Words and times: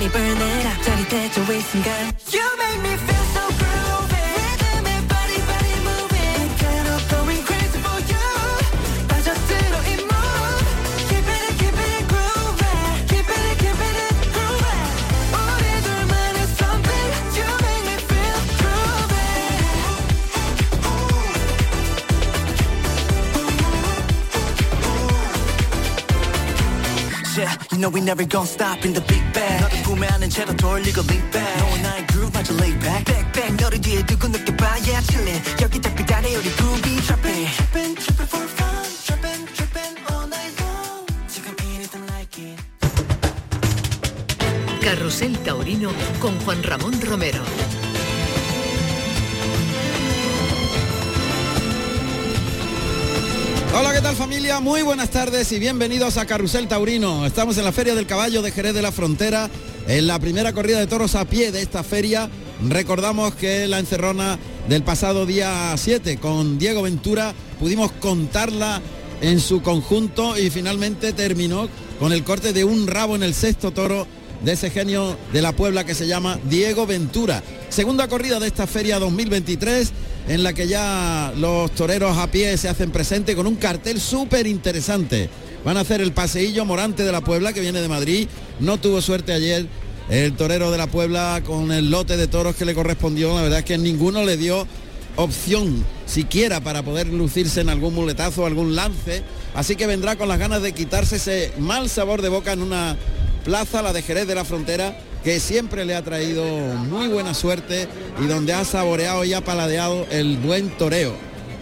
맘이 0.00 0.08
burn 0.10 0.36
it 0.36 0.66
up 0.68 0.82
짜릿해져 0.82 1.42
이 1.52 1.60
순간 1.60 1.92
You 2.32 2.42
make 2.58 2.80
me 2.82 2.94
feel 2.98 3.29
know 27.80 27.88
we 27.88 28.00
never 28.00 28.24
gonna 28.24 28.46
stop 28.46 28.84
in 28.84 28.92
the 28.92 29.04
big 29.06 29.22
bang 29.32 29.60
너를 29.60 29.82
구매하는 29.82 30.30
채로 30.30 30.56
돌리고 30.56 31.02
link 31.08 31.30
back 31.30 31.56
너와 31.58 31.76
나의 31.82 32.06
groove 32.06 32.32
마저 32.32 32.54
lay 32.54 32.78
back 32.78 33.04
back 33.04 33.32
back 33.32 33.56
너를 33.56 33.80
뒤에 33.80 34.04
두고 34.06 34.28
느껴봐 34.28 34.78
yeah 34.88 35.00
chillin 35.06 35.40
여기 35.62 35.80
딱 35.80 35.94
비단해 35.94 36.34
우리 36.36 36.48
groovy 36.56 37.00
trapping 37.06 37.46
tripping 37.56 37.94
tripping 37.96 38.28
for 38.28 38.46
fun 38.48 38.84
tripping 39.04 39.46
tripping 39.54 39.94
all 40.10 40.26
night 40.26 40.54
long 40.62 41.06
지금 41.28 41.54
anything 41.76 42.06
like 42.10 42.40
it 42.40 42.58
Carrusel 44.80 45.36
Taurino 45.42 45.90
con 46.20 46.38
Juan 46.46 46.62
Ramón 46.62 46.94
Romero. 47.02 47.42
Hola, 53.73 53.93
¿qué 53.93 54.01
tal 54.01 54.17
familia? 54.17 54.59
Muy 54.59 54.81
buenas 54.81 55.11
tardes 55.11 55.49
y 55.53 55.57
bienvenidos 55.57 56.17
a 56.17 56.25
Carrusel 56.25 56.67
Taurino. 56.67 57.25
Estamos 57.25 57.57
en 57.57 57.63
la 57.63 57.71
Feria 57.71 57.95
del 57.95 58.05
Caballo 58.05 58.41
de 58.41 58.51
Jerez 58.51 58.73
de 58.73 58.81
la 58.81 58.91
Frontera, 58.91 59.49
en 59.87 60.07
la 60.07 60.19
primera 60.19 60.51
corrida 60.51 60.77
de 60.77 60.87
toros 60.87 61.15
a 61.15 61.23
pie 61.23 61.53
de 61.53 61.61
esta 61.61 61.81
feria. 61.81 62.29
Recordamos 62.67 63.33
que 63.35 63.67
la 63.67 63.79
encerrona 63.79 64.37
del 64.67 64.83
pasado 64.83 65.25
día 65.25 65.73
7 65.77 66.17
con 66.17 66.59
Diego 66.59 66.81
Ventura 66.81 67.33
pudimos 67.61 67.93
contarla 67.93 68.81
en 69.21 69.39
su 69.39 69.61
conjunto 69.61 70.37
y 70.37 70.49
finalmente 70.49 71.13
terminó 71.13 71.69
con 71.97 72.11
el 72.11 72.25
corte 72.25 72.51
de 72.51 72.65
un 72.65 72.87
rabo 72.87 73.15
en 73.15 73.23
el 73.23 73.33
sexto 73.33 73.71
toro 73.71 74.05
de 74.43 74.51
ese 74.51 74.69
genio 74.69 75.15
de 75.31 75.41
la 75.41 75.53
Puebla 75.53 75.85
que 75.85 75.95
se 75.95 76.07
llama 76.07 76.37
Diego 76.49 76.85
Ventura. 76.85 77.41
Segunda 77.69 78.09
corrida 78.09 78.41
de 78.41 78.47
esta 78.47 78.67
feria 78.67 78.99
2023 78.99 79.93
en 80.27 80.43
la 80.43 80.53
que 80.53 80.67
ya 80.67 81.33
los 81.35 81.71
toreros 81.71 82.17
a 82.17 82.27
pie 82.27 82.55
se 82.57 82.69
hacen 82.69 82.91
presente 82.91 83.35
con 83.35 83.47
un 83.47 83.55
cartel 83.55 83.99
súper 83.99 84.47
interesante. 84.47 85.29
Van 85.63 85.77
a 85.77 85.81
hacer 85.81 86.01
el 86.01 86.11
paseillo 86.11 86.65
Morante 86.65 87.03
de 87.03 87.11
la 87.11 87.21
Puebla 87.21 87.53
que 87.53 87.61
viene 87.61 87.81
de 87.81 87.87
Madrid. 87.87 88.27
No 88.59 88.79
tuvo 88.79 89.01
suerte 89.01 89.33
ayer 89.33 89.67
el 90.09 90.33
torero 90.33 90.71
de 90.71 90.77
la 90.77 90.87
Puebla 90.87 91.41
con 91.45 91.71
el 91.71 91.91
lote 91.91 92.17
de 92.17 92.27
toros 92.27 92.55
que 92.55 92.65
le 92.65 92.73
correspondió. 92.73 93.35
La 93.35 93.43
verdad 93.43 93.59
es 93.59 93.65
que 93.65 93.77
ninguno 93.77 94.23
le 94.23 94.37
dio 94.37 94.67
opción 95.15 95.85
siquiera 96.05 96.61
para 96.61 96.83
poder 96.83 97.07
lucirse 97.07 97.61
en 97.61 97.69
algún 97.69 97.93
muletazo, 97.93 98.45
algún 98.45 98.75
lance. 98.75 99.23
Así 99.53 99.75
que 99.75 99.87
vendrá 99.87 100.15
con 100.15 100.27
las 100.27 100.39
ganas 100.39 100.61
de 100.61 100.73
quitarse 100.73 101.17
ese 101.17 101.51
mal 101.59 101.89
sabor 101.89 102.21
de 102.21 102.29
boca 102.29 102.53
en 102.53 102.61
una 102.61 102.97
plaza, 103.43 103.81
la 103.81 103.93
de 103.93 104.01
Jerez 104.01 104.27
de 104.27 104.35
la 104.35 104.45
Frontera, 104.45 104.97
que 105.23 105.39
siempre 105.39 105.85
le 105.85 105.95
ha 105.95 106.03
traído 106.03 106.43
muy 106.89 107.07
buena 107.07 107.33
suerte 107.33 107.87
y 108.23 108.27
donde 108.27 108.53
ha 108.53 108.65
saboreado 108.65 109.23
y 109.23 109.33
ha 109.33 109.41
paladeado 109.43 110.05
el 110.09 110.37
buen 110.37 110.69
toreo. 110.77 111.13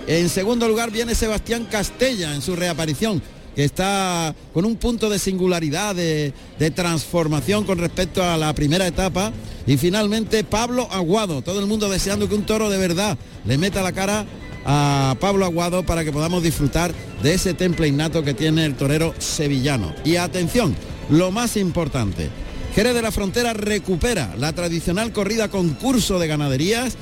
En 0.08 0.30
segundo 0.30 0.68
lugar 0.68 0.92
viene 0.92 1.14
Sebastián 1.14 1.68
Castella 1.70 2.34
en 2.34 2.42
su 2.42 2.56
reaparición, 2.56 3.22
que 3.56 3.64
está 3.64 4.34
con 4.54 4.66
un 4.66 4.76
punto 4.78 5.10
de 5.10 5.20
singularidad, 5.20 5.94
de, 5.96 6.34
de 6.58 6.72
transformación 6.72 7.66
con 7.66 7.78
respecto 7.78 8.24
a 8.24 8.38
la 8.38 8.54
primera 8.54 8.88
etapa. 8.88 9.32
Y 9.68 9.78
finalmente 9.78 10.44
Pablo 10.44 10.88
Aguado, 10.92 11.42
todo 11.42 11.60
el 11.60 11.68
mundo 11.68 11.90
deseando 11.90 12.28
que 12.28 12.36
un 12.36 12.46
toro 12.46 12.70
de 12.70 12.78
verdad 12.78 13.18
le 13.46 13.58
meta 13.58 13.84
la 13.84 13.92
cara 13.92 14.26
a 14.66 15.16
Pablo 15.20 15.46
Aguado 15.46 15.86
para 15.86 16.04
que 16.04 16.12
podamos 16.12 16.44
disfrutar 16.44 16.94
de 17.22 17.34
ese 17.34 17.54
temple 17.54 17.88
innato 17.88 18.24
que 18.24 18.34
tiene 18.34 18.66
el 18.66 18.76
torero 18.76 19.14
sevillano. 19.20 19.94
Y 20.04 20.16
atención, 20.16 20.76
lo 21.10 21.32
más 21.32 21.58
importante, 21.58 22.30
Jerez 22.76 22.94
de 22.94 23.02
la 23.02 23.12
Frontera 23.12 23.54
recupera 23.54 24.36
la 24.38 24.54
tradicional 24.54 25.12
corrida 25.12 25.50
concurso 25.50 26.20
de 26.20 26.28
ganaderías 26.28 26.96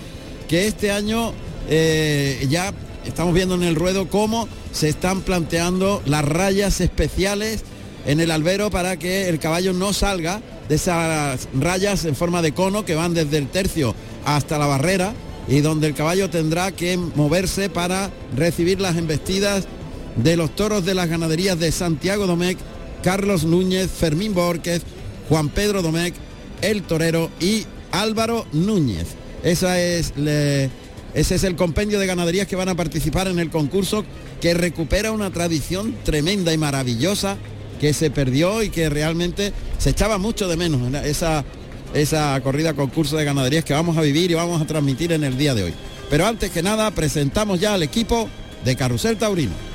que 0.48 0.68
este 0.68 0.92
año 0.92 1.34
eh, 1.70 2.48
ya 2.50 2.74
estamos 3.06 3.34
viendo 3.34 3.56
en 3.56 3.64
el 3.64 3.76
ruedo 3.76 4.08
cómo 4.10 4.48
se 4.72 4.90
están 4.90 5.22
planteando 5.22 6.02
las 6.06 6.24
rayas 6.24 6.80
especiales 6.80 7.64
en 8.06 8.22
el 8.22 8.32
albero 8.32 8.72
para 8.72 8.98
que 8.98 9.28
el 9.28 9.40
caballo 9.40 9.74
no 9.74 9.92
salga 9.92 10.42
de 10.70 10.76
esas 10.76 11.50
rayas 11.54 12.06
en 12.06 12.16
forma 12.16 12.42
de 12.42 12.54
cono 12.54 12.86
que 12.86 12.96
van 12.96 13.14
desde 13.14 13.38
el 13.38 13.50
tercio 13.50 13.94
hasta 14.26 14.58
la 14.58 14.68
barrera 14.68 15.14
y 15.50 15.60
donde 15.60 15.88
el 15.88 15.94
caballo 15.94 16.30
tendrá 16.30 16.72
que 16.72 16.98
moverse 16.98 17.70
para 17.70 18.10
recibir 18.36 18.80
las 18.80 18.98
embestidas 18.98 19.66
de 20.16 20.38
los 20.38 20.56
toros 20.56 20.86
de 20.86 20.96
las 20.96 21.10
ganaderías 21.10 21.60
de 21.60 21.72
Santiago 21.72 22.26
Domecq, 22.26 22.58
Carlos 23.04 23.44
Núñez, 23.44 23.90
Fermín 23.92 24.34
Borquez, 24.34 24.82
Juan 25.30 25.50
Pedro 25.50 25.82
Domecq, 25.82 26.16
El 26.62 26.84
Torero 26.84 27.30
y 27.40 27.66
Álvaro 27.92 28.46
Núñez. 28.52 29.08
Esa 29.44 29.80
es 29.80 30.14
ese 31.14 31.36
es 31.36 31.44
el 31.44 31.56
compendio 31.56 32.00
de 32.00 32.06
ganaderías 32.06 32.48
que 32.48 32.56
van 32.56 32.70
a 32.70 32.76
participar 32.76 33.28
en 33.28 33.40
el 33.40 33.50
concurso 33.50 34.06
que 34.42 34.54
recupera 34.54 35.12
una 35.12 35.32
tradición 35.32 35.96
tremenda 36.04 36.54
y 36.54 36.58
maravillosa 36.58 37.38
que 37.80 37.94
se 37.94 38.12
perdió 38.12 38.62
y 38.62 38.70
que 38.70 38.90
realmente 38.90 39.54
se 39.80 39.92
echaba 39.92 40.18
mucho 40.18 40.48
de 40.48 40.58
menos 40.58 40.82
en 40.86 40.96
esa, 40.96 41.44
esa 41.94 42.40
corrida 42.42 42.74
concurso 42.74 43.18
de 43.18 43.26
ganaderías 43.26 43.66
que 43.66 43.74
vamos 43.74 43.98
a 43.98 44.02
vivir 44.02 44.30
y 44.32 44.36
vamos 44.36 44.62
a 44.62 44.68
transmitir 44.68 45.12
en 45.12 45.24
el 45.24 45.38
día 45.38 45.56
de 45.56 45.64
hoy. 45.64 45.74
Pero 46.10 46.26
antes 46.26 46.52
que 46.52 46.62
nada 46.62 46.92
presentamos 46.92 47.60
ya 47.60 47.74
al 47.74 47.84
equipo 47.84 48.30
de 48.64 48.76
Carrusel 48.76 49.18
Taurino. 49.18 49.67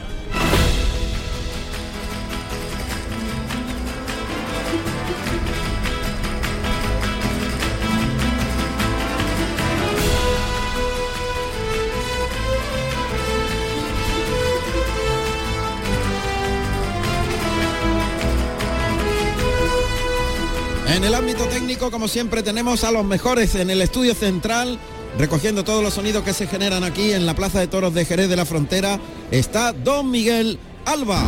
Como 21.93 22.09
siempre, 22.09 22.43
tenemos 22.43 22.85
a 22.85 22.91
los 22.91 23.05
mejores 23.05 23.55
en 23.55 23.69
el 23.69 23.83
estudio 23.83 24.15
central, 24.15 24.79
recogiendo 25.19 25.63
todos 25.63 25.85
los 25.85 25.93
sonidos 25.93 26.25
que 26.25 26.33
se 26.33 26.47
generan 26.47 26.85
aquí 26.85 27.13
en 27.13 27.27
la 27.27 27.35
Plaza 27.35 27.61
de 27.61 27.67
Toros 27.67 27.93
de 27.93 28.07
Jerez 28.07 28.31
de 28.31 28.35
la 28.35 28.47
Frontera. 28.47 28.99
Está 29.31 29.73
Don 29.73 30.11
Miguel 30.11 30.59
Alba. 30.87 31.23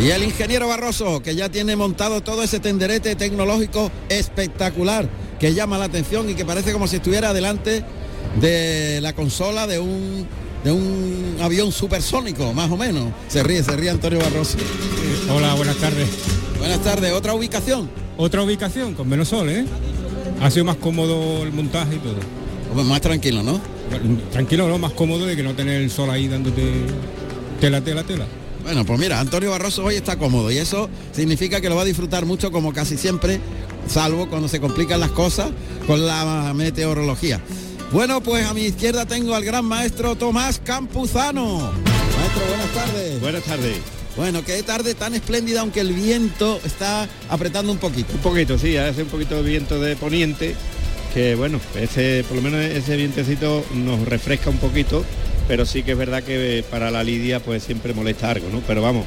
Y 0.00 0.10
el 0.10 0.22
ingeniero 0.22 0.68
Barroso, 0.68 1.20
que 1.22 1.34
ya 1.34 1.48
tiene 1.48 1.74
montado 1.74 2.22
todo 2.22 2.44
ese 2.44 2.60
tenderete 2.60 3.16
tecnológico 3.16 3.90
espectacular, 4.08 5.08
que 5.40 5.52
llama 5.52 5.78
la 5.78 5.86
atención 5.86 6.30
y 6.30 6.34
que 6.34 6.44
parece 6.44 6.72
como 6.72 6.86
si 6.86 6.96
estuviera 6.96 7.32
delante 7.32 7.82
de 8.40 9.00
la 9.00 9.14
consola 9.14 9.66
de 9.66 9.80
un, 9.80 10.28
de 10.66 10.72
un 10.72 11.36
avión 11.40 11.70
supersónico, 11.70 12.52
más 12.52 12.68
o 12.68 12.76
menos. 12.76 13.12
Se 13.28 13.40
ríe, 13.44 13.62
se 13.62 13.76
ríe 13.76 13.88
Antonio 13.88 14.18
Barroso. 14.18 14.58
Hola, 15.32 15.54
buenas 15.54 15.76
tardes. 15.76 16.08
Buenas 16.58 16.82
tardes, 16.82 17.12
otra 17.12 17.34
ubicación. 17.34 17.88
Otra 18.16 18.42
ubicación 18.42 18.94
con 18.94 19.08
menos 19.08 19.28
sol, 19.28 19.48
¿eh? 19.48 19.64
Ha 20.40 20.50
sido 20.50 20.64
más 20.64 20.74
cómodo 20.74 21.44
el 21.44 21.52
montaje 21.52 21.94
y 21.94 21.98
todo. 21.98 22.16
Pues 22.74 22.84
más 22.84 23.00
tranquilo, 23.00 23.44
¿no? 23.44 23.60
Tranquilo, 24.32 24.66
¿no? 24.66 24.76
Más 24.76 24.90
cómodo 24.90 25.24
de 25.24 25.36
que 25.36 25.44
no 25.44 25.54
tener 25.54 25.82
el 25.82 25.88
sol 25.88 26.10
ahí 26.10 26.26
dándote 26.26 26.64
tela, 27.60 27.80
tela, 27.80 28.02
tela. 28.02 28.26
Bueno, 28.64 28.84
pues 28.84 28.98
mira, 28.98 29.20
Antonio 29.20 29.52
Barroso 29.52 29.84
hoy 29.84 29.94
está 29.94 30.18
cómodo 30.18 30.50
y 30.50 30.58
eso 30.58 30.90
significa 31.12 31.60
que 31.60 31.68
lo 31.68 31.76
va 31.76 31.82
a 31.82 31.84
disfrutar 31.84 32.26
mucho 32.26 32.50
como 32.50 32.72
casi 32.72 32.96
siempre, 32.96 33.38
salvo 33.86 34.28
cuando 34.28 34.48
se 34.48 34.58
complican 34.58 34.98
las 34.98 35.12
cosas 35.12 35.50
con 35.86 36.04
la 36.04 36.52
meteorología. 36.56 37.40
Bueno, 37.92 38.20
pues 38.20 38.44
a 38.44 38.52
mi 38.52 38.62
izquierda 38.62 39.06
tengo 39.06 39.34
al 39.34 39.44
gran 39.44 39.64
maestro 39.64 40.16
Tomás 40.16 40.60
Campuzano. 40.62 41.72
Maestro, 42.18 42.46
buenas 42.48 42.74
tardes. 42.74 43.20
Buenas 43.20 43.42
tardes. 43.44 43.76
Bueno, 44.16 44.44
qué 44.44 44.62
tarde 44.62 44.94
tan 44.94 45.14
espléndida, 45.14 45.60
aunque 45.60 45.80
el 45.80 45.92
viento 45.92 46.58
está 46.64 47.06
apretando 47.28 47.70
un 47.70 47.78
poquito. 47.78 48.12
Un 48.14 48.20
poquito, 48.20 48.58
sí, 48.58 48.76
hace 48.76 49.02
un 49.02 49.08
poquito 49.08 49.36
de 49.36 49.48
viento 49.48 49.80
de 49.80 49.94
poniente, 49.94 50.54
que 51.14 51.34
bueno, 51.36 51.60
ese, 51.76 52.24
por 52.26 52.36
lo 52.36 52.42
menos 52.42 52.60
ese 52.60 52.96
vientecito 52.96 53.64
nos 53.74 54.00
refresca 54.06 54.50
un 54.50 54.58
poquito, 54.58 55.04
pero 55.46 55.64
sí 55.64 55.82
que 55.82 55.92
es 55.92 55.98
verdad 55.98 56.22
que 56.22 56.64
para 56.70 56.90
la 56.90 57.04
lidia 57.04 57.40
pues 57.40 57.62
siempre 57.62 57.94
molesta 57.94 58.30
algo, 58.30 58.48
¿no? 58.50 58.60
Pero 58.66 58.82
vamos, 58.82 59.04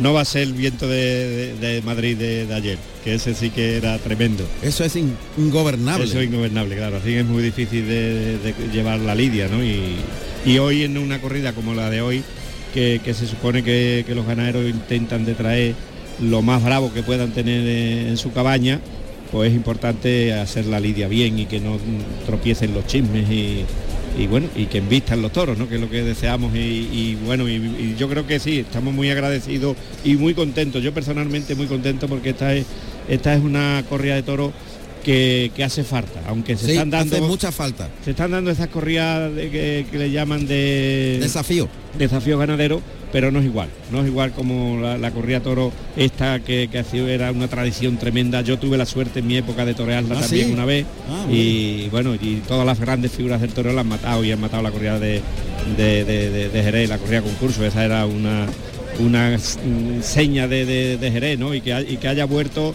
no 0.00 0.12
va 0.12 0.20
a 0.22 0.24
ser 0.24 0.42
el 0.42 0.52
viento 0.52 0.86
de, 0.88 1.54
de- 1.56 1.74
de 1.74 1.82
Madrid 1.82 2.16
de, 2.16 2.46
de 2.46 2.54
ayer, 2.54 2.78
que 3.04 3.14
ese 3.14 3.34
sí 3.34 3.50
que 3.50 3.76
era 3.76 3.98
tremendo. 3.98 4.44
Eso 4.62 4.84
es 4.84 4.94
in- 4.96 5.16
ingobernable. 5.36 6.04
Eso 6.04 6.20
es 6.20 6.26
ingobernable, 6.28 6.76
claro, 6.76 6.96
así 6.98 7.08
que 7.10 7.20
es 7.20 7.26
muy 7.26 7.42
difícil 7.42 7.86
de, 7.88 8.54
llevar 8.72 9.00
la 9.00 9.14
lidia, 9.14 9.48
¿no? 9.48 9.62
Y, 9.62 9.96
y 10.46 10.58
hoy 10.58 10.82
en 10.84 10.96
una 10.98 11.20
corrida 11.20 11.52
como 11.52 11.74
la 11.74 11.90
de 11.90 12.00
hoy, 12.00 12.22
que, 12.74 13.00
que 13.04 13.14
se 13.14 13.26
supone 13.26 13.62
que, 13.64 14.04
que 14.06 14.14
los 14.14 14.26
ganaderos 14.26 14.68
intentan 14.68 15.24
de 15.24 15.34
traer 15.34 15.74
lo 16.20 16.42
más 16.42 16.62
bravo 16.64 16.92
que 16.92 17.02
puedan 17.02 17.30
tener 17.32 17.62
eh, 17.66 18.08
en 18.08 18.16
su 18.16 18.32
cabaña, 18.32 18.80
pues 19.32 19.50
es 19.50 19.56
importante 19.56 20.32
hacer 20.34 20.66
la 20.66 20.80
lidia 20.80 21.06
bien 21.08 21.38
y 21.38 21.46
que 21.46 21.60
no 21.60 21.78
tropiecen 22.26 22.74
los 22.74 22.86
chismes 22.86 23.28
y, 23.30 23.64
y 24.18 24.26
bueno, 24.26 24.48
y 24.56 24.66
que 24.66 24.78
envistan 24.78 25.22
los 25.22 25.32
toros, 25.32 25.56
¿no? 25.56 25.68
que 25.68 25.76
es 25.76 25.80
lo 25.80 25.88
que 25.88 26.02
deseamos 26.02 26.54
y, 26.54 26.58
y 26.58 27.18
bueno, 27.24 27.48
y, 27.48 27.54
y 27.54 27.94
yo 27.98 28.08
creo 28.08 28.26
que 28.26 28.40
sí, 28.40 28.58
estamos 28.58 28.92
muy 28.92 29.08
agradecidos 29.10 29.76
y 30.04 30.16
muy 30.16 30.34
contentos, 30.34 30.82
yo 30.82 30.92
personalmente 30.92 31.54
muy 31.54 31.66
contento 31.66 32.08
porque 32.08 32.30
esta 32.30 32.52
es, 32.54 32.66
esta 33.08 33.32
es 33.34 33.40
una 33.42 33.84
corrida 33.88 34.16
de 34.16 34.22
toros 34.24 34.52
que, 35.04 35.52
que 35.54 35.62
hace 35.64 35.84
falta, 35.84 36.20
aunque 36.26 36.56
se 36.56 36.66
Sí, 36.66 36.72
están 36.72 36.90
dando 36.90 37.16
hace 37.16 37.24
mucha 37.26 37.52
falta. 37.52 37.88
se 38.04 38.10
están 38.10 38.32
dando 38.32 38.50
esas 38.50 38.66
corridas 38.68 39.32
de 39.34 39.50
que, 39.50 39.86
que 39.90 39.98
le 39.98 40.10
llaman 40.10 40.46
de 40.46 41.18
Desafío. 41.20 41.68
desafío 41.96 42.36
ganadero, 42.38 42.82
pero 43.12 43.30
no 43.30 43.40
es 43.40 43.46
igual, 43.46 43.68
no 43.90 44.00
es 44.02 44.06
igual 44.08 44.32
como 44.32 44.80
la, 44.80 44.98
la 44.98 45.10
corrida 45.10 45.40
toro 45.40 45.72
esta 45.96 46.40
que, 46.40 46.68
que 46.70 46.78
ha 46.78 46.84
sido 46.84 47.08
era 47.08 47.30
una 47.32 47.48
tradición 47.48 47.96
tremenda. 47.96 48.40
Yo 48.42 48.58
tuve 48.58 48.76
la 48.76 48.86
suerte 48.86 49.20
en 49.20 49.26
mi 49.26 49.36
época 49.36 49.64
de 49.64 49.74
torearla 49.74 50.16
¿Ah, 50.18 50.20
también 50.20 50.46
sí? 50.48 50.52
una 50.52 50.64
vez 50.64 50.84
Ah, 51.10 51.26
y 51.30 51.88
bueno, 51.90 52.14
y 52.14 52.42
todas 52.46 52.66
las 52.66 52.78
grandes 52.80 53.12
figuras 53.12 53.40
del 53.40 53.52
toreo 53.52 53.72
la 53.72 53.80
han 53.82 53.88
matado 53.88 54.24
y 54.24 54.32
han 54.32 54.40
matado 54.40 54.62
la 54.62 54.70
corrida 54.70 54.98
de, 54.98 55.22
de, 55.76 56.04
de- 56.04 56.48
de- 56.50 56.62
Jerez, 56.62 56.88
la 56.88 56.98
corrida 56.98 57.22
concurso, 57.22 57.64
esa 57.64 57.84
era 57.84 58.04
una 58.06 58.46
una 59.00 59.36
mm, 59.38 60.02
seña 60.02 60.48
de, 60.48 60.66
de- 60.66 60.96
de 60.96 61.10
Jerez, 61.12 61.38
¿no? 61.38 61.54
Y 61.54 61.60
que, 61.60 61.70
y 61.88 61.98
que 61.98 62.08
haya 62.08 62.24
vuelto, 62.24 62.74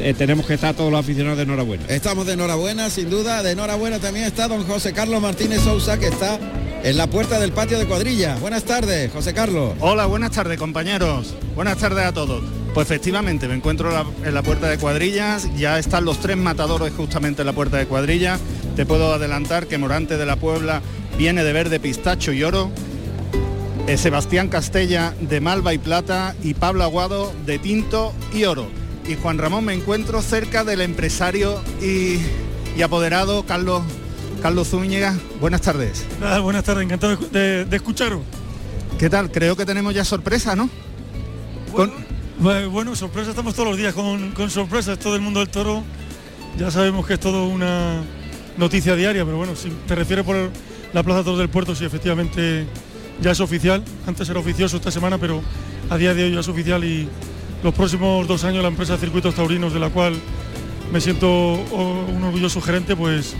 eh, 0.00 0.14
tenemos 0.14 0.46
que 0.46 0.54
estar 0.54 0.74
todos 0.74 0.90
los 0.90 1.00
aficionados 1.00 1.36
de 1.38 1.44
enhorabuena. 1.44 1.84
Estamos 1.88 2.26
de 2.26 2.34
enhorabuena, 2.34 2.90
sin 2.90 3.10
duda. 3.10 3.42
De 3.42 3.52
enhorabuena 3.52 3.98
también 3.98 4.26
está 4.26 4.48
don 4.48 4.64
José 4.66 4.92
Carlos 4.92 5.20
Martínez 5.22 5.60
Sousa, 5.62 5.98
que 5.98 6.06
está 6.08 6.38
en 6.82 6.96
la 6.96 7.06
puerta 7.06 7.38
del 7.40 7.52
patio 7.52 7.78
de 7.78 7.86
cuadrilla. 7.86 8.36
Buenas 8.36 8.64
tardes, 8.64 9.10
José 9.12 9.32
Carlos. 9.34 9.74
Hola, 9.80 10.06
buenas 10.06 10.30
tardes 10.32 10.58
compañeros. 10.58 11.34
Buenas 11.54 11.78
tardes 11.78 12.04
a 12.04 12.12
todos. 12.12 12.42
Pues 12.74 12.86
efectivamente, 12.90 13.46
me 13.48 13.54
encuentro 13.54 13.90
la- 13.92 14.04
en 14.26 14.34
la 14.34 14.42
puerta 14.42 14.68
de 14.68 14.78
cuadrillas, 14.78 15.48
ya 15.56 15.78
están 15.78 16.04
los 16.04 16.18
tres 16.20 16.36
matadores 16.36 16.92
justamente 16.96 17.42
en 17.42 17.46
la 17.46 17.52
puerta 17.52 17.76
de 17.76 17.86
cuadrilla. 17.86 18.38
Te 18.76 18.84
puedo 18.84 19.14
adelantar 19.14 19.66
que 19.68 19.78
Morante 19.78 20.16
de 20.16 20.26
la 20.26 20.36
Puebla 20.36 20.82
viene 21.16 21.44
de 21.44 21.52
verde, 21.52 21.78
pistacho 21.78 22.32
y 22.32 22.42
oro. 22.42 22.70
Eh, 23.86 23.96
Sebastián 23.98 24.48
Castella 24.48 25.14
de 25.20 25.40
malva 25.40 25.74
y 25.74 25.78
plata 25.78 26.34
y 26.42 26.54
Pablo 26.54 26.84
Aguado 26.84 27.32
de 27.46 27.58
tinto 27.58 28.12
y 28.32 28.44
oro. 28.44 28.66
Y 29.06 29.16
Juan 29.16 29.38
Ramón 29.38 29.64
me 29.66 29.74
encuentro 29.74 30.22
cerca 30.22 30.64
del 30.64 30.80
empresario 30.80 31.60
y, 31.82 32.18
y 32.76 32.82
apoderado 32.82 33.44
Carlos, 33.44 33.82
Carlos 34.42 34.68
Zúñiga. 34.68 35.14
Buenas 35.40 35.60
tardes. 35.60 36.06
Nada, 36.20 36.40
buenas 36.40 36.64
tardes, 36.64 36.84
encantado 36.84 37.16
de, 37.16 37.28
de- 37.38 37.64
de 37.66 37.76
escucharos. 37.76 38.20
¿Qué 38.98 39.10
tal? 39.10 39.30
Creo 39.30 39.56
que 39.56 39.66
tenemos 39.66 39.94
ya 39.94 40.04
sorpresa, 40.04 40.56
¿no? 40.56 40.70
Con- 41.72 41.92
Bueno, 42.38 42.70
bueno, 42.70 42.96
sorpresa, 42.96 43.30
estamos 43.30 43.54
todos 43.54 43.68
los 43.68 43.76
días 43.78 43.92
con, 43.94 44.30
con 44.32 44.50
sorpresas, 44.50 44.98
todo 44.98 45.16
el 45.16 45.20
mundo 45.22 45.40
del 45.40 45.50
toro. 45.50 45.82
Ya 46.58 46.70
sabemos 46.70 47.06
que 47.06 47.14
es 47.14 47.20
todo 47.20 47.46
una 47.46 48.02
noticia 48.56 48.96
diaria, 48.96 49.24
pero 49.24 49.36
bueno, 49.36 49.54
si 49.54 49.68
te 49.86 49.94
refieres 49.94 50.24
por 50.24 50.36
la 50.92 51.02
Plaza 51.02 51.18
de 51.18 51.24
Toros 51.24 51.38
del 51.40 51.48
Puerto, 51.50 51.74
sí, 51.74 51.84
efectivamente 51.84 52.64
ya 53.20 53.32
es 53.32 53.40
oficial. 53.40 53.82
Antes 54.06 54.28
era 54.30 54.40
oficioso 54.40 54.76
esta 54.78 54.90
semana, 54.90 55.18
pero 55.18 55.42
a 55.90 55.96
día 55.98 56.14
de 56.14 56.24
hoy 56.24 56.32
ya 56.32 56.40
es 56.40 56.48
oficial 56.48 56.82
y 56.84 57.08
los 57.64 57.72
próximos 57.72 58.28
dos 58.28 58.44
años 58.44 58.62
la 58.62 58.68
empresa 58.68 58.98
Circuitos 58.98 59.34
Taurinos, 59.34 59.72
de 59.72 59.80
la 59.80 59.88
cual 59.88 60.12
me 60.92 61.00
siento 61.00 61.26
oh, 61.30 62.04
un 62.14 62.22
orgulloso 62.22 62.60
gerente, 62.60 62.94
pues 62.94 63.34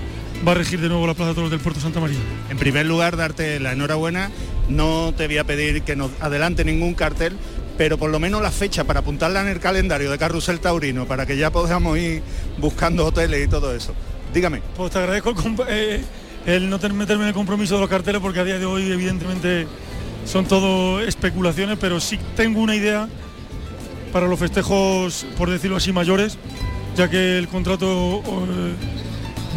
va 0.48 0.52
a 0.52 0.54
regir 0.54 0.80
de 0.80 0.88
nuevo 0.88 1.06
la 1.06 1.12
Plaza 1.12 1.28
de 1.28 1.34
Toros 1.34 1.50
del 1.50 1.60
Puerto 1.60 1.78
Santa 1.78 2.00
María. 2.00 2.18
En 2.48 2.56
primer 2.56 2.86
lugar, 2.86 3.18
darte 3.18 3.60
la 3.60 3.72
enhorabuena. 3.72 4.30
No 4.70 5.12
te 5.14 5.26
voy 5.26 5.36
a 5.36 5.44
pedir 5.44 5.82
que 5.82 5.94
nos 5.94 6.10
adelante 6.20 6.64
ningún 6.64 6.94
cartel, 6.94 7.36
pero 7.76 7.98
por 7.98 8.08
lo 8.08 8.18
menos 8.18 8.40
la 8.40 8.50
fecha 8.50 8.84
para 8.84 9.00
apuntarla 9.00 9.42
en 9.42 9.48
el 9.48 9.60
calendario 9.60 10.10
de 10.10 10.16
Carrusel 10.16 10.58
Taurino, 10.58 11.04
para 11.06 11.26
que 11.26 11.36
ya 11.36 11.50
podamos 11.50 11.98
ir 11.98 12.22
buscando 12.56 13.04
hoteles 13.04 13.44
y 13.44 13.48
todo 13.48 13.74
eso. 13.74 13.92
Dígame. 14.32 14.62
Pues 14.74 14.90
te 14.90 15.00
agradezco 15.00 15.30
el, 15.30 15.36
eh, 15.68 16.02
el 16.46 16.70
no 16.70 16.78
meterme 16.78 17.24
en 17.24 17.28
el 17.28 17.34
compromiso 17.34 17.74
de 17.74 17.82
los 17.82 17.90
carteles 17.90 18.22
porque 18.22 18.40
a 18.40 18.44
día 18.44 18.58
de 18.58 18.64
hoy 18.64 18.90
evidentemente 18.90 19.66
son 20.24 20.46
todo 20.46 21.02
especulaciones, 21.02 21.76
pero 21.78 22.00
sí 22.00 22.18
tengo 22.34 22.60
una 22.60 22.74
idea 22.74 23.06
para 24.14 24.28
los 24.28 24.38
festejos, 24.38 25.26
por 25.36 25.50
decirlo 25.50 25.76
así, 25.76 25.92
mayores, 25.92 26.38
ya 26.96 27.10
que 27.10 27.36
el 27.36 27.48
contrato 27.48 28.22
eh, 28.22 28.74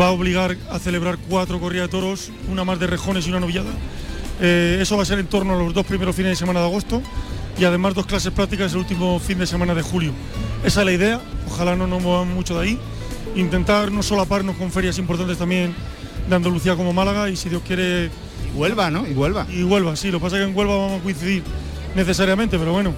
va 0.01 0.07
a 0.07 0.09
obligar 0.09 0.57
a 0.71 0.79
celebrar 0.79 1.19
cuatro 1.29 1.59
corridas 1.59 1.89
de 1.89 1.91
toros, 1.91 2.31
una 2.49 2.63
más 2.63 2.79
de 2.79 2.87
rejones 2.87 3.27
y 3.27 3.29
una 3.29 3.39
novillada. 3.39 3.69
Eh, 4.41 4.79
eso 4.81 4.97
va 4.97 5.03
a 5.03 5.05
ser 5.05 5.19
en 5.19 5.27
torno 5.27 5.53
a 5.53 5.57
los 5.57 5.75
dos 5.75 5.85
primeros 5.85 6.15
fines 6.15 6.31
de 6.31 6.35
semana 6.37 6.59
de 6.59 6.65
agosto 6.65 7.03
y 7.59 7.65
además 7.65 7.93
dos 7.93 8.07
clases 8.07 8.31
prácticas 8.31 8.71
el 8.71 8.79
último 8.79 9.19
fin 9.19 9.37
de 9.37 9.45
semana 9.45 9.75
de 9.75 9.83
julio. 9.83 10.11
Esa 10.65 10.79
es 10.79 10.85
la 10.87 10.91
idea, 10.91 11.21
ojalá 11.45 11.75
no 11.75 11.85
nos 11.85 12.01
movamos 12.01 12.33
mucho 12.33 12.57
de 12.57 12.63
ahí. 12.65 12.79
Intentar 13.35 13.91
no 13.91 14.01
solaparnos 14.01 14.55
con 14.55 14.71
ferias 14.71 14.97
importantes 14.97 15.37
también 15.37 15.75
de 16.27 16.35
Andalucía 16.35 16.75
como 16.75 16.93
Málaga 16.93 17.29
y 17.29 17.35
si 17.35 17.47
Dios 17.49 17.61
quiere 17.61 18.05
Y 18.07 18.57
Huelva, 18.57 18.89
¿no? 18.89 19.07
Y 19.07 19.13
Huelva. 19.13 19.45
y 19.51 19.61
Huelva, 19.61 19.95
sí, 19.95 20.09
lo 20.09 20.17
que 20.17 20.23
pasa 20.23 20.37
es 20.37 20.45
que 20.45 20.49
en 20.49 20.57
Huelva 20.57 20.77
vamos 20.77 20.99
a 20.99 21.03
coincidir 21.03 21.43
necesariamente, 21.95 22.57
pero 22.57 22.73
bueno, 22.73 22.95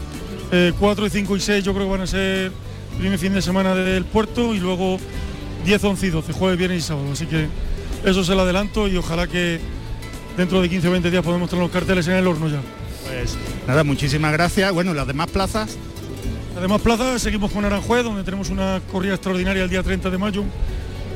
4, 0.50 1.10
5 1.10 1.38
y 1.38 1.40
6 1.40 1.64
yo 1.64 1.74
creo 1.74 1.86
que 1.86 1.92
van 1.92 2.02
a 2.02 2.08
ser 2.08 2.52
primer 2.98 3.20
fin 3.20 3.34
de 3.34 3.42
semana 3.42 3.76
del 3.76 4.04
puerto 4.06 4.54
y 4.54 4.60
luego 4.60 4.98
10, 5.66 5.84
11 5.84 6.08
y 6.08 6.10
12, 6.10 6.34
jueves, 6.34 6.58
viernes 6.58 6.80
y 6.80 6.88
sábado. 6.88 7.12
Así 7.12 7.26
que 7.26 7.48
eso 8.04 8.22
es 8.22 8.30
el 8.30 8.40
adelanto 8.40 8.88
y 8.88 8.98
ojalá 8.98 9.28
que 9.28 9.60
dentro 10.38 10.62
de 10.62 10.70
15 10.70 10.88
o 10.88 10.92
20 10.92 11.12
días 11.12 11.24
podamos 11.24 11.50
tener 11.50 11.64
los 11.64 11.72
carteles 11.72 12.08
en 12.08 12.16
el 12.16 12.28
horno 12.28 12.48
ya. 12.48 12.62
Pues 13.06 13.38
nada, 13.68 13.84
muchísimas 13.84 14.34
gracias. 14.34 14.72
Bueno, 14.74 14.94
las 14.94 15.08
demás 15.08 15.30
plazas, 15.30 15.78
Además, 16.60 16.82
Plaza, 16.82 17.18
seguimos 17.20 17.52
con 17.52 17.64
Aranjuez, 17.64 18.04
donde 18.04 18.22
tenemos 18.24 18.50
una 18.50 18.82
corrida 18.92 19.14
extraordinaria 19.14 19.64
el 19.64 19.70
día 19.70 19.82
30 19.82 20.10
de 20.10 20.18
mayo, 20.18 20.44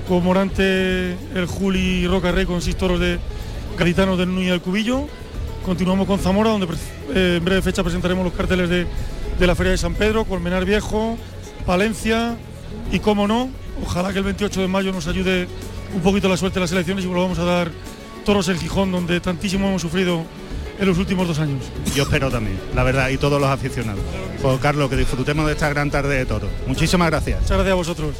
con 0.07 0.23
Morante, 0.23 1.17
el 1.35 1.47
Juli 1.47 1.79
y 1.79 2.07
Roca 2.07 2.31
Rey, 2.31 2.45
con 2.45 2.61
seis 2.61 2.77
toros 2.77 2.97
de 3.01 3.19
gaditanos 3.77 4.17
del 4.17 4.33
Núñez 4.33 4.51
del 4.51 4.61
Cubillo. 4.61 5.05
Continuamos 5.65 6.07
con 6.07 6.17
Zamora, 6.19 6.51
donde 6.51 6.67
eh, 7.13 7.35
en 7.39 7.43
breve 7.43 7.61
fecha 7.61 7.83
presentaremos 7.83 8.23
los 8.23 8.33
carteles 8.33 8.69
de, 8.69 8.87
de 9.39 9.47
la 9.47 9.55
Feria 9.55 9.71
de 9.71 9.77
San 9.77 9.95
Pedro, 9.95 10.25
Colmenar 10.25 10.65
Viejo, 10.65 11.17
Palencia 11.65 12.35
y, 12.91 12.99
como 12.99 13.27
no, 13.27 13.49
ojalá 13.83 14.11
que 14.11 14.19
el 14.19 14.25
28 14.25 14.61
de 14.61 14.67
mayo 14.67 14.91
nos 14.91 15.07
ayude 15.07 15.47
un 15.93 16.01
poquito 16.01 16.27
la 16.29 16.37
suerte 16.37 16.55
de 16.55 16.61
las 16.61 16.71
elecciones 16.71 17.05
y 17.05 17.07
volvamos 17.07 17.39
a 17.39 17.43
dar 17.43 17.71
toros 18.25 18.47
en 18.49 18.57
Gijón, 18.57 18.91
donde 18.91 19.19
tantísimo 19.19 19.67
hemos 19.67 19.81
sufrido 19.81 20.23
en 20.79 20.87
los 20.87 20.97
últimos 20.97 21.27
dos 21.27 21.39
años. 21.39 21.63
yo 21.95 22.03
espero 22.03 22.31
también, 22.31 22.59
la 22.73 22.83
verdad, 22.83 23.09
y 23.09 23.17
todos 23.17 23.39
los 23.39 23.49
aficionados. 23.49 24.01
Pues 24.41 24.59
Carlos, 24.59 24.89
que 24.89 24.97
disfrutemos 24.97 25.45
de 25.45 25.53
esta 25.53 25.69
gran 25.69 25.89
tarde 25.91 26.17
de 26.17 26.25
toros. 26.25 26.49
Muchísimas 26.67 27.09
gracias. 27.09 27.41
Muchas 27.41 27.57
gracias 27.57 27.71
a 27.71 27.75
vosotros. 27.75 28.15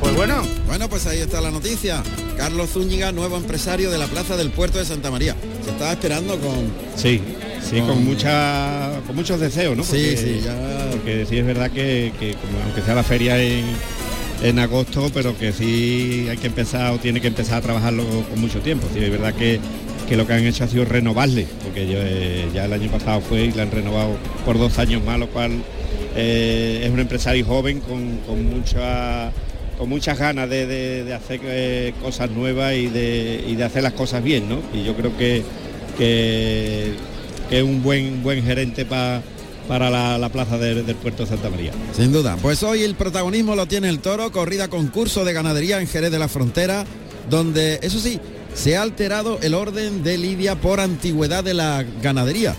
Pues 0.00 0.14
bueno, 0.14 0.42
Bueno, 0.66 0.88
pues 0.90 1.06
ahí 1.06 1.20
está 1.20 1.40
la 1.40 1.50
noticia. 1.50 2.02
Carlos 2.36 2.70
Zúñiga, 2.70 3.12
nuevo 3.12 3.36
empresario 3.36 3.90
de 3.90 3.96
la 3.96 4.06
Plaza 4.06 4.36
del 4.36 4.50
Puerto 4.50 4.78
de 4.78 4.84
Santa 4.84 5.10
María. 5.10 5.34
Se 5.64 5.70
estaba 5.70 5.92
esperando 5.92 6.38
con... 6.38 6.70
Sí, 6.96 7.22
sí, 7.68 7.80
con 7.80 8.04
mucha, 8.04 8.90
con 9.06 9.16
muchos 9.16 9.40
deseos, 9.40 9.76
¿no? 9.76 9.82
Sí, 9.84 10.16
sí, 10.16 10.40
ya- 10.44 10.88
Porque 10.92 11.26
sí 11.28 11.38
es 11.38 11.46
verdad 11.46 11.70
que, 11.70 12.12
que 12.18 12.32
como 12.34 12.58
aunque 12.64 12.82
sea 12.82 12.94
la 12.94 13.02
feria 13.02 13.42
en, 13.42 13.64
en 14.42 14.58
agosto, 14.58 15.10
pero 15.12 15.36
que 15.38 15.52
sí 15.52 16.26
hay 16.30 16.36
que 16.36 16.46
empezar 16.46 16.92
o 16.92 16.98
tiene 16.98 17.20
que 17.20 17.28
empezar 17.28 17.58
a 17.58 17.60
trabajarlo 17.60 18.04
con 18.30 18.40
mucho 18.40 18.60
tiempo. 18.60 18.86
Sí, 18.92 19.00
es 19.02 19.10
verdad 19.10 19.34
que, 19.34 19.60
que 20.08 20.16
lo 20.16 20.26
que 20.26 20.32
han 20.34 20.44
hecho 20.44 20.64
ha 20.64 20.68
sido 20.68 20.84
renovarle, 20.84 21.46
porque 21.64 21.86
yo, 21.86 21.98
eh, 22.00 22.48
ya 22.54 22.64
el 22.66 22.72
año 22.72 22.90
pasado 22.90 23.20
fue 23.20 23.44
y 23.46 23.52
la 23.52 23.62
han 23.62 23.70
renovado 23.70 24.16
por 24.44 24.58
dos 24.58 24.78
años 24.78 25.02
más, 25.04 25.18
lo 25.18 25.28
cual 25.28 25.52
eh, 26.14 26.82
es 26.84 26.90
un 26.90 27.00
empresario 27.00 27.44
joven 27.44 27.80
con, 27.80 28.18
con 28.26 28.44
mucha 28.48 29.32
con 29.78 29.90
muchas 29.90 30.18
ganas 30.18 30.48
de, 30.48 30.66
de- 30.66 31.04
de 31.04 31.12
hacer 31.12 31.38
eh, 31.44 31.92
cosas 32.00 32.30
nuevas 32.30 32.72
y 32.74 32.86
de, 32.86 33.44
y 33.46 33.56
de 33.56 33.64
hacer 33.64 33.82
las 33.82 33.92
cosas 33.92 34.22
bien, 34.24 34.48
¿no? 34.48 34.60
Y 34.72 34.82
yo 34.84 34.94
creo 34.96 35.14
que, 35.18 35.42
que, 35.98 36.92
que 37.48 37.58
es 37.58 37.64
un 37.64 37.82
buen 37.82 38.22
buen 38.22 38.42
gerente 38.44 38.84
pa- 38.84 39.22
para 39.68 39.90
la, 39.90 40.16
la 40.18 40.28
plaza 40.28 40.58
de- 40.58 40.82
del 40.82 40.96
puerto 40.96 41.24
de 41.24 41.28
Santa 41.30 41.50
María. 41.50 41.72
Sin 41.96 42.12
duda. 42.12 42.36
Pues 42.40 42.62
hoy 42.62 42.82
el 42.82 42.94
protagonismo 42.94 43.56
lo 43.56 43.66
tiene 43.66 43.88
el 43.88 43.98
toro, 43.98 44.30
corrida 44.32 44.68
concurso 44.68 45.24
de 45.24 45.32
ganadería 45.32 45.80
en 45.80 45.88
Jerez 45.88 46.10
de 46.12 46.18
la 46.18 46.28
Frontera, 46.28 46.84
donde, 47.28 47.80
eso 47.82 47.98
sí, 47.98 48.20
se 48.54 48.76
ha 48.76 48.82
alterado 48.82 49.38
el 49.42 49.54
orden 49.54 50.04
de 50.04 50.18
lidia 50.18 50.54
por 50.60 50.80
antigüedad 50.80 51.42
de 51.42 51.54
la 51.54 51.84
ganadería. 52.02 52.54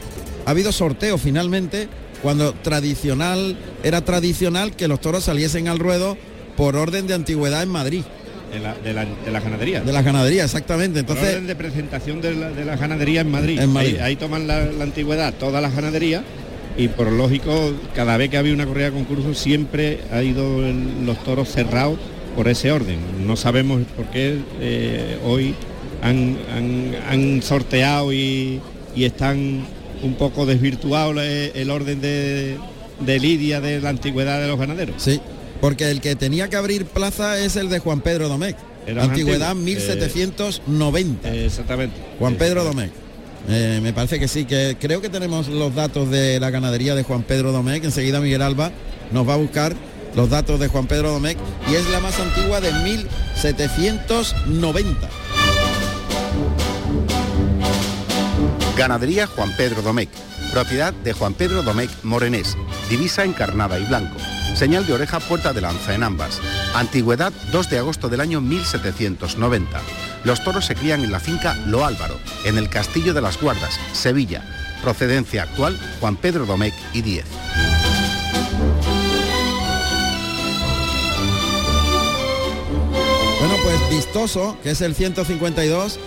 Ha 0.45 0.51
habido 0.51 0.71
sorteo 0.73 1.17
finalmente, 1.17 1.87
cuando 2.21 2.53
tradicional, 2.53 3.57
era 3.83 4.03
tradicional 4.03 4.75
que 4.75 4.87
los 4.87 4.99
toros 5.01 5.23
saliesen 5.23 5.67
al 5.67 5.79
ruedo 5.79 6.17
por 6.57 6.75
orden 6.75 7.07
de 7.07 7.13
antigüedad 7.13 7.63
en 7.63 7.69
Madrid, 7.69 8.01
De 8.51 8.59
la, 8.59 8.73
de 8.75 8.93
la, 8.93 9.05
de 9.05 9.31
la 9.31 9.39
ganadería. 9.41 9.81
de 9.81 9.91
las 9.91 10.05
ganaderías, 10.05 10.45
exactamente. 10.45 10.99
Entonces, 11.01 11.29
orden 11.29 11.47
de 11.47 11.55
presentación 11.55 12.21
de 12.21 12.33
la, 12.33 12.49
de 12.49 12.63
la 12.65 12.75
ganadería 12.77 13.21
en 13.21 13.29
Madrid. 13.31 13.59
En 13.59 13.71
Madrid. 13.71 13.95
Ahí, 13.97 14.01
ahí 14.01 14.15
toman 14.15 14.47
la, 14.47 14.65
la 14.65 14.83
antigüedad 14.85 15.33
todas 15.33 15.61
las 15.61 15.75
ganaderías 15.75 16.23
y 16.77 16.87
por 16.87 17.11
lógico, 17.11 17.73
cada 17.95 18.15
vez 18.17 18.29
que 18.29 18.37
había 18.37 18.53
una 18.53 18.65
corrida 18.65 18.85
de 18.85 18.91
concurso 18.93 19.33
siempre 19.33 19.99
ha 20.11 20.21
ido 20.23 20.65
el- 20.65 21.05
los 21.05 21.21
toros 21.23 21.49
cerrados 21.49 21.97
por 22.35 22.47
ese 22.47 22.71
orden. 22.71 22.99
No 23.25 23.35
sabemos 23.35 23.81
por 23.95 24.05
qué 24.11 24.37
eh, 24.61 25.17
hoy 25.25 25.53
han, 26.01 26.37
han- 26.55 26.95
han 27.09 27.41
sorteado 27.41 28.13
y, 28.13 28.59
y 28.95 29.03
están 29.05 29.65
un 30.03 30.13
poco 30.13 30.45
desvirtuado 30.45 31.19
el, 31.21 31.51
el 31.53 31.69
orden 31.71 31.99
de, 31.99 32.57
de 32.99 33.19
lidia 33.19 33.59
de 33.59 33.81
la 33.81 33.89
antigüedad 33.89 34.39
de 34.39 34.47
los 34.47 34.59
ganaderos. 34.59 34.95
Sí, 35.01 35.19
porque 35.59 35.91
el 35.91 36.01
que 36.01 36.15
tenía 36.15 36.49
que 36.49 36.55
abrir 36.55 36.85
plaza 36.85 37.39
es 37.39 37.55
el 37.55 37.69
de 37.69 37.79
Juan 37.79 38.01
Pedro 38.01 38.29
Domecq. 38.29 38.57
Antigüedad 38.87 39.51
antiguo. 39.51 39.65
1790. 39.65 41.33
Eh, 41.33 41.45
exactamente. 41.45 41.95
Juan 42.19 42.35
Pedro. 42.35 42.63
Domecq. 42.63 42.91
Eh, 43.49 43.79
me 43.81 43.93
parece 43.93 44.19
que 44.19 44.27
sí, 44.27 44.45
que 44.45 44.77
creo 44.79 45.01
que 45.01 45.09
tenemos 45.09 45.47
los 45.47 45.73
datos 45.73 46.09
de 46.09 46.39
la 46.39 46.49
ganadería 46.49 46.95
de 46.95 47.03
Juan 47.03 47.23
Pedro 47.23 47.51
Domecq. 47.51 47.85
Enseguida 47.85 48.19
Miguel 48.19 48.41
Alba 48.41 48.71
nos 49.11 49.27
va 49.27 49.35
a 49.35 49.37
buscar 49.37 49.75
los 50.15 50.29
datos 50.29 50.59
de 50.59 50.67
Juan 50.67 50.87
Pedro 50.87 51.11
Domecq 51.11 51.37
y 51.69 51.75
es 51.75 51.87
la 51.89 51.99
más 51.99 52.19
antigua 52.19 52.59
de 52.59 52.73
1790. 52.73 55.09
Ganadería 58.77 59.27
Juan 59.27 59.51
Pedro 59.57 59.81
Domecq, 59.81 60.09
propiedad 60.51 60.93
de 60.93 61.13
Juan 61.13 61.33
Pedro 61.33 61.63
Domecq 61.63 61.89
Morenés, 62.03 62.55
divisa 62.89 63.23
encarnada 63.23 63.79
y 63.79 63.85
blanco, 63.85 64.17
señal 64.55 64.85
de 64.85 64.93
oreja 64.93 65.19
puerta 65.19 65.53
de 65.53 65.61
lanza 65.61 65.93
en 65.93 66.03
ambas, 66.03 66.39
antigüedad 66.73 67.33
2 67.51 67.69
de 67.69 67.79
agosto 67.79 68.09
del 68.09 68.21
año 68.21 68.41
1790. 68.41 69.81
Los 70.23 70.43
toros 70.43 70.65
se 70.65 70.75
crían 70.75 71.03
en 71.03 71.11
la 71.11 71.19
finca 71.19 71.55
Lo 71.65 71.85
Álvaro, 71.85 72.19
en 72.45 72.57
el 72.57 72.69
Castillo 72.69 73.13
de 73.13 73.21
las 73.21 73.39
Guardas, 73.39 73.79
Sevilla, 73.93 74.43
procedencia 74.81 75.43
actual 75.43 75.77
Juan 75.99 76.15
Pedro 76.15 76.45
Domecq 76.45 76.75
y 76.93 77.01
10. 77.01 77.25
Bueno, 83.39 83.55
pues 83.63 83.89
Vistoso, 83.89 84.57
que 84.63 84.71
es 84.71 84.81
el 84.81 84.95
152, 84.95 85.99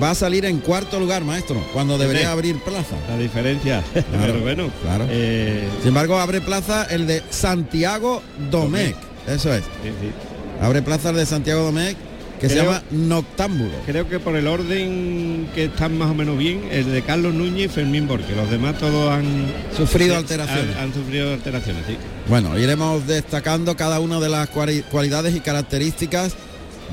va 0.00 0.10
a 0.10 0.14
salir 0.14 0.44
en 0.44 0.58
cuarto 0.58 0.98
lugar, 1.00 1.24
maestro, 1.24 1.56
cuando 1.72 1.98
debería 1.98 2.30
abrir 2.32 2.56
plaza. 2.62 2.96
La 3.08 3.16
diferencia. 3.18 3.82
Pero 3.94 4.40
bueno, 4.40 4.70
claro. 4.82 5.06
eh, 5.10 5.68
Sin 5.80 5.88
embargo, 5.88 6.18
abre 6.18 6.40
plaza 6.40 6.84
el 6.90 7.06
de 7.06 7.22
Santiago 7.30 8.22
Domecq. 8.50 8.96
Eso 9.28 9.52
es. 9.52 9.62
sí, 9.82 9.90
sí. 10.00 10.10
Abre 10.60 10.82
plaza 10.82 11.10
el 11.10 11.16
de 11.16 11.26
Santiago 11.26 11.62
Domecq, 11.62 11.96
que 12.40 12.48
se 12.48 12.56
llama 12.56 12.82
Noctámbulo. 12.90 13.70
Creo 13.86 14.08
que 14.08 14.18
por 14.18 14.34
el 14.36 14.46
orden 14.48 15.48
que 15.54 15.66
están 15.66 15.96
más 15.98 16.10
o 16.10 16.14
menos 16.14 16.36
bien, 16.38 16.62
el 16.72 16.90
de 16.92 17.02
Carlos 17.02 17.34
Núñez 17.34 17.66
y 17.66 17.68
Fermín 17.68 18.08
Borque. 18.08 18.34
Los 18.34 18.50
demás 18.50 18.78
todos 18.78 19.10
han 19.12 19.46
Sufrido 19.76 20.16
alteraciones. 20.16 20.74
Han, 20.76 20.84
han 20.84 20.94
sufrido 20.94 21.32
alteraciones, 21.32 21.84
sí. 21.86 21.96
Bueno, 22.28 22.58
iremos 22.58 23.06
destacando 23.06 23.76
cada 23.76 24.00
una 24.00 24.18
de 24.20 24.28
las 24.28 24.48
cuali- 24.50 24.82
cualidades 24.84 25.36
y 25.36 25.40
características 25.40 26.32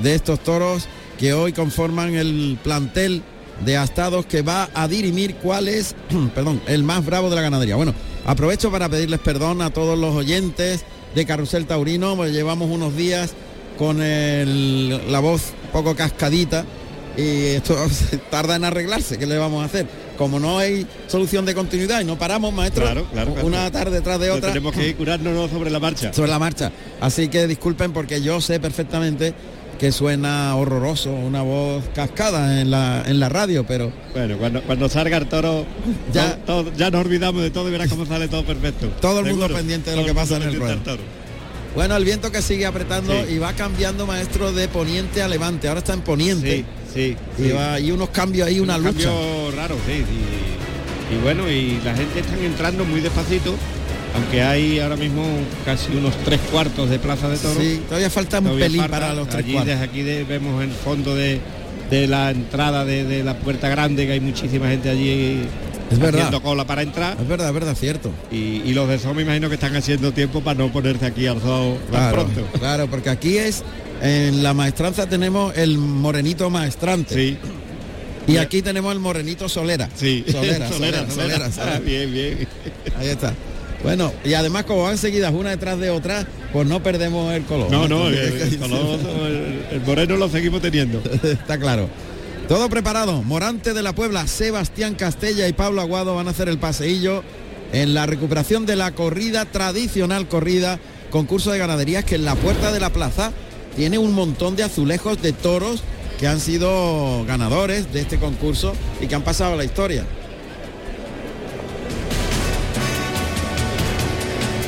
de 0.02 0.14
estos 0.14 0.38
toros 0.40 0.86
que 1.20 1.32
hoy 1.34 1.52
conforman 1.52 2.14
el 2.14 2.58
plantel 2.64 3.22
de 3.64 3.76
astados 3.76 4.24
que 4.26 4.40
va 4.42 4.70
a 4.74 4.88
dirimir 4.88 5.34
cuál 5.36 5.68
es, 5.68 5.94
perdón, 6.34 6.60
el 6.66 6.82
más 6.82 7.04
bravo 7.04 7.28
de 7.30 7.36
la 7.36 7.42
ganadería. 7.42 7.76
Bueno, 7.76 7.94
aprovecho 8.24 8.70
para 8.72 8.88
pedirles 8.88 9.20
perdón 9.20 9.60
a 9.62 9.70
todos 9.70 9.98
los 9.98 10.14
oyentes 10.16 10.82
de 11.14 11.26
Carrusel 11.26 11.66
Taurino, 11.66 12.16
pues 12.16 12.32
llevamos 12.32 12.70
unos 12.70 12.96
días 12.96 13.32
con 13.78 14.00
el- 14.02 15.12
la 15.12 15.20
voz 15.20 15.52
poco 15.72 15.94
cascadita 15.94 16.64
y 17.16 17.46
esto 17.56 17.76
tarda 18.30 18.56
en 18.56 18.64
arreglarse, 18.64 19.18
¿qué 19.18 19.26
le 19.26 19.36
vamos 19.36 19.62
a 19.62 19.66
hacer? 19.66 19.86
Como 20.16 20.38
no 20.38 20.58
hay 20.58 20.86
solución 21.06 21.44
de 21.46 21.54
continuidad 21.54 22.00
y 22.00 22.04
no 22.04 22.18
paramos, 22.18 22.52
maestro, 22.52 22.82
Claro, 22.84 23.06
claro, 23.12 23.32
claro. 23.32 23.46
una 23.46 23.70
tarde 23.70 24.00
tras 24.02 24.18
de 24.20 24.26
Pero 24.26 24.36
otra, 24.36 24.48
tenemos 24.50 24.74
que 24.74 24.94
curarnos 24.94 25.50
sobre 25.50 25.70
la 25.70 25.80
marcha. 25.80 26.12
sobre 26.12 26.30
la 26.30 26.38
marcha. 26.38 26.70
Así 27.00 27.28
que 27.28 27.46
disculpen 27.46 27.92
porque 27.92 28.20
yo 28.22 28.40
sé 28.40 28.60
perfectamente 28.60 29.32
que 29.80 29.90
suena 29.92 30.54
horroroso, 30.56 31.10
una 31.10 31.40
voz 31.40 31.82
cascada 31.94 32.60
en 32.60 32.70
la, 32.70 33.02
en 33.06 33.18
la 33.18 33.30
radio, 33.30 33.64
pero 33.66 33.90
Bueno, 34.12 34.36
cuando, 34.36 34.60
cuando 34.62 34.88
salga 34.90 35.16
el 35.16 35.26
toro, 35.26 35.64
Ya. 36.12 36.36
todo- 36.44 36.70
ya 36.76 36.90
nos 36.90 37.00
olvidamos 37.06 37.40
de 37.42 37.50
todo 37.50 37.66
y 37.68 37.72
verás 37.72 37.88
cómo 37.88 38.04
sale 38.04 38.28
todo 38.28 38.44
perfecto. 38.44 38.88
Todo 39.00 39.20
el 39.20 39.26
mundo 39.30 39.48
pendiente 39.48 39.88
de 39.90 39.96
lo 39.96 40.02
Todo 40.02 40.08
que 40.10 40.14
pasa 40.14 40.36
en 40.36 40.42
el 40.42 40.54
ruedo. 40.56 40.76
toro. 40.84 41.02
bueno, 41.74 41.96
el 41.96 42.04
viento 42.04 42.30
que 42.30 42.42
sigue 42.42 42.66
apretando 42.66 43.14
Sí. 43.26 43.34
y 43.34 43.38
va 43.38 43.54
cambiando, 43.54 44.06
maestro, 44.06 44.52
de 44.52 44.68
poniente 44.68 45.22
a 45.22 45.28
levante. 45.28 45.66
Ahora 45.68 45.78
está 45.80 45.94
en 45.94 46.02
poniente 46.02 46.64
Sí, 46.92 47.16
sí. 47.38 47.42
y, 47.42 47.46
sí. 47.46 47.52
va, 47.52 47.80
y 47.80 47.90
unos 47.90 48.10
cambios 48.10 48.48
ahí, 48.48 48.60
una 48.60 48.76
Un 48.76 48.84
lucha. 48.84 49.04
cambio 49.08 49.50
raro, 49.56 49.76
sí. 49.86 49.92
Y, 49.92 51.14
y 51.14 51.18
bueno, 51.22 51.48
y 51.50 51.80
la 51.82 51.94
gente 51.94 52.20
están 52.20 52.38
entrando 52.44 52.84
muy 52.84 53.00
despacito, 53.00 53.54
aunque 54.14 54.42
hay 54.42 54.78
ahora 54.80 54.96
mismo 54.96 55.22
casi 55.64 55.92
unos 55.92 56.14
tres 56.24 56.40
cuartos 56.50 56.90
de 56.90 56.98
plaza 56.98 57.28
de 57.28 57.36
toros. 57.36 57.56
Sí, 57.58 57.80
todavía 57.86 58.10
falta 58.10 58.38
un 58.38 58.44
Todavía 58.44 58.66
pelín 58.66 58.80
falta. 58.82 59.00
para 59.00 59.14
los 59.14 59.28
tres 59.28 59.44
Allí, 59.44 59.52
cuartos. 59.52 59.72
desde 59.74 59.84
aquí 59.84 60.02
de- 60.02 60.24
vemos 60.24 60.62
el 60.62 60.70
fondo 60.72 61.14
de, 61.14 61.40
de 61.90 62.06
la 62.06 62.30
entrada 62.30 62.84
de, 62.84 63.04
de 63.04 63.22
la 63.24 63.36
puerta 63.38 63.68
grande, 63.68 64.06
que 64.06 64.12
hay 64.12 64.20
muchísima 64.20 64.68
gente 64.68 64.90
allí 64.90 65.42
Es 65.90 65.98
verdad. 65.98 66.20
haciendo 66.22 66.42
cola 66.42 66.66
para 66.66 66.82
entrar. 66.82 67.16
Es 67.20 67.26
verdad, 67.28 67.48
es 67.48 67.54
verdad, 67.54 67.74
cierto. 67.78 68.10
Y, 68.32 68.62
y 68.64 68.72
los 68.74 68.88
de 68.88 68.98
zoo 68.98 69.14
me 69.14 69.22
imagino 69.22 69.48
que 69.48 69.54
están 69.54 69.74
haciendo 69.76 70.12
tiempo 70.12 70.40
para 70.40 70.58
no 70.58 70.72
ponerse 70.72 71.06
aquí 71.06 71.26
al 71.26 71.40
zoo 71.40 71.74
tan 71.90 71.90
Claro, 71.90 72.14
pronto. 72.26 72.58
claro, 72.58 72.86
porque 72.88 73.10
aquí 73.10 73.38
es, 73.38 73.62
en 74.02 74.42
la 74.42 74.54
maestranza 74.54 75.08
tenemos 75.08 75.56
el 75.56 75.78
morenito 75.78 76.48
maestrante. 76.50 77.14
Sí, 77.14 77.36
Y 78.26 78.36
aquí 78.36 78.62
tenemos 78.62 78.92
el 78.92 78.98
morenito 79.00 79.48
solera. 79.48 79.88
sí. 79.94 80.24
Solera, 80.30 80.68
Solera, 80.68 80.68
solera, 80.68 81.10
solera. 81.10 81.10
solera, 81.10 81.52
solera. 81.52 81.76
Ah, 81.76 81.80
bien, 81.80 82.12
bien. 82.12 82.48
Ahí 82.98 83.08
está. 83.08 83.34
Bueno, 83.82 84.12
y 84.24 84.34
además 84.34 84.64
como 84.64 84.82
van 84.82 84.98
seguidas 84.98 85.32
una 85.32 85.50
detrás 85.50 85.78
de 85.78 85.90
otra, 85.90 86.26
pues 86.52 86.66
no 86.68 86.82
perdemos 86.82 87.32
el 87.32 87.44
color. 87.44 87.70
No, 87.70 87.88
no, 87.88 88.08
el, 88.08 88.58
color, 88.58 88.98
el- 89.26 89.66
el 89.72 89.80
moreno 89.86 90.16
lo 90.16 90.28
seguimos 90.28 90.60
teniendo. 90.60 91.02
Está 91.22 91.58
claro. 91.58 91.88
Todo 92.48 92.68
preparado. 92.68 93.22
Morante 93.22 93.72
de 93.74 93.82
la 93.82 93.94
Puebla, 93.94 94.26
Sebastián 94.26 94.94
Castella 94.96 95.46
y 95.48 95.52
Pablo 95.52 95.80
Aguado 95.80 96.14
van 96.16 96.26
a 96.28 96.32
hacer 96.32 96.48
el 96.48 96.58
paseillo 96.58 97.22
en 97.72 97.94
la 97.94 98.04
recuperación 98.06 98.66
de 98.66 98.74
la 98.76 98.92
corrida 98.92 99.44
tradicional 99.44 100.26
corrida, 100.28 100.80
concurso 101.10 101.52
de 101.52 101.58
ganaderías 101.58 102.04
que 102.04 102.16
en 102.16 102.24
la 102.24 102.34
puerta 102.34 102.72
de 102.72 102.80
la 102.80 102.90
plaza 102.90 103.30
tiene 103.76 103.98
un 103.98 104.12
montón 104.12 104.56
de 104.56 104.64
azulejos 104.64 105.22
de 105.22 105.32
toros 105.32 105.82
que 106.18 106.26
han 106.26 106.40
sido 106.40 107.24
ganadores 107.24 107.92
de 107.92 108.00
este 108.00 108.18
concurso 108.18 108.74
y 109.00 109.06
que 109.06 109.14
han 109.14 109.22
pasado 109.22 109.54
a 109.54 109.56
la 109.56 109.64
historia. 109.64 110.04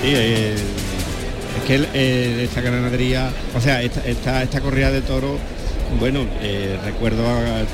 Sí, 0.02 0.08
eh, 0.14 0.54
es 1.58 1.64
que 1.66 1.74
el- 1.76 1.88
eh, 1.94 2.40
esta 2.44 2.60
ganadería, 2.60 3.30
o 3.56 3.60
sea, 3.60 3.82
esta, 3.82 4.04
esta, 4.06 4.42
esta 4.42 4.60
corrida 4.60 4.90
de 4.90 5.00
toro, 5.02 5.38
bueno, 6.00 6.26
eh, 6.42 6.76
recuerdo 6.84 7.24
a- 7.26 7.64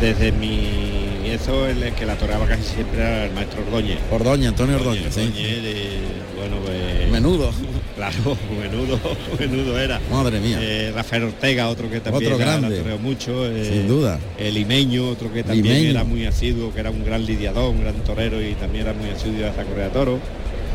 desde 0.00 0.32
mi 0.32 1.28
eso 1.30 1.66
el 1.66 1.92
que 1.94 2.04
la 2.04 2.16
toreaba 2.16 2.46
casi 2.46 2.62
siempre 2.64 3.00
era 3.00 3.24
el 3.26 3.32
maestro 3.32 3.62
Ordóñez. 3.62 3.98
Ordóñez, 4.10 4.48
Antonio 4.48 4.76
Ordóñez, 4.76 5.14
sí. 5.14 5.20
Ordóñez, 5.20 5.62
de- 5.62 5.98
bueno, 6.36 6.56
pues, 6.64 7.10
Menudo. 7.10 7.50
Claro, 7.94 8.36
menudo, 8.58 8.98
menudo 9.38 9.78
era. 9.78 10.00
Madre 10.10 10.40
mía. 10.40 10.58
Eh, 10.60 10.90
Rafael 10.94 11.24
Ortega, 11.24 11.68
otro 11.68 11.90
que 11.90 12.00
también 12.00 12.32
Otro 12.32 12.38
grande. 12.44 12.82
mucho. 13.00 13.46
eh, 13.46 13.64
Sin 13.70 13.86
duda. 13.86 14.18
El 14.38 14.54
limeño, 14.54 15.08
otro 15.10 15.30
que 15.32 15.44
también 15.44 15.66
Limeño. 15.74 15.90
era 15.90 16.02
muy 16.04 16.24
asiduo, 16.24 16.72
que 16.72 16.80
era 16.80 16.90
un 16.90 17.04
gran 17.04 17.24
lidiador, 17.26 17.70
un 17.70 17.82
gran 17.82 17.94
torero 17.96 18.40
y 18.42 18.54
también 18.54 18.84
era 18.86 18.94
muy 18.94 19.10
asiduo 19.10 19.44
a 19.46 19.50
esa 19.50 19.64
correa 19.64 19.84
de 19.84 19.90
toro. 19.90 20.18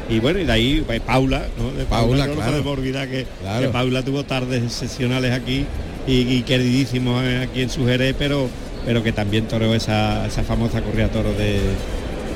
Y 0.10 0.20
bueno, 0.20 0.40
y 0.40 0.46
de 0.46 0.52
ahí 0.52 0.84
pues, 0.86 1.02
Paula, 1.02 1.48
¿no? 1.58 1.72
De 1.72 1.84
Paula, 1.86 2.28
no 2.28 2.34
claro. 2.36 2.52
podemos 2.52 2.78
olvidar 2.78 3.08
que, 3.10 3.26
Claro. 3.42 3.62
que 3.62 3.68
Paula 3.74 4.04
tuvo 4.04 4.24
tardes 4.24 4.64
excepcionales 4.64 5.34
aquí 5.34 5.66
y, 6.08 6.14
y 6.22 6.42
queridísimos 6.44 7.22
eh, 7.26 7.48
aquí 7.50 7.62
en 7.62 7.70
su 7.70 7.86
Jerez, 7.86 8.16
pero, 8.18 8.48
pero 8.86 9.04
que 9.04 9.12
también 9.12 9.48
toreó 9.48 9.76
esa, 9.76 10.26
esa 10.26 10.44
famosa 10.44 10.82
correa 10.82 11.08
de 11.08 11.14
toro 11.14 11.34
de, 11.34 11.60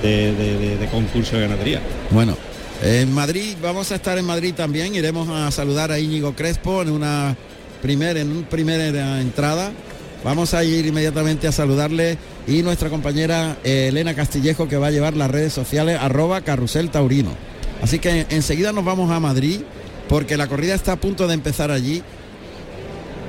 de, 0.04 0.34
de- 0.36 0.78
de- 0.78 0.86
concurso 0.88 1.36
de 1.38 1.44
ganadería. 1.44 1.80
Bueno, 2.10 2.36
en 2.84 3.14
Madrid, 3.14 3.56
vamos 3.62 3.92
a 3.92 3.96
estar 3.96 4.18
en 4.18 4.26
Madrid 4.26 4.54
también, 4.54 4.94
iremos 4.94 5.30
a 5.30 5.50
saludar 5.52 5.92
a 5.92 6.00
Íñigo 6.00 6.36
Crespo 6.36 6.82
en 6.82 6.90
una 6.90 7.38
primera, 7.82 8.20
en 8.20 8.32
una 8.32 8.50
primera 8.50 9.22
entrada. 9.22 9.72
Vamos 10.26 10.54
a 10.54 10.64
ir 10.64 10.86
inmediatamente 10.86 11.48
a 11.48 11.52
saludarle 11.52 12.18
y 12.48 12.62
nuestra 12.64 12.90
compañera 12.90 13.58
eh, 13.64 13.88
Elena 13.90 14.14
Castillejo 14.14 14.68
que 14.68 14.78
va 14.78 14.88
a 14.88 14.92
llevar 14.92 15.16
las 15.16 15.32
redes 15.32 15.54
sociales 15.54 15.98
arroba 16.00 16.42
carrusel 16.42 16.90
taurino. 16.92 17.32
Así 17.82 18.00
que 18.00 18.28
enseguida 18.30 18.72
nos 18.72 18.86
vamos 18.86 19.12
a 19.12 19.20
Madrid 19.20 19.62
porque 20.08 20.38
la 20.38 20.48
corrida 20.48 20.76
está 20.76 20.94
a 20.94 20.96
punto 20.98 21.28
de 21.28 21.34
empezar 21.34 21.72
allí. 21.72 22.04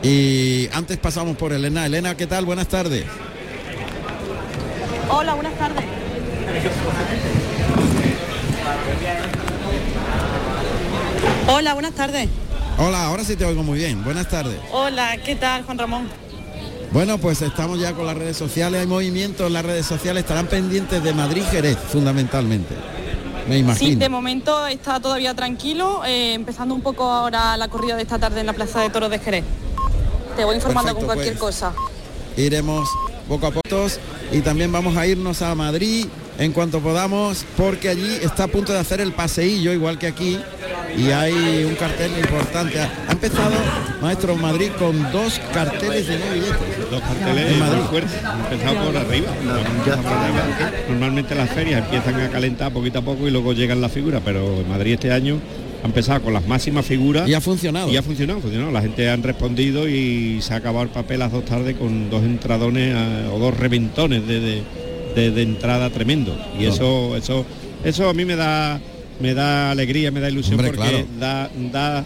Y 0.02 0.68
antes 0.72 0.98
pasamos 0.98 1.36
por 1.36 1.52
Elena. 1.52 1.86
Elena, 1.86 2.16
¿qué 2.16 2.26
tal? 2.26 2.44
Buenas 2.44 2.68
tardes. 2.68 3.04
Hola, 5.08 5.34
buenas 5.34 5.56
tardes. 5.58 5.84
Hola, 11.48 11.74
buenas 11.74 11.92
tardes. 11.92 12.28
Hola, 12.78 13.06
ahora 13.06 13.24
sí 13.24 13.36
te 13.36 13.44
oigo 13.44 13.62
muy 13.62 13.78
bien. 13.78 14.02
Buenas 14.02 14.28
tardes. 14.28 14.58
Hola, 14.72 15.16
¿qué 15.24 15.36
tal, 15.36 15.62
Juan 15.64 15.78
Ramón? 15.78 16.08
Bueno, 16.92 17.16
pues 17.18 17.40
estamos 17.40 17.80
ya 17.80 17.94
con 17.94 18.06
las 18.06 18.16
redes 18.16 18.36
sociales, 18.36 18.82
hay 18.82 18.86
movimientos 18.86 19.46
en 19.46 19.54
las 19.54 19.64
redes 19.64 19.86
sociales, 19.86 20.24
estarán 20.24 20.46
pendientes 20.46 21.02
de 21.02 21.14
Madrid 21.14 21.42
Jerez, 21.50 21.78
fundamentalmente. 21.90 22.74
Me 23.48 23.74
Sí, 23.74 23.96
de 23.96 24.08
momento 24.08 24.66
está 24.66 25.00
todavía 25.00 25.34
tranquilo, 25.34 26.02
eh, 26.04 26.34
empezando 26.34 26.74
un 26.74 26.80
poco 26.80 27.04
ahora 27.04 27.56
la 27.56 27.68
corrida 27.68 27.96
de 27.96 28.02
esta 28.02 28.18
tarde 28.18 28.40
en 28.40 28.46
la 28.46 28.52
Plaza 28.52 28.80
de 28.80 28.90
Toros 28.90 29.10
de 29.10 29.18
Jerez. 29.18 29.44
Te 30.36 30.44
voy 30.44 30.56
informando 30.56 30.94
Perfecto, 30.94 31.06
con 31.06 31.06
cualquier 31.06 31.38
pues. 31.38 31.56
cosa. 31.56 31.72
Iremos 32.36 32.88
poco 33.28 33.46
a 33.46 33.50
poco 33.50 33.62
y 34.32 34.40
también 34.40 34.72
vamos 34.72 34.96
a 34.96 35.06
irnos 35.06 35.42
a 35.42 35.54
Madrid 35.54 36.06
en 36.38 36.52
cuanto 36.52 36.80
podamos, 36.80 37.44
porque 37.56 37.88
allí 37.88 38.18
está 38.22 38.44
a 38.44 38.48
punto 38.48 38.72
de 38.72 38.78
hacer 38.78 39.00
el 39.00 39.12
paseillo, 39.12 39.72
igual 39.72 39.98
que 39.98 40.06
aquí, 40.06 40.38
y 40.96 41.10
hay 41.10 41.64
un 41.64 41.74
cartel 41.74 42.10
importante. 42.18 42.78
Ha 42.80 43.12
empezado, 43.12 43.54
maestro, 44.00 44.36
Madrid 44.36 44.70
con 44.78 45.10
dos 45.12 45.40
carteles 45.52 46.06
de 46.06 46.18
no 46.18 46.24
billetes. 46.32 46.90
Dos 46.90 47.00
carteles 47.00 47.52
En 47.52 47.58
Madrid. 47.58 47.80
fuertes, 47.90 48.12
empezado 48.50 48.84
por 48.86 48.96
arriba. 48.96 49.28
Normalmente 50.88 51.34
las 51.34 51.50
ferias 51.50 51.82
empiezan 51.84 52.20
a 52.20 52.28
calentar 52.28 52.72
poquito 52.72 52.98
a 52.98 53.02
poco 53.02 53.26
y 53.26 53.30
luego 53.30 53.52
llegan 53.52 53.80
las 53.80 53.92
figuras, 53.92 54.22
pero 54.24 54.60
en 54.60 54.68
Madrid 54.68 54.94
este 54.94 55.12
año 55.12 55.38
ha 55.82 55.86
empezado 55.86 56.22
con 56.22 56.32
las 56.32 56.46
máximas 56.46 56.84
figuras. 56.86 57.28
Y 57.28 57.34
ha 57.34 57.40
funcionado. 57.40 57.90
Y 57.90 57.96
ha 57.96 58.02
funcionado, 58.02 58.38
ha 58.38 58.42
funcionado. 58.42 58.70
La 58.72 58.82
gente 58.82 59.08
han 59.10 59.22
respondido 59.22 59.88
y 59.88 60.40
se 60.42 60.54
ha 60.54 60.56
acabado 60.58 60.84
el 60.84 60.90
papel 60.90 61.22
a 61.22 61.24
las 61.26 61.32
dos 61.32 61.44
tardes 61.44 61.76
con 61.76 62.10
dos 62.10 62.22
entradones 62.22 62.94
ah, 62.96 63.30
o 63.32 63.38
dos 63.38 63.56
reventones 63.56 64.26
de, 64.26 64.40
de- 64.40 64.62
de- 65.16 65.30
de 65.30 65.42
entrada 65.42 65.90
tremendo. 65.90 66.34
Y 66.58 66.64
eso, 66.66 67.16
eso, 67.16 67.44
eso 67.84 68.08
a 68.08 68.14
mí 68.14 68.24
me 68.24 68.34
da 68.36 68.80
me 69.20 69.34
da 69.34 69.70
alegría, 69.70 70.10
me 70.10 70.20
da 70.20 70.28
ilusión 70.30 70.54
Hombre, 70.58 70.72
porque 70.76 70.88
claro. 70.90 71.06
da, 71.18 71.50
da 71.72 72.04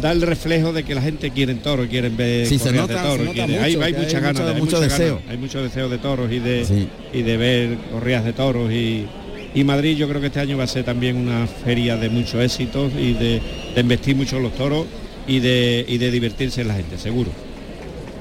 da 0.00 0.12
el 0.12 0.20
reflejo 0.20 0.74
de 0.74 0.82
que 0.84 0.94
la 0.94 1.00
gente 1.00 1.30
quiere 1.30 1.54
toro, 1.54 1.88
quieren 1.88 2.18
ver 2.18 2.46
Sí, 2.46 2.58
se 2.58 2.70
nota- 2.70 2.92
de 2.92 3.00
se 3.18 3.24
nota 3.24 3.46
mucho, 3.46 3.62
hay, 3.62 3.76
hay 3.76 3.94
mucha 3.94 4.20
ganas, 4.20 4.42
mucho- 4.42 4.54
hay 4.54 4.60
mucho 4.60 4.80
deseo. 4.80 5.14
ganas, 5.16 5.30
hay 5.30 5.36
mucho 5.38 5.62
deseo 5.62 5.88
de 5.88 5.96
toros 5.98 6.30
y 6.30 6.38
de 6.38 6.64
Sí. 6.66 6.88
y 7.14 7.22
de 7.22 7.36
ver 7.38 7.78
corridas 7.90 8.22
de 8.26 8.34
toros 8.34 8.70
y, 8.70 9.06
y 9.54 9.64
Madrid 9.64 9.96
yo 9.96 10.06
creo 10.06 10.20
que 10.20 10.26
este 10.26 10.40
año 10.40 10.58
va 10.58 10.64
a 10.64 10.66
ser 10.66 10.84
también 10.84 11.16
una 11.16 11.46
feria 11.46 11.96
de 11.96 12.10
muchos 12.10 12.34
éxitos 12.42 12.92
y 12.94 13.14
de, 13.14 13.40
de 13.74 13.80
investir 13.80 14.14
mucho 14.14 14.36
en 14.36 14.42
los 14.42 14.54
toros 14.54 14.84
y 15.26 15.38
de, 15.40 15.86
y 15.88 15.96
de 15.96 16.10
divertirse 16.10 16.60
en 16.60 16.68
la 16.68 16.74
gente, 16.74 16.98
seguro. 16.98 17.30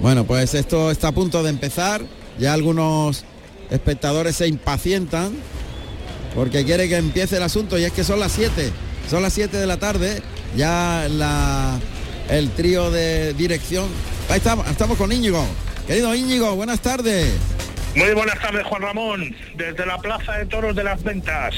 Bueno, 0.02 0.24
pues 0.24 0.54
esto 0.54 0.92
está 0.92 1.10
a 1.10 1.12
punto 1.12 1.44
de 1.44 1.50
empezar. 1.50 2.02
Ya 2.40 2.54
algunos 2.54 3.26
espectadores 3.70 4.38
se 4.38 4.48
impacientan 4.48 5.34
porque 6.36 6.66
quiere 6.66 6.90
que 6.90 6.98
empiece 6.98 7.38
el 7.38 7.44
asunto 7.44 7.80
y 7.80 7.86
es 7.86 7.94
que 7.94 8.04
son 8.04 8.20
las 8.20 8.34
7. 8.34 8.72
Son 9.10 9.24
las 9.24 9.34
7 9.34 9.58
de 9.58 9.66
la 9.66 9.78
tarde. 9.78 10.22
Ya 10.56 11.08
la, 11.10 11.80
el 12.30 12.52
trío 12.52 12.92
de 12.92 13.34
dirección. 13.34 13.88
Ahí 14.30 14.38
estamos, 14.38 14.68
estamos 14.68 14.98
con 14.98 15.12
Íñigo. 15.12 15.46
Querido 15.88 16.14
Íñigo, 16.14 16.56
buenas 16.56 16.82
tardes. 16.82 17.34
Muy 17.96 18.14
buenas 18.14 18.40
tardes, 18.40 18.66
Juan 18.66 18.82
Ramón, 18.82 19.36
desde 19.56 19.86
la 19.86 19.98
Plaza 19.98 20.34
de 20.34 20.46
Toros 20.48 20.76
de 20.76 20.84
las 20.84 21.02
Ventas. 21.02 21.56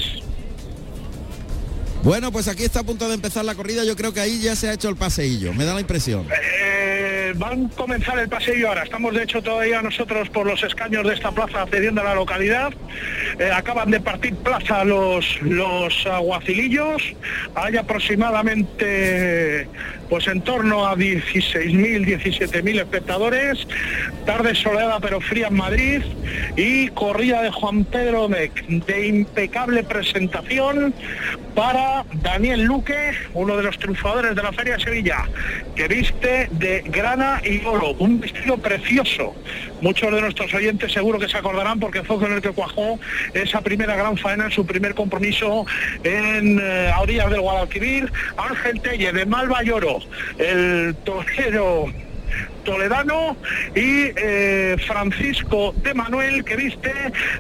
Bueno, 2.04 2.32
pues 2.32 2.48
aquí 2.48 2.64
está 2.64 2.82
a 2.82 2.84
punto 2.84 3.08
de 3.08 3.16
empezar 3.16 3.44
la 3.44 3.56
corrida. 3.56 3.84
Yo 3.84 3.96
creo 3.96 4.14
que 4.14 4.20
ahí 4.20 4.40
ya 4.40 4.56
se 4.56 4.70
ha 4.70 4.74
hecho 4.74 4.88
el 4.88 4.96
paseillo. 4.96 5.54
Me 5.54 5.66
da 5.66 5.74
la 5.74 5.82
impresión. 5.82 6.28
Eh, 6.30 6.77
van 7.36 7.66
a 7.66 7.70
comenzar 7.76 8.20
el 8.20 8.30
paseo 8.30 8.68
ahora. 8.68 8.84
Estamos 8.84 9.14
de 9.14 9.24
hecho 9.24 9.42
todavía 9.42 9.82
nosotros 9.82 10.30
por 10.30 10.46
los 10.46 10.64
escaños 10.64 11.08
de 11.08 11.14
esta 11.14 11.32
plaza 11.32 11.64
accediendo 11.64 12.02
a 12.02 12.06
la 12.06 12.16
localidad. 12.16 12.74
Eh, 13.40 13.52
acaban 13.52 13.92
de 13.92 14.00
partir 14.00 14.36
plaza 14.36 14.84
los, 14.84 15.42
los 15.42 16.06
aguacilillos. 16.06 17.02
Hay 17.56 17.78
aproximadamente 17.78 19.68
pues 20.10 20.28
en 20.28 20.42
torno 20.42 20.86
a 20.86 20.96
16.000, 20.96 22.06
17.000 22.06 22.80
espectadores. 22.80 23.68
Tarde 24.26 24.56
soleada 24.56 25.00
pero 25.00 25.22
fría 25.22 25.48
en 25.48 25.56
Madrid. 25.56 26.02
Y 26.56 26.90
corrida 26.90 27.42
de 27.42 27.52
Juan 27.52 27.86
Pedro 27.86 28.30
Mec 28.30 28.66
de 28.68 29.08
impecable 29.08 29.84
presentación 29.84 30.94
para 31.58 32.06
Daniel 32.22 32.64
Luque, 32.66 33.14
uno 33.34 33.58
de 33.58 33.64
los 33.64 33.80
triunfadores 33.80 34.36
de 34.36 34.44
la 34.44 34.52
Feria 34.52 34.78
Sevilla, 34.78 35.28
que 35.76 35.88
viste 35.88 36.50
de 36.52 36.84
grana 36.86 37.42
y 37.44 37.66
oro, 37.66 37.96
un 37.98 38.20
vestido 38.20 38.58
precioso. 38.58 39.34
Muchos 39.82 40.12
de 40.14 40.22
nuestros 40.22 40.54
oyentes 40.54 40.92
seguro 40.92 41.18
que 41.18 41.28
se 41.28 41.38
acordarán 41.38 41.80
porque 41.80 42.04
fue 42.04 42.18
con 42.18 42.32
el 42.32 42.42
que 42.44 42.50
cuajó 42.50 43.00
esa 43.34 43.62
primera 43.62 43.96
gran 43.96 44.18
faena 44.18 44.46
en 44.46 44.52
su 44.52 44.68
primer 44.68 44.94
compromiso 44.94 45.66
en 46.04 46.60
eh, 46.62 46.92
a 46.94 47.06
del 47.06 47.42
Guadalquivir. 47.42 48.12
Ángel 48.38 48.80
Telle 48.82 49.12
de 49.12 49.26
Malva 49.26 49.64
y 49.64 49.72
Oro, 49.72 49.97
el 50.38 50.96
torero 51.04 51.86
toledano 52.64 53.38
y 53.76 54.12
eh, 54.16 54.76
Francisco 54.86 55.74
de 55.82 55.94
Manuel 55.94 56.44
que 56.44 56.58
viste 56.58 56.92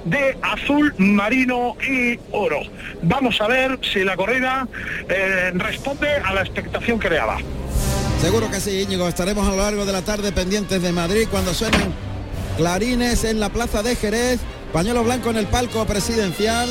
de 0.06 0.38
azul 0.42 0.94
marino 0.98 1.76
y 1.86 2.18
oro. 2.32 2.62
Vamos 3.04 3.40
a 3.42 3.48
ver 3.48 3.78
si 3.82 4.06
la 4.06 4.16
corrida 4.16 4.68
eh, 5.10 5.52
responde 5.54 6.10
a 6.10 6.34
la 6.34 6.42
expectación 6.42 6.98
creada. 6.98 7.38
Seguro 8.22 8.50
que 8.50 8.60
sí, 8.60 8.82
Íñigo. 8.82 9.08
Estaremos 9.08 9.46
a 9.48 9.52
lo 9.52 9.58
largo 9.58 9.86
de 9.86 9.92
la 9.92 10.02
tarde 10.02 10.32
pendientes 10.32 10.82
de 10.82 10.92
Madrid 10.92 11.28
cuando 11.30 11.54
suenen 11.54 11.94
clarines 12.56 13.26
en 13.26 13.40
la 13.40 13.50
plaza 13.50 13.84
de 13.84 13.96
Jerez, 13.96 14.40
pañuelo 14.74 15.04
blanco 15.04 15.30
en 15.30 15.38
el 15.38 15.46
palco 15.46 15.86
presidencial. 15.86 16.70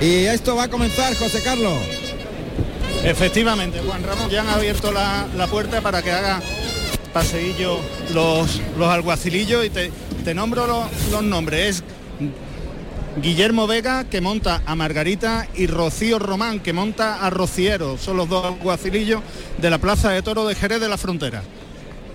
Y 0.00 0.24
esto 0.24 0.56
va 0.56 0.64
a 0.64 0.68
comenzar, 0.68 1.14
José 1.14 1.42
Carlos. 1.42 2.03
Efectivamente, 3.04 3.80
Juan 3.84 4.02
Ramón, 4.02 4.30
ya 4.30 4.40
han 4.40 4.48
abierto 4.48 4.90
la, 4.90 5.26
la 5.36 5.46
puerta 5.46 5.80
para 5.80 6.02
que 6.02 6.10
haga 6.10 6.40
paseillo 7.12 7.78
los, 8.12 8.60
los 8.78 8.88
alguacilillos 8.88 9.64
y 9.64 9.70
te, 9.70 9.92
te 10.24 10.34
nombro 10.34 10.66
lo- 10.66 10.88
los 11.10 11.22
nombres. 11.22 11.76
Es 11.76 11.84
Guillermo 13.22 13.66
Vega, 13.66 14.04
que 14.04 14.20
monta 14.20 14.62
a 14.66 14.74
Margarita, 14.74 15.46
y 15.54 15.66
Rocío 15.66 16.18
Román, 16.18 16.60
que 16.60 16.72
monta 16.72 17.24
a 17.24 17.30
Rociero. 17.30 17.96
Son 17.98 18.16
los 18.16 18.28
dos 18.28 18.44
alguacilillos 18.46 19.20
de 19.58 19.70
la 19.70 19.78
Plaza 19.78 20.10
de 20.10 20.22
Toro 20.22 20.46
de 20.46 20.54
Jerez 20.54 20.80
de 20.80 20.88
la 20.88 20.98
Frontera. 20.98 21.42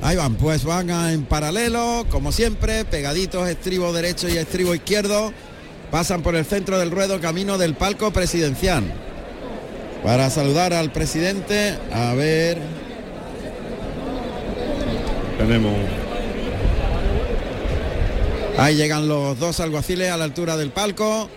Ahí 0.02 0.18
van, 0.18 0.36
pues 0.36 0.64
van 0.66 0.90
en 0.90 1.24
paralelo, 1.24 2.06
como 2.10 2.32
siempre, 2.32 2.84
pegaditos 2.84 3.48
estribo 3.48 3.94
derecho 3.94 4.28
y 4.28 4.38
estribo 4.38 4.74
izquierdo. 4.76 5.32
Pasan 5.92 6.22
por 6.22 6.36
el 6.36 6.46
centro 6.46 6.78
del 6.80 6.92
ruedo 6.92 7.20
camino 7.22 7.58
del 7.58 7.76
palco 7.76 8.12
presidencial. 8.12 8.84
Para 10.04 10.30
saludar 10.30 10.74
al 10.74 10.92
presidente, 10.92 11.78
a 11.92 12.14
ver, 12.14 12.58
Tenemos 15.38 15.74
Ahí 18.60 18.76
llegan 18.76 19.08
los 19.08 19.40
dos 19.40 19.62
alguaciles 19.62 20.12
a 20.12 20.18
la 20.18 20.26
altura 20.26 20.58
del 20.58 20.72
palco. 20.72 21.30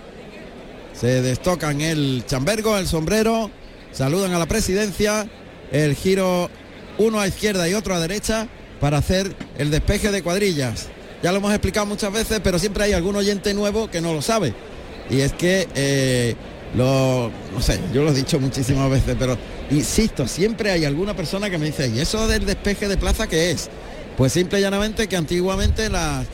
Se 0.93 1.23
destocan 1.23 1.81
el 1.81 2.25
chambergo, 2.27 2.77
el 2.77 2.89
sombrero. 2.89 3.49
Saludan 3.93 4.35
a 4.35 4.41
la 4.41 4.47
presidencia. 4.47 5.29
El 5.71 5.95
giro 5.95 6.51
uno 6.99 7.21
a 7.21 7.29
izquierda 7.29 7.69
y 7.69 7.75
otro 7.75 7.95
a 7.95 8.01
derecha 8.01 8.49
para 8.81 8.99
hacer 8.99 9.37
el 9.57 9.71
despeje 9.71 10.11
de 10.11 10.21
cuadrillas. 10.25 10.89
Ya 11.23 11.31
lo 11.31 11.39
hemos 11.39 11.53
explicado 11.53 11.87
muchas 11.87 12.13
veces, 12.13 12.41
pero 12.43 12.59
siempre 12.59 12.83
hay 12.83 12.93
algún 12.93 13.15
oyente 13.15 13.55
nuevo 13.55 13.89
que 13.89 14.01
no 14.01 14.13
lo 14.13 14.21
sabe. 14.21 14.53
Y 15.09 15.21
es 15.21 15.33
que 15.33 15.69
eh, 15.77 16.35
lo, 16.77 17.31
no 17.55 17.61
sé, 17.61 17.79
yo 17.93 18.03
lo 18.03 18.11
he 18.11 18.15
dicho 18.15 18.41
muchísimas 18.41 18.91
veces, 18.91 19.15
pero 19.19 19.37
insisto, 19.71 20.27
siempre 20.27 20.71
hay 20.71 20.85
alguna 20.85 21.15
persona 21.15 21.51
que 21.51 21.59
me 21.59 21.67
dice, 21.67 21.89
¿y 21.89 22.01
eso 22.01 22.27
del 22.29 22.47
despeje 22.47 22.89
de 22.89 22.97
plaza 22.97 23.27
qué 23.27 23.51
es? 23.51 23.69
Pues 24.17 24.33
simple 24.33 24.59
y 24.59 24.63
llanamente 24.63 25.07
que 25.07 25.17
antiguamente 25.17 25.89
la, 25.91 26.25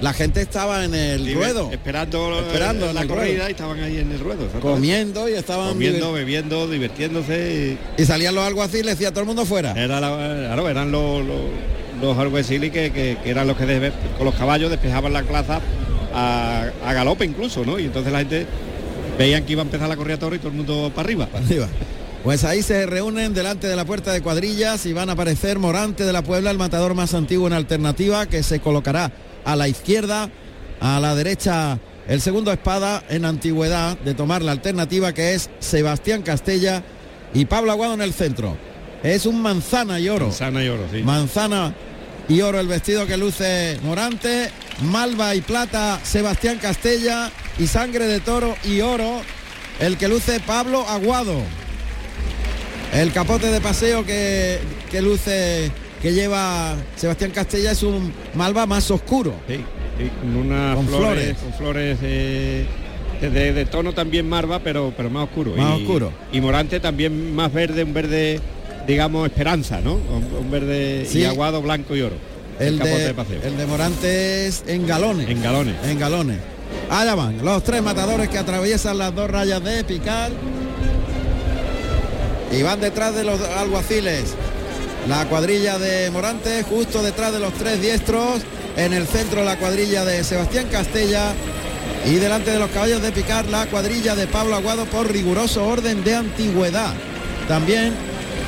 la 0.00 0.12
gente 0.12 0.40
estaba 0.40 0.84
en 0.84 0.94
el 0.94 1.32
ruedo, 1.34 1.70
esperando, 1.72 2.40
Esperando 2.40 2.86
eh, 2.86 2.88
en 2.90 2.94
la 2.94 3.06
corrida 3.06 3.24
ruedo. 3.36 3.48
y 3.48 3.50
estaban 3.52 3.80
ahí 3.80 3.98
en 3.98 4.12
el 4.12 4.20
ruedo. 4.20 4.48
comiendo 4.60 5.28
y 5.28 5.34
estaban 5.34 5.68
comiendo, 5.70 6.12
bebiendo, 6.12 6.68
divirtiéndose. 6.68 7.78
y 7.96 8.04
salían 8.04 8.34
los 8.34 8.44
alguaciles, 8.46 8.86
decía 8.98 9.10
todo 9.10 9.20
el 9.20 9.26
mundo 9.26 9.44
fuera. 9.44 9.72
Y 9.76 9.80
era 9.80 10.00
la- 10.00 10.16
claro, 10.46 10.68
eran 10.68 10.90
los, 10.92 11.24
los, 11.24 11.36
los 12.00 12.18
alguaciles 12.18 12.70
que, 12.72 12.90
que- 12.92 13.16
que 13.22 13.30
eran 13.30 13.46
los 13.46 13.56
que 13.56 13.92
con 14.18 14.26
los 14.26 14.34
caballos 14.34 14.70
despejaban 14.70 15.12
la 15.12 15.22
plaza 15.22 15.60
a, 16.14 16.70
a 16.84 16.92
galope 16.92 17.24
incluso, 17.24 17.64
¿no? 17.64 17.78
Y 17.78 17.84
entonces 17.86 18.12
la 18.12 18.18
gente 18.20 18.46
veían 19.18 19.44
que 19.44 19.52
iba 19.52 19.62
a 19.62 19.64
empezar 19.64 19.88
la 19.88 19.96
corrida 19.96 20.18
toro 20.18 20.36
y 20.36 20.38
todo 20.38 20.48
el 20.48 20.54
mundo 20.54 20.90
para 20.94 21.06
arriba. 21.06 21.28
Arriba. 21.34 21.68
Pues 22.24 22.44
ahí 22.44 22.62
se 22.62 22.86
reúnen 22.86 23.34
delante 23.34 23.68
de 23.68 23.76
la 23.76 23.84
puerta 23.84 24.12
de 24.12 24.20
cuadrillas 24.20 24.84
y 24.86 24.92
van 24.92 25.10
a 25.10 25.12
aparecer 25.12 25.58
Morante 25.58 26.04
de 26.04 26.12
la 26.12 26.22
Puebla, 26.22 26.50
el 26.50 26.58
matador 26.58 26.94
más 26.94 27.14
antiguo 27.14 27.46
en 27.46 27.52
alternativa, 27.52 28.26
que 28.26 28.42
se 28.42 28.58
colocará 28.60 29.12
a 29.44 29.54
la 29.54 29.68
izquierda, 29.68 30.28
a 30.80 30.98
la 30.98 31.14
derecha 31.14 31.78
el 32.08 32.20
segundo 32.20 32.52
espada 32.52 33.02
en 33.08 33.24
antigüedad 33.24 33.98
de 33.98 34.14
tomar 34.14 34.42
la 34.42 34.52
alternativa 34.52 35.12
que 35.12 35.34
es 35.34 35.50
Sebastián 35.58 36.22
Castella 36.22 36.82
y 37.34 37.44
Pablo 37.46 37.72
Aguado 37.72 37.94
en 37.94 38.02
el 38.02 38.12
centro. 38.12 38.56
Es 39.02 39.26
un 39.26 39.42
manzana 39.42 40.00
y 40.00 40.08
oro. 40.08 40.32
Sana 40.32 40.64
y 40.64 40.68
oro, 40.68 40.84
sí. 40.92 41.02
Manzana 41.02 41.74
y 42.28 42.40
oro 42.40 42.58
el 42.60 42.66
vestido 42.66 43.06
que 43.06 43.16
luce 43.16 43.78
Morante, 43.82 44.50
malva 44.82 45.34
y 45.34 45.40
plata 45.40 46.00
Sebastián 46.02 46.58
Castella 46.60 47.30
y 47.58 47.66
sangre 47.66 48.06
de 48.06 48.20
toro 48.20 48.56
y 48.64 48.80
oro 48.80 49.22
el 49.80 49.96
que 49.96 50.08
luce 50.08 50.40
Pablo 50.40 50.86
Aguado. 50.88 51.40
El 52.92 53.12
capote 53.12 53.48
de 53.50 53.60
paseo 53.60 54.04
que, 54.06 54.58
que 54.90 55.02
luce 55.02 55.70
que 56.00 56.12
lleva 56.12 56.76
Sebastián 56.96 57.30
Castella 57.30 57.72
es 57.72 57.82
un 57.82 58.12
malva 58.34 58.66
más 58.66 58.90
oscuro. 58.90 59.34
Sí, 59.48 59.56
sí, 59.98 60.10
con 60.20 60.36
unas 60.36 60.76
Con 60.76 60.86
flores, 60.88 61.04
flores. 61.14 61.36
con 61.38 61.52
flores 61.54 61.98
eh, 62.02 62.66
de, 63.20 63.52
de 63.52 63.64
tono 63.66 63.92
también 63.92 64.28
marva, 64.28 64.60
pero, 64.60 64.92
pero 64.96 65.10
más 65.10 65.24
oscuro. 65.24 65.54
Más 65.56 65.78
y, 65.78 65.82
oscuro. 65.82 66.12
Y 66.32 66.40
Morante 66.40 66.80
también 66.80 67.34
más 67.34 67.52
verde, 67.52 67.84
un 67.84 67.92
verde, 67.94 68.40
digamos, 68.86 69.26
esperanza, 69.26 69.80
¿no? 69.80 69.94
Un, 69.94 70.50
verde 70.50 71.06
Sí. 71.08 71.20
y 71.20 71.24
aguado, 71.24 71.60
blanco 71.62 71.96
y 71.96 72.02
oro. 72.02 72.16
El 72.58 72.78
de, 72.78 72.88
de 72.88 73.14
paseo. 73.14 73.40
el 73.44 73.56
de 73.56 73.66
Morante 73.66 74.46
es 74.46 74.64
en 74.66 74.86
galones. 74.86 75.28
En 75.28 75.42
galones. 75.42 75.74
En 75.84 75.98
galones. 75.98 76.38
Allá 76.88 77.14
van, 77.14 77.44
los 77.44 77.62
tres 77.64 77.82
matadores 77.82 78.28
que 78.28 78.38
atraviesan 78.38 78.96
las 78.98 79.14
dos 79.14 79.30
rayas 79.30 79.62
de 79.62 79.84
picar. 79.84 80.30
Y 82.52 82.62
van 82.62 82.80
detrás 82.80 83.14
de 83.14 83.24
los 83.24 83.40
alguaciles. 83.40 84.34
La 85.08 85.26
cuadrilla 85.26 85.78
de 85.78 86.10
Morante, 86.10 86.62
justo 86.62 87.02
detrás 87.02 87.32
de 87.32 87.40
los 87.40 87.52
tres 87.54 87.80
diestros. 87.82 88.42
En 88.76 88.92
el 88.92 89.06
centro 89.06 89.44
la 89.44 89.56
cuadrilla 89.56 90.04
de 90.04 90.24
Sebastián 90.24 90.66
Castella. 90.70 91.32
Y 92.06 92.14
delante 92.16 92.52
de 92.52 92.58
los 92.58 92.70
caballos 92.70 93.02
de 93.02 93.12
picar 93.12 93.46
la 93.46 93.66
cuadrilla 93.66 94.14
de 94.14 94.26
Pablo 94.26 94.54
Aguado 94.54 94.84
por 94.86 95.10
riguroso 95.10 95.66
orden 95.66 96.04
de 96.04 96.14
antigüedad. 96.14 96.94
También 97.48 97.94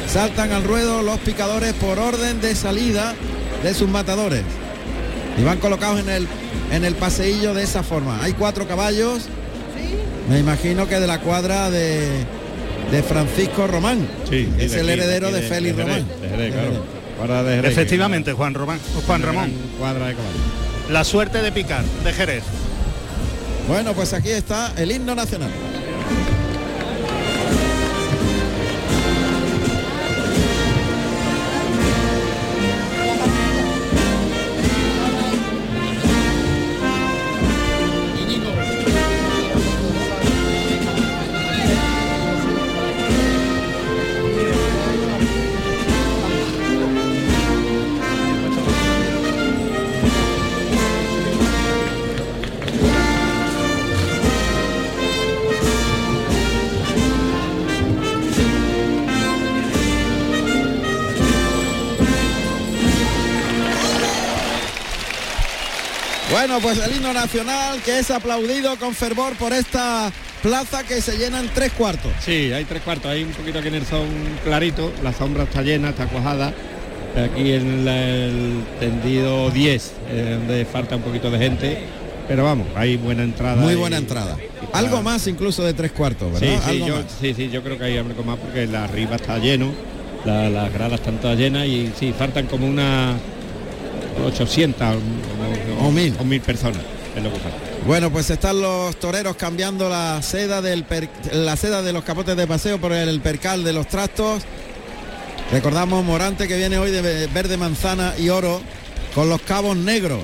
saltan 0.08 0.52
al 0.52 0.64
ruedo 0.64 1.02
los 1.02 1.18
picadores 1.18 1.72
por 1.74 1.98
orden 1.98 2.40
de 2.40 2.54
salida 2.54 3.14
de 3.62 3.74
sus 3.74 3.88
matadores. 3.88 4.42
Y 5.38 5.44
van 5.44 5.58
colocados 5.58 6.00
en 6.00 6.08
el, 6.08 6.26
en 6.72 6.84
el 6.84 6.94
paseillo 6.94 7.54
de 7.54 7.62
esa 7.62 7.82
forma. 7.82 8.18
Hay 8.22 8.32
cuatro 8.32 8.66
caballos. 8.66 9.24
Me 10.28 10.38
imagino 10.38 10.88
que 10.88 10.98
de 10.98 11.06
la 11.06 11.20
cuadra 11.20 11.70
de, 11.70 12.24
de 12.90 13.02
Francisco 13.02 13.66
Román. 13.66 14.06
Sí, 14.28 14.48
es 14.58 14.72
el 14.74 14.80
aquí, 14.80 14.90
heredero 14.90 15.30
de 15.30 15.40
de, 15.42 15.48
Félix 15.48 15.76
de 15.76 15.82
Román. 15.84 16.06
de 16.20 16.28
Jerez, 16.28 16.52
claro. 16.52 16.84
Cuadra 17.18 17.42
de 17.44 17.56
Jerez, 17.56 17.72
Efectivamente, 17.72 18.32
Juan 18.32 18.54
Román, 18.54 18.80
Juan 19.06 19.22
Ramón. 19.22 19.52
Cuadra 19.78 20.06
de 20.08 20.14
caballos. 20.14 20.40
La 20.90 21.04
suerte 21.04 21.42
de 21.42 21.52
picar 21.52 21.84
de 22.04 22.12
Jerez. 22.12 22.42
Bueno, 23.68 23.92
pues 23.92 24.12
aquí 24.14 24.30
está 24.30 24.72
el 24.76 24.90
himno 24.90 25.14
nacional. 25.14 25.50
Bueno, 66.38 66.60
pues 66.60 66.78
el 66.78 66.94
himno 66.94 67.12
nacional 67.12 67.82
que 67.82 67.98
es 67.98 68.12
aplaudido 68.12 68.76
con 68.76 68.94
fervor 68.94 69.34
por 69.34 69.52
esta 69.52 70.12
plaza 70.40 70.84
que 70.84 71.00
se 71.02 71.18
llena 71.18 71.40
en 71.40 71.48
tres 71.48 71.72
cuartos. 71.72 72.12
Sí, 72.24 72.52
hay 72.52 72.64
tres 72.64 72.82
cuartos, 72.82 73.10
hay 73.10 73.24
un 73.24 73.32
poquito 73.32 73.58
aquí 73.58 73.66
en 73.66 73.74
el 73.74 73.84
son 73.84 74.06
clarito, 74.44 74.92
la 75.02 75.12
sombra 75.12 75.42
está 75.42 75.62
llena, 75.62 75.88
está 75.88 76.06
cuajada. 76.06 76.54
Aquí 77.16 77.52
en 77.54 77.88
el 77.88 78.62
tendido 78.78 79.50
10, 79.50 79.92
eh, 80.10 80.36
donde 80.38 80.64
falta 80.64 80.94
un 80.94 81.02
poquito 81.02 81.28
de 81.28 81.38
gente. 81.38 81.78
Pero 82.28 82.44
vamos, 82.44 82.68
hay 82.76 82.96
buena 82.96 83.24
entrada. 83.24 83.56
Muy 83.56 83.72
y- 83.72 83.76
buena 83.76 83.96
entrada. 83.96 84.36
y 84.38 84.76
Algo 84.76 85.02
más 85.02 85.26
incluso 85.26 85.64
de 85.64 85.74
tres 85.74 85.90
cuartos, 85.90 86.38
Sí, 86.38 86.44
¿verdad? 86.46 86.62
sí, 86.66 86.70
Algo 86.70 86.86
yo, 86.86 86.94
más. 87.02 87.04
sí, 87.20 87.34
sí, 87.34 87.50
yo 87.50 87.64
creo 87.64 87.76
que 87.78 87.84
hay 87.84 87.96
algo 87.96 88.22
más 88.22 88.36
porque 88.38 88.64
la 88.68 88.84
arriba 88.84 89.16
está 89.16 89.38
lleno, 89.38 89.72
la- 90.24 90.48
las 90.50 90.72
gradas 90.72 91.00
están 91.00 91.18
todas 91.20 91.36
llenas 91.36 91.66
y 91.66 91.90
sí, 91.98 92.14
faltan 92.16 92.46
como 92.46 92.64
una 92.68 93.14
800 94.26 94.96
o, 95.80 95.86
O 95.86 95.90
mil. 95.90 96.14
o 96.18 96.24
mil 96.24 96.40
personas, 96.40 96.80
es 97.16 97.22
lo 97.22 97.32
que 97.32 97.38
falta. 97.38 97.58
Bueno, 97.86 98.10
pues 98.10 98.28
están 98.30 98.60
los 98.60 98.96
toreros 98.98 99.36
cambiando 99.36 99.88
la 99.88 100.20
seda 100.22 100.60
del 100.60 100.84
per- 100.84 101.08
la 101.32 101.56
seda 101.56 101.80
de 101.82 101.92
los 101.92 102.04
capotes 102.04 102.36
de 102.36 102.46
paseo 102.46 102.78
por 102.80 102.92
el 102.92 103.20
percal 103.20 103.64
de 103.64 103.72
los 103.72 103.86
trastos. 103.88 104.42
Recordamos 105.52 106.04
Morante 106.04 106.46
que 106.48 106.56
viene 106.56 106.78
hoy 106.78 106.90
de 106.90 107.26
verde 107.28 107.56
manzana 107.56 108.12
y 108.18 108.28
oro 108.28 108.60
con 109.14 109.28
los 109.30 109.40
cabos 109.42 109.76
negros. 109.76 110.20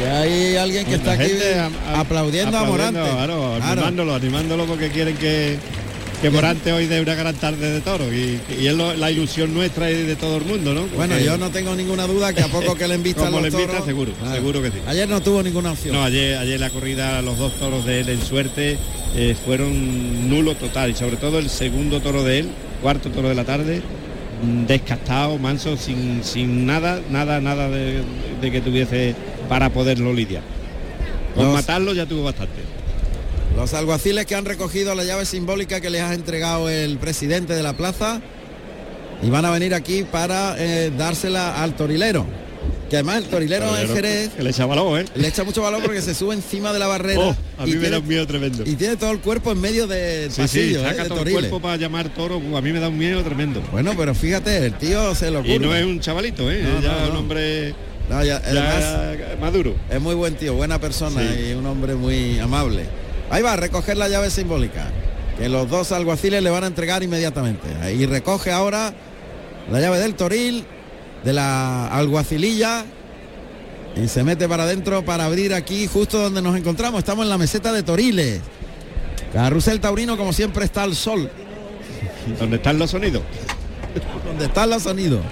Y 0.00 0.04
hay 0.04 0.56
alguien 0.56 0.84
que 0.84 0.92
La 0.92 0.96
está 0.98 1.12
aquí 1.12 1.32
a- 1.94 2.00
aplaudiendo, 2.00 2.58
a 2.58 2.64
Morante. 2.64 3.00
Claro, 3.00 3.54
Claro. 3.56 3.72
animándolo, 3.72 4.14
animándolo 4.14 4.66
porque 4.66 4.90
quieren 4.90 5.16
que, 5.16 5.56
que 6.24 6.30
Morante 6.30 6.72
hoy 6.72 6.86
dé 6.86 7.02
una 7.02 7.14
gran 7.14 7.34
tarde 7.34 7.70
de 7.70 7.80
toro 7.82 8.10
y, 8.10 8.40
y 8.58 8.66
es 8.66 8.72
lo- 8.74 8.94
la 8.94 9.10
ilusión 9.10 9.52
nuestra 9.52 9.90
y 9.90 10.04
de 10.04 10.16
todo 10.16 10.38
el 10.38 10.44
mundo, 10.46 10.72
¿no? 10.72 10.80
Porque- 10.82 10.96
Bueno, 10.96 11.18
yo 11.18 11.36
no 11.36 11.50
tengo 11.50 11.74
ninguna 11.76 12.06
duda 12.06 12.32
que 12.32 12.40
a 12.40 12.48
poco 12.48 12.74
que 12.74 12.88
le 12.88 12.94
envistan 12.94 13.26
Como 13.26 13.40
los 13.40 13.42
le 13.42 13.48
invita, 13.58 13.72
toros- 13.72 13.84
seguro, 13.86 14.12
Claro. 14.14 14.34
seguro 14.34 14.62
que 14.62 14.70
sí. 14.70 14.78
Ayer 14.86 15.06
no 15.06 15.20
tuvo 15.20 15.42
ninguna 15.42 15.72
opción. 15.72 15.94
No, 15.94 16.02
ayer, 16.02 16.38
ayer 16.38 16.58
la 16.58 16.70
corrida, 16.70 17.20
los 17.20 17.36
dos 17.36 17.52
toros 17.58 17.84
de 17.84 18.00
él 18.00 18.08
en 18.08 18.22
suerte 18.22 18.78
eh, 19.16 19.36
fueron 19.44 20.30
nulo 20.30 20.54
total 20.54 20.90
y 20.92 20.94
sobre 20.94 21.16
todo 21.16 21.38
el 21.38 21.50
segundo 21.50 22.00
toro 22.00 22.24
de 22.24 22.38
él, 22.38 22.48
cuarto 22.80 23.10
toro 23.10 23.28
de 23.28 23.34
la 23.34 23.44
tarde, 23.44 23.82
mm, 24.42 24.64
descastado, 24.64 25.36
manso, 25.38 25.76
sin, 25.76 26.24
sin 26.24 26.64
nada, 26.64 27.00
nada, 27.10 27.38
nada 27.42 27.68
de, 27.68 28.00
de 28.40 28.50
que 28.50 28.62
tuviese 28.62 29.14
para 29.48 29.68
poderlo 29.68 30.14
lidiar. 30.14 30.42
Con 31.34 31.44
Los- 31.44 31.54
matarlo 31.54 31.92
ya 31.92 32.06
tuvo 32.06 32.22
bastante. 32.24 32.62
Los 33.56 33.72
alguaciles 33.74 34.26
que 34.26 34.34
han 34.34 34.44
recogido 34.44 34.94
la 34.94 35.04
llave 35.04 35.24
simbólica 35.26 35.80
que 35.80 35.88
les 35.90 36.02
ha 36.02 36.12
entregado 36.14 36.68
el 36.68 36.98
presidente 36.98 37.54
de 37.54 37.62
la 37.62 37.74
plaza 37.76 38.20
y 39.22 39.30
van 39.30 39.44
a 39.44 39.50
venir 39.50 39.74
aquí 39.74 40.02
para 40.02 40.56
eh, 40.58 40.90
dársela 40.96 41.62
al 41.62 41.76
torilero. 41.76 42.26
Que 42.90 42.96
además 42.96 43.18
el 43.18 43.24
torilero 43.24 43.64
en 43.64 43.70
Torilero 43.86 43.94
Jerez 43.94 44.30
le 44.38 44.50
echa 44.50 44.66
valor, 44.66 45.00
¿eh? 45.00 45.04
le 45.14 45.28
echa 45.28 45.42
mucho 45.44 45.62
valor 45.62 45.82
porque 45.82 46.02
se 46.02 46.14
sube 46.14 46.34
encima 46.34 46.72
de 46.72 46.78
la 46.78 46.86
barrera 46.86 47.20
Oh, 47.24 47.36
a 47.58 47.64
mí 47.64 47.72
y, 47.72 47.76
me 47.76 47.88
da 47.88 47.98
un 47.98 48.06
miedo 48.06 48.26
tremendo. 48.26 48.62
y 48.66 48.74
tiene 48.74 48.96
todo 48.96 49.10
el 49.12 49.20
cuerpo 49.20 49.52
en 49.52 49.60
medio 49.60 49.86
del 49.86 50.30
Sí, 50.30 50.34
sí, 50.36 50.40
pasillo 50.42 50.80
eh, 50.80 50.84
saca 50.90 51.02
de 51.04 51.08
todo 51.08 51.22
el 51.22 51.32
cuerpo 51.32 51.60
para 51.60 51.76
llamar 51.76 52.08
toro, 52.10 52.38
uh, 52.38 52.56
a 52.56 52.60
mí 52.60 52.72
me 52.72 52.80
da 52.80 52.88
un 52.88 52.98
miedo 52.98 53.22
tremendo. 53.22 53.62
Bueno, 53.72 53.92
pero 53.96 54.14
fíjate, 54.14 54.66
el 54.66 54.74
tío 54.74 55.14
se 55.14 55.30
lo 55.30 55.44
Y 55.44 55.58
no 55.58 55.74
es 55.74 55.84
un 55.84 56.00
chavalito, 56.00 56.50
¿eh? 56.50 56.62
No, 56.62 56.80
ya 56.82 56.92
no, 56.92 57.00
no. 57.06 57.10
un 57.12 57.16
hombre 57.18 57.74
ya- 58.10 58.42
además, 58.44 59.40
maduro. 59.40 59.74
es 59.90 60.00
muy 60.00 60.14
buen 60.14 60.34
tío, 60.34 60.54
buena 60.54 60.78
persona 60.78 61.22
Sí. 61.22 61.50
y 61.50 61.52
un 61.54 61.64
hombre 61.66 61.94
muy 61.94 62.38
amable. 62.38 62.84
Ahí 63.34 63.42
va 63.42 63.54
a 63.54 63.56
recoger 63.56 63.96
la 63.96 64.08
llave 64.08 64.30
simbólica, 64.30 64.92
que 65.36 65.48
los 65.48 65.68
dos 65.68 65.90
alguaciles 65.90 66.40
le 66.40 66.50
van 66.50 66.62
a 66.62 66.68
entregar 66.68 67.02
inmediatamente. 67.02 67.66
Ahí 67.82 68.06
recoge 68.06 68.52
ahora 68.52 68.94
la 69.72 69.80
llave 69.80 69.98
del 69.98 70.14
toril, 70.14 70.64
de 71.24 71.32
la 71.32 71.88
alguacililla, 71.88 72.84
y 73.96 74.06
se 74.06 74.22
mete 74.22 74.48
para 74.48 74.62
adentro 74.62 75.04
para 75.04 75.24
abrir 75.24 75.52
aquí 75.52 75.88
justo 75.88 76.20
donde 76.20 76.42
nos 76.42 76.56
encontramos. 76.56 77.00
Estamos 77.00 77.24
en 77.24 77.30
la 77.30 77.36
meseta 77.36 77.72
de 77.72 77.82
Toriles. 77.82 78.40
Carrusel 79.32 79.80
Taurino, 79.80 80.16
como 80.16 80.32
siempre, 80.32 80.64
está 80.64 80.84
al 80.84 80.94
sol, 80.94 81.28
¿Dónde 82.38 82.58
están 82.58 82.78
los 82.78 82.92
sonidos? 82.92 83.22
donde 84.24 84.44
están 84.44 84.70
los 84.70 84.84
sonidos. 84.84 85.24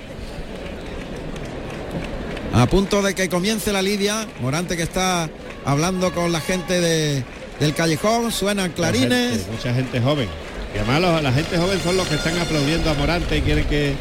A 2.52 2.66
punto 2.66 3.00
de 3.00 3.14
que 3.14 3.28
comience 3.28 3.72
la 3.72 3.80
lidia, 3.80 4.26
Morante 4.40 4.76
que 4.76 4.82
está 4.82 5.30
hablando 5.64 6.12
con 6.12 6.32
la 6.32 6.40
gente 6.40 6.80
de, 6.80 7.24
del 7.62 7.75
callejón, 7.75 8.31
suenan 8.33 8.72
clarines. 8.72 9.11
Mucha 9.11 9.37
gente, 9.38 9.51
mucha 9.53 9.75
gente 9.75 10.01
joven. 10.01 10.29
Y 10.75 10.79
además 10.79 11.01
los- 11.01 11.22
la 11.22 11.33
gente 11.33 11.57
joven 11.59 11.81
son 11.83 11.96
los 11.96 12.07
que 12.09 12.14
están 12.16 12.38
aplaudiendo 12.38 12.90
a 12.90 12.94
Morante 12.94 13.38
y 13.38 13.42
quieren 13.42 13.64
que, 13.66 13.94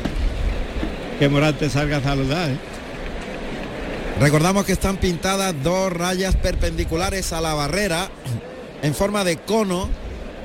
que 1.20 1.30
Morante 1.30 1.70
salga 1.70 1.98
a 1.98 2.02
saludar. 2.04 2.50
¿eh? 2.50 2.58
Recordamos 4.20 4.66
que 4.66 4.72
están 4.74 4.98
pintadas 4.98 5.54
dos 5.64 5.92
rayas 5.92 6.36
perpendiculares 6.36 7.34
a 7.34 7.42
la 7.42 7.54
barrera 7.54 8.10
en 8.84 8.94
forma 8.94 9.24
de 9.24 9.38
cono, 9.38 9.90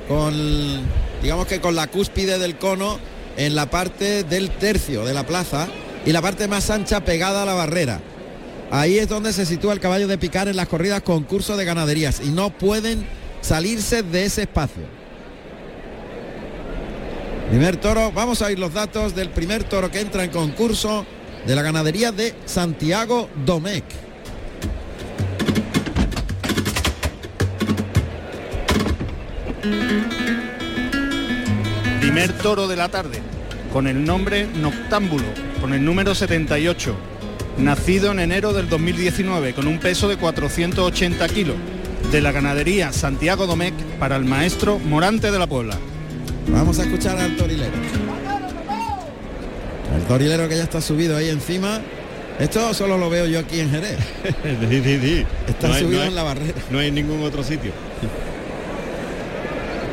con 0.07 0.81
digamos 1.21 1.47
que 1.47 1.59
con 1.59 1.75
la 1.75 1.87
cúspide 1.87 2.39
del 2.39 2.57
cono 2.57 2.99
en 3.37 3.55
la 3.55 3.69
parte 3.69 4.23
del 4.23 4.49
tercio 4.51 5.05
de 5.05 5.13
la 5.13 5.25
plaza 5.25 5.67
y 6.05 6.11
la 6.11 6.21
parte 6.21 6.47
más 6.47 6.69
ancha 6.69 7.01
pegada 7.01 7.43
a 7.43 7.45
la 7.45 7.53
barrera. 7.53 7.99
Ahí 8.69 8.97
es 8.97 9.07
donde 9.07 9.31
se 9.31 9.45
sitúa 9.45 9.73
el 9.73 9.79
caballo 9.79 10.07
de 10.07 10.17
picar 10.17 10.47
en 10.47 10.57
las 10.57 10.67
corridas 10.67 11.01
concurso 11.01 11.55
de 11.55 11.63
ganaderías 11.63 12.21
y 12.23 12.29
no 12.29 12.49
pueden 12.49 13.05
salirse 13.41 14.03
de 14.03 14.25
ese 14.25 14.41
espacio. 14.41 14.83
Primer 17.49 17.77
toro, 17.77 18.11
vamos 18.11 18.41
a 18.41 18.51
ir 18.51 18.59
los 18.59 18.73
datos 18.73 19.15
del 19.15 19.29
primer 19.29 19.63
toro 19.63 19.89
que 19.89 20.01
entra 20.01 20.25
en 20.25 20.31
concurso 20.31 21.05
de 21.45 21.55
la 21.55 21.61
ganadería 21.61 22.11
de 22.11 22.33
Santiago 22.45 23.29
Domecq. 23.45 23.85
Primer 32.01 32.33
toro 32.39 32.67
de 32.67 32.75
la 32.75 32.89
tarde, 32.89 33.21
con 33.71 33.87
el 33.87 34.03
nombre 34.03 34.45
Noctámbulo, 34.45 35.27
con 35.61 35.73
el 35.73 35.85
número 35.85 36.13
78, 36.13 36.95
nacido 37.57 38.11
en 38.11 38.19
enero 38.19 38.53
del 38.53 38.69
2019, 38.69 39.53
con 39.53 39.67
un 39.67 39.79
peso 39.79 40.07
de 40.07 40.17
480 40.17 41.27
kilos, 41.29 41.55
de 42.11 42.21
la 42.21 42.31
ganadería 42.31 42.93
Santiago 42.93 43.47
Domecq 43.47 43.73
para 43.99 44.15
el 44.15 44.25
maestro 44.25 44.79
Morante 44.79 45.31
de 45.31 45.39
la 45.39 45.47
Puebla. 45.47 45.77
Vamos 46.49 46.79
a 46.79 46.83
escuchar 46.83 47.17
al 47.17 47.35
torilero. 47.35 47.73
El 49.95 50.03
torilero 50.03 50.47
que 50.47 50.57
ya 50.57 50.63
está 50.63 50.79
subido 50.81 51.17
ahí 51.17 51.29
encima. 51.29 51.81
Esto 52.39 52.73
solo 52.73 52.97
lo 52.99 53.09
veo 53.09 53.25
yo 53.25 53.39
aquí 53.39 53.59
en 53.59 53.71
Jerez. 53.71 53.97
sí, 54.69 54.81
sí, 54.83 54.99
sí. 55.01 55.25
Está 55.47 55.67
No 55.69 55.73
hay- 55.73 55.81
subido 55.83 55.97
no 55.99 56.03
hay- 56.03 56.09
en 56.09 56.15
la 56.15 56.23
barrera. 56.23 56.53
No 56.69 56.79
hay 56.79 56.91
ningún 56.91 57.23
otro 57.23 57.43
sitio. 57.43 57.71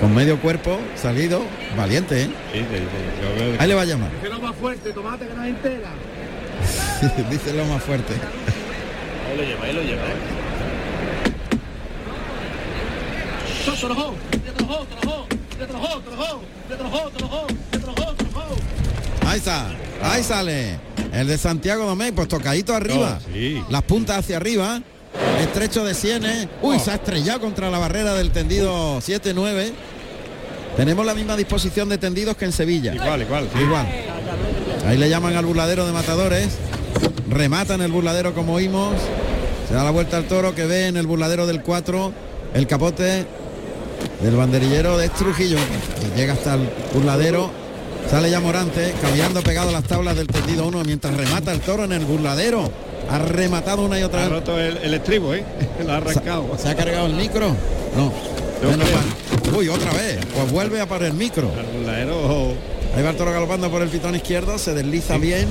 Con 0.01 0.15
medio 0.15 0.39
cuerpo, 0.39 0.79
salido, 1.01 1.41
valiente, 1.79 2.23
¿eh? 2.23 2.29
Sí, 2.53 2.59
sí, 2.59 2.65
sí. 2.71 3.23
Yo 3.23 3.45
veo- 3.47 3.57
Ahí 3.61 3.69
le 3.69 3.75
va 3.75 3.83
a 3.83 3.85
llamar. 3.87 4.11
lo 4.31 4.41
más 4.41 4.55
fuerte, 4.57 4.93
tomate 4.93 5.27
que 5.27 5.35
no 5.35 5.43
es 5.43 5.49
entera. 5.51 5.89
Dice 7.31 7.53
lo 7.53 7.65
más 7.67 7.83
fuerte. 7.83 8.15
Ahí 8.15 9.37
lo 9.37 9.43
lleva, 9.43 9.65
ahí 9.65 9.73
lo 9.73 9.83
lleva. 9.83 10.03
Ahí 19.27 19.39
está, 19.39 19.67
ahí 20.03 20.23
sale. 20.23 20.79
El 21.13 21.29
de 21.29 21.39
Santiago 21.39 21.87
Domecq, 21.87 22.15
pues 22.15 22.29
tocadito 22.29 22.75
arriba. 22.75 23.19
Oh, 23.21 23.33
sí. 23.33 23.63
Las 23.71 23.83
puntas 23.83 24.19
hacia 24.19 24.37
arriba. 24.37 24.83
Estrecho 25.41 25.85
de 25.85 25.95
sienes. 25.95 26.49
Uy, 26.63 26.79
se 26.79 26.91
ha 26.91 26.95
estrellado 26.95 27.41
contra 27.41 27.71
la 27.71 27.79
barrera 27.79 28.15
del 28.15 28.31
tendido 28.31 28.99
7-9. 28.99 29.73
Tenemos 30.77 31.07
la 31.07 31.15
misma 31.15 31.37
disposición 31.37 31.89
de 31.89 31.99
tendidos 31.99 32.37
que 32.37 32.45
en 32.45 32.53
Sevilla. 32.53 32.95
Igual, 32.95 33.23
igual. 33.23 33.49
sí. 33.53 33.61
Igual. 33.63 33.87
Ahí 34.87 34.99
le 34.99 35.09
llaman 35.09 35.35
al 35.37 35.47
burladero 35.47 35.87
de 35.87 35.93
matadores. 35.93 36.49
Rematan 37.29 37.81
el 37.81 37.91
burladero 37.93 38.35
como 38.35 38.55
oímos. 38.55 38.95
Se 39.69 39.75
da 39.75 39.83
la 39.85 39.91
vuelta 39.91 40.17
al 40.19 40.25
toro 40.25 40.55
que 40.55 40.67
ve 40.67 40.89
en 40.89 40.97
el 40.97 41.07
burladero 41.07 41.47
del 41.47 41.63
4 41.63 42.13
el 42.55 42.67
capote 42.67 43.27
del 44.21 44.37
banderillero 44.37 44.99
de 44.99 45.09
Trujillo. 45.09 45.57
Llega 46.17 46.35
hasta 46.35 46.55
el 46.55 46.69
burladero. 46.93 47.51
Sale 48.11 48.31
ya 48.31 48.39
Morante, 48.39 48.95
caminando 49.01 49.43
pegado 49.43 49.71
a 49.71 49.73
las 49.73 49.85
tablas 49.85 50.15
del 50.17 50.27
tendido 50.27 50.67
1 50.67 50.83
mientras 50.85 51.17
remata 51.17 51.53
el 51.53 51.61
toro 51.61 51.85
en 51.85 51.93
el 51.93 52.05
burladero. 52.05 52.71
Ha 53.11 53.19
rematado 53.19 53.83
una 53.83 53.99
y 53.99 54.03
otra 54.03 54.21
Ha 54.21 54.25
vez. 54.25 54.33
roto 54.33 54.61
el, 54.61 54.77
el 54.79 54.95
estribo, 54.95 55.33
¿eh? 55.35 55.43
Lo 55.87 55.93
ha 55.93 55.97
arrancado. 55.97 56.51
¿Se 56.59 56.69
ha 56.69 56.75
cargado 56.77 57.07
el 57.07 57.15
micro? 57.15 57.49
No. 57.97 58.13
Menos 58.63 58.87
mal. 58.91 59.55
Uy, 59.57 59.69
otra 59.69 59.93
vez. 59.93 60.19
Pues 60.35 60.53
vuelve 60.53 60.81
a 60.81 60.87
parar 60.87 61.09
el 61.09 61.15
micro. 61.15 61.51
Al 61.59 61.67
burladero, 61.79 62.53
Ahí 62.97 63.03
va 63.03 63.11
el 63.11 63.17
galopando 63.17 63.71
por 63.71 63.83
el 63.83 63.89
pitón 63.89 64.15
izquierdo, 64.15 64.57
se 64.57 64.73
desliza 64.73 65.19
bien 65.19 65.49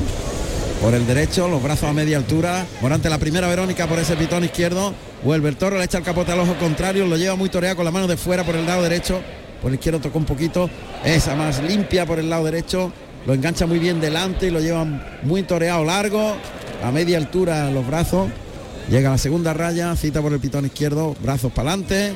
por 0.82 0.94
el 0.94 1.06
derecho, 1.06 1.50
los 1.50 1.62
brazos 1.62 1.90
a 1.90 1.94
media 1.94 2.16
altura. 2.16 2.66
Morante 2.82 3.10
la 3.10 3.18
primera 3.18 3.48
Verónica 3.48 3.86
por 3.86 4.00
ese 4.00 4.16
pitón 4.16 4.46
izquierdo. 4.46 4.94
Vuelve 5.24 5.50
el 5.50 5.58
toro, 5.58 5.78
le 5.78 5.84
echa 5.84 5.98
el 5.98 6.06
capote 6.06 6.32
al 6.32 6.40
ojo 6.40 6.56
contrario, 6.56 7.06
lo 7.06 7.18
lleva 7.18 7.36
muy 7.36 7.50
toreado 7.50 7.76
con 7.76 7.86
la 7.86 7.92
mano 7.92 8.08
de 8.08 8.16
fuera 8.16 8.46
por 8.46 8.56
el 8.56 8.66
lado 8.66 8.82
derecho. 8.82 9.22
Por 9.62 9.70
el 9.70 9.76
izquierdo 9.76 10.00
tocó 10.00 10.20
un 10.20 10.26
poquito. 10.26 10.70
Esa 11.04 11.36
más 11.36 11.62
limpia 11.62 12.06
por 12.06 12.18
el 12.20 12.30
lado 12.30 12.46
derecho. 12.46 12.94
Lo 13.26 13.34
engancha 13.34 13.66
muy 13.66 13.80
bien 13.80 14.00
delante 14.00 14.48
y 14.48 14.50
lo 14.50 14.62
lleva 14.62 14.86
muy 15.24 15.44
toreado 15.44 15.84
largo. 15.84 16.36
A 16.82 16.92
media 16.92 17.18
altura 17.18 17.70
los 17.72 17.86
brazos. 17.86 18.30
Llega 18.90 19.10
a 19.10 19.14
la 19.14 19.18
segunda 19.18 19.54
raya, 19.54 19.94
cita 19.98 20.22
por 20.22 20.32
el 20.32 20.40
pitón 20.40 20.66
izquierdo, 20.66 21.16
brazos 21.22 21.52
para 21.52 21.72
adelante. 21.72 22.14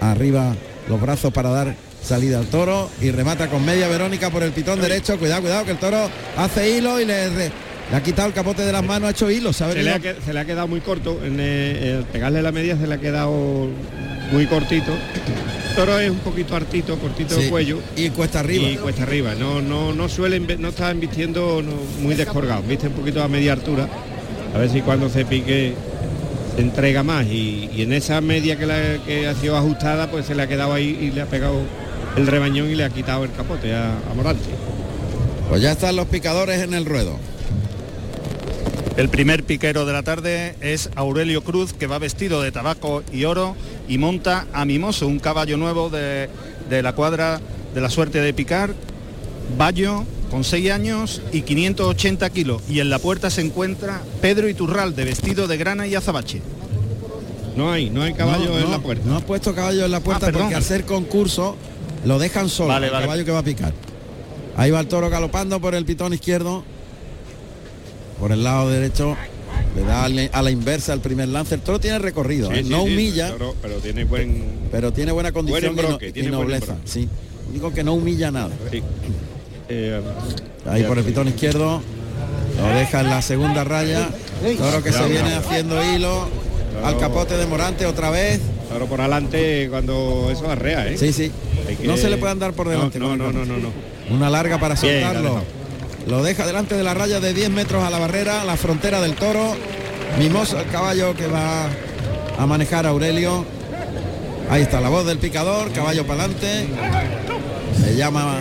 Arriba 0.00 0.54
los 0.88 1.00
brazos 1.00 1.32
para 1.32 1.50
dar 1.50 1.85
salida 2.06 2.38
al 2.38 2.46
toro 2.46 2.88
y 3.00 3.10
remata 3.10 3.48
con 3.48 3.64
media 3.64 3.88
Verónica 3.88 4.30
por 4.30 4.42
el 4.42 4.52
pitón 4.52 4.80
derecho. 4.80 5.18
Cuidado, 5.18 5.42
cuidado, 5.42 5.64
que 5.64 5.72
el 5.72 5.78
toro 5.78 6.08
hace 6.36 6.70
hilo 6.78 7.00
y 7.00 7.04
le, 7.04 7.50
ha 7.92 8.00
quitado 8.02 8.28
el 8.28 8.34
capote 8.34 8.62
de 8.62 8.72
las 8.72 8.84
manos, 8.84 9.08
ha 9.08 9.10
hecho 9.10 9.30
hilo. 9.30 9.52
Se 9.52 9.64
ha 9.64 9.72
se 9.72 9.82
le, 9.82 9.90
ha, 9.90 9.98
venido- 9.98 10.14
que- 10.14 10.24
se 10.24 10.32
le 10.32 10.40
ha 10.40 10.44
quedado 10.44 10.68
muy 10.68 10.80
corto. 10.80 11.18
En 11.24 11.38
el 11.40 12.04
pegarle 12.04 12.42
la 12.42 12.52
media 12.52 12.76
se 12.76 12.86
le 12.86 12.94
ha 12.94 12.98
quedado 12.98 13.68
muy 14.32 14.46
cortito. 14.46 14.92
El 15.70 15.74
toro 15.76 15.98
es 16.00 16.10
un 16.10 16.18
poquito 16.20 16.56
hartito, 16.56 16.98
cortito 16.98 17.36
Sí, 17.36 17.44
el 17.44 17.50
cuello. 17.50 17.78
Y 17.96 18.08
cuesta 18.10 18.40
arriba. 18.40 18.68
Y 18.70 18.76
cuesta 18.76 19.02
arriba. 19.02 19.34
No, 19.38 19.60
no, 19.60 19.92
no 19.92 20.08
suelen, 20.08 20.46
no 20.58 20.68
están 20.68 21.00
vistiendo 21.00 21.60
no, 21.62 21.72
muy 22.02 22.14
descolgado. 22.14 22.62
Viste 22.62 22.86
un 22.88 22.94
poquito 22.94 23.22
a 23.22 23.28
media 23.28 23.52
altura. 23.52 23.88
A 24.54 24.58
ver 24.58 24.70
si 24.70 24.80
cuando 24.80 25.08
se 25.10 25.24
pique 25.26 25.74
entrega 26.56 27.02
más. 27.02 27.26
Y, 27.26 27.68
y 27.74 27.82
en 27.82 27.92
esa 27.92 28.20
media 28.20 28.56
que, 28.56 28.64
la- 28.66 28.96
que 29.04 29.28
ha 29.28 29.34
sido 29.34 29.56
ajustada, 29.56 30.10
pues 30.10 30.24
se 30.26 30.34
le 30.34 30.42
ha 30.42 30.46
quedado 30.48 30.72
ahí 30.72 30.98
y 31.00 31.10
le 31.14 31.20
ha 31.20 31.26
pegado 31.26 31.60
el 32.16 32.26
rebañón 32.26 32.70
y 32.70 32.74
le 32.74 32.84
ha 32.84 32.90
quitado 32.90 33.24
el 33.24 33.32
capote 33.32 33.74
a, 33.74 33.90
a 34.10 34.14
Morante. 34.14 34.48
Pues 35.48 35.62
ya 35.62 35.72
están 35.72 35.96
los 35.96 36.06
picadores 36.06 36.62
en 36.62 36.74
el 36.74 36.84
ruedo. 36.84 37.16
El 38.96 39.10
primer 39.10 39.44
piquero 39.44 39.84
de 39.84 39.92
la 39.92 40.02
tarde 40.02 40.54
es 40.62 40.88
Aurelio 40.96 41.44
Cruz, 41.44 41.74
que 41.74 41.86
va 41.86 41.98
vestido 41.98 42.40
de 42.40 42.50
tabaco 42.50 43.02
y 43.12 43.24
oro 43.24 43.54
y 43.88 43.98
monta 43.98 44.46
a 44.54 44.64
Mimoso, 44.64 45.06
un 45.06 45.18
caballo 45.18 45.58
nuevo 45.58 45.90
de, 45.90 46.30
de 46.70 46.82
la 46.82 46.94
cuadra 46.94 47.40
de 47.74 47.80
la 47.82 47.90
suerte 47.90 48.20
de 48.22 48.32
picar, 48.32 48.72
Bayo, 49.58 50.04
con 50.30 50.42
6 50.44 50.70
años 50.72 51.20
y 51.30 51.42
580 51.42 52.30
kilos. 52.30 52.62
Y 52.70 52.80
en 52.80 52.88
la 52.88 52.98
puerta 52.98 53.28
se 53.30 53.42
encuentra 53.42 54.00
Pedro 54.22 54.48
Iturralde, 54.48 55.04
vestido 55.04 55.46
de 55.46 55.56
grana 55.58 55.86
y 55.86 55.94
azabache. 55.94 56.40
No 57.54 57.70
hay, 57.70 57.90
no 57.90 58.02
hay 58.02 58.12
caballo 58.14 58.48
No, 58.50 58.58
en 58.58 58.64
no, 58.64 58.70
la 58.70 58.78
puerta. 58.80 59.02
No 59.06 59.16
ha 59.16 59.20
puesto 59.20 59.54
caballo 59.54 59.84
en 59.84 59.90
la 59.90 60.00
puerta 60.00 60.26
Ah, 60.28 60.32
porque 60.32 60.54
al 60.54 60.62
ser 60.62 60.84
concurso 60.84 61.56
lo 62.06 62.18
dejan 62.18 62.48
solo, 62.48 62.68
Vale, 62.68 62.86
el 62.86 62.92
vale. 62.92 63.04
caballo 63.04 63.24
que 63.24 63.30
va 63.30 63.38
a 63.40 63.44
picar. 63.44 63.72
Ahí 64.56 64.70
va 64.70 64.80
el 64.80 64.86
toro 64.88 65.10
galopando 65.10 65.60
por 65.60 65.74
el 65.74 65.84
pitón 65.84 66.12
izquierdo. 66.14 66.64
Por 68.20 68.32
el 68.32 68.42
lado 68.44 68.70
derecho. 68.70 69.16
Le 69.74 69.82
da 69.82 70.04
a 70.04 70.42
la- 70.42 70.50
inversa 70.50 70.92
el 70.94 71.00
primer 71.00 71.28
lance. 71.28 71.54
El 71.54 71.60
toro 71.60 71.78
tiene 71.78 71.98
recorrido, 71.98 72.50
Sí, 72.50 72.58
¿eh? 72.58 72.62
sí, 72.64 72.70
no 72.70 72.84
sí, 72.84 72.92
humilla, 72.92 73.30
pero, 73.32 73.54
pero 73.60 73.74
tiene 73.76 74.04
buen. 74.04 74.44
pero 74.72 74.92
tiene 74.92 75.12
buena 75.12 75.32
condición 75.32 75.72
y 75.72 75.76
no- 75.76 75.82
embroque, 75.82 76.08
y, 76.08 76.12
tiene 76.12 76.28
buen 76.30 76.40
nobleza. 76.42 76.76
Sí. 76.84 77.08
Digo 77.52 77.72
que 77.72 77.84
no 77.84 77.92
humilla 77.94 78.30
nada. 78.30 78.50
sí. 78.70 78.82
Eh, 79.68 80.00
Ahí 80.66 80.82
por 80.84 80.96
el 80.98 81.04
pitón 81.04 81.28
izquierdo. 81.28 81.82
Lo 82.58 82.68
deja 82.68 83.00
en 83.00 83.10
la 83.10 83.20
segunda 83.20 83.64
raya. 83.64 84.08
Toro 84.56 84.82
que 84.82 84.92
se 84.92 85.06
viene 85.08 85.34
haciendo 85.34 85.82
hilo. 85.94 86.28
Al 86.84 86.98
capote 86.98 87.36
de 87.36 87.46
Morante 87.46 87.84
otra 87.84 88.10
vez. 88.10 88.40
Ahora 88.72 88.86
por 88.86 89.00
adelante 89.00 89.68
cuando 89.70 90.28
eso 90.30 90.50
arrea, 90.50 90.88
¿eh? 90.88 90.98
Sí, 90.98 91.12
sí. 91.12 91.30
Que- 91.80 91.86
No 91.86 91.96
se 91.96 92.10
le 92.10 92.16
puede 92.16 92.32
andar 92.32 92.52
por 92.52 92.68
delante. 92.68 92.98
No, 92.98 93.16
no, 93.16 93.32
no, 93.32 93.44
no, 93.44 93.56
no. 93.58 93.68
Una 94.10 94.30
larga 94.30 94.58
para 94.58 94.76
soltarlo. 94.76 95.42
Lo 96.06 96.22
deja 96.22 96.46
delante 96.46 96.76
de 96.76 96.82
la 96.84 96.94
raya 96.94 97.18
de 97.20 97.34
10 97.34 97.50
metros 97.50 97.82
a 97.82 97.90
la 97.90 97.98
barrera, 97.98 98.44
la 98.44 98.56
frontera 98.56 99.00
del 99.00 99.14
toro. 99.14 99.54
Mimoso 100.18 100.58
el 100.60 100.66
caballo 100.68 101.14
que 101.14 101.26
va 101.26 101.68
a 102.38 102.46
manejar 102.46 102.86
Aurelio. 102.86 103.44
Ahí 104.48 104.62
está 104.62 104.80
la 104.80 104.88
voz 104.88 105.04
del 105.06 105.18
picador, 105.18 105.72
caballo 105.72 106.06
para 106.06 106.24
adelante. 106.24 106.66
Se 107.84 107.96
llama 107.96 108.40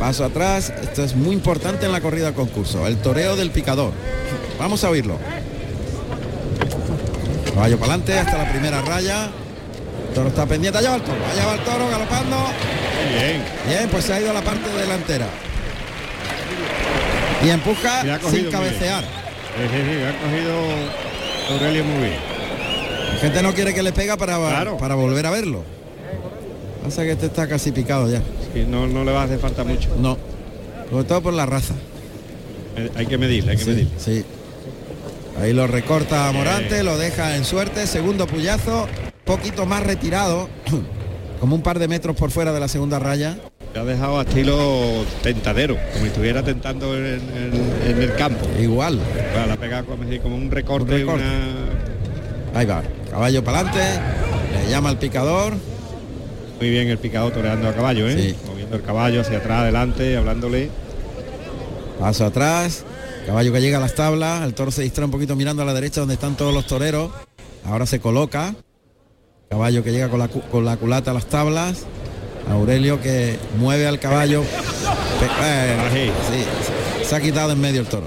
paso 0.00 0.24
atrás. 0.24 0.72
Esto 0.82 1.04
es 1.04 1.14
muy 1.14 1.34
importante 1.34 1.86
en 1.86 1.92
la 1.92 2.00
corrida 2.00 2.32
concurso. 2.32 2.86
El 2.86 2.96
toreo 2.96 3.36
del 3.36 3.50
picador. 3.50 3.92
Vamos 4.58 4.82
a 4.82 4.90
oírlo. 4.90 5.18
Caballo 7.56 7.78
para 7.78 7.94
adelante 7.94 8.18
hasta 8.18 8.36
la 8.38 8.50
primera 8.52 8.82
raya. 8.82 9.30
El 10.08 10.14
toro 10.14 10.28
está 10.28 10.44
pendiente. 10.44 10.78
Allá 10.78 10.90
va 10.90 10.96
el 10.96 11.02
toro. 11.02 11.18
Allá 11.32 11.46
va 11.46 11.54
el 11.54 11.60
toro 11.60 11.88
galopando. 11.88 12.36
Bien. 13.18 13.42
Bien, 13.66 13.88
pues 13.90 14.04
se 14.04 14.12
ha 14.12 14.20
ido 14.20 14.30
a 14.30 14.34
la 14.34 14.42
parte 14.42 14.68
delantera. 14.70 15.26
Y 17.42 17.48
empuja 17.48 18.02
sin 18.30 18.50
cabecear. 18.50 19.04
Sí, 19.04 19.62
sí, 19.70 19.82
sí, 19.88 20.02
ha 20.04 20.12
cogido 20.22 21.54
Aurelio 21.54 21.84
muy 21.84 21.98
bien. 22.08 22.16
La 23.14 23.18
gente 23.20 23.42
no 23.42 23.54
quiere 23.54 23.72
que 23.72 23.82
le 23.82 23.92
pega 23.92 24.18
para, 24.18 24.36
Claro. 24.36 24.76
para 24.76 24.94
volver 24.94 25.24
a 25.24 25.30
verlo. 25.30 25.62
Pasa 26.84 27.04
que 27.04 27.12
este 27.12 27.26
está 27.26 27.48
casi 27.48 27.72
picado 27.72 28.10
ya. 28.10 28.20
Sí, 28.52 28.66
no, 28.68 28.86
no 28.86 29.02
le 29.02 29.12
va 29.12 29.22
a 29.22 29.24
hacer 29.24 29.38
falta 29.38 29.64
mucho. 29.64 29.88
No. 29.98 30.18
Sobre 30.90 31.04
todo 31.04 31.22
por 31.22 31.32
la 31.32 31.46
raza. 31.46 31.72
Eh, 32.76 32.90
Hay 32.96 33.06
que 33.06 33.16
medirle, 33.16 33.52
hay 33.52 33.56
que 33.56 33.64
Sí, 33.64 33.70
medirle. 33.70 33.90
sí. 33.98 34.24
Ahí 35.40 35.52
lo 35.52 35.66
recorta 35.66 36.30
Morante, 36.32 36.82
lo 36.82 36.96
deja 36.96 37.36
en 37.36 37.44
suerte. 37.44 37.86
Segundo 37.86 38.26
puyazo, 38.26 38.88
poquito 39.24 39.66
más 39.66 39.82
retirado. 39.82 40.48
Como 41.40 41.54
un 41.54 41.62
par 41.62 41.78
de 41.78 41.86
metros 41.88 42.16
por 42.16 42.30
fuera 42.30 42.52
de 42.52 42.60
la 42.60 42.68
segunda 42.68 42.98
raya. 42.98 43.36
Le 43.74 43.80
ha 43.80 43.84
dejado 43.84 44.18
a 44.18 44.22
estilo 44.22 45.04
tentadero, 45.22 45.76
como 45.92 46.00
si 46.00 46.06
estuviera 46.06 46.42
tentando 46.42 46.96
en, 46.96 47.04
en- 47.04 47.90
en 47.90 48.02
el 48.02 48.14
campo. 48.14 48.46
Igual. 48.58 48.98
Claro, 49.32 49.48
la 49.48 49.52
ha 49.52 49.56
pegado 49.58 49.84
como, 49.84 50.04
como 50.22 50.34
un 50.36 50.50
recorte, 50.50 50.94
Un 50.94 50.98
recorte. 51.00 51.24
una- 51.24 52.58
Ahí 52.58 52.64
va. 52.64 52.82
Caballo 53.10 53.44
para 53.44 53.58
adelante. 53.60 54.00
Le 54.64 54.70
llama 54.70 54.88
al 54.88 54.98
picador. 54.98 55.52
Muy 56.58 56.70
bien 56.70 56.88
el 56.88 56.96
picado 56.96 57.30
toreando 57.30 57.68
a 57.68 57.74
caballo, 57.74 58.08
¿eh? 58.08 58.16
Sí. 58.30 58.36
Moviendo 58.48 58.76
el 58.76 58.82
caballo 58.82 59.20
hacia 59.20 59.36
atrás, 59.36 59.60
adelante, 59.60 60.16
hablándole. 60.16 60.70
Paso 62.00 62.24
atrás. 62.24 62.82
Caballo 63.26 63.52
que 63.52 63.60
llega 63.60 63.78
a 63.78 63.80
las 63.80 63.94
tablas. 63.94 64.44
El 64.44 64.54
toro 64.54 64.70
se 64.70 64.82
distrae 64.82 65.04
un 65.04 65.10
poquito 65.10 65.34
mirando 65.34 65.62
a 65.62 65.66
la 65.66 65.74
derecha 65.74 66.00
donde 66.00 66.14
están 66.14 66.36
todos 66.36 66.54
los 66.54 66.66
toreros. 66.66 67.10
Ahora 67.64 67.84
se 67.84 68.00
coloca. 68.00 68.54
Caballo 69.50 69.82
que 69.82 69.90
llega 69.90 70.08
con 70.08 70.20
la, 70.20 70.28
con 70.28 70.64
la 70.64 70.76
culata 70.76 71.10
a 71.10 71.14
las 71.14 71.26
tablas. 71.26 71.84
Aurelio 72.48 73.00
que 73.00 73.36
mueve 73.58 73.86
al 73.88 73.98
caballo. 73.98 74.42
Eh, 75.42 76.12
sí, 76.30 77.04
se 77.04 77.16
ha 77.16 77.20
quitado 77.20 77.52
en 77.52 77.60
medio 77.60 77.80
el 77.80 77.88
toro. 77.88 78.06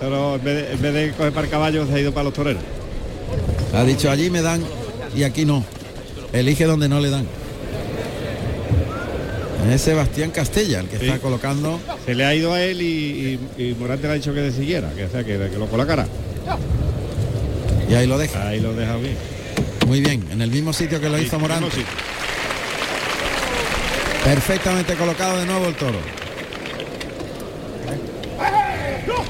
Pero 0.00 0.34
en 0.34 0.44
vez, 0.44 0.54
de, 0.56 0.72
en 0.72 0.82
vez 0.82 0.94
de 0.94 1.12
coger 1.12 1.32
para 1.32 1.44
el 1.46 1.50
caballo 1.50 1.86
se 1.86 1.94
ha 1.94 2.00
ido 2.00 2.12
para 2.12 2.24
los 2.24 2.34
toreros. 2.34 2.62
Ha 3.74 3.84
dicho 3.84 4.10
allí 4.10 4.28
me 4.28 4.42
dan 4.42 4.64
y 5.14 5.22
aquí 5.22 5.44
no. 5.44 5.64
Elige 6.32 6.64
donde 6.64 6.88
no 6.88 6.98
le 6.98 7.10
dan. 7.10 7.26
Es 9.70 9.80
Sebastián 9.82 10.30
Castella 10.30 10.80
el 10.80 10.88
que 10.88 10.98
Sí. 10.98 11.06
está 11.06 11.18
colocando. 11.20 11.78
Se 12.04 12.14
le 12.14 12.24
ha 12.24 12.34
ido 12.34 12.52
a 12.52 12.62
él 12.62 12.82
y, 12.82 13.38
y- 13.58 13.62
y 13.70 13.74
Morante 13.78 14.06
le 14.06 14.12
ha 14.12 14.16
dicho 14.16 14.34
que 14.34 14.40
le 14.42 14.52
siguiera, 14.52 14.90
que, 14.94 15.04
o 15.04 15.10
sea, 15.10 15.24
que, 15.24 15.38
que 15.50 15.58
lo 15.58 15.66
colocara. 15.66 16.06
Y 17.88 17.94
ahí 17.94 18.06
lo 18.06 18.18
deja. 18.18 18.48
Ahí 18.48 18.60
lo 18.60 18.72
deja 18.74 18.96
bien. 18.96 19.16
Muy 19.86 20.00
bien, 20.00 20.24
en 20.30 20.42
el 20.42 20.50
mismo 20.50 20.72
sitio 20.72 21.00
que 21.00 21.08
lo 21.08 21.18
hizo 21.18 21.38
Morante. 21.38 21.84
Perfectamente 24.24 24.94
colocado 24.94 25.38
de 25.38 25.46
nuevo 25.46 25.66
el 25.66 25.74
toro. 25.74 25.98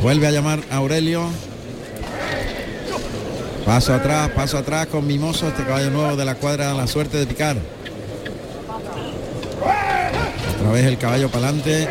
Vuelve 0.02 0.26
a 0.26 0.30
llamar 0.30 0.60
a 0.70 0.76
Aurelio. 0.76 1.24
Paso 3.64 3.94
atrás, 3.94 4.30
paso 4.30 4.58
atrás 4.58 4.86
con 4.88 5.06
Mimoso, 5.06 5.46
este 5.48 5.62
caballo 5.64 5.90
nuevo 5.90 6.16
de 6.16 6.24
la 6.24 6.34
cuadra 6.34 6.74
La 6.74 6.86
Suerte 6.86 7.16
de 7.18 7.26
Picar. 7.26 7.56
Otra 10.62 10.74
vez 10.74 10.86
el 10.86 10.96
caballo 10.96 11.28
para 11.28 11.48
adelante. 11.48 11.88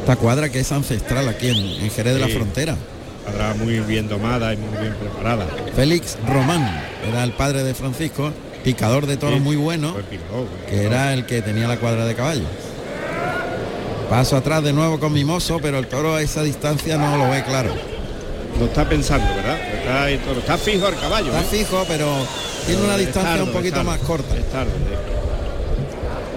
Esta 0.00 0.16
cuadra 0.16 0.50
que 0.50 0.60
es 0.60 0.70
ancestral 0.70 1.26
aquí 1.28 1.48
en, 1.48 1.56
en 1.56 1.90
Jerez 1.90 2.14
de 2.14 2.20
la. 2.20 2.28
Frontera. 2.28 2.76
Cuadra 3.24 3.54
muy 3.54 3.80
bien 3.80 4.06
domada 4.06 4.52
y 4.52 4.58
muy 4.58 4.78
bien 4.78 4.94
preparada. 4.94 5.46
Félix 5.74 6.18
Román 6.28 6.82
era 7.08 7.24
el 7.24 7.32
padre 7.32 7.64
de 7.64 7.72
Francisco, 7.72 8.32
picador 8.64 9.06
de 9.06 9.16
toros 9.16 9.36
Sí. 9.36 9.40
muy 9.40 9.56
bueno, 9.56 9.94
picador, 10.10 10.46
que 10.68 10.84
era 10.84 11.14
el 11.14 11.24
que 11.24 11.40
tenía 11.40 11.66
la 11.68 11.78
cuadra 11.78 12.04
de 12.04 12.14
caballo. 12.14 12.44
Paso 14.10 14.36
atrás 14.36 14.62
de 14.62 14.74
nuevo 14.74 15.00
con 15.00 15.14
Mimoso, 15.14 15.58
pero 15.62 15.78
el 15.78 15.86
toro 15.86 16.16
a 16.16 16.20
esa 16.20 16.42
distancia 16.42 16.98
no 16.98 17.16
lo 17.16 17.30
ve 17.30 17.42
claro. 17.44 17.72
Lo 18.58 18.66
está 18.66 18.86
pensando, 18.86 19.26
¿verdad? 19.34 19.58
Está, 20.36 20.58
fijo 20.58 20.86
el 20.88 20.96
caballo. 20.96 21.28
Está 21.28 21.40
¿eh? 21.40 21.58
fijo, 21.58 21.82
pero 21.88 22.12
tiene 22.66 22.82
una 22.82 22.98
distancia 22.98 23.42
un 23.42 23.52
poquito 23.52 23.82
más 23.82 23.98
corta. 24.00 24.36
Es 24.36 24.50
tarde. 24.50 24.70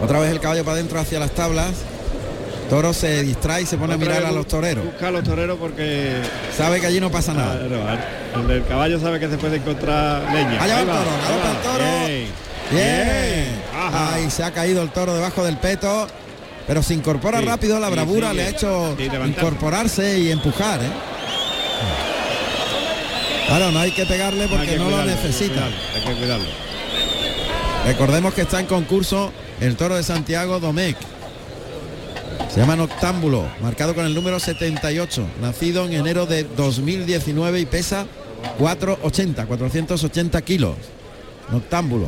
Otra 0.06 0.20
vez 0.20 0.32
el 0.32 0.40
caballo 0.40 0.64
para 0.64 0.76
adentro 0.76 1.00
hacia 1.00 1.20
las 1.20 1.32
tablas. 1.32 1.72
Toro 2.70 2.94
se 2.94 3.24
distrae 3.24 3.64
y 3.64 3.66
se 3.66 3.76
pone 3.78 3.96
a 3.96 3.98
mirar 3.98 4.24
a 4.24 4.32
los 4.32 4.48
toreros. 4.48 4.86
Busca 4.86 5.08
a 5.08 5.12
los 5.12 5.24
toreros 5.24 5.58
porque 5.60 6.14
Sabe 6.56 6.80
que 6.80 6.86
allí 6.88 7.00
no 7.00 7.10
pasa 7.12 7.34
nada. 7.34 7.58
Claro, 7.58 8.42
el 8.42 8.48
del 8.48 8.66
caballo 8.66 9.00
sabe 9.00 9.20
que 9.20 9.30
se 9.30 9.38
puede 9.38 9.58
encontrar 9.58 10.32
leña. 10.32 10.62
Allá 10.62 10.76
va 10.76 10.82
el 10.82 10.88
toro, 10.88 11.00
ahí 11.28 11.40
va. 11.44 11.52
el 11.52 11.58
toro. 11.58 11.86
Bien. 12.72 13.62
Ahí 13.94 14.30
se 14.30 14.44
ha 14.44 14.52
caído 14.52 14.84
el 14.84 14.90
toro 14.90 15.16
debajo 15.16 15.44
del 15.44 15.58
peto. 15.58 16.08
Pero 16.68 16.82
se 16.84 16.94
incorpora 16.96 17.40
Sí, 17.40 17.46
rápido, 17.46 17.80
la 17.80 17.90
bravura 17.90 18.32
sí, 18.32 18.38
le 18.38 18.44
ha 18.44 18.50
hecho 18.50 18.96
incorporarse 19.26 20.20
y 20.20 20.32
empujar. 20.32 20.82
¿eh? 20.82 20.90
Claro, 23.48 23.72
no 23.72 23.80
hay 23.80 23.92
que 23.92 24.06
pegarle 24.06 24.48
porque 24.48 24.66
que 24.66 24.78
no 24.78 24.86
lo 24.86 24.90
cuidarlo, 24.90 25.12
hay 25.12 25.18
que 25.18 25.28
necesita. 25.28 25.54
cuidarlo, 25.62 25.78
Hay 25.96 26.02
que 26.02 26.20
cuidarlo. 26.20 26.46
Recordemos 27.86 28.34
que 28.34 28.42
está 28.42 28.60
en 28.60 28.66
concurso 28.66 29.32
el 29.62 29.76
toro 29.76 29.96
de 29.96 30.04
Santiago 30.04 30.60
Domecq. 30.60 30.98
Se 32.54 32.60
llama 32.60 32.76
Noctámbulo, 32.76 33.46
marcado 33.62 33.96
con 33.96 34.06
el 34.06 34.14
número 34.14 34.40
78, 34.40 35.26
nacido 35.42 35.86
en 35.86 35.94
enero 35.94 36.26
de 36.26 36.44
2019 36.44 37.60
y 37.60 37.66
pesa 37.66 38.06
480, 38.58 39.46
480 39.46 40.42
kilos. 40.42 40.76
Noctámbulo. 41.52 42.08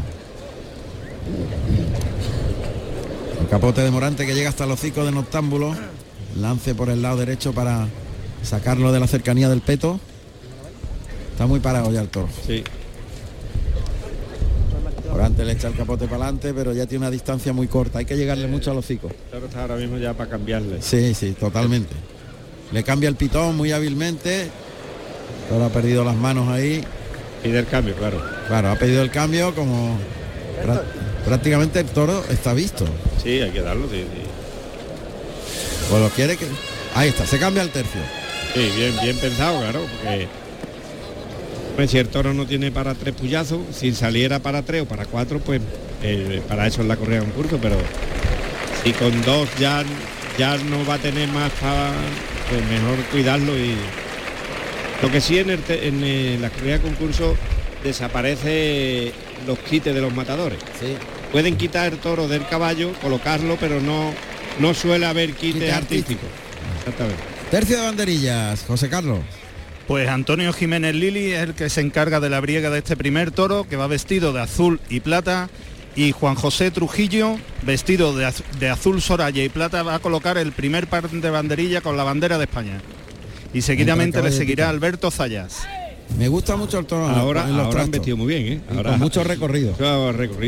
El 3.42 3.48
capote 3.50 3.82
de 3.82 3.92
Morante 3.92 4.26
que 4.26 4.36
llega 4.36 4.50
hasta 4.50 4.64
el 4.64 4.72
hocico 4.72 5.06
de 5.06 5.12
Noctámbulo. 5.12 5.76
Lance 6.40 6.76
por 6.76 6.90
el 6.90 7.02
lado 7.02 7.18
derecho 7.18 7.54
para 7.54 7.88
sacarlo 8.44 8.92
de 8.92 9.00
la 9.00 9.08
cercanía 9.08 9.50
del 9.50 9.62
peto. 9.62 10.00
Está 11.32 11.46
muy 11.46 11.60
parado 11.60 11.92
ya 11.92 12.02
el 12.02 12.10
toro. 12.10 12.30
Sí. 12.46 12.64
Morante 15.18 15.44
le 15.46 15.54
echa 15.54 15.68
el 15.68 15.74
capote 15.74 16.06
para 16.06 16.26
adelante, 16.26 16.54
pero 16.54 16.74
ya 16.74 16.86
tiene 16.86 17.06
una 17.06 17.10
distancia 17.10 17.52
muy 17.52 17.68
corta. 17.68 17.98
Hay 17.98 18.06
que 18.06 18.16
llegarle 18.16 18.46
mucho 18.46 18.70
al 18.70 18.78
hocico. 18.78 19.08
El 19.08 19.16
toro 19.32 19.48
está 19.48 19.62
ahora 19.64 19.76
mismo 19.76 19.98
ya 19.98 20.14
para 20.14 20.30
cambiarle. 20.30 20.80
Sí, 20.80 21.16
sí, 21.16 21.32
totalmente. 21.32 21.96
Le 22.72 22.84
cambia 22.84 23.10
el 23.10 23.16
pitón 23.16 23.58
muy 23.58 23.72
hábilmente. 23.72 24.48
Ahora 25.52 25.66
ha 25.66 25.70
perdido 25.70 26.04
las 26.06 26.16
manos 26.16 26.48
ahí. 26.50 26.84
Pide 27.42 27.58
el 27.58 27.66
cambio, 27.66 27.96
claro. 27.96 28.22
Claro, 28.48 28.70
ha 28.70 28.76
pedido 28.76 29.02
el 29.02 29.10
cambio 29.10 29.56
como 29.56 29.98
prá- 30.64 30.84
prácticamente 31.26 31.80
el 31.80 31.88
toro 31.88 32.24
está 32.30 32.54
visto. 32.54 32.86
Sí, 33.24 33.42
hay 33.42 33.50
que 33.50 33.62
darlo, 33.62 33.88
sí, 33.90 34.02
sí. 34.02 34.22
Pues 35.90 36.00
lo 36.00 36.10
quiere 36.10 36.38
que. 36.38 36.46
Ahí 36.94 37.10
está, 37.10 37.26
se 37.26 37.40
cambia 37.40 37.64
el 37.64 37.72
tercio. 37.72 38.02
Sí, 38.54 38.70
bien, 38.78 38.94
bien 39.02 39.18
pensado, 39.18 39.62
claro, 39.62 39.82
porque 40.04 40.28
pues, 41.78 41.92
si 41.92 42.00
el 42.00 42.08
toro 42.08 42.34
no 42.34 42.48
tiene 42.48 42.72
para 42.72 42.96
tres 42.96 43.14
puyazos, 43.14 43.60
si 43.72 43.94
saliera 43.94 44.40
para 44.40 44.64
tres 44.64 44.82
o 44.82 44.86
para 44.86 45.06
cuatro, 45.06 45.40
pues 45.40 45.62
eh, 46.02 46.42
para 46.48 46.66
eso 46.66 46.82
es 46.82 46.88
la 46.88 46.98
correa 46.98 47.20
de 47.20 47.26
concurso, 47.26 47.60
pero 47.62 47.78
si 48.84 48.94
con 48.94 49.22
dos 49.22 49.48
ya, 49.60 49.84
ya 50.40 50.58
no 50.58 50.84
va 50.88 50.96
a 50.96 50.98
tener 50.98 51.30
más 51.30 51.52
para, 51.62 51.92
pues 52.50 52.66
mejor 52.66 52.98
cuidarlo 53.12 53.56
y 53.56 53.76
lo 55.04 55.12
que 55.12 55.22
sí 55.22 55.38
en, 55.38 55.52
el 55.52 55.60
en 55.70 56.04
eh, 56.04 56.38
la 56.42 56.50
correa 56.50 56.80
de 56.80 56.82
concurso 56.82 57.36
desaparece 57.84 59.14
los 59.46 59.60
quites 59.60 59.94
de 59.94 60.02
los 60.02 60.12
matadores. 60.12 60.58
Sí. 60.80 60.96
Pueden 61.32 61.58
quitar 61.58 61.94
el 61.94 62.00
toro 62.00 62.28
del 62.28 62.48
caballo, 62.48 62.92
colocarlo, 63.04 63.56
pero 63.60 63.80
no, 63.82 64.14
no 64.60 64.74
suele 64.74 65.06
haber 65.06 65.34
quite, 65.34 65.60
Quite 65.60 65.72
artístico. 65.72 66.26
Exactamente. 66.80 67.22
Tercio 67.52 67.78
de 67.78 67.84
banderillas, 67.84 68.64
José 68.66 68.90
Carlos. 68.90 69.20
Pues 69.88 70.10
Antonio 70.10 70.52
Jiménez 70.52 70.94
Lili 70.96 71.32
es 71.32 71.42
el 71.44 71.54
que 71.54 71.70
se 71.70 71.80
encarga 71.82 72.20
de 72.20 72.30
la 72.30 72.42
briega 72.42 72.70
de 72.70 72.80
este 72.80 72.98
primer 72.98 73.32
toro, 73.32 73.66
que 73.70 73.78
va 73.78 73.88
vestido 73.88 74.34
de 74.34 74.42
azul 74.42 74.82
y 74.90 75.00
plata, 75.00 75.50
y 75.96 76.12
Juan 76.12 76.36
José 76.36 76.72
Trujillo, 76.72 77.38
vestido 77.64 78.16
de, 78.16 78.26
az- 78.26 78.44
de 78.60 78.70
azul 78.70 79.02
soraya 79.02 79.44
y 79.44 79.50
plata, 79.50 79.84
va 79.84 79.96
a 79.96 80.00
colocar 80.00 80.38
el 80.38 80.52
primer 80.52 80.88
par 80.88 81.10
de 81.10 81.30
banderilla 81.30 81.80
con 81.82 81.96
la 81.96 82.04
bandera 82.04 82.38
de 82.38 82.44
España. 82.44 82.82
Y 83.54 83.62
seguidamente 83.62 84.22
le 84.22 84.32
seguirá. 84.32 84.70
Alberto 84.70 85.10
Zayas. 85.10 85.62
Me 86.18 86.28
gusta 86.30 86.56
mucho 86.56 86.80
el 86.80 86.86
toro 86.86 87.06
Ahora, 87.08 87.44
en 87.50 87.58
los 87.58 87.66
ahora 87.66 87.84
han 87.84 87.92
vestido 87.92 88.16
muy 88.16 88.28
bien, 88.28 88.54
¿eh? 88.54 88.62
Ahora 88.76 88.92
con 88.92 89.00
mucho 89.00 89.24
recorrido. 89.24 89.74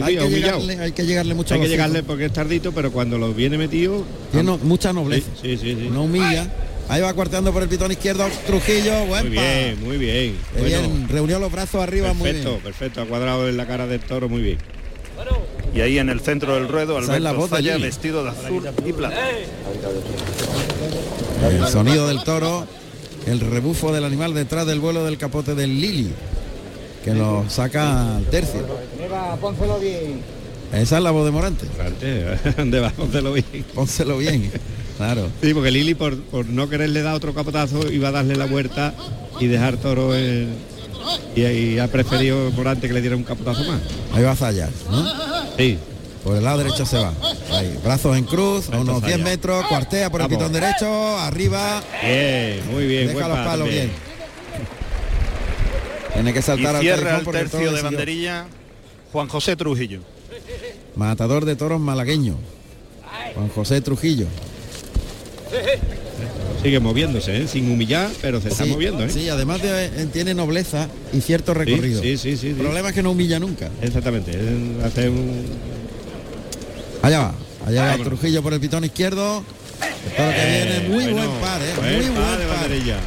Hay 0.06 0.16
y 0.16 0.18
que, 0.18 0.30
llegarle, 0.30 0.80
hay 0.80 0.92
que 0.92 1.06
llegarle 1.06 1.34
mucho 1.34 1.54
Hay 1.54 1.62
que 1.62 1.68
llegarle 1.70 2.04
porque 2.04 2.26
es 2.26 2.34
tardito, 2.34 2.72
pero 2.74 2.92
cuando 2.92 3.18
lo 3.18 3.34
viene 3.34 3.58
metido, 3.58 4.06
Tiene 4.32 4.58
mucha 4.64 4.92
nobleza. 4.94 5.30
sí, 5.42 5.58
sí, 5.58 5.76
sí. 5.80 5.90
No 5.92 6.04
humilla. 6.04 6.48
Ahí 6.90 7.02
va 7.02 7.14
cuarteando 7.14 7.54
por 7.54 7.62
el 7.62 7.70
pitón 7.70 7.92
izquierdo 7.92 8.28
Trujillo. 8.48 9.06
Buen 9.06 9.28
Muy 9.28 9.38
bien, 9.38 9.84
muy 9.84 9.98
bien. 9.98 10.36
Bueno, 10.54 10.68
bien, 10.68 11.08
reunió 11.08 11.38
los 11.38 11.52
brazos 11.52 11.84
arriba 11.84 12.14
muy 12.14 12.24
perfecto, 12.24 12.50
bien. 12.50 12.62
perfecto. 12.64 13.02
Ha 13.02 13.06
cuadrado 13.06 13.48
en 13.48 13.58
la 13.58 13.68
cara 13.68 13.86
del 13.86 14.00
toro 14.00 14.28
muy 14.28 14.42
bien. 14.42 14.58
Y 15.74 15.82
ahí 15.82 16.00
en 16.00 16.10
el 16.10 16.20
centro 16.20 16.56
del 16.56 16.68
ruedo, 16.68 16.98
Alberto 16.98 17.60
Lili. 17.60 17.84
vestido 17.84 18.24
de 18.24 18.32
azul 18.32 18.68
y 18.84 18.92
plata. 18.92 19.16
El 21.48 21.68
sonido 21.68 22.08
del 22.08 22.24
toro, 22.24 22.66
el 23.28 23.40
rebufo 23.40 23.92
del 23.94 24.04
animal 24.04 24.34
detrás 24.34 24.66
del 24.66 24.80
vuelo 24.80 25.06
del 25.06 25.20
capote 25.20 25.54
del 25.54 25.80
Lili, 25.80 26.12
que 27.06 27.14
lo 27.14 27.46
saca 27.50 28.18
al 28.18 28.24
tercio. 28.26 28.66
pónselo. 29.40 29.80
Esa 30.74 30.98
es 30.98 31.04
la 31.04 31.12
voz 31.12 31.26
de 31.26 31.32
Morante. 31.32 31.68
Antes, 31.80 32.72
debajo 32.72 33.06
de 33.06 33.22
lo 33.22 33.34
bien. 33.34 33.46
Pónselo 33.76 34.18
bien. 34.18 34.52
Claro. 35.00 35.30
Sí, 35.42 35.54
porque 35.54 35.72
Lili 35.72 35.96
por, 35.96 36.20
por 36.24 36.46
no 36.46 36.68
quererle 36.70 37.02
dar 37.02 37.16
otro 37.16 37.34
capotazo 37.34 37.90
iba 37.92 38.10
a 38.10 38.12
darle 38.12 38.36
la 38.36 38.46
vuelta 38.46 38.94
y 39.40 39.48
dejar 39.48 39.78
toro 39.78 40.14
en- 40.16 40.54
y, 41.36 41.42
y 41.42 41.80
ha 41.80 41.88
preferido 41.88 42.52
Morante 42.52 42.88
que 42.88 42.94
le 42.94 43.00
diera 43.02 43.16
un 43.16 43.24
capotazo 43.24 43.64
más. 43.64 43.80
Ahí 44.14 44.24
va 44.24 44.36
Zayas, 44.36 44.70
¿no? 44.92 45.06
Sí. 45.58 45.78
Por 46.24 46.36
el 46.36 46.44
lado 46.44 46.58
derecho 46.58 46.86
se 46.86 46.98
va. 46.98 47.14
Ahí, 47.54 47.80
brazos 47.82 48.18
en 48.18 48.26
cruz, 48.26 48.70
a 48.70 48.78
unos 48.78 49.02
10 49.02 49.14
Zayas. 49.14 49.20
metros, 49.30 49.66
cuartea 49.68 50.10
por 50.12 50.20
el 50.22 50.28
pitón 50.28 50.52
derecho, 50.52 51.18
arriba, 51.18 51.82
Bien, 52.04 52.62
muy 52.70 52.86
bien. 52.86 53.08
deja 53.08 53.14
buen 53.20 53.30
los 53.30 53.38
pa 53.38 53.46
palos 53.46 53.68
también. 53.68 53.88
bien. 53.88 54.10
Tiene 56.14 56.34
que 56.34 56.40
Y 56.40 56.44
saltar 56.44 56.76
al 56.76 56.82
cierra 56.82 57.12
el 57.12 57.20
el 57.20 57.24
toro 57.24 57.38
tercio 57.38 57.60
de 57.60 57.66
decidió. 57.68 57.84
banderilla 57.84 58.46
Juan 59.14 59.28
José 59.30 59.56
Trujillo. 59.56 60.02
Matador 60.98 61.46
de 61.46 61.56
toros 61.56 61.80
malagueño. 61.80 62.36
Juan 63.36 63.48
José 63.50 63.80
Trujillo. 63.80 64.26
Sigue 66.62 66.80
moviéndose, 66.82 67.44
¿eh? 67.44 67.48
sin 67.48 67.72
humillar, 67.72 68.10
pero 68.22 68.42
se 68.42 68.50
está 68.50 68.66
Sí, 68.66 68.70
moviendo. 68.72 69.04
¿eh? 69.06 69.10
Sí, 69.10 69.30
además 69.30 69.62
de, 69.62 69.86
eh, 69.86 70.08
tiene 70.12 70.34
nobleza 70.34 70.90
y 71.14 71.22
cierto 71.22 71.54
recorrido. 71.54 72.02
Sí, 72.02 72.18
sí, 72.18 72.36
sí. 72.36 72.48
El 72.50 72.56
problema 72.56 72.90
es 72.90 72.96
que 72.96 73.02
no 73.04 73.12
humilla 73.12 73.40
nunca. 73.40 73.70
Exactamente. 73.82 74.32
él 74.32 74.76
hace 74.84 75.08
un... 75.10 75.46
Allá 77.02 77.20
va. 77.20 77.34
Allá 77.66 77.96
va. 77.98 78.04
Trujillo 78.04 78.44
por 78.44 78.54
el 78.54 78.60
pitón 78.60 78.84
izquierdo. 78.84 79.42
Que 80.18 80.22
Eh, 80.22 80.66
viene, 80.82 80.90
muy 80.90 81.14
bueno, 81.14 81.30
buen 81.30 81.42
par, 81.42 81.62
¿eh? 81.62 81.74
buen 81.78 81.96
muy 81.96 82.06
par 82.18 82.26
buen 82.28 82.40
de 82.40 82.46
par. 82.46 82.60
banderilla. 82.60 82.98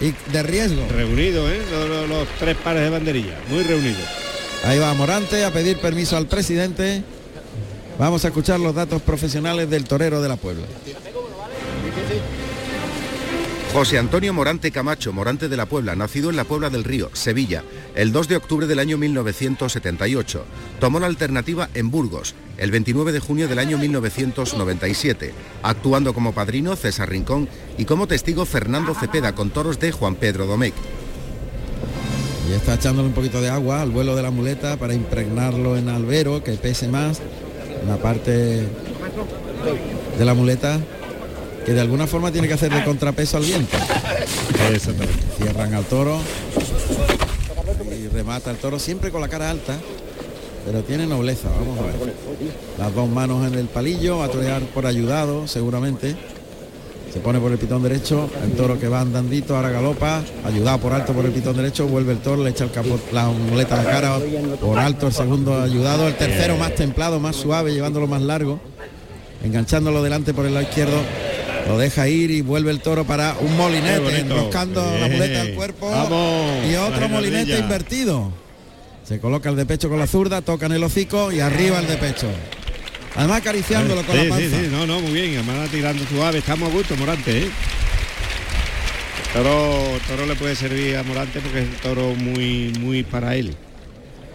Y 0.00 0.32
de 0.32 0.42
riesgo. 0.42 0.86
Reunido, 0.94 1.50
¿eh? 1.50 1.60
Los, 1.70 1.88
los- 1.88 2.08
los 2.10 2.28
tres 2.38 2.56
pares 2.62 2.82
de 2.82 2.90
banderilla. 2.90 3.38
Muy 3.50 3.62
reunidos. 3.62 4.02
Ahí 4.64 4.78
va 4.78 4.92
Morante 4.92 5.44
a 5.46 5.50
pedir 5.52 5.78
permiso 5.78 6.16
al 6.18 6.26
presidente. 6.26 7.02
Vamos 7.98 8.24
a 8.24 8.28
escuchar 8.28 8.60
los 8.60 8.74
datos 8.74 9.00
profesionales 9.02 9.68
del 9.70 9.84
torero 9.84 10.20
de 10.20 10.28
la 10.28 10.36
Puebla. 10.36 10.66
José 13.72 13.98
Antonio 13.98 14.32
Morante 14.32 14.70
Camacho, 14.72 15.12
Morante 15.12 15.48
de 15.48 15.56
la 15.56 15.66
Puebla, 15.66 15.94
nacido 15.94 16.30
en 16.30 16.36
la 16.36 16.44
Puebla 16.44 16.70
del 16.70 16.84
Río, 16.84 17.10
Sevilla, 17.12 17.62
el 17.94 18.12
2 18.12 18.28
de 18.28 18.36
octubre 18.36 18.66
del 18.66 18.78
año 18.78 18.96
1978. 18.96 20.44
Tomó 20.80 20.98
la 20.98 21.06
alternativa 21.06 21.68
en 21.74 21.90
Burgos. 21.90 22.34
el 22.56 22.72
29 22.72 23.12
de 23.12 23.20
junio 23.20 23.46
del 23.46 23.60
año 23.60 23.78
1997, 23.78 25.32
actuando 25.62 26.12
como 26.12 26.32
padrino 26.32 26.74
César 26.74 27.08
Rincón 27.08 27.48
y 27.76 27.84
como 27.84 28.08
testigo 28.08 28.46
Fernando 28.46 28.94
Cepeda 28.94 29.34
con 29.34 29.50
toros 29.50 29.78
de 29.78 29.92
Juan 29.92 30.16
Pedro 30.16 30.46
Domecq. 30.46 30.74
Y 32.48 32.54
está 32.54 32.74
echándole 32.74 33.08
un 33.08 33.14
poquito 33.14 33.40
de 33.40 33.50
agua 33.50 33.82
al 33.82 33.90
vuelo 33.90 34.16
de 34.16 34.22
la 34.22 34.30
muleta 34.30 34.76
para 34.76 34.94
impregnarlo 34.94 35.76
en 35.76 35.88
albero, 35.88 36.42
que 36.42 36.52
pese 36.52 36.88
más, 36.88 37.20
en 37.80 37.88
la 37.88 37.98
parte 37.98 38.66
de 40.18 40.24
la 40.24 40.34
muleta, 40.34 40.80
que 41.64 41.72
de 41.72 41.80
alguna 41.80 42.06
forma 42.06 42.32
tiene 42.32 42.48
que 42.48 42.54
hacer 42.54 42.72
de 42.72 42.84
contrapeso 42.84 43.36
al 43.36 43.44
viento. 43.44 43.76
Exactamente. 44.72 45.22
Cierran 45.36 45.74
al 45.74 45.84
toro 45.84 46.18
y 47.98 48.08
remata 48.08 48.50
el 48.50 48.56
toro 48.56 48.78
siempre 48.78 49.10
con 49.10 49.20
la 49.20 49.28
cara 49.28 49.50
alta, 49.50 49.76
pero 50.64 50.82
tiene 50.82 51.06
nobleza, 51.06 51.48
vamos 51.48 51.78
a 51.78 51.82
ver. 51.82 52.14
Las 52.78 52.94
dos 52.94 53.08
manos 53.08 53.46
en 53.46 53.58
el 53.58 53.66
palillo, 53.66 54.18
va 54.18 54.26
a 54.26 54.28
torear 54.28 54.62
por 54.62 54.86
ayudado, 54.86 55.46
seguramente. 55.46 56.16
Se 57.12 57.20
pone 57.20 57.40
por 57.40 57.50
el 57.50 57.58
pitón 57.58 57.82
derecho, 57.82 58.28
el 58.44 58.52
toro 58.52 58.78
que 58.78 58.86
va 58.86 59.00
andandito, 59.00 59.56
ahora 59.56 59.70
galopa, 59.70 60.22
ayudado 60.44 60.78
por 60.78 60.92
alto 60.92 61.14
por 61.14 61.24
el 61.24 61.32
pitón 61.32 61.56
derecho, 61.56 61.86
vuelve 61.86 62.12
el 62.12 62.18
toro, 62.18 62.44
le 62.44 62.50
echa 62.50 62.64
el 62.64 62.70
capot, 62.70 63.00
la 63.12 63.28
muleta 63.28 63.80
a 63.80 63.82
la 63.82 63.90
cara, 63.90 64.18
por 64.60 64.78
alto 64.78 65.06
el 65.06 65.14
segundo 65.14 65.58
ayudado, 65.58 66.06
el 66.06 66.16
tercero 66.16 66.58
más 66.58 66.74
templado, 66.74 67.18
más 67.18 67.34
suave, 67.34 67.72
llevándolo 67.72 68.06
más 68.06 68.20
largo, 68.20 68.60
enganchándolo 69.42 70.02
delante 70.02 70.34
por 70.34 70.44
el 70.44 70.52
lado 70.52 70.66
izquierdo, 70.66 71.00
lo 71.68 71.78
deja 71.78 72.08
ir 72.08 72.30
y 72.30 72.40
vuelve 72.40 72.70
el 72.70 72.80
toro 72.80 73.04
para 73.04 73.36
un 73.40 73.56
molinete, 73.56 74.20
enroscando 74.20 74.82
la 74.98 75.08
muleta 75.08 75.42
al 75.42 75.54
cuerpo 75.54 75.90
Vamos, 75.90 76.66
y 76.66 76.74
otro 76.76 77.08
molinete 77.08 77.58
invertido. 77.58 78.32
Se 79.04 79.20
coloca 79.20 79.48
el 79.48 79.56
de 79.56 79.66
pecho 79.66 79.88
con 79.88 79.98
la 79.98 80.06
zurda, 80.06 80.42
toca 80.42 80.66
en 80.66 80.72
el 80.72 80.84
hocico 80.84 81.30
y 81.32 81.40
arriba 81.40 81.78
el 81.78 81.86
de 81.86 81.96
pecho. 81.96 82.28
Además 83.16 83.38
acariciándolo 83.38 84.02
con 84.04 84.16
sí, 84.16 84.24
la 84.24 84.28
panza. 84.28 84.56
Sí, 84.56 84.64
sí, 84.64 84.68
no, 84.70 84.86
no, 84.86 85.00
muy 85.00 85.12
bien, 85.12 85.34
además 85.36 85.70
tirando 85.70 86.04
suave, 86.06 86.38
estamos 86.38 86.70
a 86.70 86.72
gusto, 86.72 86.96
Morante, 86.96 87.44
¿eh? 87.44 87.50
Toro, 89.32 89.98
toro 90.06 90.26
le 90.26 90.34
puede 90.36 90.56
servir 90.56 90.96
a 90.96 91.02
Morante 91.02 91.40
porque 91.40 91.60
es 91.60 91.66
un 91.66 91.74
toro 91.76 92.14
muy, 92.14 92.72
muy 92.80 93.02
para 93.02 93.34
él. 93.36 93.54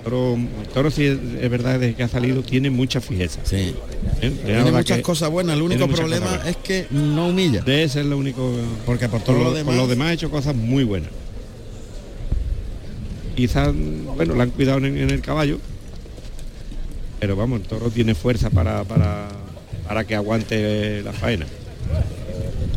Toro, 0.04 0.38
toro 0.74 0.91
sí 0.91 1.06
es, 1.06 1.49
verdad 1.49 1.80
desde 1.80 1.95
que 1.95 2.04
ha 2.04 2.08
salido 2.10 2.41
tiene 2.43 2.70
mucha 2.70 2.99
fijeza. 2.99 3.39
Sí. 3.45 3.74
¿Eh? 4.22 4.32
Tiene 4.45 4.72
muchas 4.72 4.97
que- 4.97 5.04
cosas 5.04 5.30
buenas, 5.30 5.56
el 5.56 5.62
único 5.62 5.88
problema 5.88 6.28
buenas. 6.28 6.47
es 6.47 6.58
que 6.58 6.88
no 6.91 7.28
humilla. 7.30 7.62
De 7.62 7.84
ese 7.84 8.01
es 8.01 8.06
lo 8.06 8.18
único. 8.18 8.51
Porque 8.86 9.08
por 9.08 9.22
Por 9.22 9.26
todo 9.28 9.38
lo, 9.38 9.43
lo 9.45 9.49
por 9.51 9.58
demás, 9.60 9.76
lo 9.78 9.88
demás 9.88 10.08
ha 10.10 10.14
hecho 10.14 10.30
cosas 10.30 10.56
muy 10.56 10.84
buenas. 10.84 11.10
Quizás, 13.36 13.74
bueno, 14.16 14.36
la 14.36 14.43
han 14.43 14.51
cuidado 14.51 14.78
en, 14.80 14.97
en 14.97 15.10
el 15.10 15.22
caballo. 15.22 15.60
Pero 17.20 17.36
vamos, 17.36 17.62
el 17.62 17.68
toro 17.68 17.89
tiene 17.89 18.14
fuerza 18.16 18.49
para, 18.49 18.84
para, 18.84 19.30
para 19.88 20.04
que 20.04 20.16
aguante 20.16 21.01
la 21.01 21.14
faena. 21.14 21.45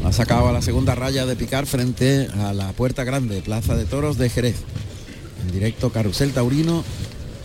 ha 0.05 0.13
sacado 0.13 0.49
a 0.49 0.53
la 0.53 0.63
segunda 0.63 0.95
raya 0.95 1.27
de 1.27 1.35
picar 1.37 1.67
frente 1.67 2.29
a 2.39 2.53
la 2.53 2.73
puerta 2.73 3.03
grande, 3.05 3.41
Plaza 3.43 3.77
de 3.77 3.85
Toros 3.85 4.17
de 4.17 4.31
Jerez. 4.31 4.57
En 5.45 5.53
directo 5.53 5.91
Carrusel 5.91 6.33
Taurino 6.33 6.85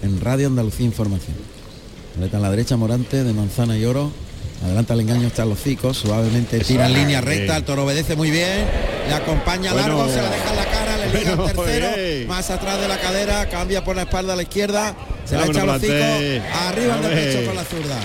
en 0.02 0.20
Radio 0.22 0.48
Andalucía 0.48 0.86
Información. 0.86 1.36
Muleta 2.16 2.38
en 2.38 2.44
la 2.44 2.50
derecha 2.52 2.78
Morante 2.78 3.24
de 3.24 3.34
Manzana 3.34 3.78
y 3.78 3.86
Oro. 3.86 4.12
Adelanta 4.64 4.94
el 4.94 5.00
engaño 5.02 5.28
hasta 5.28 5.44
los 5.44 5.60
hocicos, 5.60 5.98
suavemente 5.98 6.60
tira 6.60 6.86
en 6.86 6.94
línea 6.94 7.20
recta, 7.20 7.58
el 7.58 7.64
toro 7.64 7.84
obedece 7.84 8.16
muy 8.16 8.30
bien, 8.30 8.68
le 9.08 9.14
acompaña 9.16 9.74
Bueno. 9.74 9.88
largo, 9.88 10.08
se 10.08 10.22
la 10.22 10.30
deja 10.30 10.50
en 10.52 10.56
la 10.56 10.66
cara, 10.66 10.98
le 10.98 11.06
liga 11.20 11.36
Bueno, 11.36 11.48
al 11.62 11.66
tercero, 11.66 12.28
más 12.28 12.50
atrás 12.52 12.80
de 12.80 12.88
la 12.88 13.00
cadera, 13.00 13.50
cambia 13.50 13.84
por 13.84 13.96
la 13.96 14.04
espalda 14.04 14.34
a 14.34 14.36
la 14.36 14.44
izquierda, 14.44 14.96
se 15.26 15.36
la 15.36 15.48
echa 15.48 15.64
al 15.64 15.70
hocico, 15.70 15.94
Morante. 15.94 16.42
arriba 16.68 16.96
el 16.96 17.02
de 17.02 17.08
Vamos. 17.08 17.20
pecho 17.26 17.46
con 17.48 17.56
la 17.56 17.64
zurda. 17.64 18.00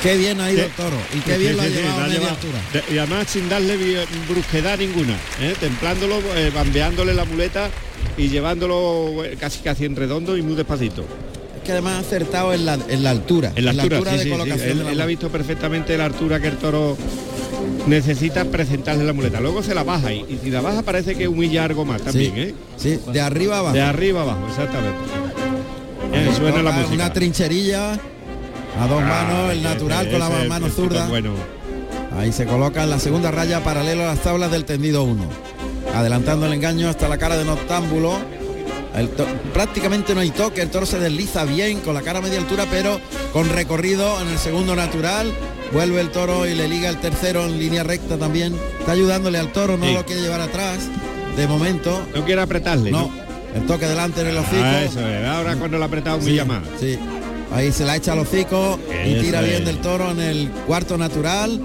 Qué 0.00 0.16
bien 0.16 0.40
ha 0.40 0.50
ido 0.52 0.64
el 0.64 0.70
toro 0.70 0.96
y 1.12 1.18
qué 1.20 1.36
bien 1.38 1.50
Sí, 1.50 1.56
lo 1.56 1.62
ha 1.62 1.66
sí, 1.66 1.72
llevado 1.72 1.98
la 1.98 2.04
a 2.04 2.06
media 2.06 2.18
llevado. 2.20 2.36
altura. 2.36 2.84
Y 2.94 2.98
además 2.98 3.26
sin 3.28 3.48
darle 3.48 4.06
brusquedad 4.28 4.78
ninguna, 4.78 5.14
¿eh? 5.40 5.54
templándolo, 5.58 6.20
eh, 6.36 6.52
bambeándole 6.54 7.14
la 7.14 7.24
muleta 7.24 7.68
y 8.16 8.28
llevándolo 8.28 9.24
eh, 9.24 9.36
casi 9.38 9.60
casi 9.60 9.84
en 9.84 9.96
redondo 9.96 10.36
y 10.36 10.42
muy 10.42 10.54
despacito. 10.54 11.04
Es 11.56 11.62
que 11.64 11.72
además 11.72 11.94
ha 11.94 11.98
acertado 12.00 12.52
en 12.52 12.64
la, 12.66 12.78
en 12.88 13.02
la 13.02 13.10
altura, 13.10 13.52
En 13.54 13.64
la 13.66 13.70
altura, 13.72 13.98
sí, 13.98 14.16
de 14.16 14.18
sí, 14.18 14.24
sí. 14.24 14.30
colocación 14.30 14.70
Él, 14.70 14.78
de 14.78 14.84
la 14.84 14.92
él 14.92 15.00
ha 15.00 15.06
visto 15.06 15.28
perfectamente 15.28 15.96
la 15.98 16.06
altura 16.06 16.40
que 16.40 16.48
el 16.48 16.56
toro 16.56 16.96
necesita 17.86 18.44
presentarle 18.46 19.04
la 19.04 19.12
muleta. 19.12 19.40
Luego 19.40 19.62
se 19.62 19.74
la 19.74 19.82
baja 19.82 20.12
y, 20.12 20.20
y 20.28 20.38
si 20.42 20.50
la 20.50 20.60
baja 20.60 20.82
parece 20.82 21.14
que 21.14 21.28
humilla 21.28 21.64
algo 21.64 21.84
más 21.84 22.02
también, 22.02 22.32
¿eh? 22.36 22.54
Sí, 22.76 22.98
de 23.12 23.20
arriba 23.20 23.58
abajo. 23.58 23.74
De 23.74 23.82
arriba 23.82 24.22
abajo, 24.22 24.46
exactamente. 24.48 24.98
Eh, 26.12 26.28
suena 26.36 26.62
la 26.62 26.72
música. 26.72 26.94
Una 26.94 27.12
trincherilla 27.12 27.92
a 27.92 28.86
dos 28.88 29.02
manos, 29.02 29.52
el 29.52 29.62
natural 29.62 30.06
ese- 30.06 30.10
con 30.18 30.20
la 30.20 30.44
mano 30.48 30.68
zurda. 30.68 31.08
Bueno, 31.08 31.34
Ahí 32.16 32.32
se 32.32 32.44
coloca 32.46 32.82
en 32.82 32.90
la 32.90 32.98
segunda 32.98 33.30
raya 33.30 33.62
paralelo 33.62 34.02
a 34.02 34.06
las 34.08 34.20
tablas 34.20 34.50
del 34.50 34.64
tendido 34.64 35.04
1. 35.04 35.24
Adelantando 35.94 36.46
el 36.46 36.52
engaño 36.52 36.88
hasta 36.88 37.08
la 37.08 37.18
cara 37.18 37.36
de 37.36 37.44
Noctámbulo. 37.44 38.18
El 38.96 39.08
prácticamente 39.54 40.14
no 40.14 40.20
hay 40.20 40.30
toque, 40.30 40.62
el 40.62 40.68
toro 40.70 40.84
se 40.84 40.98
desliza 40.98 41.44
bien 41.44 41.78
con 41.80 41.94
la 41.94 42.02
cara 42.02 42.18
a 42.18 42.22
media 42.22 42.38
altura, 42.38 42.66
pero 42.70 43.00
con 43.32 43.48
recorrido 43.48 44.20
en 44.20 44.28
el 44.28 44.38
segundo 44.38 44.74
natural. 44.74 45.32
Vuelve 45.72 46.00
el 46.00 46.10
toro 46.10 46.48
y 46.48 46.54
le 46.56 46.66
liga 46.66 46.88
el 46.90 46.96
tercero 46.98 47.44
en 47.44 47.58
línea 47.60 47.84
recta 47.84 48.16
también. 48.18 48.56
Está 48.80 48.92
ayudándole 48.92 49.38
al 49.38 49.52
toro, 49.52 49.76
no 49.76 49.86
Sí. 49.86 49.94
lo 49.94 50.04
quiere 50.04 50.22
llevar 50.22 50.40
atrás. 50.40 50.78
De 51.36 51.46
momento. 51.46 52.02
no 52.14 52.24
quiere 52.24 52.40
apretarle, 52.42 52.90
No. 52.90 53.02
¿no? 53.02 53.10
El 53.54 53.66
toque 53.66 53.86
delante 53.86 54.20
en 54.22 54.26
el 54.28 54.36
hocico. 54.36 54.60
Ah, 54.62 54.82
eso 54.82 55.00
es. 55.08 55.24
Ahora 55.26 55.54
cuando 55.56 55.78
lo 55.78 55.84
ha 55.84 55.86
apretado 55.86 56.18
Sí, 56.20 56.26
humilla 56.26 56.44
más. 56.44 56.62
sí. 56.80 56.98
Ahí 57.54 57.70
se 57.72 57.84
la 57.84 57.96
echa 57.96 58.12
al 58.12 58.18
hocico 58.20 58.78
y 59.06 59.14
tira 59.20 59.40
bien 59.40 59.64
del 59.64 59.78
toro 59.78 60.10
en 60.10 60.20
el 60.20 60.48
cuarto 60.66 60.98
natural. 60.98 61.60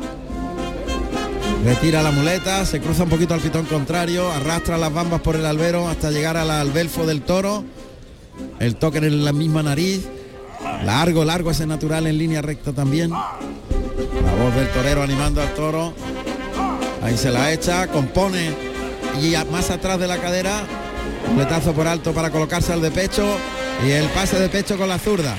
Retira 1.66 2.04
la 2.04 2.12
muleta, 2.12 2.64
se 2.64 2.80
cruza 2.80 3.06
un 3.06 3.10
poquito 3.10 3.34
al 3.34 3.40
pitón 3.40 3.66
contrario, 3.66 4.32
arrastra 4.32 4.78
las 4.78 4.94
bambas 4.94 5.20
por 5.22 5.36
el 5.36 5.48
albero 5.48 5.90
hasta 5.90 6.12
llegar 6.12 6.38
al 6.38 6.52
albelfo 6.52 7.08
del 7.08 7.24
toro. 7.24 7.64
El 8.60 8.76
toque 8.76 9.00
en 9.00 9.26
la 9.26 9.34
misma 9.34 9.64
nariz. 9.64 10.06
Largo, 10.84 11.26
largo 11.26 11.50
ese 11.50 11.66
natural 11.66 12.06
en 12.06 12.20
línea 12.20 12.44
recta 12.44 12.72
también. 12.72 13.10
La 13.10 14.36
voz 14.44 14.54
del 14.56 14.70
torero 14.70 15.02
animando 15.02 15.42
al 15.42 15.56
toro. 15.56 15.92
Ahí 17.02 17.18
se 17.18 17.32
la 17.32 17.52
echa, 17.52 17.88
compone 17.88 18.52
y 19.20 19.34
más 19.52 19.72
atrás 19.72 20.00
de 20.00 20.06
la 20.06 20.20
cadera. 20.20 20.68
Muletazo 21.34 21.74
por 21.74 21.88
alto 21.88 22.14
para 22.14 22.30
colocarse 22.30 22.74
al 22.74 22.82
de 22.82 22.92
pecho 22.92 23.26
y 23.84 23.90
el 23.90 24.06
pase 24.10 24.38
de 24.38 24.50
pecho 24.50 24.78
con 24.78 24.88
la 24.88 25.00
zurda. 25.00 25.36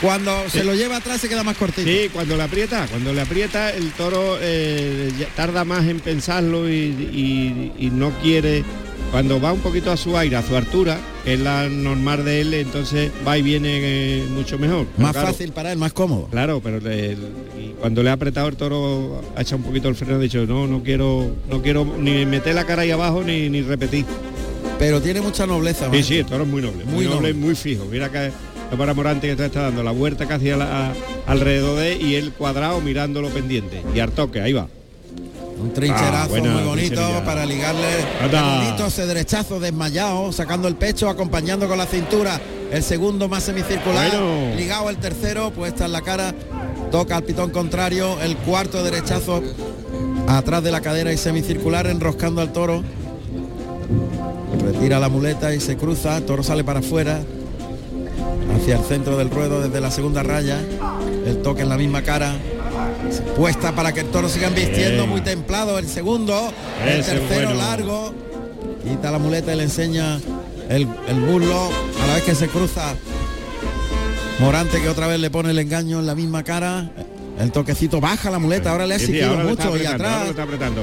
Cuando 0.00 0.48
se 0.48 0.60
Sí. 0.60 0.66
lo 0.66 0.74
lleva 0.74 0.96
atrás 0.96 1.20
se 1.20 1.28
queda 1.28 1.42
más 1.42 1.56
cortito. 1.56 1.88
Sí, 1.88 2.08
cuando 2.12 2.36
le 2.36 2.42
aprieta, 2.44 2.86
cuando 2.88 3.12
le 3.12 3.20
aprieta 3.20 3.70
el 3.70 3.90
toro 3.92 4.38
eh, 4.40 5.10
tarda 5.34 5.64
más 5.64 5.86
en 5.86 5.98
pensarlo 6.00 6.68
y, 6.68 6.74
y- 6.74 7.72
y 7.86 7.90
no 7.90 8.10
quiere. 8.22 8.62
Cuando 9.10 9.40
va 9.40 9.52
un 9.54 9.60
poquito 9.60 9.90
a 9.90 9.96
su 9.96 10.18
aire, 10.18 10.36
a 10.36 10.42
su 10.46 10.54
altura, 10.54 10.98
que 11.24 11.32
es 11.34 11.40
la 11.40 11.66
normal 11.68 12.26
de 12.26 12.42
él, 12.42 12.52
entonces 12.52 13.10
va 13.26 13.38
y 13.38 13.42
viene 13.42 13.78
eh, 13.80 14.26
mucho 14.28 14.58
mejor. 14.58 14.86
Más 14.98 15.12
claro, 15.12 15.28
fácil 15.28 15.50
para 15.52 15.72
él, 15.72 15.78
más 15.78 15.94
cómodo. 15.94 16.28
Claro, 16.30 16.60
pero 16.62 16.78
le- 16.78 17.16
cuando 17.80 18.02
le 18.02 18.10
ha 18.10 18.12
apretado 18.12 18.48
el 18.48 18.56
toro, 18.56 19.22
ha 19.34 19.40
echado 19.40 19.56
un 19.56 19.62
poquito 19.62 19.88
el 19.88 19.94
freno, 19.94 20.16
ha 20.16 20.18
dicho, 20.18 20.44
no, 20.46 20.66
no 20.66 20.82
quiero, 20.82 21.34
no 21.48 21.62
quiero 21.62 21.86
ni 21.98 22.26
meter 22.26 22.54
la 22.54 22.66
cara 22.66 22.82
ahí 22.82 22.90
abajo 22.90 23.22
ni, 23.24 23.48
ni 23.48 23.62
repetir. 23.62 24.04
Pero 24.78 25.00
tiene 25.00 25.20
mucha 25.22 25.46
nobleza. 25.46 25.90
Sí, 25.90 26.02
sí, 26.02 26.18
el 26.18 26.26
toro 26.26 26.44
es 26.44 26.50
muy 26.50 26.60
noble, 26.62 26.84
muy, 26.84 26.94
Muy 26.94 27.04
noble, 27.06 27.16
noble. 27.32 27.34
muy 27.34 27.54
fijo. 27.56 27.86
Mira 27.90 28.10
que 28.12 28.30
para 28.76 28.94
Morante 28.94 29.34
que 29.34 29.44
está 29.44 29.62
dando 29.62 29.82
la 29.82 29.90
vuelta 29.92 30.26
casi 30.26 30.50
a 30.50 30.56
la- 30.56 30.88
a- 30.88 30.92
alrededor 31.26 31.78
de 31.78 31.96
y 31.96 32.14
el 32.14 32.32
cuadrado 32.32 32.80
mirándolo 32.80 33.28
pendiente. 33.30 33.82
Y 33.94 34.00
al 34.00 34.10
toque, 34.12 34.40
ahí 34.40 34.52
va. 34.52 34.66
Un 35.60 35.72
trincherazo 35.72 36.14
Ah, 36.14 36.26
buena 36.28 36.52
muy 36.52 36.62
bonito 36.62 37.00
para 37.24 37.44
ligarle 37.44 37.86
Anda. 38.22 38.58
bonito 38.58 38.86
ese 38.86 39.06
derechazo 39.06 39.58
desmayado, 39.58 40.30
sacando 40.32 40.68
el 40.68 40.76
pecho, 40.76 41.08
acompañando 41.08 41.66
con 41.66 41.78
la 41.78 41.86
cintura 41.86 42.40
el 42.70 42.82
segundo 42.84 43.28
más 43.28 43.42
semicircular, 43.42 44.08
Bueno. 44.10 44.54
ligado 44.56 44.88
el 44.90 44.98
tercero, 44.98 45.50
puesta 45.50 45.86
en 45.86 45.92
la 45.92 46.02
cara, 46.02 46.32
toca 46.92 47.16
al 47.16 47.24
pitón 47.24 47.50
contrario, 47.50 48.20
el 48.22 48.36
cuarto 48.36 48.84
derechazo 48.84 49.42
atrás 50.28 50.62
de 50.62 50.70
la 50.70 50.80
cadera 50.80 51.12
y 51.12 51.16
semicircular 51.16 51.88
enroscando 51.88 52.40
al 52.40 52.52
toro. 52.52 52.84
Retira 54.62 55.00
la 55.00 55.08
muleta 55.08 55.54
y 55.54 55.60
se 55.60 55.76
cruza, 55.76 56.18
el 56.18 56.24
toro 56.24 56.42
sale 56.42 56.62
para 56.62 56.80
afuera, 56.80 57.20
hacia 58.56 58.76
el 58.76 58.84
centro 58.84 59.16
del 59.16 59.30
ruedo 59.30 59.60
desde 59.60 59.80
la 59.80 59.90
segunda 59.90 60.22
raya, 60.22 60.60
el 61.26 61.42
toque 61.42 61.62
en 61.62 61.68
la 61.68 61.76
misma 61.76 62.02
cara, 62.02 62.34
puesta 63.36 63.74
para 63.74 63.92
que 63.92 64.00
el 64.00 64.06
toro 64.06 64.28
siga 64.28 64.48
vistiendo, 64.50 65.06
muy 65.06 65.20
templado 65.20 65.78
el 65.78 65.88
segundo, 65.88 66.52
el 66.84 67.00
Ese 67.00 67.12
tercero 67.12 67.48
bueno. 67.48 67.62
largo, 67.62 68.14
quita 68.84 69.10
la 69.10 69.18
muleta 69.18 69.52
y 69.52 69.56
le 69.56 69.64
enseña 69.64 70.20
el, 70.68 70.86
el 71.08 71.16
muslo, 71.16 71.70
a 72.02 72.06
la 72.06 72.14
vez 72.14 72.24
que 72.24 72.34
se 72.34 72.48
cruza 72.48 72.94
Morante 74.40 74.80
que 74.80 74.88
otra 74.88 75.08
vez 75.08 75.18
le 75.18 75.30
pone 75.30 75.50
el 75.50 75.58
engaño 75.58 75.98
en 75.98 76.06
la 76.06 76.14
misma 76.14 76.44
cara, 76.44 76.88
el 77.40 77.50
toquecito 77.50 78.00
baja 78.00 78.30
la 78.30 78.38
muleta, 78.38 78.70
ahora 78.70 78.86
le 78.86 78.94
ha 78.94 78.98
sí, 78.98 79.06
exigido 79.06 79.36
mucho 79.38 79.76
y 79.76 79.84
atrás. 79.84 80.28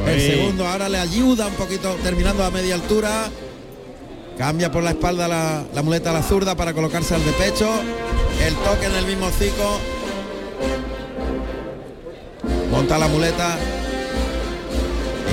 el 0.07 0.21
segundo 0.21 0.67
ahora 0.67 0.89
le 0.89 0.97
ayuda 0.97 1.47
un 1.47 1.53
poquito 1.53 1.95
terminando 2.03 2.43
a 2.43 2.51
media 2.51 2.75
altura 2.75 3.29
Cambia 4.37 4.69
por 4.69 4.83
la 4.83 4.91
espalda 4.91 5.27
la, 5.27 5.63
la 5.73 5.81
muleta 5.81 6.09
a 6.09 6.13
la 6.13 6.21
zurda 6.21 6.55
para 6.55 6.73
colocarse 6.73 7.15
al 7.15 7.23
de 7.23 7.31
pecho. 7.31 7.69
El 8.45 8.53
toque 8.55 8.85
en 8.85 8.95
el 8.95 9.05
mismo 9.05 9.27
hocico. 9.27 9.79
Monta 12.69 12.97
la 12.97 13.07
muleta. 13.07 13.57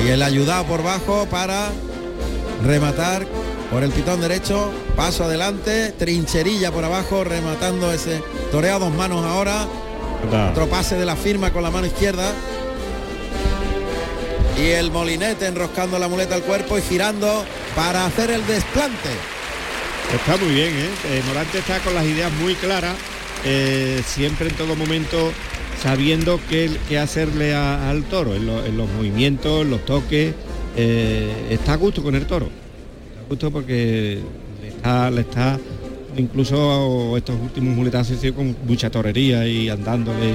Y 0.05 0.09
el 0.09 0.23
ayudado 0.23 0.65
por 0.65 0.83
bajo 0.83 1.27
para 1.27 1.71
rematar 2.65 3.27
por 3.73 3.83
el 3.83 3.91
pitón 3.91 4.21
derecho. 4.21 4.71
Paso 4.95 5.25
adelante. 5.25 5.93
Trincherilla 5.99 6.71
por 6.71 6.85
abajo 6.85 7.25
rematando 7.25 7.93
ese 7.93 8.23
toreado 8.53 8.87
dos 8.87 8.95
manos 8.95 9.25
ahora. 9.25 9.67
Otro 10.51 10.69
pase 10.69 10.97
de 10.97 11.05
la 11.05 11.17
firma 11.17 11.53
con 11.53 11.65
la 11.65 11.71
mano 11.73 11.89
izquierda. 11.89 12.33
Y 14.59 14.67
el 14.71 14.91
molinete 14.91 15.47
enroscando 15.47 15.99
la 15.99 16.09
muleta 16.09 16.35
al 16.35 16.43
cuerpo 16.43 16.79
y 16.79 16.83
girando 16.83 17.45
para 17.75 18.07
hacer 18.07 18.31
el 18.31 18.47
desplante. 18.47 19.09
Está 20.15 20.37
muy 20.37 20.55
bien, 20.55 20.69
¿eh? 20.69 20.89
Eh, 21.11 21.23
Morante 21.27 21.59
está 21.59 21.79
con 21.81 21.95
las 21.95 22.05
ideas 22.05 22.31
muy 22.35 22.55
claras, 22.55 22.95
eh, 23.45 24.03
siempre 24.07 24.49
en 24.49 24.55
todo 24.55 24.77
momento 24.77 25.33
sabiendo 25.83 26.39
qué, 26.51 26.71
hacerle 26.99 27.55
al 27.55 28.05
toro, 28.05 28.35
en, 28.35 28.47
lo- 28.47 28.65
en 28.65 28.77
los 28.77 28.89
movimientos, 28.91 29.63
en 29.63 29.71
los 29.71 29.85
toques. 29.85 30.35
eh, 30.77 31.33
está 31.51 31.73
a 31.75 31.77
gusto 31.77 32.03
con 32.03 32.15
el 32.15 32.27
toro. 32.27 32.47
Está 33.11 33.21
a 33.21 33.29
gusto 33.29 33.51
porque 33.51 34.21
le 35.11 35.21
está, 35.23 35.59
incluso 36.17 37.17
estos 37.17 37.37
últimos 37.41 37.75
muletazos 37.75 38.19
con 38.37 38.55
mucha 38.67 38.91
torería 38.91 39.47
y 39.47 39.69
andándole. 39.71 40.35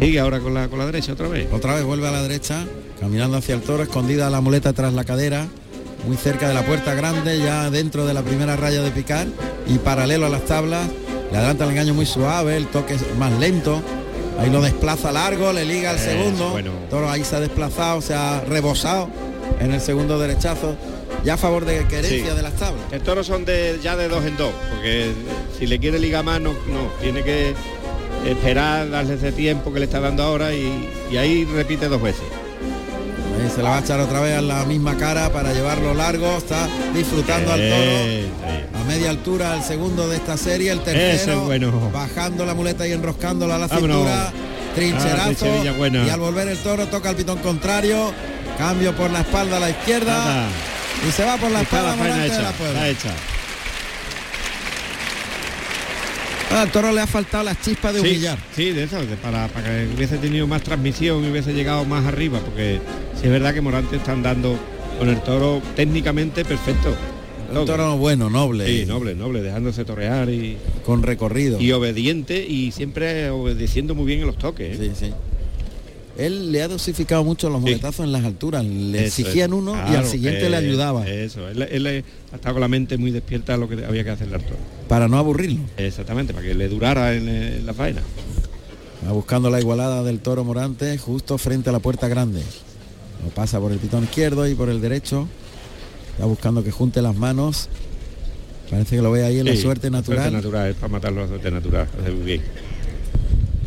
Sigue 0.00 0.20
ahora 0.20 0.40
con 0.40 0.54
la, 0.54 0.68
con 0.68 0.78
la 0.78 0.86
derecha 0.86 1.12
otra 1.12 1.28
vez. 1.28 1.48
Otra 1.52 1.74
vez 1.74 1.84
vuelve 1.84 2.06
a 2.08 2.10
la 2.10 2.22
derecha, 2.22 2.64
caminando 3.00 3.36
hacia 3.38 3.54
el 3.54 3.62
toro, 3.62 3.82
escondida 3.82 4.28
la 4.30 4.40
muleta 4.40 4.72
tras 4.72 4.92
la 4.92 5.04
cadera, 5.04 5.46
muy 6.06 6.16
cerca 6.16 6.46
de 6.48 6.54
la 6.54 6.64
puerta 6.64 6.94
grande, 6.94 7.38
ya 7.38 7.70
dentro 7.70 8.06
de 8.06 8.14
la 8.14 8.22
primera 8.22 8.56
raya 8.56 8.82
de 8.82 8.90
picar 8.90 9.26
y 9.66 9.78
paralelo 9.78 10.26
a 10.26 10.28
las 10.28 10.44
tablas. 10.44 10.86
Le 11.32 11.38
adelanta 11.38 11.64
el 11.64 11.70
engaño 11.70 11.94
muy 11.94 12.06
suave, 12.06 12.56
el 12.56 12.66
toque 12.68 12.94
es 12.94 13.02
más 13.18 13.32
lento. 13.32 13.82
Ahí 14.38 14.50
lo 14.50 14.60
desplaza 14.60 15.10
largo, 15.12 15.52
le 15.52 15.64
liga 15.64 15.90
al 15.90 15.98
segundo. 15.98 16.50
bueno. 16.50 16.70
Toro 16.90 17.10
ahí 17.10 17.24
se 17.24 17.36
ha 17.36 17.40
desplazado, 17.40 18.02
se 18.02 18.14
ha 18.14 18.42
rebosado 18.42 19.08
en 19.60 19.72
el 19.72 19.80
segundo 19.80 20.18
derechazo. 20.18 20.76
Ya 21.24 21.34
a 21.34 21.36
favor 21.38 21.64
de 21.64 21.84
querencia 21.88 22.30
Sí. 22.30 22.36
de 22.36 22.42
las 22.42 22.52
tablas. 22.54 22.84
El 22.92 23.00
toro 23.00 23.24
son 23.24 23.44
de 23.46 23.80
ya 23.82 23.96
de 23.96 24.08
dos 24.08 24.24
en 24.24 24.36
dos, 24.36 24.52
porque 24.70 25.10
si 25.58 25.66
le 25.66 25.78
quiere 25.80 25.98
ligar 25.98 26.22
más 26.22 26.40
no, 26.40 26.52
no, 26.52 26.92
tiene 27.00 27.24
que 27.24 27.54
esperar, 28.24 28.90
darle 28.90 29.14
ese 29.14 29.32
tiempo 29.32 29.72
que 29.72 29.80
le 29.80 29.84
está 29.86 30.00
dando 30.00 30.22
ahora 30.22 30.52
y, 30.54 30.88
y 31.10 31.16
ahí 31.16 31.44
repite 31.44 31.88
dos 31.88 32.00
veces. 32.02 32.22
Ahí 33.40 33.50
se 33.54 33.62
la 33.62 33.70
va 33.70 33.76
a 33.78 33.80
echar 33.80 34.00
otra 34.00 34.20
vez 34.20 34.36
a 34.38 34.42
la 34.42 34.64
misma 34.64 34.96
cara 34.96 35.30
para 35.30 35.52
llevarlo 35.52 35.94
largo. 35.94 36.38
Está 36.38 36.68
disfrutando 36.94 37.52
al 37.52 37.60
toro. 37.60 38.80
A 38.80 38.84
media 38.88 39.10
altura 39.10 39.54
el 39.56 39.62
segundo 39.62 40.08
de 40.08 40.16
esta 40.16 40.36
serie, 40.36 40.70
el 40.70 40.80
tercero, 40.80 41.32
es 41.40 41.44
bueno. 41.44 41.90
bajando 41.92 42.44
la 42.46 42.54
muleta 42.54 42.86
y 42.86 42.92
enroscándola 42.92 43.56
a 43.56 43.58
la 43.58 43.66
Vámonos. 43.66 43.96
cintura, 43.96 44.32
trincherazo, 44.74 45.20
Ah, 45.20 45.24
trincherilla 45.34 45.72
buena. 45.72 46.06
y 46.06 46.10
al 46.10 46.20
volver 46.20 46.48
el 46.48 46.58
toro 46.58 46.86
toca 46.86 47.10
el 47.10 47.16
pitón 47.16 47.38
contrario, 47.38 48.12
cambio 48.58 48.94
por 48.94 49.10
la 49.10 49.20
espalda 49.20 49.56
a 49.56 49.60
la 49.60 49.70
izquierda, 49.70 50.16
Nada. 50.16 50.46
y 51.08 51.12
se 51.12 51.24
va 51.24 51.36
por 51.36 51.50
la 51.50 51.62
Está 51.62 51.76
espalda 51.78 51.96
la 51.96 51.96
faena 51.96 52.14
Morante 52.16 52.20
de 52.20 52.26
hecha, 52.34 52.42
la 52.42 52.52
Puebla. 52.56 52.88
está 52.88 53.08
hecha. 53.08 53.14
Ah, 53.16 53.32
al 56.52 56.70
toro 56.70 56.92
le 56.92 57.00
ha 57.00 57.06
faltado 57.06 57.44
las 57.44 57.60
chispas 57.60 57.94
de 57.94 58.00
Sí, 58.00 58.06
humillar. 58.08 58.38
Sí, 58.54 58.70
de 58.72 58.84
eso, 58.84 59.04
de- 59.04 59.16
para, 59.16 59.48
para 59.48 59.66
que 59.66 59.88
hubiese 59.96 60.16
tenido 60.18 60.46
más 60.46 60.62
transmisión 60.62 61.24
y 61.24 61.30
hubiese 61.30 61.52
llegado 61.52 61.84
más 61.84 62.04
arriba, 62.06 62.38
porque 62.40 62.80
sí 63.14 63.26
es 63.26 63.30
verdad 63.30 63.52
que 63.54 63.60
Morante 63.60 63.96
está 63.96 64.12
andando 64.12 64.58
con 64.98 65.08
el 65.08 65.20
toro 65.22 65.60
técnicamente 65.74 66.44
perfecto. 66.44 66.94
Un 67.52 67.64
toro 67.64 67.96
bueno, 67.96 68.28
noble, 68.28 68.66
Sí, 68.66 68.86
noble, 68.86 69.14
noble, 69.14 69.40
dejándose 69.40 69.84
torear 69.84 70.28
y, 70.30 70.56
con 70.84 71.02
recorrido. 71.04 71.60
y 71.60 71.70
obediente 71.72 72.44
y 72.44 72.72
siempre 72.72 73.30
obedeciendo 73.30 73.94
muy 73.94 74.04
bien 74.06 74.20
en 74.20 74.26
los 74.26 74.36
toques. 74.38 74.80
¿eh? 74.80 74.92
Sí, 74.96 75.06
sí. 75.06 75.12
Él 76.18 76.50
le 76.52 76.62
ha 76.62 76.68
dosificado 76.68 77.22
mucho 77.24 77.50
los 77.50 77.60
muletazos 77.60 78.04
en 78.06 78.12
las 78.12 78.24
alturas, 78.24 78.64
le 78.64 79.04
Eso, 79.06 79.20
exigían 79.22 79.50
eso. 79.50 79.56
uno 79.58 79.74
y 79.92 79.94
al 79.96 80.06
siguiente 80.06 80.48
le 80.48 80.56
eh, 80.56 80.60
ayudaba 80.60 81.06
Eso, 81.06 81.46
él, 81.48 81.62
él 81.62 81.86
ha 82.32 82.36
estado 82.36 82.54
con 82.54 82.60
la 82.62 82.68
mente 82.68 82.96
muy 82.96 83.10
despierta 83.10 83.54
a 83.54 83.56
lo 83.58 83.68
que 83.68 83.84
había 83.84 84.02
que 84.02 84.10
hacerle 84.10 84.36
al 84.36 84.42
toro. 84.42 84.56
para 84.88 85.08
no 85.08 85.18
aburrirlo. 85.18 85.60
Exactamente, 85.76 86.32
para 86.32 86.46
que 86.46 86.54
le 86.54 86.68
durara 86.68 87.14
en, 87.14 87.28
en 87.28 87.66
la 87.66 87.74
faena. 87.74 88.00
Va 89.06 89.12
buscando 89.12 89.50
la 89.50 89.60
igualada 89.60 90.02
del 90.02 90.20
toro 90.20 90.42
Morante 90.42 90.96
justo 90.98 91.36
frente 91.38 91.68
a 91.68 91.72
la 91.72 91.80
puerta 91.80 92.08
grande. 92.08 92.40
Lo 93.22 93.30
pasa 93.30 93.60
por 93.60 93.70
el 93.72 93.78
pitón 93.78 94.04
izquierdo 94.04 94.48
y 94.48 94.54
por 94.54 94.68
el 94.70 94.80
derecho. 94.80 95.28
Está 96.12 96.24
buscando 96.24 96.64
que 96.64 96.70
junte 96.70 97.02
las 97.02 97.14
manos. 97.14 97.68
Parece 98.70 98.96
que 98.96 99.02
lo 99.02 99.10
ve 99.12 99.22
ahí 99.24 99.38
en 99.38 99.44
la 99.46 99.52
Sí, 99.52 99.58
suerte 99.58 99.90
natural. 99.90 100.18
Suerte 100.30 100.36
natural, 100.38 100.70
es 100.70 100.76
para 100.76 100.88
matarlo 100.88 101.22
a 101.22 101.28
suerte 101.28 101.50
natural, 101.50 101.86
hace 102.00 102.10
muy 102.10 102.24
bien. 102.24 102.42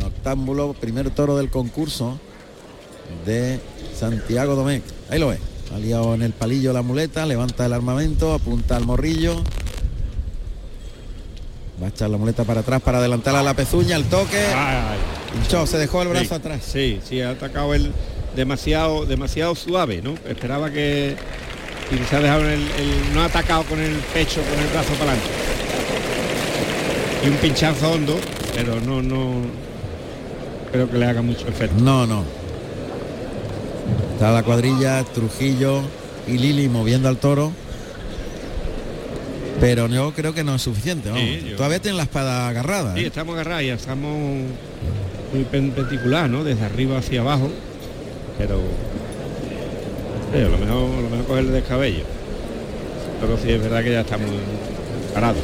Octámbulo, 0.04 0.74
primer 0.74 1.10
toro 1.10 1.36
del 1.38 1.48
concurso 1.48 2.18
de 3.26 3.60
Santiago 3.98 4.54
Domecq. 4.54 4.82
Ahí 5.10 5.18
lo 5.18 5.28
ve. 5.28 5.38
Ha 5.74 5.78
liado 5.78 6.14
en 6.14 6.22
el 6.22 6.32
palillo 6.32 6.72
la 6.72 6.82
muleta, 6.82 7.24
levanta 7.26 7.66
el 7.66 7.72
armamento, 7.72 8.32
apunta 8.34 8.76
al 8.76 8.84
morrillo. 8.84 9.42
Va 11.82 11.86
a 11.86 11.88
echar 11.90 12.10
la 12.10 12.18
muleta 12.18 12.44
para 12.44 12.60
atrás 12.60 12.82
para 12.82 12.98
adelantar 12.98 13.34
a 13.36 13.42
la 13.42 13.54
pezuña, 13.54 13.96
el 13.96 14.04
toque. 14.04 14.44
Hinchó, 15.36 15.66
se 15.66 15.78
dejó 15.78 16.02
el 16.02 16.08
brazo 16.08 16.26
Sí, 16.28 16.34
atrás. 16.34 16.60
Sí, 16.64 17.00
sí, 17.08 17.20
ha 17.22 17.30
atacado 17.30 17.72
él 17.74 17.92
demasiado, 18.36 19.06
demasiado 19.06 19.54
suave, 19.54 20.02
¿no? 20.02 20.14
Esperaba 20.28 20.70
que 20.70 21.16
y 21.90 22.08
se 22.08 22.16
ha 22.16 22.20
dejado 22.20 22.42
el, 22.42 22.60
el- 22.60 23.14
no 23.14 23.22
ha 23.22 23.24
atacado 23.26 23.62
con 23.64 23.80
el 23.80 23.94
pecho, 24.12 24.40
con 24.42 24.58
el 24.60 24.66
brazo 24.68 24.92
para 24.94 25.12
adelante. 25.12 25.30
Y 27.24 27.28
un 27.28 27.36
pinchazo 27.36 27.92
hondo, 27.92 28.16
pero 28.54 28.80
no, 28.80 29.02
no 29.02 29.32
creo 30.72 30.90
que 30.90 30.98
le 30.98 31.06
haga 31.06 31.22
mucho 31.22 31.46
efecto. 31.48 31.76
No, 31.82 32.06
no. 32.06 32.24
Está 34.20 34.32
la 34.32 34.42
cuadrilla, 34.42 35.02
Trujillo 35.02 35.80
y 36.28 36.32
Lili 36.36 36.68
moviendo 36.68 37.08
al 37.08 37.16
toro. 37.16 37.52
Pero 39.60 39.86
yo 39.88 40.12
creo 40.12 40.34
que 40.34 40.44
no 40.44 40.56
es 40.56 40.60
suficiente. 40.60 41.10
Sí, 41.14 41.54
Todavía 41.56 41.78
tiene 41.80 41.96
la 41.96 42.02
espada 42.02 42.46
agarrada. 42.50 42.94
Sí, 42.96 43.00
¿eh? 43.00 43.06
estamos 43.06 43.32
agarrados 43.32 43.62
y 43.62 43.68
estamos 43.70 44.12
muy 45.32 45.44
pen- 45.50 45.70
particular, 45.70 46.28
¿no? 46.28 46.44
Desde 46.44 46.62
arriba 46.66 46.98
hacia 46.98 47.22
abajo. 47.22 47.48
Pero 48.36 48.60
sí, 50.34 50.38
a 50.38 50.48
lo 50.48 50.58
mejor, 50.58 50.98
a 50.98 51.00
lo 51.00 51.08
mejor 51.08 51.24
coger 51.26 51.44
el 51.46 51.52
descabello. 51.52 52.04
Pero 53.22 53.38
sí 53.42 53.50
es 53.52 53.62
verdad 53.62 53.82
que 53.82 53.92
ya 53.92 54.00
está 54.02 54.18
muy 54.18 54.28
parado. 55.14 55.38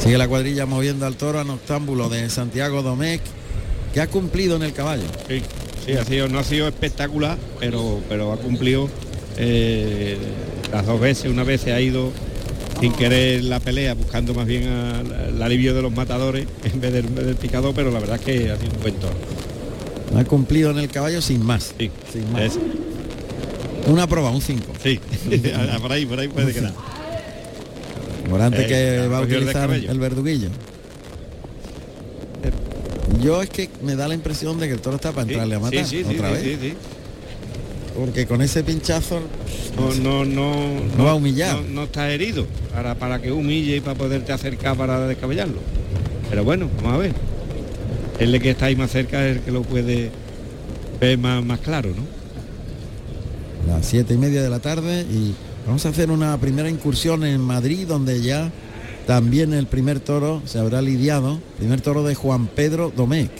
Sigue 0.00 0.18
la 0.18 0.28
cuadrilla 0.28 0.66
moviendo 0.66 1.04
al 1.04 1.16
toro 1.16 1.40
a 1.40 1.44
noctámbulo 1.44 2.08
de 2.10 2.30
Santiago 2.30 2.82
Domecq, 2.82 3.22
que 3.92 4.00
ha 4.00 4.06
cumplido 4.06 4.54
en 4.54 4.62
el 4.62 4.72
caballo. 4.72 5.02
Sí, 5.26 5.42
sí, 5.86 5.92
ha 5.92 6.04
sido, 6.04 6.28
no 6.28 6.38
ha 6.38 6.44
sido 6.44 6.68
espectacular, 6.68 7.38
pero, 7.60 8.00
pero 8.08 8.32
ha 8.32 8.36
cumplido 8.36 8.88
eh, 9.38 10.16
las 10.72 10.84
dos 10.86 11.00
veces. 11.00 11.30
Una 11.30 11.44
vez 11.44 11.60
se 11.62 11.72
ha 11.72 11.80
ido 11.80 12.10
sin 12.80 12.92
querer 12.92 13.44
la 13.44 13.58
pelea, 13.60 13.94
buscando 13.94 14.34
más 14.34 14.46
bien 14.46 14.64
el 14.64 15.40
alivio 15.42 15.74
de 15.74 15.82
los 15.82 15.92
matadores 15.92 16.46
en 16.64 16.80
vez 16.80 16.92
del, 16.92 17.14
del 17.14 17.36
picador, 17.36 17.74
pero 17.74 17.90
la 17.90 18.00
verdad 18.00 18.16
es 18.16 18.22
que 18.22 18.50
ha 18.50 18.56
sido 18.58 18.72
un 18.74 18.82
buen 18.82 18.94
toro. 18.96 19.14
Ha 20.16 20.24
cumplido 20.24 20.70
en 20.70 20.78
el 20.78 20.88
caballo 20.88 21.20
sin 21.22 21.42
más. 21.44 21.74
Sí, 21.78 21.90
Sin 22.12 22.32
más. 22.32 22.42
es- 22.42 22.58
Una 23.86 24.06
prueba, 24.06 24.30
un 24.30 24.40
5. 24.42 24.72
sí. 24.82 25.00
por 25.82 25.92
ahí, 25.92 26.06
por 26.06 26.18
ahí 26.20 26.28
puede 26.28 26.52
quedar. 26.52 26.72
Morante 28.30 28.64
Eh, 28.64 28.66
que 29.02 29.08
va 29.08 29.18
a 29.18 29.20
utilizar 29.22 29.70
el 29.70 29.98
verduguillo. 30.00 30.48
Yo 33.22 33.42
es 33.42 33.50
que 33.50 33.70
me 33.82 33.96
da 33.96 34.08
la 34.08 34.14
impresión 34.14 34.58
de 34.58 34.66
que 34.68 34.74
el 34.74 34.80
toro 34.80 34.96
está 34.96 35.12
para 35.12 35.22
entrarle 35.22 35.54
a 35.54 35.60
matar 35.60 35.84
Sí, 35.84 35.98
sí, 35.98 36.04
sí, 36.08 36.14
otra 36.16 36.40
sí, 36.40 36.56
vez. 36.56 36.74
Porque 37.96 38.26
con 38.26 38.42
ese 38.42 38.62
pinchazo 38.62 39.20
No, 39.76 39.94
no, 39.94 40.24
no, 40.24 40.52
No 40.96 41.04
va 41.04 41.12
a 41.12 41.14
humillar. 41.14 41.56
No, 41.56 41.68
no 41.68 41.84
está 41.84 42.10
herido 42.10 42.46
para, 42.74 42.94
para 42.94 43.20
que 43.22 43.32
humille 43.32 43.76
y 43.76 43.80
para 43.80 43.96
poderte 43.96 44.32
acercar 44.32 44.76
para 44.76 45.06
descabellarlo. 45.06 45.58
Pero 46.28 46.44
bueno, 46.44 46.68
vamos 46.82 46.94
a 46.94 46.98
ver. 46.98 47.12
El 48.18 48.32
de 48.32 48.40
que 48.40 48.50
está 48.50 48.66
ahí 48.66 48.76
más 48.76 48.90
cerca 48.90 49.26
es 49.26 49.36
el 49.36 49.42
que 49.42 49.52
lo 49.52 49.62
puede 49.62 50.10
ver 51.00 51.18
más, 51.18 51.44
más 51.44 51.60
claro, 51.60 51.90
¿no? 51.90 52.16
las 53.66 53.84
siete 53.84 54.14
y 54.14 54.16
media 54.16 54.42
de 54.42 54.48
la 54.48 54.60
tarde 54.60 55.02
y 55.02 55.34
vamos 55.66 55.84
a 55.86 55.88
hacer 55.88 56.10
una 56.10 56.38
primera 56.38 56.70
incursión 56.70 57.24
en 57.24 57.40
Madrid 57.40 57.86
donde 57.86 58.20
ya 58.22 58.50
también 59.06 59.54
el 59.54 59.66
primer 59.66 60.00
toro 60.00 60.42
se 60.46 60.58
habrá 60.58 60.82
lidiado, 60.82 61.40
primer 61.58 61.80
toro 61.80 62.02
de 62.02 62.14
Juan 62.14 62.48
Pedro 62.48 62.92
Domecq, 62.94 63.30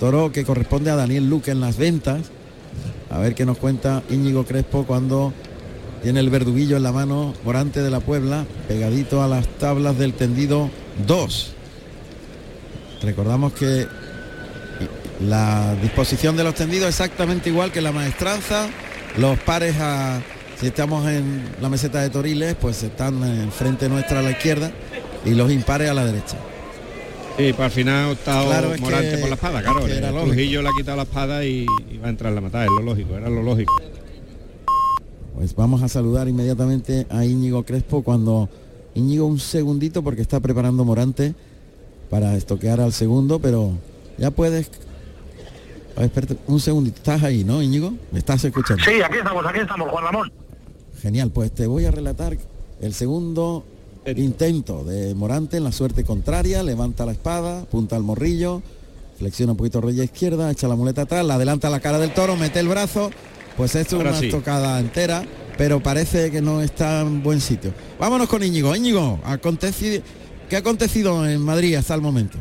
toro 0.00 0.32
que 0.32 0.44
corresponde 0.44 0.90
a 0.90 0.96
Daniel 0.96 1.28
Luque 1.28 1.50
en 1.50 1.60
las 1.60 1.76
ventas, 1.76 2.22
a 3.10 3.18
ver 3.18 3.34
qué 3.34 3.44
nos 3.44 3.58
cuenta 3.58 4.02
Íñigo 4.08 4.44
Crespo 4.44 4.84
cuando 4.86 5.32
tiene 6.02 6.20
el 6.20 6.30
verduguillo 6.30 6.76
en 6.76 6.84
la 6.84 6.92
mano, 6.92 7.34
Morante 7.44 7.82
de 7.82 7.90
la 7.90 8.00
Puebla, 8.00 8.46
pegadito 8.66 9.22
a 9.22 9.28
las 9.28 9.46
tablas 9.58 9.98
del 9.98 10.14
tendido 10.14 10.70
2. 11.06 11.52
Recordamos 13.02 13.52
que 13.52 13.86
la 15.20 15.74
disposición 15.82 16.36
de 16.36 16.44
los 16.44 16.54
tendidos 16.54 16.88
exactamente 16.88 17.50
igual 17.50 17.72
que 17.72 17.82
la 17.82 17.92
maestranza, 17.92 18.68
los 19.16 19.38
pares 19.40 19.76
a 19.80 20.22
si 20.60 20.66
estamos 20.66 21.06
en 21.08 21.44
la 21.60 21.68
meseta 21.68 22.00
de 22.02 22.10
Toriles, 22.10 22.54
pues 22.60 22.82
están 22.82 23.22
enfrente 23.24 23.88
nuestra 23.88 24.20
a 24.20 24.22
la 24.22 24.30
izquierda 24.32 24.70
y 25.24 25.30
los 25.30 25.50
impares 25.50 25.90
a 25.90 25.94
la 25.94 26.04
derecha. 26.04 26.36
Sí, 27.36 27.52
pues 27.52 27.60
al 27.60 27.70
final 27.70 28.04
ha 28.08 28.10
optado 28.12 28.46
Claro, 28.46 28.74
es 28.74 28.80
Morante 28.80 29.10
que- 29.12 29.18
por 29.18 29.28
la 29.28 29.34
espada, 29.36 29.62
claro. 29.62 29.84
que 29.86 29.96
era 29.96 30.08
el. 30.08 30.14
Trujillo 30.24 30.62
le 30.62 30.68
ha 30.68 30.72
quitado 30.76 30.96
la 30.96 31.02
espada 31.04 31.44
y, 31.44 31.66
y 31.90 31.98
va 31.98 32.08
a 32.08 32.10
entrar 32.10 32.32
la 32.32 32.40
matada, 32.40 32.64
es 32.64 32.70
lo 32.72 32.82
lógico, 32.82 33.16
era 33.16 33.28
lo 33.30 33.42
lógico. 33.42 33.72
Pues 35.36 35.54
vamos 35.54 35.82
a 35.82 35.88
saludar 35.88 36.26
inmediatamente 36.28 37.06
a 37.10 37.24
Íñigo 37.24 37.62
Crespo 37.64 38.02
cuando 38.02 38.48
Íñigo 38.94 39.26
un 39.26 39.38
segundito 39.38 40.02
porque 40.02 40.22
está 40.22 40.40
preparando 40.40 40.84
Morante 40.84 41.34
para 42.10 42.34
estoquear 42.34 42.80
al 42.80 42.92
segundo, 42.92 43.38
pero 43.38 43.70
ya 44.16 44.32
puedes. 44.32 44.68
A 45.94 46.00
ver, 46.00 46.06
espérate, 46.06 46.36
un 46.48 46.58
segundito, 46.58 46.96
estás 46.96 47.22
ahí, 47.22 47.44
¿no, 47.44 47.62
Íñigo? 47.62 47.92
¿Me 48.10 48.18
estás 48.18 48.42
escuchando? 48.44 48.82
Sí, 48.84 49.00
aquí 49.00 49.18
estamos, 49.18 49.46
aquí 49.46 49.60
estamos, 49.60 49.88
Juan 49.90 50.04
Ramón. 50.04 50.32
Genial, 51.02 51.30
pues 51.30 51.52
te 51.52 51.66
voy 51.66 51.84
a 51.84 51.90
relatar 51.90 52.36
el 52.80 52.94
segundo 52.94 53.64
intento 54.16 54.84
de 54.84 55.14
Morante 55.14 55.58
en 55.58 55.64
la 55.64 55.72
suerte 55.72 56.04
contraria, 56.04 56.62
levanta 56.62 57.04
la 57.06 57.12
espada, 57.12 57.64
punta 57.66 57.96
al 57.96 58.02
morrillo, 58.02 58.62
flexiona 59.18 59.52
un 59.52 59.58
poquito 59.58 59.80
rodilla 59.80 60.04
izquierda, 60.04 60.50
echa 60.50 60.66
la 60.68 60.76
muleta 60.76 61.02
atrás, 61.02 61.24
la 61.24 61.34
adelanta 61.34 61.68
a 61.68 61.70
la 61.70 61.80
cara 61.80 61.98
del 61.98 62.12
toro, 62.14 62.36
mete 62.36 62.58
el 62.60 62.68
brazo, 62.68 63.10
pues 63.56 63.74
esto 63.74 63.96
es 63.96 64.02
una 64.02 64.18
sí. 64.18 64.26
estocada 64.26 64.80
entera, 64.80 65.24
pero 65.56 65.82
parece 65.82 66.30
que 66.30 66.40
no 66.40 66.62
está 66.62 67.00
en 67.02 67.22
buen 67.22 67.40
sitio. 67.40 67.72
Vámonos 67.98 68.28
con 68.28 68.42
Íñigo. 68.42 68.74
Íñigo, 68.74 69.18
aconteci- 69.24 70.02
¿qué 70.48 70.56
ha 70.56 70.60
acontecido 70.60 71.28
en 71.28 71.40
Madrid 71.40 71.74
hasta 71.74 71.94
el 71.94 72.00
momento? 72.00 72.38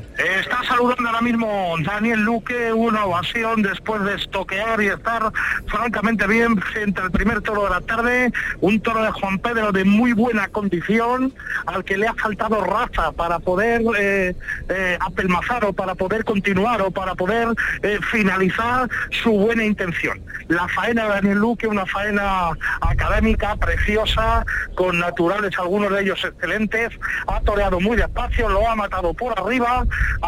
Está 0.50 0.64
saludando 0.64 1.10
ahora 1.10 1.20
mismo 1.20 1.76
Daniel 1.84 2.22
Luque, 2.22 2.72
una 2.72 3.04
ovación 3.04 3.62
después 3.62 4.02
de 4.06 4.16
estoquear 4.16 4.82
y 4.82 4.88
estar 4.88 5.30
francamente 5.66 6.26
bien 6.26 6.56
frente 6.62 7.02
al 7.02 7.12
primer 7.12 7.41
toro 7.41 7.66
de 7.66 7.70
la 7.72 7.82
tarde, 7.82 8.32
un 8.62 8.80
toro 8.80 9.04
de 9.04 9.12
Juan 9.12 9.39
Pedro 9.39 9.74
de 9.74 9.84
muy 9.84 10.14
buena 10.14 10.48
condición, 10.48 11.34
al 11.66 11.84
que 11.84 11.98
le 11.98 12.08
ha 12.08 12.14
faltado 12.14 12.64
raza 12.64 13.12
para 13.12 13.39
poder 13.39 13.82
eh, 14.00 14.36
eh, 14.70 14.98
apelmazar 15.02 15.66
o 15.66 15.74
para 15.74 15.95
poder 15.95 16.24
continuar 16.24 16.82
o 16.82 16.91
para 16.91 17.14
poder 17.16 17.50
eh, 17.84 18.00
finalizar 18.10 18.88
su 19.22 19.32
buena 19.32 19.66
intención. 19.66 20.22
La 20.48 20.70
faena 20.70 21.04
de 21.04 21.10
Daniel 21.10 21.39
Luque, 21.39 21.68
una 21.68 21.86
faena 21.86 22.52
académica, 22.80 23.58
preciosa, 23.58 24.45
con 24.76 24.98
naturales, 24.98 25.60
algunos 25.60 25.91
de 25.91 26.04
ellos 26.04 26.24
excelentes, 26.24 26.98
ha 27.28 27.41
toreado 27.41 27.82
muy 27.82 27.98
despacio, 27.98 28.48
lo 28.48 28.70
ha 28.70 28.78
matado 28.78 29.14
por 29.14 29.38
arriba, 29.38 29.84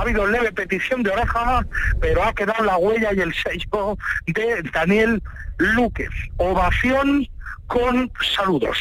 habido 0.09 0.27
leve 0.27 0.51
petición 0.51 1.03
de 1.03 1.11
oreja, 1.11 1.65
pero 1.99 2.23
ha 2.23 2.33
quedado 2.33 2.63
la 2.63 2.77
huella 2.77 3.13
y 3.13 3.19
el 3.19 3.33
sello 3.33 3.97
de 4.27 4.69
Daniel 4.73 5.21
Luque. 5.57 6.07
Ovación 6.37 7.27
con 7.67 8.11
saludos. 8.35 8.77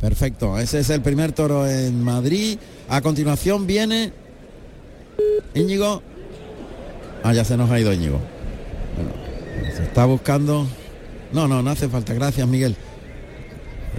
Perfecto, 0.00 0.58
ese 0.58 0.80
es 0.80 0.90
el 0.90 1.02
primer 1.02 1.32
toro 1.32 1.66
en 1.66 2.02
Madrid. 2.02 2.58
A 2.88 3.00
continuación 3.00 3.66
viene 3.66 4.12
Íñigo. 5.54 6.02
Ah, 7.22 7.34
ya 7.34 7.44
se 7.44 7.56
nos 7.56 7.70
ha 7.70 7.78
ido 7.78 7.92
Íñigo. 7.92 8.20
Bueno, 8.96 9.12
se 9.76 9.82
está 9.82 10.06
buscando. 10.06 10.66
No, 11.32 11.46
no, 11.48 11.62
no 11.62 11.70
hace 11.70 11.88
falta. 11.88 12.14
Gracias, 12.14 12.46
Miguel. 12.48 12.76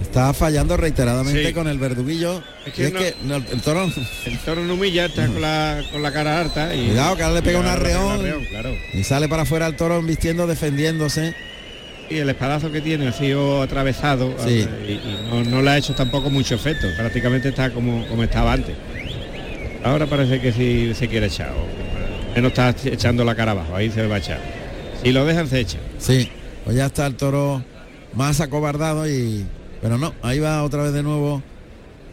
Está 0.00 0.32
fallando 0.32 0.76
reiteradamente 0.76 1.46
Sí. 1.48 1.52
con 1.52 1.68
el 1.68 1.78
verduguillo. 1.78 2.42
Es 2.66 2.72
que 2.72 2.86
es 2.86 2.92
no- 2.92 2.98
que 3.00 3.14
no, 3.24 3.36
el 3.36 3.60
toro. 3.62 3.84
El 4.26 4.38
toro 4.38 4.64
no 4.64 4.74
humilla, 4.74 5.06
está 5.06 5.26
con 5.26 5.40
la, 5.40 5.82
con 5.92 6.02
la 6.02 6.12
cara 6.12 6.40
harta 6.40 6.74
y. 6.74 6.86
Cuidado, 6.88 7.16
que 7.16 7.22
ahora 7.22 7.34
le 7.36 7.42
pega 7.42 7.58
un 7.60 7.66
ahora 7.66 7.78
le 7.78 7.84
pega 7.88 8.00
un 8.00 8.06
arreón. 8.10 8.26
arreón, 8.26 8.44
claro. 8.46 8.70
Y 8.94 9.04
sale 9.04 9.28
para 9.28 9.42
afuera 9.42 9.66
el 9.66 9.76
toro 9.76 10.02
vistiendo, 10.02 10.46
defendiéndose. 10.46 11.34
Y 12.10 12.16
el 12.18 12.28
espadazo 12.28 12.70
que 12.72 12.80
tiene 12.80 13.08
ha 13.08 13.12
sido 13.12 13.62
atravesado 13.62 14.34
Sí. 14.44 14.66
y, 14.86 14.92
y 14.92 15.18
no, 15.30 15.44
no 15.44 15.62
le 15.62 15.70
ha 15.70 15.78
hecho 15.78 15.94
tampoco 15.94 16.30
mucho 16.30 16.54
efecto. 16.56 16.86
Prácticamente 16.96 17.50
está 17.50 17.70
como, 17.70 18.06
como 18.08 18.22
estaba 18.24 18.52
antes. 18.54 18.74
Ahora 19.84 20.06
parece 20.06 20.40
que 20.40 20.52
sí 20.52 20.92
se 20.94 21.08
quiere 21.08 21.26
echar. 21.26 21.50
o 22.36 22.40
no 22.40 22.48
está 22.48 22.74
echando 22.84 23.24
la 23.24 23.34
cara 23.34 23.52
abajo, 23.52 23.76
ahí 23.76 23.90
se 23.90 24.06
va 24.06 24.16
a 24.16 24.18
echar. 24.18 24.40
Si 25.02 25.12
lo 25.12 25.24
dejan 25.24 25.48
se 25.48 25.60
echa. 25.60 25.78
Sí, 25.98 26.28
pues 26.64 26.76
ya 26.76 26.86
está 26.86 27.06
el 27.06 27.14
toro 27.14 27.62
más 28.14 28.40
acobardado 28.40 29.08
y. 29.08 29.44
Pero 29.82 29.98
no, 29.98 30.14
ahí 30.22 30.38
va 30.38 30.62
otra 30.62 30.84
vez 30.84 30.92
de 30.92 31.02
nuevo 31.02 31.42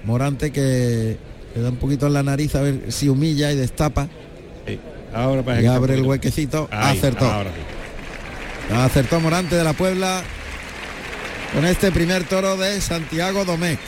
Morante 0.04 0.52
que 0.52 1.18
le 1.56 1.62
da 1.62 1.70
un 1.70 1.78
poquito 1.78 2.08
en 2.08 2.14
la 2.14 2.24
nariz 2.24 2.56
a 2.56 2.62
ver 2.62 2.92
si 2.92 3.08
humilla 3.08 3.52
y 3.52 3.56
destapa. 3.56 4.08
Sí. 4.66 4.80
Ahora 5.14 5.42
Y 5.42 5.46
que 5.46 5.52
está 5.60 5.72
un 5.72 5.78
abre 5.78 5.94
el 5.94 6.02
huequecito. 6.02 6.68
Ahí, 6.72 6.98
acertó. 6.98 7.26
ahora 7.26 7.52
sí. 7.52 8.74
Acertó 8.74 9.20
Morante 9.20 9.56
de 9.56 9.64
la 9.64 9.74
Puebla 9.74 10.24
con 11.54 11.66
este 11.66 11.92
primer 11.92 12.24
toro 12.24 12.58
de 12.58 12.82
Santiago 12.82 13.46
Domecq. 13.46 13.80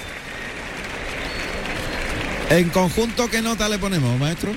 En 2.50 2.70
conjunto, 2.70 3.30
¿qué 3.30 3.42
nota 3.42 3.70
le 3.70 3.80
ponemos, 3.80 4.20
maestro? 4.20 4.52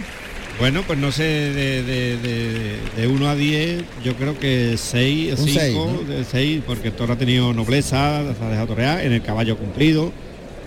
Bueno, 0.58 0.82
pues 0.86 0.98
no 0.98 1.10
sé, 1.10 1.24
de, 1.24 1.82
de, 1.82 2.16
de, 2.18 2.76
de 2.96 3.06
1 3.08 3.28
a 3.28 3.34
10, 3.34 3.82
yo 4.04 4.14
creo 4.14 4.38
que 4.38 4.76
6, 4.78 5.32
Un 5.38 5.48
5, 5.48 5.60
seis, 5.60 5.74
¿no? 5.74 6.14
de 6.14 6.24
6, 6.24 6.62
porque 6.64 6.88
el 6.88 6.94
toro 6.94 7.14
ha 7.14 7.18
tenido 7.18 7.52
nobleza, 7.52 8.22
se 8.38 8.44
ha 8.44 8.48
dejado 8.48 8.68
torear, 8.68 9.00
en 9.04 9.12
el 9.12 9.20
caballo 9.22 9.56
cumplido, 9.58 10.12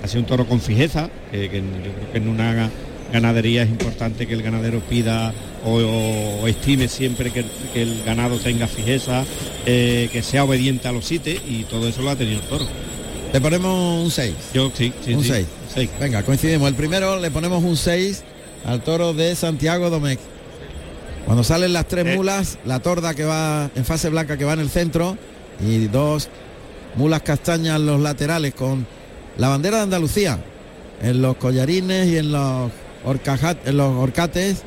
ha 0.03 0.07
sido 0.07 0.21
un 0.21 0.25
toro 0.27 0.45
con 0.45 0.59
fijeza, 0.59 1.09
que, 1.31 1.49
que 1.49 1.57
yo 1.59 1.91
creo 1.93 2.11
que 2.11 2.17
en 2.17 2.27
una 2.27 2.53
ga- 2.53 2.69
ganadería 3.13 3.63
es 3.63 3.69
importante 3.69 4.27
que 4.27 4.33
el 4.33 4.43
ganadero 4.43 4.81
pida 4.81 5.33
o, 5.65 5.75
o 6.41 6.47
estime 6.47 6.89
siempre 6.89 7.31
que, 7.31 7.45
que 7.73 7.81
el 7.81 8.03
ganado 8.05 8.38
tenga 8.39 8.67
fijeza, 8.67 9.23
eh, 9.65 10.09
que 10.11 10.21
sea 10.21 10.43
obediente 10.43 10.89
a 10.89 10.91
los 10.91 11.05
sites 11.05 11.39
y 11.47 11.63
todo 11.63 11.88
eso 11.88 12.01
lo 12.01 12.09
ha 12.09 12.15
tenido 12.17 12.41
el 12.41 12.47
toro. 12.47 12.67
Le 13.31 13.39
ponemos 13.41 14.03
un 14.03 14.11
6. 14.11 14.33
Yo 14.53 14.69
sí, 14.75 14.91
sí, 15.03 15.13
un 15.13 15.23
sí, 15.23 15.29
6. 15.29 15.45
seis. 15.73 15.89
Venga, 15.99 16.23
coincidimos. 16.23 16.67
El 16.69 16.75
primero 16.75 17.19
le 17.19 17.31
ponemos 17.31 17.63
un 17.63 17.75
6 17.77 18.23
al 18.66 18.82
toro 18.82 19.14
de 19.14 19.36
Santiago 19.36 19.89
Domecq. 19.89 20.20
Cuando 21.26 21.43
salen 21.43 21.74
las 21.74 21.88
tres 21.88 22.05
Eh. 22.05 22.16
mulas, 22.16 22.58
la 22.66 22.80
torda 22.80 23.14
que 23.14 23.26
va 23.26 23.70
en 23.76 23.86
fase 23.86 24.10
blanca 24.10 24.38
que 24.38 24.45
va 24.45 24.53
en 24.53 24.60
el 24.62 24.70
centro 24.70 25.18
y 25.60 25.88
dos 25.88 26.30
mulas 26.95 27.22
castañas 27.22 27.76
en 27.78 27.86
los 27.86 27.99
laterales 27.99 28.53
con 28.53 28.86
la 29.38 29.49
bandera 29.49 29.78
de 29.78 29.84
Andalucía 29.84 30.39
en 31.01 31.22
los 31.22 31.36
collarines 31.38 32.08
y 32.08 32.18
en 32.18 32.32
los, 32.32 32.72
horcaja- 33.05 33.58
en 33.66 33.78
los 33.78 33.93
horcates. 33.95 34.64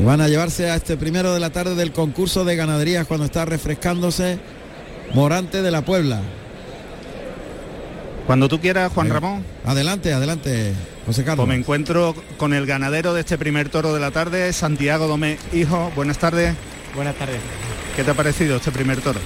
Y 0.00 0.04
van 0.04 0.20
a 0.20 0.28
llevarse 0.28 0.68
a 0.70 0.74
este 0.76 0.96
primero 0.96 1.32
de 1.32 1.40
la 1.40 1.50
tarde 1.50 1.74
del 1.74 1.92
concurso 1.92 2.44
de 2.44 2.56
ganaderías 2.56 3.06
cuando 3.06 3.24
está 3.26 3.44
refrescándose 3.44 4.38
Morante 5.14 5.62
de 5.62 5.70
la 5.70 5.82
Puebla. 5.84 6.20
Cuando 8.26 8.48
tú 8.48 8.60
quieras, 8.60 8.92
Juan 8.92 9.06
Venga. 9.08 9.20
Ramón. 9.20 9.44
Adelante, 9.64 10.12
adelante, 10.12 10.72
José 11.06 11.22
Carlos. 11.22 11.46
Pues 11.46 11.56
me 11.56 11.60
encuentro 11.60 12.14
con 12.36 12.52
el 12.52 12.66
ganadero 12.66 13.14
de 13.14 13.20
este 13.20 13.38
primer 13.38 13.68
toro 13.68 13.94
de 13.94 14.00
la 14.00 14.10
tarde, 14.10 14.52
Santiago 14.52 15.06
Domé. 15.06 15.38
Hijo, 15.52 15.92
buenas 15.94 16.18
tardes. 16.18 16.54
Buenas 16.94 17.14
tardes. 17.14 17.38
¿Qué 17.94 18.02
te 18.02 18.10
ha 18.10 18.14
parecido 18.14 18.56
este 18.56 18.72
primer 18.72 19.00
toro? 19.00 19.20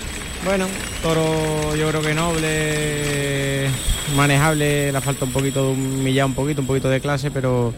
Bueno, 0.45 0.67
toro 1.03 1.75
yo 1.77 1.89
creo 1.89 2.03
que 2.03 2.15
noble, 2.15 3.69
manejable, 4.15 4.93
le 4.93 5.01
falta 5.01 5.25
un 5.25 5.33
poquito 5.33 5.67
de 5.67 5.73
humillar 5.73 6.27
un 6.27 6.35
poquito, 6.35 6.61
un 6.61 6.67
poquito 6.67 6.89
de 6.89 7.01
clase, 7.01 7.31
pero 7.31 7.73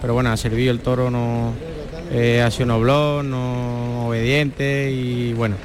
pero 0.00 0.14
bueno, 0.14 0.30
ha 0.30 0.36
servido 0.36 0.70
el 0.70 0.80
toro, 0.80 1.10
no 1.10 1.52
eh, 2.10 2.42
ha 2.42 2.50
sido 2.50 2.66
noblón, 2.66 3.30
no 3.30 4.08
obediente 4.08 4.90
y 4.90 5.32
bueno, 5.32 5.56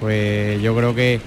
pues 0.00 0.60
yo 0.62 0.74
creo 0.74 0.94
que 0.94 1.20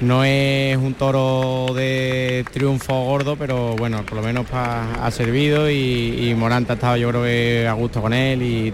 no 0.00 0.24
es 0.24 0.76
un 0.76 0.94
toro 0.94 1.72
de 1.74 2.44
triunfo 2.52 3.04
gordo, 3.04 3.36
pero 3.36 3.74
bueno, 3.76 4.04
por 4.04 4.16
lo 4.16 4.22
menos 4.22 4.46
ha 4.52 5.10
servido 5.10 5.70
y, 5.70 6.30
y 6.30 6.34
Morante 6.34 6.72
ha 6.72 6.74
estado 6.74 6.96
yo 6.96 7.08
creo 7.08 7.22
que 7.22 7.66
a 7.68 7.72
gusto 7.72 8.02
con 8.02 8.12
él 8.12 8.42
y, 8.42 8.72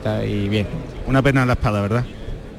bien. 0.48 0.66
Una 1.06 1.22
pena 1.22 1.42
en 1.42 1.48
la 1.48 1.54
espada, 1.54 1.80
¿verdad? 1.80 2.04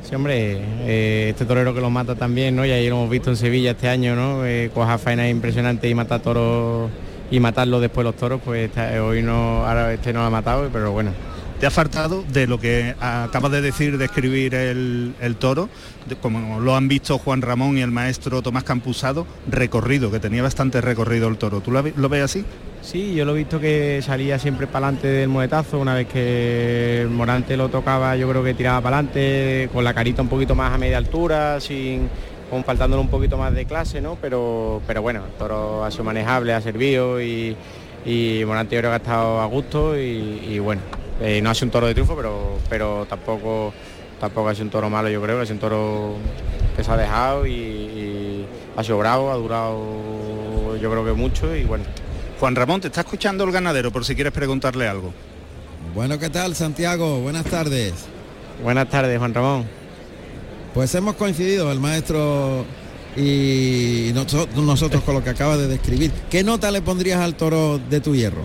Sí, 0.01 0.15
hombre, 0.15 0.59
eh, 0.81 1.27
este 1.29 1.45
torero 1.45 1.73
que 1.73 1.81
lo 1.81 1.89
mata 1.89 2.15
también, 2.15 2.55
¿no? 2.55 2.65
Y 2.65 2.71
ahí 2.71 2.89
lo 2.89 2.95
hemos 2.95 3.09
visto 3.09 3.29
en 3.29 3.37
Sevilla 3.37 3.71
este 3.71 3.87
año, 3.87 4.15
¿no? 4.15 4.45
Eh, 4.45 4.69
coja 4.73 4.97
faena 4.97 5.27
impresionante 5.29 5.87
y 5.87 5.95
matar 5.95 6.21
toros 6.21 6.89
y 7.31 7.39
matarlo 7.39 7.79
después 7.79 8.03
los 8.03 8.15
toros, 8.15 8.41
pues 8.43 8.69
hoy 9.01 9.21
no, 9.23 9.65
ahora 9.65 9.93
este 9.93 10.13
no 10.13 10.19
lo 10.19 10.25
ha 10.25 10.29
matado, 10.29 10.69
pero 10.71 10.91
bueno. 10.91 11.11
¿Te 11.63 11.67
ha 11.67 11.71
faltado 11.71 12.25
de 12.27 12.45
lo 12.45 12.59
que 12.59 12.93
acabas 12.99 13.49
de 13.53 13.61
decir, 13.61 13.97
de 13.97 14.03
escribir 14.03 14.53
el, 14.53 15.35
toro, 15.39 15.69
como 16.21 16.59
lo 16.59 16.75
han 16.75 16.89
visto 16.89 17.17
Juan 17.17 17.41
Ramón 17.41 17.77
y 17.77 17.81
el 17.81 17.89
maestro 17.89 18.41
Tomás 18.41 18.65
Campusado, 18.65 19.25
recorrido, 19.47 20.11
que 20.11 20.19
tenía 20.19 20.43
bastante 20.43 20.81
recorrido 20.81 21.29
el 21.29 21.37
toro? 21.37 21.61
¿Tú 21.61 21.71
lo, 21.71 21.81
ve- 21.81 21.93
lo 21.95 22.09
ves 22.09 22.23
así? 22.23 22.43
Sí, 22.81 23.15
yo 23.15 23.23
lo 23.23 23.31
he 23.31 23.37
visto 23.37 23.61
que 23.61 24.01
salía 24.03 24.37
siempre 24.39 24.67
para 24.67 24.87
adelante 24.87 25.07
del 25.07 25.29
muetazo, 25.29 25.79
una 25.79 25.93
vez 25.93 26.07
que 26.09 27.07
Morante 27.09 27.55
lo 27.55 27.69
tocaba, 27.69 28.17
yo 28.17 28.27
creo 28.27 28.43
que 28.43 28.55
tiraba 28.55 28.81
para 28.81 28.97
adelante, 28.97 29.69
con 29.71 29.85
la 29.85 29.93
carita 29.93 30.21
un 30.21 30.27
poquito 30.27 30.55
más 30.55 30.73
a 30.73 30.77
media 30.77 30.97
altura, 30.97 31.61
sin 31.61 32.09
con 32.49 32.65
faltándole 32.65 33.01
un 33.01 33.07
poquito 33.07 33.37
más 33.37 33.53
de 33.53 33.63
clase, 33.63 34.01
¿no? 34.01 34.17
Pero, 34.21 34.81
pero 34.85 35.01
bueno, 35.01 35.23
el 35.25 35.31
toro 35.37 35.85
ha 35.85 35.91
sido 35.91 36.03
manejable, 36.03 36.51
ha 36.53 36.59
servido 36.59 37.21
y, 37.21 37.55
y 38.05 38.41
Morante 38.45 38.75
yo 38.75 38.81
creo 38.81 38.91
que 38.91 38.95
ha 38.95 38.97
estado 38.97 39.39
a 39.39 39.45
gusto 39.45 39.97
y 39.97 40.59
bueno, 40.59 40.81
eh, 41.23 41.41
no 41.41 41.49
ha 41.49 41.55
sido 41.55 41.65
un 41.67 41.71
toro 41.71 41.87
de 41.87 41.93
triunfo, 41.93 42.15
pero, 42.15 42.59
pero 42.69 43.05
tampoco, 43.09 43.73
tampoco 44.19 44.49
ha 44.49 44.53
sido 44.53 44.65
un 44.65 44.69
toro 44.71 44.89
malo, 44.89 45.09
yo 45.09 45.21
creo 45.21 45.37
que 45.37 45.41
ha 45.43 45.45
sido 45.45 45.55
un 45.55 45.59
toro 45.61 46.13
que 46.75 46.83
se 46.83 46.91
ha 46.91 46.97
dejado 46.97 47.47
y, 47.47 47.51
y- 47.53 48.45
ha 48.75 48.83
sido 48.83 48.97
bravo, 48.97 49.31
ha 49.31 49.35
durado 49.35 50.75
yo 50.81 50.89
creo 50.91 51.05
que 51.05 51.13
mucho 51.13 51.55
y 51.55 51.63
bueno. 51.63 51.83
Juan 52.39 52.55
Ramón, 52.55 52.81
te 52.81 52.87
está 52.87 53.01
escuchando 53.01 53.43
el 53.45 53.51
ganadero 53.51 53.91
por 53.91 54.03
si 54.03 54.15
quieres 54.15 54.33
preguntarle 54.33 54.87
algo. 54.87 55.13
Bueno, 55.95 56.17
¿qué 56.19 56.29
tal, 56.29 56.55
Santiago? 56.55 57.19
Buenas 57.21 57.45
tardes. 57.45 57.93
Buenas 58.63 58.89
tardes, 58.89 59.17
Juan 59.19 59.33
Ramón. 59.33 59.65
Pues 60.73 60.93
hemos 60.95 61.15
coincidido 61.15 61.71
el 61.71 61.79
maestro 61.79 62.65
y 63.15 64.11
noso- 64.13 64.47
nosotros 64.55 65.03
con 65.03 65.13
lo 65.13 65.23
que 65.23 65.29
acaba 65.29 65.55
de 65.55 65.67
describir. 65.67 66.11
¿Qué 66.31 66.43
nota 66.43 66.71
le 66.71 66.81
pondrías 66.81 67.19
al 67.21 67.35
toro 67.35 67.77
de 67.77 68.01
tu 68.01 68.15
hierro? 68.15 68.41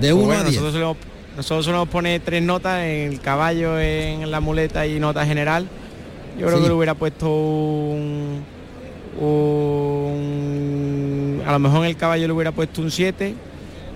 De 0.00 0.10
Pues 0.10 0.12
1 0.12 0.24
bueno, 0.24 0.40
a 0.40 0.44
10. 0.44 0.54
nosotros 0.54 0.72
solemos, 0.72 0.96
nosotros 1.36 1.64
solemos 1.64 1.88
poner 1.88 2.20
tres 2.24 2.42
notas 2.42 2.82
en 2.82 3.12
el 3.12 3.20
caballo, 3.20 3.78
en 3.80 4.30
la 4.30 4.40
muleta 4.40 4.86
y 4.86 4.98
nota 5.00 5.24
general. 5.26 5.68
Yo 6.38 6.46
creo 6.46 6.58
Sí. 6.58 6.62
que 6.64 6.68
le 6.68 6.74
hubiera 6.74 6.94
puesto 6.94 7.28
un, 7.28 8.42
un- 10.04 11.42
A 11.46 11.52
lo 11.52 11.58
mejor 11.58 11.80
en 11.80 11.90
el 11.90 11.96
caballo 11.96 12.26
le 12.26 12.32
hubiera 12.32 12.52
puesto 12.52 12.80
un 12.80 12.90
7, 12.90 13.34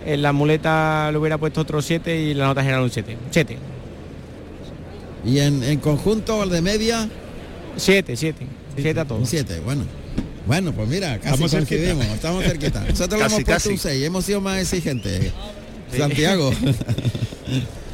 en 0.06 0.22
la 0.22 0.32
muleta 0.32 1.10
le 1.10 1.18
hubiera 1.18 1.38
puesto 1.38 1.60
otro 1.62 1.80
7 1.82 2.14
y 2.20 2.34
la 2.34 2.46
nota 2.46 2.62
general 2.62 2.82
un 2.82 2.90
7. 2.90 3.16
7. 3.30 3.56
Y 5.24 5.38
en, 5.40 5.62
en 5.64 5.78
conjunto, 5.80 6.42
el 6.44 6.50
de 6.50 6.60
media, 6.62 7.08
7, 7.76 8.16
7. 8.16 8.46
7 8.76 9.00
a 9.00 9.02
un 9.02 9.08
todos. 9.08 9.28
7. 9.28 9.60
Bueno. 9.64 9.84
Bueno, 10.46 10.72
pues 10.72 10.88
mira, 10.88 11.18
casi 11.18 11.28
Estamos 11.44 11.50
cerquita. 11.50 12.14
estamos 12.14 12.44
cerquita. 12.44 12.80
Nosotros 12.88 13.18
le 13.18 13.24
Casi, 13.24 13.34
hemos 13.34 13.44
puesto 13.44 13.52
casi. 13.52 13.68
un 13.70 13.78
6, 13.78 14.04
hemos 14.04 14.24
sido 14.24 14.40
más 14.40 14.58
exigentes. 14.60 15.32
Sí. 15.90 15.98
Santiago. 15.98 16.50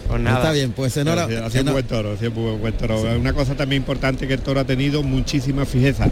Pues 0.06 0.20
nada. 0.20 0.36
Está 0.36 0.52
bien, 0.52 0.72
pues 0.72 0.96
enhora- 0.98 1.24
Hacía- 1.24 1.46
hacía 1.46 1.62
buen 1.62 1.86
toro, 1.86 2.12
hacía 2.12 2.28
un 2.28 2.60
buen- 2.60 2.76
toro. 2.76 3.00
Una 3.18 3.32
cosa 3.32 3.54
también 3.56 3.80
importante 3.82 4.28
que 4.28 4.34
el 4.34 4.40
toro 4.40 4.60
ha 4.60 4.64
tenido 4.64 5.02
muchísima 5.02 5.64
fijeza. 5.64 6.08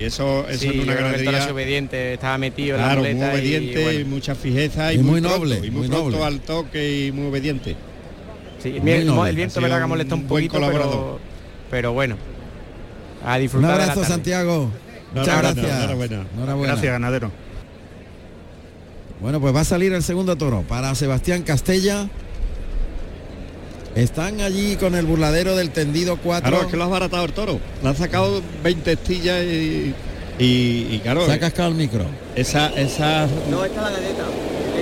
Y 0.00 0.04
eso, 0.04 0.48
eso 0.48 0.60
Sí, 0.60 0.68
en 0.68 0.80
una 0.80 0.84
que 0.84 0.90
el 0.92 0.96
toro 0.96 1.04
ganadería, 1.10 1.40
sido 1.42 1.54
obediente, 1.54 2.14
estaba 2.14 2.38
metido 2.38 2.76
en 2.76 2.82
claro, 2.82 3.02
la 3.02 3.10
muy 3.10 3.20
y, 3.20 3.30
obediente, 3.30 3.80
y, 3.80 3.84
bueno. 3.84 4.08
mucha 4.08 4.34
fijeza 4.34 4.92
y, 4.92 4.96
Y 4.96 4.98
muy 5.02 5.20
pronto, 5.20 5.38
noble, 5.38 5.56
y 5.56 5.60
muy, 5.60 5.70
muy 5.70 5.88
pronto 5.88 6.10
noble. 6.10 6.24
al 6.24 6.40
toque 6.40 7.06
y 7.06 7.12
muy 7.12 7.26
obediente. 7.26 7.76
Sí, 8.62 8.70
el, 8.70 8.82
Muy 8.82 8.92
el- 8.92 9.08
el 9.28 9.36
viento 9.36 9.60
sido 9.60 9.78
que 9.78 9.86
molesta 9.86 10.14
un 10.14 10.22
un 10.22 10.26
poquito, 10.26 10.54
pero, 10.72 11.20
pero 11.70 11.92
bueno. 11.92 12.16
A 13.24 13.34
Un 13.36 13.40
disfrutar 13.42 13.72
de 13.72 13.76
la 13.76 13.82
abrazo, 13.84 14.00
tarde. 14.00 14.14
Santiago. 14.14 14.70
Muchas 15.12 15.28
Enhorabuena, 15.28 15.52
gracias. 15.52 15.78
enhorabuena. 15.78 16.26
Enhorabuena. 16.34 16.72
Gracias, 16.72 16.92
ganadero. 16.92 17.32
Bueno, 19.20 19.40
pues 19.40 19.54
va 19.54 19.60
a 19.60 19.64
salir 19.64 19.92
el 19.92 20.02
segundo 20.02 20.36
toro 20.36 20.62
para 20.68 20.94
Sebastián 20.94 21.42
Castella. 21.42 22.08
Están 23.94 24.40
allí 24.40 24.76
con 24.76 24.94
el 24.94 25.06
burladero 25.06 25.56
del 25.56 25.70
tendido 25.70 26.18
4. 26.22 26.48
Claro, 26.50 26.64
es 26.64 26.70
que 26.70 26.76
lo 26.76 26.84
has 26.84 26.90
baratado 26.90 27.24
el 27.24 27.32
toro. 27.32 27.58
Le 27.82 27.88
han 27.88 27.96
sacado 27.96 28.40
20 28.62 28.92
estillas 28.92 29.42
y, 29.42 29.92
y, 30.38 30.88
y 30.92 31.00
claro, 31.02 31.26
Se 31.26 31.32
ha 31.32 31.40
cascado 31.40 31.70
el 31.70 31.74
micro. 31.74 32.04
esa, 32.36 32.68
esa 32.76 33.26
No, 33.50 33.64
esta 33.64 33.86
es 33.88 33.92
la 33.92 33.98
galleta. 33.98 34.24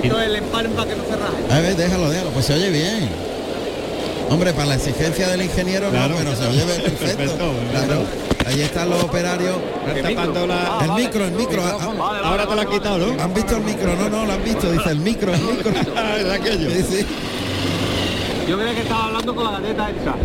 Esto 0.03 0.19
es 0.21 0.27
el 0.27 0.35
empalme 0.35 0.75
para 0.75 0.89
que 0.91 0.95
no 0.97 1.03
se. 1.03 1.53
A 1.53 1.59
ver, 1.59 1.75
déjalo, 1.75 2.09
déjalo. 2.11 2.29
Pues 2.29 2.45
se 2.45 2.53
oye 2.53 2.69
bien. 2.69 3.09
Hombre, 4.29 4.51
para 4.53 4.65
la 4.67 4.75
exigencia 4.75 5.29
del 5.29 5.41
ingeniero 5.43 5.89
Claro. 5.89 6.09
no, 6.09 6.15
pero 6.17 6.35
se 6.35 6.47
oye 6.47 6.61
perfecto. 6.63 7.05
Perfecto, 7.05 7.51
Claro. 7.71 8.03
Ahí 8.45 8.61
están 8.61 8.89
los 8.89 9.03
operarios. 9.03 9.55
están 9.95 10.15
tapando 10.15 10.47
la... 10.47 10.79
El 10.83 10.91
micro, 10.93 11.25
el 11.25 11.31
micro. 11.31 11.61
Ah, 11.63 12.21
Ahora 12.23 12.47
te 12.47 12.55
lo 12.55 12.61
han 12.61 12.69
quitado, 12.69 12.97
¿no? 12.99 13.21
¿Han 13.23 13.33
visto 13.33 13.55
el 13.57 13.63
micro? 13.63 13.95
No, 13.95 14.09
no, 14.09 14.25
lo 14.25 14.33
han 14.33 14.43
visto. 14.43 14.71
Dice 14.71 14.89
el 14.89 14.99
micro, 14.99 15.33
el 15.33 15.41
micro. 15.41 15.71
Ah, 15.95 16.15
es 16.17 16.29
aquello. 16.31 16.69
Sí, 16.71 16.83
sí. 16.89 17.05
Yo 18.47 18.57
creía 18.57 18.73
que 18.75 18.81
estaba 18.81 19.05
hablando 19.07 19.35
con 19.35 19.43
la 19.43 19.51
galleta 19.59 19.89
esa. 19.89 20.15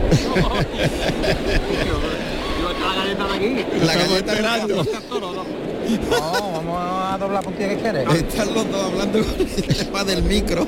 La 2.84 2.94
galleta 2.94 3.26
de 3.26 3.34
aquí. 3.34 3.84
La 3.84 3.94
galleta 3.94 4.34
grande. 4.34 4.74
No, 6.11 6.53
vamos 6.53 6.78
a 6.80 7.16
doblar 7.18 7.30
la 7.32 7.42
puntilla 7.42 7.68
que 7.70 7.76
quieres. 7.78 8.09
Están 8.14 8.55
los 8.55 8.70
dos 8.70 8.84
hablando 8.84 9.18
con 9.24 9.40
el 9.40 9.76
tema 9.76 10.05
del 10.05 10.22
micro. 10.22 10.66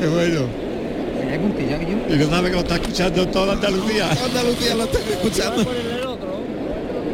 Qué 0.00 0.06
bueno. 0.06 0.67
Hay 1.30 1.38
puntilla 1.38 1.78
que 1.78 1.86
yo. 1.86 2.14
Y 2.14 2.18
no 2.18 2.30
sabe 2.30 2.48
que 2.50 2.54
lo 2.54 2.60
está 2.60 2.74
escuchando 2.76 3.28
toda 3.28 3.52
Andalucía. 3.54 4.10
Andalucía 4.10 4.74
lo 4.74 4.84
están 4.84 5.02
escuchando. 5.02 5.64
ponerle 5.64 5.94
el 5.94 6.06
otro. 6.06 6.28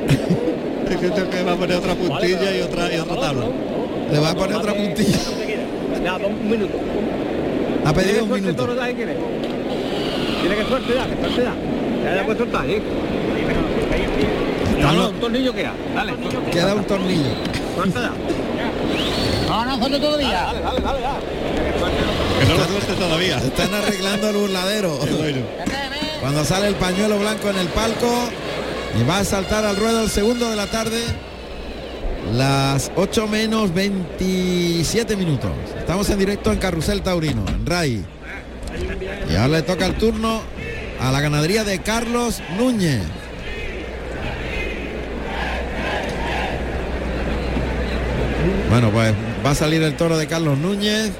Es 0.91 1.01
que 1.01 1.09
tengo 1.11 1.31
que 1.31 1.43
va 1.43 1.53
a 1.53 1.57
poner 1.57 1.77
otra 1.77 1.95
puntilla 1.95 2.57
y 2.57 2.61
otra 2.61 2.95
y 2.95 2.99
otra 2.99 3.17
tabla. 3.17 3.47
Le 4.13 4.19
va 4.19 4.31
a 4.31 4.35
poner 4.35 4.57
otra 4.57 4.75
puntilla. 4.75 5.19
Ya, 6.05 6.19
dos 6.19 6.29
un 6.29 6.51
minuto. 6.51 6.75
Ha 7.85 7.93
¿Tiene 7.93 8.09
pedido 8.09 8.25
un 8.25 8.29
suerte 8.29 8.47
minuto. 8.47 8.67
Tiene 10.41 10.57
que 10.57 10.65
suerte 10.67 10.95
ya, 10.95 11.07
que 11.07 11.21
suerte 11.21 11.43
ya. 11.43 11.55
Ya 12.05 12.17
ya 12.17 12.25
puedes 12.25 12.39
soltar, 12.39 12.69
¿eh? 12.69 12.83
No, 14.81 15.09
un 15.09 15.21
tornillo 15.21 15.55
queda. 15.55 15.73
Dale. 15.95 16.13
Queda 16.53 16.75
un 16.75 16.85
tornillo. 16.85 17.31
Suelta 17.75 18.01
ya. 18.01 18.13
No, 19.49 19.65
no, 19.65 19.79
suelta 19.79 20.01
todavía. 20.01 20.29
Dale, 20.29 20.61
dale, 20.61 20.81
dale, 20.81 21.01
dale. 21.01 22.24
Que 22.45 22.51
no 22.51 22.59
lo 22.59 22.65
suelte 22.67 22.93
todavía. 22.95 23.39
Están 23.39 23.73
arreglando 23.73 24.29
el 24.29 24.37
burladero. 24.37 24.99
Bueno. 24.99 25.39
Cuando 26.21 26.45
sale 26.45 26.69
el 26.69 26.75
pañuelo 26.75 27.19
blanco 27.19 27.49
en 27.49 27.57
el 27.57 27.69
palco 27.69 28.29
y 29.01 29.05
va 29.09 29.21
a 29.21 29.25
saltar 29.25 29.65
al 29.65 29.77
ruedo 29.77 30.03
el 30.03 30.11
segundo 30.11 30.51
de 30.51 30.57
la 30.57 30.67
tarde. 30.67 31.01
Las 32.35 32.91
8 32.97 33.27
menos 33.29 33.73
27 33.73 35.17
minutos. 35.17 35.53
Estamos 35.79 36.09
en 36.11 36.19
directo 36.19 36.53
en 36.53 36.59
Carrusel 36.59 37.03
Taurino, 37.03 37.45
en 37.49 37.65
RAI. 37.65 38.05
Y 39.31 39.37
ahora 39.37 39.49
le 39.49 39.63
toca 39.63 39.87
el 39.87 39.95
turno 39.95 40.43
a 41.01 41.13
la 41.13 41.21
ganadería 41.21 41.65
de 41.65 41.81
Carlos 41.81 42.43
Núñez. 42.59 43.03
Bueno, 48.69 48.91
pues 48.91 49.15
va 49.45 49.51
a 49.51 49.55
salir 49.55 49.83
el 49.83 49.97
toro 49.97 50.19
de 50.19 50.27
Carlos 50.27 50.59
Núñez. 50.59 51.13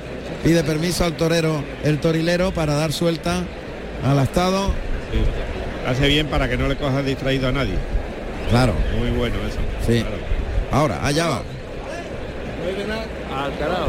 Pide 0.45 0.63
permiso 0.63 1.05
al 1.05 1.15
torero, 1.15 1.65
el 1.85 1.99
torilero, 2.01 2.53
para 2.53 2.75
dar 2.75 2.93
suelta 2.93 3.43
al 4.05 4.19
astado. 4.19 4.67
Sí. 5.11 5.89
Hace 5.89 6.07
bien 6.07 6.27
para 6.27 6.49
que 6.49 6.59
no 6.59 6.69
le 6.69 6.77
cojas 6.77 7.05
distraído 7.05 7.49
a 7.49 7.53
nadie. 7.53 7.75
Claro, 8.51 8.75
Muy 8.99 9.09
bueno 9.11 9.37
eso. 9.49 9.59
Sí. 9.87 10.01
Claro. 10.01 10.17
ahora, 10.71 11.07
allá 11.07 11.29
va. 11.29 11.43
Al 13.35 13.59
carajo. 13.59 13.89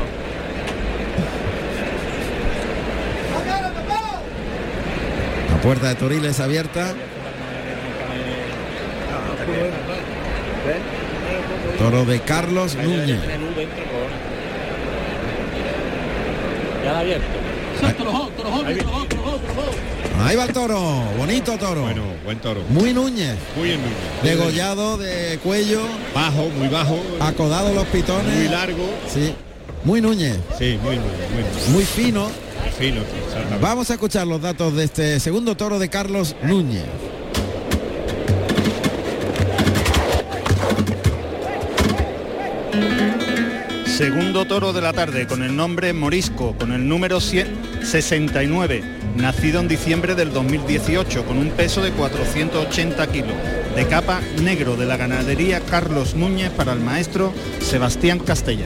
La 5.52 5.62
puerta 5.62 5.90
de 5.90 5.96
Toriles 5.96 6.40
abierta. 6.40 6.94
Toro 11.78 12.06
de 12.06 12.20
Carlos 12.22 12.76
Núñez. 12.76 13.20
Ya 16.86 17.00
abierto. 17.00 17.26
Ahí 20.24 20.36
va 20.36 20.44
el 20.46 20.54
toro, 20.54 20.80
bonito 21.18 21.58
toro. 21.58 21.82
Bueno, 21.82 22.04
buen 22.24 22.40
toro. 22.40 22.62
Muy 22.70 22.94
Núñez, 22.94 23.36
Muy 23.56 23.70
muy 23.70 23.78
bien. 23.78 23.82
degollado 24.24 24.98
de 24.98 25.40
cuello, 25.44 25.82
Bajo, 26.14 26.48
muy 26.58 26.68
bajo. 26.68 27.00
acodado 27.20 27.74
los 27.74 27.86
pitones. 27.88 28.34
Muy 28.38 28.48
largo. 28.48 28.88
Sí, 29.12 29.34
muy 29.84 30.00
Núñez, 30.02 30.38
Sí, 30.60 30.80
muy, 30.84 30.98
muy, 30.98 31.08
muy 31.34 31.74
muy 31.74 31.84
fino. 31.86 32.30
fino. 32.78 33.02
Vamos 33.62 33.90
a 33.90 33.94
escuchar 33.94 34.28
los 34.28 34.42
datos 34.42 34.76
de 34.76 34.84
este 34.86 35.20
segundo 35.20 35.56
toro 35.58 35.80
de 35.80 35.90
Carlos 35.90 36.36
Núñez. 36.44 36.84
Segundo 43.96 44.46
toro 44.46 44.74
de 44.74 44.82
la 44.82 44.92
tarde 44.92 45.26
con 45.26 45.42
el 45.42 45.56
nombre 45.56 45.94
Morisco, 45.94 46.54
con 46.58 46.74
el 46.74 46.86
número 46.86 47.22
100 47.22 47.48
69, 47.84 48.84
nacido 49.16 49.62
en 49.62 49.70
diciembre 49.70 50.16
del 50.16 50.34
2018, 50.34 51.24
con 51.24 51.38
un 51.38 51.50
peso 51.52 51.82
de 51.82 51.92
480 51.92 53.08
kilos, 53.08 53.34
de 53.74 53.88
capa 53.88 54.20
negro 54.42 54.76
de 54.76 54.86
la 54.86 54.98
ganadería 54.98 55.62
Carlos 55.62 56.14
Núñez 56.14 56.50
para 56.52 56.74
el 56.74 56.82
maestro 56.82 57.32
Sebastián 57.62 58.20
Castella. 58.20 58.66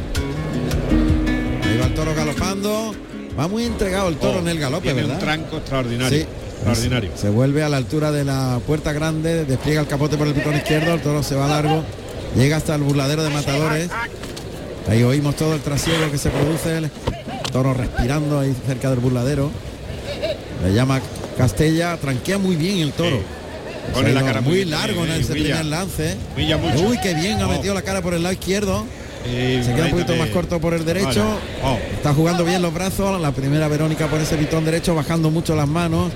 Ahí 1.63 1.77
va 1.77 1.85
el 1.85 1.93
toro 1.93 2.15
galopando. 2.15 2.95
Va 3.39 3.47
muy 3.47 3.65
entregado 3.65 4.09
el 4.09 4.15
toro 4.15 4.37
Oh, 4.37 4.41
en 4.41 4.47
el 4.47 4.59
galope, 4.59 4.83
tiene 4.85 5.01
¿verdad? 5.01 5.15
un 5.15 5.21
tranco 5.21 5.57
extraordinario. 5.57 6.19
Sí. 6.19 6.25
Extraordinario. 6.55 7.11
Se 7.15 7.29
vuelve 7.29 7.61
a 7.63 7.69
la 7.69 7.77
altura 7.77 8.11
de 8.11 8.25
la 8.25 8.59
puerta 8.65 8.91
grande, 8.93 9.45
despliega 9.45 9.79
el 9.81 9.87
capote 9.87 10.17
por 10.17 10.27
el 10.27 10.33
pitón 10.33 10.55
izquierdo, 10.55 10.93
el 10.95 11.01
toro 11.01 11.21
se 11.23 11.35
va 11.35 11.47
largo, 11.47 11.83
llega 12.35 12.57
hasta 12.57 12.73
el 12.75 12.81
burladero 12.81 13.23
de 13.23 13.29
matadores. 13.29 13.89
Ahí 14.87 15.03
oímos 15.03 15.35
todo 15.35 15.53
el 15.55 15.61
trasiego 15.61 16.09
que 16.11 16.17
se 16.17 16.29
produce, 16.29 16.77
el 16.77 16.89
toro 17.51 17.73
respirando 17.73 18.39
ahí 18.39 18.55
cerca 18.65 18.89
del 18.89 18.99
burladero. 18.99 19.51
Le 20.63 20.73
llama 20.73 20.99
Castella, 21.37 21.97
tranquea 21.97 22.37
muy 22.37 22.55
bien 22.55 22.79
el 22.79 22.91
toro. 22.93 23.17
Sí. 23.17 23.23
Pone 23.93 24.13
la 24.13 24.21
cara 24.23 24.41
muy 24.41 24.53
muy- 24.57 24.65
largo 24.65 25.05
en 25.05 25.11
ese 25.11 25.31
primer 25.33 25.65
lance. 25.65 26.15
Mucho. 26.35 26.87
Uy, 26.87 26.97
qué 27.01 27.13
bien 27.13 27.39
ha 27.41 27.47
Oh. 27.47 27.51
metido 27.51 27.73
la 27.73 27.81
cara 27.81 28.01
por 28.01 28.13
el 28.13 28.23
lado 28.23 28.33
izquierdo. 28.33 28.85
Y 29.25 29.61
Se 29.63 29.73
queda 29.75 29.85
un 29.85 29.91
poquito 29.91 30.15
más 30.15 30.29
corto 30.29 30.59
por 30.61 30.73
el 30.73 30.85
derecho. 30.85 31.25
Oh. 31.63 31.77
Está 31.93 32.13
jugando 32.13 32.45
bien 32.45 32.61
los 32.61 32.73
brazos. 32.73 33.19
La 33.21 33.31
primera 33.31 33.67
Verónica 33.67 34.07
por 34.07 34.19
ese 34.21 34.37
pitón 34.37 34.63
derecho, 34.63 34.95
bajando 34.95 35.29
mucho 35.29 35.55
las 35.55 35.67
manos. 35.67 36.11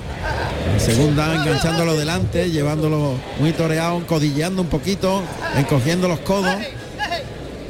La 0.74 0.80
segunda 0.80 1.36
enganchándolo 1.36 1.96
delante, 1.96 2.50
llevándolo 2.50 3.16
muy 3.40 3.52
toreado, 3.52 4.06
codilleando 4.08 4.62
un 4.62 4.68
poquito, 4.70 5.22
encogiendo 5.58 6.08
los 6.08 6.20
codos. 6.20 6.56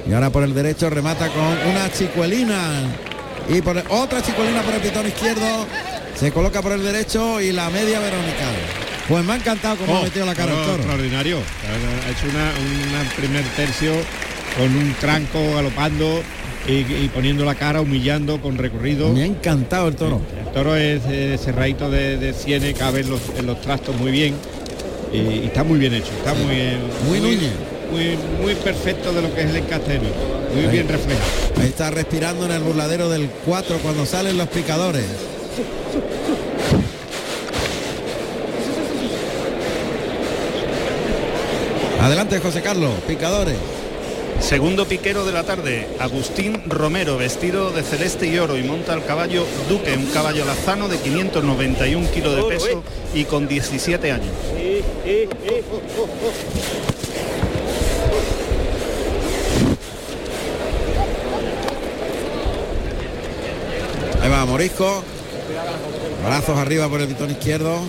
Y 0.08 0.14
ahora 0.14 0.30
por 0.30 0.44
el 0.44 0.54
derecho 0.54 0.90
remata 0.90 1.28
con 1.30 1.42
una 1.72 1.92
chicuelina. 1.92 2.82
Y 3.50 3.62
por 3.62 3.78
el- 3.78 3.84
otra 3.90 4.22
chicuelina 4.22 4.62
por 4.62 4.74
el 4.74 4.82
pitón 4.82 5.08
izquierdo. 5.08 5.66
Se 6.16 6.32
coloca 6.32 6.62
por 6.62 6.72
el 6.74 6.84
derecho 6.84 7.42
y 7.42 7.52
la 7.52 7.70
media 7.70 8.00
Verónica. 8.00 8.46
Pues 9.08 9.24
me 9.26 9.34
ha 9.34 9.36
encantado 9.36 9.76
cómo 9.78 9.94
Oh, 9.94 9.98
ha 9.98 10.04
metido 10.04 10.26
la 10.26 10.36
cara 10.36 10.52
al 10.52 10.62
toro. 10.66 10.76
Extraordinario. 10.78 11.38
Ha 11.38 12.10
hecho 12.12 12.28
una, 12.30 12.52
un 13.02 13.08
primer 13.18 13.44
tercio 13.56 13.92
con 14.58 14.76
un 14.76 14.94
tranco 15.00 15.40
galopando 15.56 16.22
y, 16.68 16.72
y 16.74 17.12
poniendo 17.14 17.44
la 17.44 17.56
cara, 17.56 17.82
humillando 17.82 18.40
con 18.42 18.58
recorrido. 18.58 19.10
Me 19.12 19.24
ha 19.24 19.26
encantado 19.26 19.88
el 19.90 19.96
toro. 19.96 20.22
El 20.46 20.54
toro 20.54 20.76
es 20.78 21.02
eh, 21.10 21.38
cerradito 21.44 21.90
de, 21.90 22.18
de 22.18 22.34
sienes, 22.34 22.78
cabe 22.78 23.02
en 23.02 23.10
los, 23.10 23.22
en 23.38 23.46
los 23.46 23.60
trastos 23.62 23.96
muy 23.98 24.12
bien. 24.12 24.36
Y, 25.12 25.18
y 25.18 25.44
está 25.48 25.64
muy 25.64 25.80
bien 25.80 25.94
hecho, 25.94 26.12
está 26.18 26.34
muy 26.34 26.56
bien. 26.56 26.80
Muy 27.08 27.20
Núñez. 27.20 27.52
Muy, 27.94 28.18
muy 28.42 28.56
perfecto 28.56 29.14
de 29.14 29.22
lo 29.22 29.32
que 29.36 29.42
es 29.42 29.54
el 29.54 29.62
Núñez. 29.62 30.02
Muy 30.56 30.66
Ahí. 30.66 30.72
bien 30.72 30.88
reflejado. 30.88 31.30
Ahí 31.62 31.68
está 31.68 31.92
respirando 31.92 32.46
en 32.48 32.52
el 32.54 32.64
burladero 32.64 33.08
del 33.08 33.30
4 33.46 33.78
cuando 33.84 34.08
salen 34.08 34.36
los 34.36 34.48
picadores. 34.48 35.06
Adelante 42.02 42.40
José 42.40 42.64
Carlos, 42.64 42.94
picadores. 43.08 43.58
Segundo 44.40 44.88
piquero 44.88 45.24
de 45.24 45.32
la 45.32 45.44
tarde, 45.44 45.88
Agustín 46.00 46.64
Romero, 46.66 47.18
vestido 47.18 47.72
de 47.72 47.84
celeste 47.84 48.26
y 48.26 48.40
oro 48.40 48.58
y 48.58 48.64
monta 48.64 48.96
el 48.96 49.06
caballo 49.06 49.46
Duque, 49.70 49.96
un 49.96 50.08
caballo 50.08 50.46
lazano 50.46 50.90
de 50.90 50.98
591 50.98 52.12
kilos 52.12 52.36
de 52.38 52.44
peso 52.44 52.84
y 53.14 53.26
con 53.26 53.48
17 53.48 54.12
años. 54.12 54.34
Ahí 64.24 64.30
va 64.30 64.46
Morisco. 64.46 65.04
Brazos 66.26 66.58
arriba 66.58 66.88
por 66.90 67.02
el 67.02 67.08
pitón 67.08 67.30
izquierdo. 67.32 67.80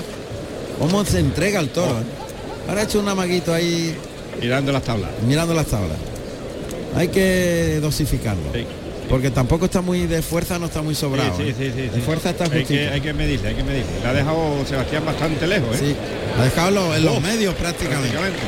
¿Cómo 0.78 1.05
se 1.05 1.20
entrega 1.20 1.61
el 1.61 1.68
toro? 1.68 1.93
eh? 2.01 2.05
Ahora 2.68 2.80
ha 2.80 2.85
hecho 2.85 2.99
un 3.01 3.09
amaguito 3.09 3.53
ahí 3.55 3.95
Mirando 4.41 4.72
las 4.72 4.82
tablas. 4.82 5.11
mirando 5.26 5.55
las 5.55 5.66
tablas. 5.66 5.97
Hay 6.97 7.09
que 7.09 7.78
dosificarlo. 7.80 8.43
Porque 9.09 9.30
tampoco 9.30 9.66
está 9.66 9.80
muy 9.82 10.07
de 10.07 10.22
fuerza, 10.22 10.59
no 10.59 10.66
está 10.66 10.82
muy 10.82 10.95
sobrado. 10.95 11.37
Sí, 11.37 11.43
¿eh? 11.45 11.55
sí, 11.57 11.66
sí, 11.66 11.72
sí, 11.76 11.89
de 11.91 12.01
fuerza 12.01 12.30
está 12.30 12.45
hay 12.45 12.51
justito. 12.51 12.68
que, 12.68 12.89
hay 12.89 13.01
que 13.01 13.12
medirle, 13.12 13.49
hay 13.49 13.55
que 13.55 13.62
medirle. 13.62 13.87
La 14.03 14.11
ha 14.11 14.12
dejado 14.14 14.64
Sebastián 14.66 15.05
bastante 15.05 15.47
lejos, 15.47 15.76
¿eh? 15.76 15.78
Sí, 15.80 15.97
ha 16.41 16.45
dejado 16.45 16.68
en 16.68 16.74
los- 16.74 16.97
en 16.97 17.05
los 17.05 17.16
Oh, 17.16 17.20
medios 17.20 17.55
prácticamente. 17.55 18.16
prácticamente. 18.16 18.39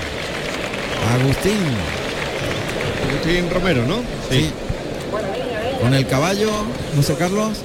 Agustín. 1.20 1.58
Agustín 3.10 3.50
Romero, 3.50 3.84
¿no? 3.86 3.96
Sí. 4.30 4.50
Con 5.80 5.94
el 5.94 6.06
caballo, 6.06 6.50
José 6.96 7.14
Carlos. 7.18 7.58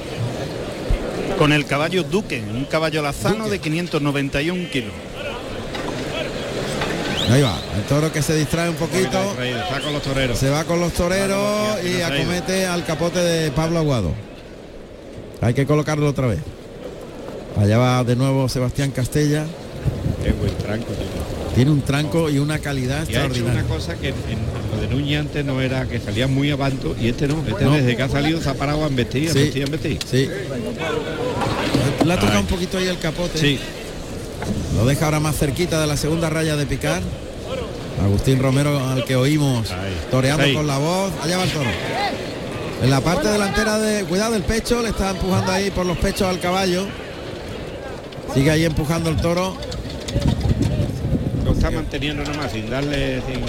Con 1.37 1.51
el 1.53 1.65
caballo 1.65 2.03
Duque, 2.03 2.41
un 2.53 2.65
caballo 2.65 3.01
lazano 3.01 3.49
de 3.49 3.59
591 3.59 4.69
kilos. 4.69 4.91
Ahí 7.29 7.41
va, 7.41 7.57
el 7.77 7.83
toro 7.83 8.11
que 8.11 8.21
se 8.21 8.35
distrae 8.35 8.69
un 8.69 8.75
poquito. 8.75 9.19
Está 9.41 9.79
con 9.81 9.93
los 9.93 10.01
toreros. 10.01 10.37
Se 10.37 10.49
va 10.49 10.63
con 10.65 10.79
los 10.79 10.91
toreros 10.93 11.77
y 11.83 12.01
acomete 12.01 12.65
al 12.67 12.85
capote 12.85 13.19
de 13.19 13.51
Pablo 13.51 13.79
Aguado. 13.79 14.11
Hay 15.41 15.53
que 15.53 15.65
colocarlo 15.65 16.07
otra 16.07 16.27
vez. 16.27 16.39
Allá 17.57 17.77
va 17.77 18.03
de 18.03 18.15
nuevo 18.15 18.47
Sebastián 18.49 18.91
Castella. 18.91 19.45
Qué 20.23 20.31
buen 20.33 20.55
tranco 20.57 20.91
tiene. 20.93 21.11
Tiene 21.55 21.71
un 21.71 21.81
tranco 21.81 22.29
y 22.29 22.37
una 22.39 22.59
calidad 22.59 22.97
Y 23.09 23.15
ha 23.15 23.25
hecho 23.25 23.27
extraordinaria. 23.27 23.61
una 23.63 23.67
cosa 23.75 23.95
que 23.95 24.09
en, 24.09 24.15
en 24.29 24.39
lo 24.39 24.60
de 24.81 24.87
Núñez 24.87 25.19
antes 25.21 25.45
no 25.45 25.61
era 25.61 25.85
que 25.85 25.99
salía 25.99 26.27
muy 26.27 26.49
avanto 26.51 26.95
y 26.99 27.07
este 27.09 27.27
no, 27.27 27.43
este 27.47 27.63
No. 27.65 27.71
desde 27.73 27.95
que 27.95 28.01
ha 28.03 28.09
salido 28.09 28.41
se 28.41 28.49
ha 28.49 28.53
parado 28.55 28.83
a 28.83 28.87
embestir, 28.87 29.29
a 29.29 29.33
Sí. 29.33 29.37
embestir, 29.39 29.61
a 29.61 29.65
embestir. 29.65 29.99
Sí. 30.09 30.29
Le 32.05 32.13
ha 32.13 32.15
tocado 32.19 32.37
Ay. 32.39 32.43
un 32.43 32.47
poquito 32.47 32.77
ahí 32.77 32.87
el 32.87 32.97
capote. 32.97 33.37
Sí. 33.37 33.59
Lo 34.75 34.85
deja 34.85 35.05
ahora 35.05 35.19
más 35.19 35.37
cerquita 35.37 35.79
de 35.79 35.87
la 35.87 35.97
segunda 35.97 36.29
raya 36.29 36.55
de 36.55 36.65
picar. 36.65 37.01
Agustín 38.03 38.39
Romero 38.39 38.79
al 38.89 39.05
que 39.05 39.15
oímos 39.15 39.67
toreando 40.09 40.43
Ahí. 40.43 40.53
con 40.55 40.65
la 40.65 40.79
voz. 40.79 41.11
Allá 41.23 41.37
va 41.37 41.43
el 41.43 41.51
toro. 41.51 41.69
En 42.81 42.89
la 42.89 43.01
parte 43.01 43.27
delantera 43.27 43.77
de. 43.77 44.03
Cuidado 44.05 44.35
el 44.35 44.41
pecho, 44.41 44.81
le 44.81 44.89
está 44.89 45.11
empujando 45.11 45.51
ahí 45.51 45.69
por 45.69 45.85
los 45.85 45.97
pechos 45.97 46.23
al 46.23 46.39
caballo. 46.39 46.85
Sigue 48.33 48.49
ahí 48.49 48.65
empujando 48.65 49.11
el 49.11 49.17
toro. 49.17 49.55
Lo 51.45 51.51
está 51.51 51.69
manteniendo 51.69 52.23
nomás 52.23 52.51
sin 52.51 52.67
darle, 52.69 53.21
sin, 53.27 53.41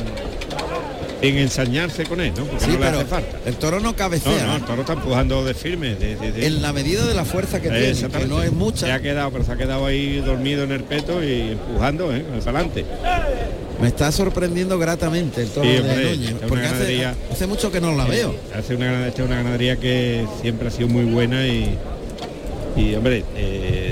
sin 1.22 1.38
ensañarse 1.38 2.04
con 2.04 2.20
él, 2.20 2.32
¿no? 2.36 2.44
Porque 2.44 2.64
Sí, 2.64 2.70
no 2.72 2.78
le 2.78 2.84
pero 2.86 2.96
hace 2.98 3.06
falta. 3.06 3.38
el 3.46 3.54
toro 3.56 3.80
no 3.80 3.94
cabecea. 3.96 4.46
no, 4.46 4.56
el 4.56 4.62
toro 4.62 4.80
está 4.82 4.92
empujando 4.94 5.44
de 5.44 5.54
firme. 5.54 5.94
de- 5.94 6.16
de- 6.16 6.32
de- 6.32 6.46
En 6.46 6.60
la 6.62 6.72
medida 6.72 7.04
de 7.06 7.14
la 7.14 7.24
fuerza 7.24 7.60
que 7.62 7.68
tiene, 7.70 7.94
que 7.94 8.26
no 8.26 8.42
es 8.42 8.52
mucha. 8.52 8.86
Se 8.86 8.92
ha 8.92 9.00
quedado, 9.00 9.30
pero 9.30 9.44
se 9.44 9.52
ha 9.52 9.56
quedado 9.56 9.86
ahí 9.86 10.16
dormido 10.20 10.64
en 10.64 10.72
el 10.72 10.82
peto 10.84 11.22
y 11.22 11.52
empujando, 11.52 12.14
¿eh? 12.14 12.24
Para 12.44 12.58
adelante. 12.60 12.84
Me 13.80 13.88
está 13.88 14.12
sorprendiendo 14.12 14.78
gratamente 14.78 15.42
el 15.42 15.48
toro 15.48 15.66
Sí, 15.68 15.76
de 15.82 16.04
Núñez, 16.16 16.34
porque 16.48 16.66
hace, 16.66 17.46
mucho 17.48 17.72
que 17.72 17.80
no 17.80 17.94
la 17.96 18.04
veo. 18.04 18.34
Hace 18.56 18.76
una, 18.76 19.06
esta 19.08 19.22
es 19.22 19.26
una 19.28 19.36
ganadería 19.38 19.76
que 19.76 20.24
siempre 20.40 20.68
ha 20.68 20.70
sido 20.70 20.88
muy 20.88 21.04
buena 21.04 21.44
y, 21.46 21.76
y 22.76 22.94
hombre, 22.94 23.24
eh, 23.36 23.91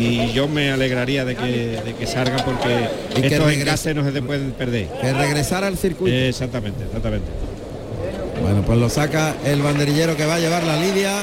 y 0.00 0.32
yo 0.32 0.48
me 0.48 0.70
alegraría 0.70 1.24
de 1.24 1.36
que, 1.36 1.80
de 1.84 1.94
que 1.94 2.06
salga 2.06 2.36
porque 2.44 2.88
Y 3.16 3.20
que 3.20 3.26
estos 3.34 3.52
encases 3.52 3.94
no 3.94 4.10
se 4.10 4.22
pueden 4.22 4.52
perder. 4.52 4.88
Que 5.00 5.12
regresara 5.12 5.66
al 5.66 5.76
circuito. 5.76 6.16
Exactamente, 6.16 6.84
exactamente. 6.84 7.28
Bueno, 8.40 8.62
pues 8.62 8.78
lo 8.78 8.88
saca 8.88 9.36
el 9.44 9.60
banderillero 9.60 10.16
que 10.16 10.24
va 10.24 10.36
a 10.36 10.38
llevar 10.38 10.64
la 10.64 10.76
lidia. 10.76 11.22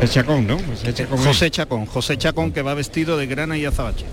El 0.00 0.08
Chacón, 0.08 0.46
¿no? 0.46 0.58
José 0.58 0.94
Chacón. 0.94 1.18
José 1.18 1.50
Chacón, 1.50 1.86
José 1.86 2.18
Chacón 2.18 2.52
que 2.52 2.62
va 2.62 2.74
vestido 2.74 3.16
de 3.16 3.26
grana 3.26 3.56
y 3.58 3.64
azabache. 3.64 4.06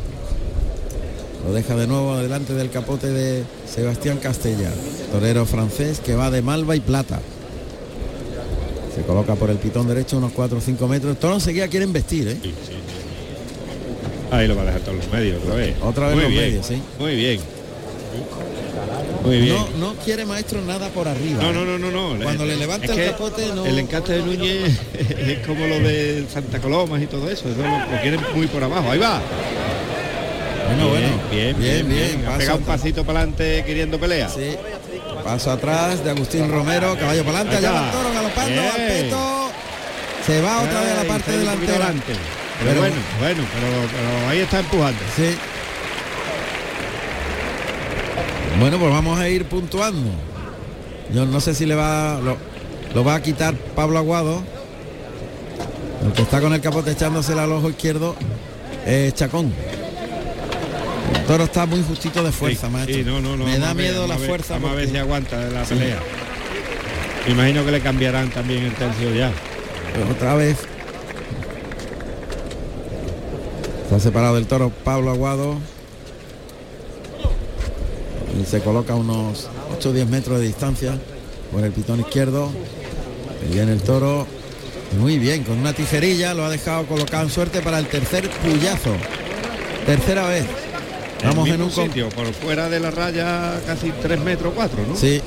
Lo 1.45 1.53
deja 1.53 1.75
de 1.75 1.87
nuevo 1.87 2.17
delante 2.17 2.53
del 2.53 2.69
capote 2.69 3.07
de 3.07 3.43
Sebastián 3.65 4.17
Castella, 4.17 4.69
torero 5.11 5.45
francés 5.45 5.99
que 5.99 6.15
va 6.15 6.29
de 6.29 6.41
malva 6.41 6.75
y 6.75 6.81
plata. 6.81 7.19
Se 8.95 9.01
coloca 9.03 9.35
por 9.35 9.49
el 9.49 9.57
pitón 9.57 9.87
derecho 9.87 10.17
unos 10.17 10.31
4 10.33 10.57
o 10.57 10.61
5 10.61 10.87
metros. 10.87 11.19
Toro 11.19 11.35
enseguida 11.35 11.67
quieren 11.67 11.93
vestir, 11.93 12.27
¿eh? 12.27 12.37
Ahí 14.31 14.47
lo 14.47 14.55
va 14.55 14.63
a 14.63 14.65
dejar 14.65 14.81
todos 14.81 14.97
los 14.97 15.11
medios 15.11 15.41
otra 15.43 15.55
vez. 15.55 15.75
Otra 15.81 16.07
vez 16.07 16.15
muy 16.15 16.23
los 16.23 16.31
bien, 16.31 16.43
medios, 16.43 16.65
sí. 16.65 16.81
Muy 16.99 17.15
bien. 17.15 17.39
Muy 19.23 19.39
bien. 19.39 19.55
No, 19.55 19.93
no 19.93 19.93
quiere 19.95 20.25
maestro 20.25 20.61
nada 20.61 20.89
por 20.89 21.07
arriba. 21.07 21.41
No, 21.43 21.49
¿eh? 21.51 21.53
no, 21.53 21.65
no, 21.65 21.77
no, 21.77 22.15
no. 22.15 22.23
Cuando 22.23 22.45
le 22.45 22.55
levanta 22.55 22.93
Es 22.93 22.97
el 22.97 23.11
capote 23.11 23.47
no. 23.53 23.65
El 23.65 23.79
encaste 23.79 24.13
de 24.13 24.23
Núñez 24.23 24.79
es 24.93 25.45
como 25.45 25.67
lo 25.67 25.79
de 25.79 26.25
Santa 26.31 26.59
Colomas 26.59 27.01
y 27.01 27.07
todo 27.07 27.29
eso. 27.29 27.49
Eso 27.49 27.61
lo, 27.61 27.95
lo 27.95 28.01
quieren 28.01 28.19
muy 28.33 28.47
por 28.47 28.63
abajo. 28.63 28.89
Ahí 28.89 28.99
va. 28.99 29.21
Bueno, 30.67 30.89
bueno. 30.89 31.07
Bien, 31.29 31.59
bien, 31.59 31.87
bien. 31.87 32.23
Ha 32.25 32.29
Paso 32.29 32.37
pegado 32.39 32.57
un 32.59 32.63
pasito 32.63 33.03
para 33.05 33.19
adelante 33.19 33.63
queriendo 33.65 33.99
pelea. 33.99 34.29
Sí. 34.29 34.55
Paso 35.23 35.51
atrás 35.51 36.03
de 36.03 36.09
Agustín 36.09 36.49
Romero, 36.51 36.95
caballo 36.99 37.23
para 37.23 37.39
adelante, 37.39 37.57
allá 37.67 37.71
va 37.71 37.85
el 37.85 37.91
toro 37.91 38.13
galopando, 38.13 38.61
al 38.61 38.75
peto. 38.87 39.51
Se 40.25 40.41
va 40.41 40.61
otra 40.61 40.81
vez 40.81 40.91
a 40.91 41.03
la 41.03 41.07
parte 41.07 41.31
delantera. 41.37 41.73
adelante. 41.73 42.13
Pero, 42.59 42.69
Pero- 42.69 42.79
bueno, 42.81 42.95
bueno, 43.19 43.43
pero, 43.53 43.67
pero 43.91 44.29
ahí 44.29 44.39
está 44.39 44.59
empujando. 44.59 44.99
Sí. 45.15 45.35
Bueno, 48.59 48.77
pues 48.77 48.91
vamos 48.91 49.19
a 49.19 49.27
ir 49.29 49.45
puntuando. 49.45 50.09
Yo 51.13 51.25
no 51.25 51.39
sé 51.39 51.55
si 51.55 51.65
le 51.65 51.75
va 51.75 52.19
lo, 52.21 52.37
lo 52.93 53.03
va 53.03 53.15
a 53.15 53.21
quitar 53.21 53.55
Pablo 53.55 53.97
Aguado. 53.97 54.43
El 56.05 56.13
que 56.13 56.21
está 56.23 56.41
con 56.41 56.53
el 56.53 56.61
capote 56.61 56.91
echándosela 56.91 57.43
al 57.43 57.51
ojo 57.51 57.69
izquierdo 57.69 58.15
es 58.85 59.13
Chacón. 59.13 59.53
El 61.15 61.25
toro 61.25 61.43
está 61.45 61.65
muy 61.65 61.81
justito 61.83 62.23
de 62.23 62.31
fuerza, 62.31 62.67
Sí, 62.67 62.73
maestro. 62.73 62.95
sí, 62.95 63.03
no, 63.03 63.21
no, 63.21 63.37
no, 63.37 63.45
Me 63.45 63.57
da 63.59 63.73
miedo 63.73 64.07
la 64.07 64.17
fuerza. 64.17 64.55
Vamos 64.55 64.71
a 64.71 64.75
ver 64.75 64.89
si 64.89 64.97
aguanta 64.97 65.37
la 65.49 65.65
Sí. 65.65 65.75
pelea. 65.75 65.99
Me 67.25 67.33
imagino 67.33 67.63
que 67.65 67.71
le 67.71 67.81
cambiarán 67.81 68.29
también 68.31 68.63
el 68.63 68.73
tercio 68.73 69.13
ya. 69.13 69.31
Otra 70.11 70.35
vez. 70.35 70.57
Ha 73.95 73.99
separado 73.99 74.35
del 74.35 74.47
toro 74.47 74.69
Pablo 74.83 75.11
Aguado. 75.11 75.57
Y 78.41 78.45
se 78.45 78.61
coloca 78.61 78.93
a 78.93 78.95
unos 78.95 79.47
8 79.77 79.89
o 79.89 79.93
10 79.93 80.07
metros 80.07 80.39
de 80.39 80.47
distancia 80.47 80.93
por 81.51 81.63
el 81.63 81.71
pitón 81.71 81.99
izquierdo. 81.99 82.49
Y 83.49 83.53
viene 83.53 83.73
el 83.73 83.81
toro. 83.81 84.25
Muy 84.97 85.19
bien, 85.19 85.43
con 85.43 85.57
una 85.57 85.71
tijerilla 85.73 86.33
lo 86.33 86.43
ha 86.45 86.49
dejado 86.49 86.85
colocado 86.85 87.23
en 87.23 87.29
suerte 87.29 87.61
para 87.61 87.79
el 87.79 87.87
tercer 87.87 88.29
puyazo. 88.29 88.91
Tercera 89.85 90.27
vez. 90.27 90.45
Vamos 91.23 91.47
en 91.49 91.61
un 91.61 91.71
sitio, 91.71 92.09
por 92.09 92.31
fuera 92.33 92.67
de 92.69 92.79
la 92.79 92.89
raya 92.91 93.59
casi 93.65 93.91
3 94.01 94.19
metros 94.21 94.53
4, 94.55 94.79
¿no? 94.87 94.95
Sí, 94.95 95.21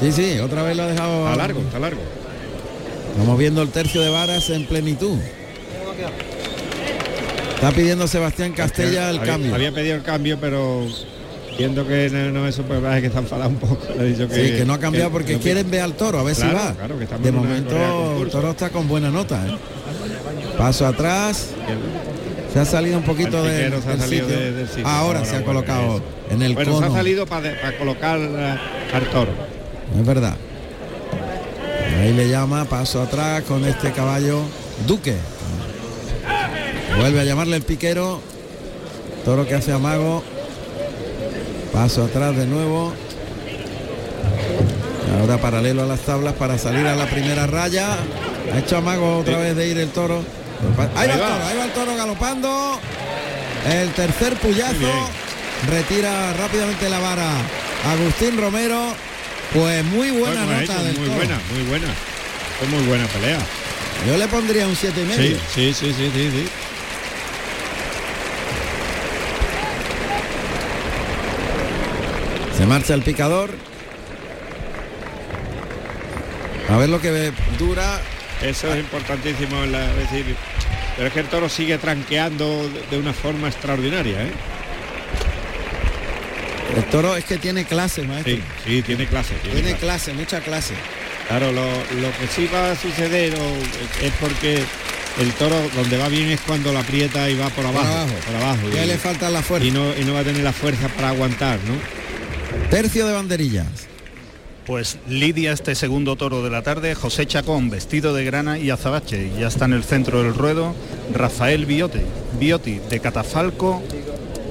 sí, 0.00 0.12
sí, 0.12 0.38
otra 0.40 0.62
vez 0.62 0.76
lo 0.76 0.82
ha 0.82 0.86
dejado. 0.88 1.24
Está 1.24 1.36
largo, 1.36 1.60
está 1.60 1.78
largo. 1.78 2.00
Vamos 3.18 3.38
viendo 3.38 3.62
el 3.62 3.68
tercio 3.68 4.00
de 4.00 4.08
varas 4.10 4.50
en 4.50 4.66
plenitud. 4.66 5.18
Está 7.54 7.70
pidiendo 7.70 8.08
Sebastián 8.08 8.52
Castella 8.52 9.10
el 9.10 9.18
había, 9.18 9.32
cambio. 9.32 9.54
Había 9.54 9.72
pedido 9.72 9.94
el 9.94 10.02
cambio, 10.02 10.38
pero 10.40 10.84
viendo 11.56 11.86
que 11.86 12.10
no, 12.10 12.32
no 12.32 12.48
eso, 12.48 12.62
pues 12.64 12.80
parece 12.80 13.02
que 13.02 13.06
está 13.06 13.20
enfadado 13.20 13.50
un 13.50 13.56
poco. 13.56 13.78
Le 13.96 14.04
he 14.04 14.08
dicho 14.08 14.26
que, 14.28 14.34
sí, 14.34 14.56
que 14.56 14.64
no 14.64 14.72
ha 14.74 14.80
cambiado 14.80 15.10
que- 15.10 15.12
porque 15.12 15.32
no- 15.34 15.38
quieren 15.40 15.70
ver 15.70 15.82
al 15.82 15.94
toro, 15.94 16.18
a 16.18 16.22
ver 16.24 16.34
Claro, 16.34 16.58
si 16.58 16.64
va. 16.66 16.74
claro, 16.74 16.98
que 16.98 17.04
estamos 17.04 17.24
de 17.24 17.30
momento 17.32 18.22
el 18.22 18.28
toro 18.30 18.50
está 18.50 18.70
con 18.70 18.88
buena 18.88 19.10
nota. 19.10 19.46
¿eh? 19.46 19.56
Paso 20.58 20.86
atrás. 20.86 21.50
Se 22.52 22.58
ha 22.60 22.64
salido 22.64 22.98
un 22.98 23.04
poquito 23.04 23.42
de, 23.42 23.50
piquero 23.56 23.80
se 23.82 23.88
ha 23.88 23.90
del 23.92 24.00
salido 24.00 24.26
sitio. 24.28 24.40
de- 24.40 24.52
del 24.52 24.68
sitio. 24.68 24.86
Ahora, 24.86 25.18
Ahora 25.20 25.24
se 25.30 25.36
ha 25.36 25.44
colocado 25.44 25.94
eso. 25.96 26.02
en 26.30 26.42
el 26.42 26.54
Bueno, 26.54 26.72
se 26.72 26.80
cono. 26.80 26.92
ha 26.92 26.96
salido 26.96 27.26
para 27.26 27.78
colocar 27.78 28.18
eh, 28.20 28.54
al 28.92 29.06
toro. 29.10 29.32
Es 29.98 30.06
verdad. 30.06 30.36
Ahí 32.00 32.12
le 32.12 32.28
llama, 32.28 32.64
paso 32.66 33.00
atrás 33.02 33.42
con 33.42 33.64
este 33.64 33.92
caballo 33.92 34.40
Duque. 34.86 35.16
Vuelve 36.98 37.20
a 37.20 37.24
llamarle 37.24 37.56
el 37.56 37.62
piquero. 37.62 38.20
Toro 39.24 39.46
que 39.46 39.54
hace 39.54 39.72
amago. 39.72 40.22
Paso 41.72 42.04
atrás 42.04 42.36
de 42.36 42.46
nuevo. 42.46 42.92
Ahora 45.20 45.38
paralelo 45.38 45.82
a 45.82 45.86
las 45.86 46.00
tablas 46.00 46.34
para 46.34 46.58
salir 46.58 46.86
a 46.86 46.96
la 46.96 47.06
primera 47.06 47.46
raya. 47.46 47.96
Ha 48.52 48.58
hecho 48.58 48.76
amago 48.78 49.18
otra 49.18 49.38
vez 49.38 49.56
de 49.56 49.68
ir 49.68 49.78
el 49.78 49.88
toro. 49.90 50.22
Ahí 50.96 51.08
va 51.08 51.14
el 51.14 51.20
toro, 51.20 51.44
ahí 51.46 51.56
va 51.58 51.64
el 51.64 51.72
toro 51.72 51.96
galopando. 51.96 52.80
El 53.70 53.90
tercer 53.92 54.34
puyazo. 54.36 55.10
Retira 55.68 56.32
rápidamente 56.34 56.88
la 56.88 56.98
vara. 56.98 57.30
Agustín 57.92 58.38
Romero. 58.40 58.94
Pues 59.52 59.84
muy 59.84 60.10
buena 60.10 60.44
Bueno, 60.44 60.60
nota 60.60 60.62
hecho, 60.74 60.82
del 60.84 60.96
muy 60.98 61.06
toro. 61.06 61.16
buena, 61.18 61.40
muy 61.52 61.62
buena. 61.64 61.86
Fue 62.58 62.68
muy 62.68 62.86
buena 62.86 63.06
pelea. 63.06 63.38
Yo 64.06 64.16
le 64.16 64.26
pondría 64.28 64.66
un 64.66 64.74
siete 64.74 65.02
y 65.02 65.04
medio. 65.04 65.36
Sí, 65.54 65.72
sí, 65.74 65.74
sí, 65.74 65.94
sí, 65.96 66.10
sí, 66.14 66.30
sí. 66.30 66.48
Se 72.56 72.66
marcha 72.66 72.94
el 72.94 73.02
picador. 73.02 73.50
A 76.68 76.76
ver 76.76 76.88
lo 76.88 77.00
que 77.00 77.32
dura. 77.58 78.00
Eso 78.42 78.72
es 78.72 78.80
importantísimo, 78.80 79.64
la- 79.66 79.90
es 79.90 79.96
decir, 80.10 80.36
pero 80.96 81.08
es 81.08 81.14
que 81.14 81.20
el 81.20 81.26
toro 81.26 81.48
sigue 81.48 81.78
tranqueando 81.78 82.68
de- 82.90 82.98
una 82.98 83.12
forma 83.12 83.48
extraordinaria, 83.48 84.22
¿eh? 84.22 84.30
El 86.76 86.84
toro 86.84 87.16
es 87.16 87.24
que 87.24 87.36
tiene 87.38 87.64
clase, 87.64 88.02
maestro. 88.02 88.34
Sí, 88.34 88.42
sí, 88.66 88.82
tiene 88.82 89.06
clase. 89.06 89.34
Tiene 89.42 89.60
Tiene 89.60 89.68
clase. 89.78 90.10
clase, 90.10 90.12
mucha 90.14 90.40
clase. 90.40 90.74
Claro, 91.28 91.52
lo, 91.52 91.64
lo 91.64 92.10
que 92.18 92.26
sí 92.34 92.48
va 92.52 92.72
a 92.72 92.76
suceder 92.76 93.34
o- 93.34 94.04
es 94.04 94.12
porque 94.20 94.62
el 95.20 95.32
toro 95.34 95.56
donde 95.76 95.98
va 95.98 96.08
bien 96.08 96.30
es 96.30 96.40
cuando 96.40 96.72
la 96.72 96.80
aprieta 96.80 97.28
y 97.28 97.36
va 97.36 97.48
por 97.50 97.66
abajo. 97.66 97.86
abajo. 97.86 98.14
Por 98.26 98.36
abajo. 98.36 98.60
Ya 98.74 98.84
y, 98.84 98.88
le 98.88 98.96
falta 98.96 99.28
la 99.28 99.42
fuerza. 99.42 99.66
y 99.66 99.70
no, 99.70 99.94
y 99.96 100.04
no 100.04 100.14
va 100.14 100.20
a 100.20 100.24
tener 100.24 100.42
la 100.42 100.52
fuerza 100.52 100.88
para 100.88 101.10
aguantar, 101.10 101.58
¿no? 101.66 101.74
Tercio 102.70 103.06
de 103.06 103.12
banderillas. 103.12 103.66
Pues 104.66 104.98
lidia 105.08 105.52
este 105.52 105.74
segundo 105.74 106.14
toro 106.14 106.42
de 106.44 106.50
la 106.50 106.62
tarde, 106.62 106.94
José 106.94 107.26
Chacón, 107.26 107.68
vestido 107.68 108.14
de 108.14 108.24
grana 108.24 108.58
y 108.58 108.70
azabache. 108.70 109.30
Ya 109.38 109.48
está 109.48 109.64
en 109.64 109.72
el 109.72 109.82
centro 109.82 110.22
del 110.22 110.34
ruedo 110.34 110.74
Rafael 111.12 111.66
Biote, 111.66 112.02
Bioti 112.38 112.78
de 112.88 113.00
catafalco 113.00 113.82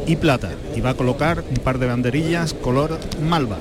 y 0.06 0.18
plata. 0.18 0.52
Y 0.76 0.82
va 0.82 0.92
a 0.92 0.94
colocar 0.96 1.44
un 1.50 1.56
par 1.58 1.80
de 1.80 1.88
banderillas 1.88 2.54
color 2.54 3.00
malva. 3.24 3.58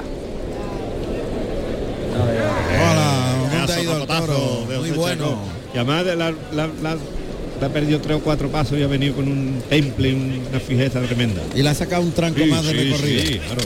Hola, 2.16 3.36
¿cómo 3.38 3.50
te 3.50 3.56
ha 3.56 3.66
Pedazo 3.66 3.82
ido 3.82 3.92
el 3.92 4.06
capotazo 4.08 4.26
toro? 4.26 4.66
de 4.68 4.78
Muy 4.78 4.90
bueno. 4.90 5.24
Chacón. 5.24 5.38
Y 5.72 5.76
además 5.78 6.04
de 6.04 6.16
la, 6.16 6.30
la- 6.52 6.66
la- 6.82 6.96
la 7.60 7.66
ha 7.66 7.70
perdido 7.70 8.00
tres 8.00 8.16
o 8.16 8.20
cuatro 8.20 8.48
pasos 8.48 8.76
y 8.78 8.82
ha 8.82 8.86
venido 8.88 9.14
con 9.14 9.28
un 9.28 9.62
temple, 9.68 10.14
una 10.50 10.58
fijeza 10.58 11.00
tremenda. 11.02 11.42
Y 11.54 11.62
le 11.62 11.68
ha 11.68 11.74
sacado 11.74 12.02
un 12.02 12.10
tranco 12.10 12.40
Sí, 12.42 12.46
más 12.46 12.64
de 12.64 12.70
sí, 12.72 12.76
recorrido. 12.90 13.22
sí, 13.22 13.38
claro. 13.38 13.62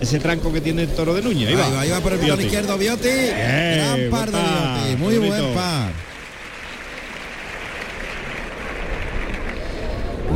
Ese 0.00 0.18
tranco 0.20 0.52
que 0.52 0.60
tiene 0.60 0.82
el 0.82 0.88
toro 0.90 1.12
de 1.14 1.22
Nuña. 1.22 1.48
Ahí, 1.48 1.54
Ahí 1.54 1.60
va, 1.60 1.68
va, 1.70 1.80
ahí 1.80 1.90
va 1.90 2.00
por 2.00 2.12
el 2.12 2.20
pitón 2.20 2.40
izquierdo, 2.40 2.78
Bioti. 2.78 3.08
Bien, 3.08 3.76
Gran 3.76 4.10
par 4.10 4.30
de 4.30 4.38
Bioti. 4.38 4.96
Muy 5.02 5.12
qué 5.14 5.18
buen 5.18 5.30
bonito. 5.40 5.54
par. 5.54 5.90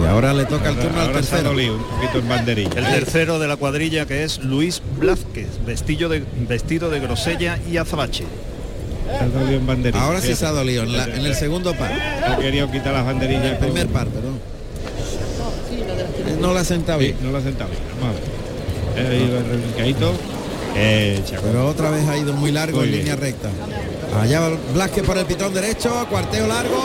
Y 0.01 0.05
ahora 0.07 0.33
le 0.33 0.47
toca 0.47 0.71
el 0.71 0.77
turno 0.77 1.01
al 1.01 1.07
Ahora 1.09 1.13
tercero. 1.21 1.43
dolido 1.51 1.77
un 1.77 1.85
poquito 1.85 2.19
en 2.19 2.29
banderilla. 2.29 2.71
El 2.79 2.85
tercero 2.87 3.39
de 3.39 3.47
la 3.47 3.57
cuadrilla 3.57 4.07
que 4.07 4.25
es 4.25 4.39
Luis 4.39 4.83
Blázquez, 4.99 5.65
vestido 5.67 6.09
de, 6.09 6.25
vestido 6.49 6.91
de 6.91 6.99
grosella 6.99 7.59
y 7.71 7.77
azabache. 7.77 8.25
Se 9.19 9.25
ha 9.25 9.29
dolido 9.29 9.59
en 9.61 9.67
banderilla. 9.67 10.03
Ahora 10.05 10.21
sí 10.21 10.35
se 10.35 10.47
ha 10.47 10.51
dolido, 10.51 10.83
en, 10.85 10.97
la- 10.97 11.05
en 11.05 11.25
el 11.27 11.35
segudo 11.35 11.75
par. 11.75 11.93
Ha 11.93 12.37
querido 12.39 12.71
quitar 12.71 12.95
las 12.95 13.05
banderillas. 13.05 13.45
El 13.45 13.59
primer 13.59 13.87
par, 13.89 14.09
perdón. 14.09 14.41
No 16.41 16.53
la 16.55 16.61
ha 16.61 16.65
sentado 16.65 16.99
Sí, 16.99 17.07
bien. 17.07 17.19
no 17.23 17.31
lo 17.31 17.39
ha 17.39 17.43
sentado 17.43 17.71
bien. 17.71 17.83
Vamos 18.01 18.17
a 18.17 18.21
ver. 18.21 18.42
Eh. 20.75 21.21
Pero 21.43 21.69
otra 21.69 21.91
vez 21.91 22.07
ha 22.09 22.17
ido 22.17 22.33
muy 22.33 22.51
largo 22.51 22.79
Muy 22.79 22.87
en 22.87 22.93
bien. 22.93 23.05
línea 23.05 23.17
recta. 23.17 23.49
Allá 24.21 24.41
va 24.41 24.51
Blasque 24.75 25.03
por 25.03 25.19
el 25.19 25.27
pitón 25.27 25.53
derecho, 25.53 26.07
cuarteo 26.11 26.47
largo. 26.47 26.83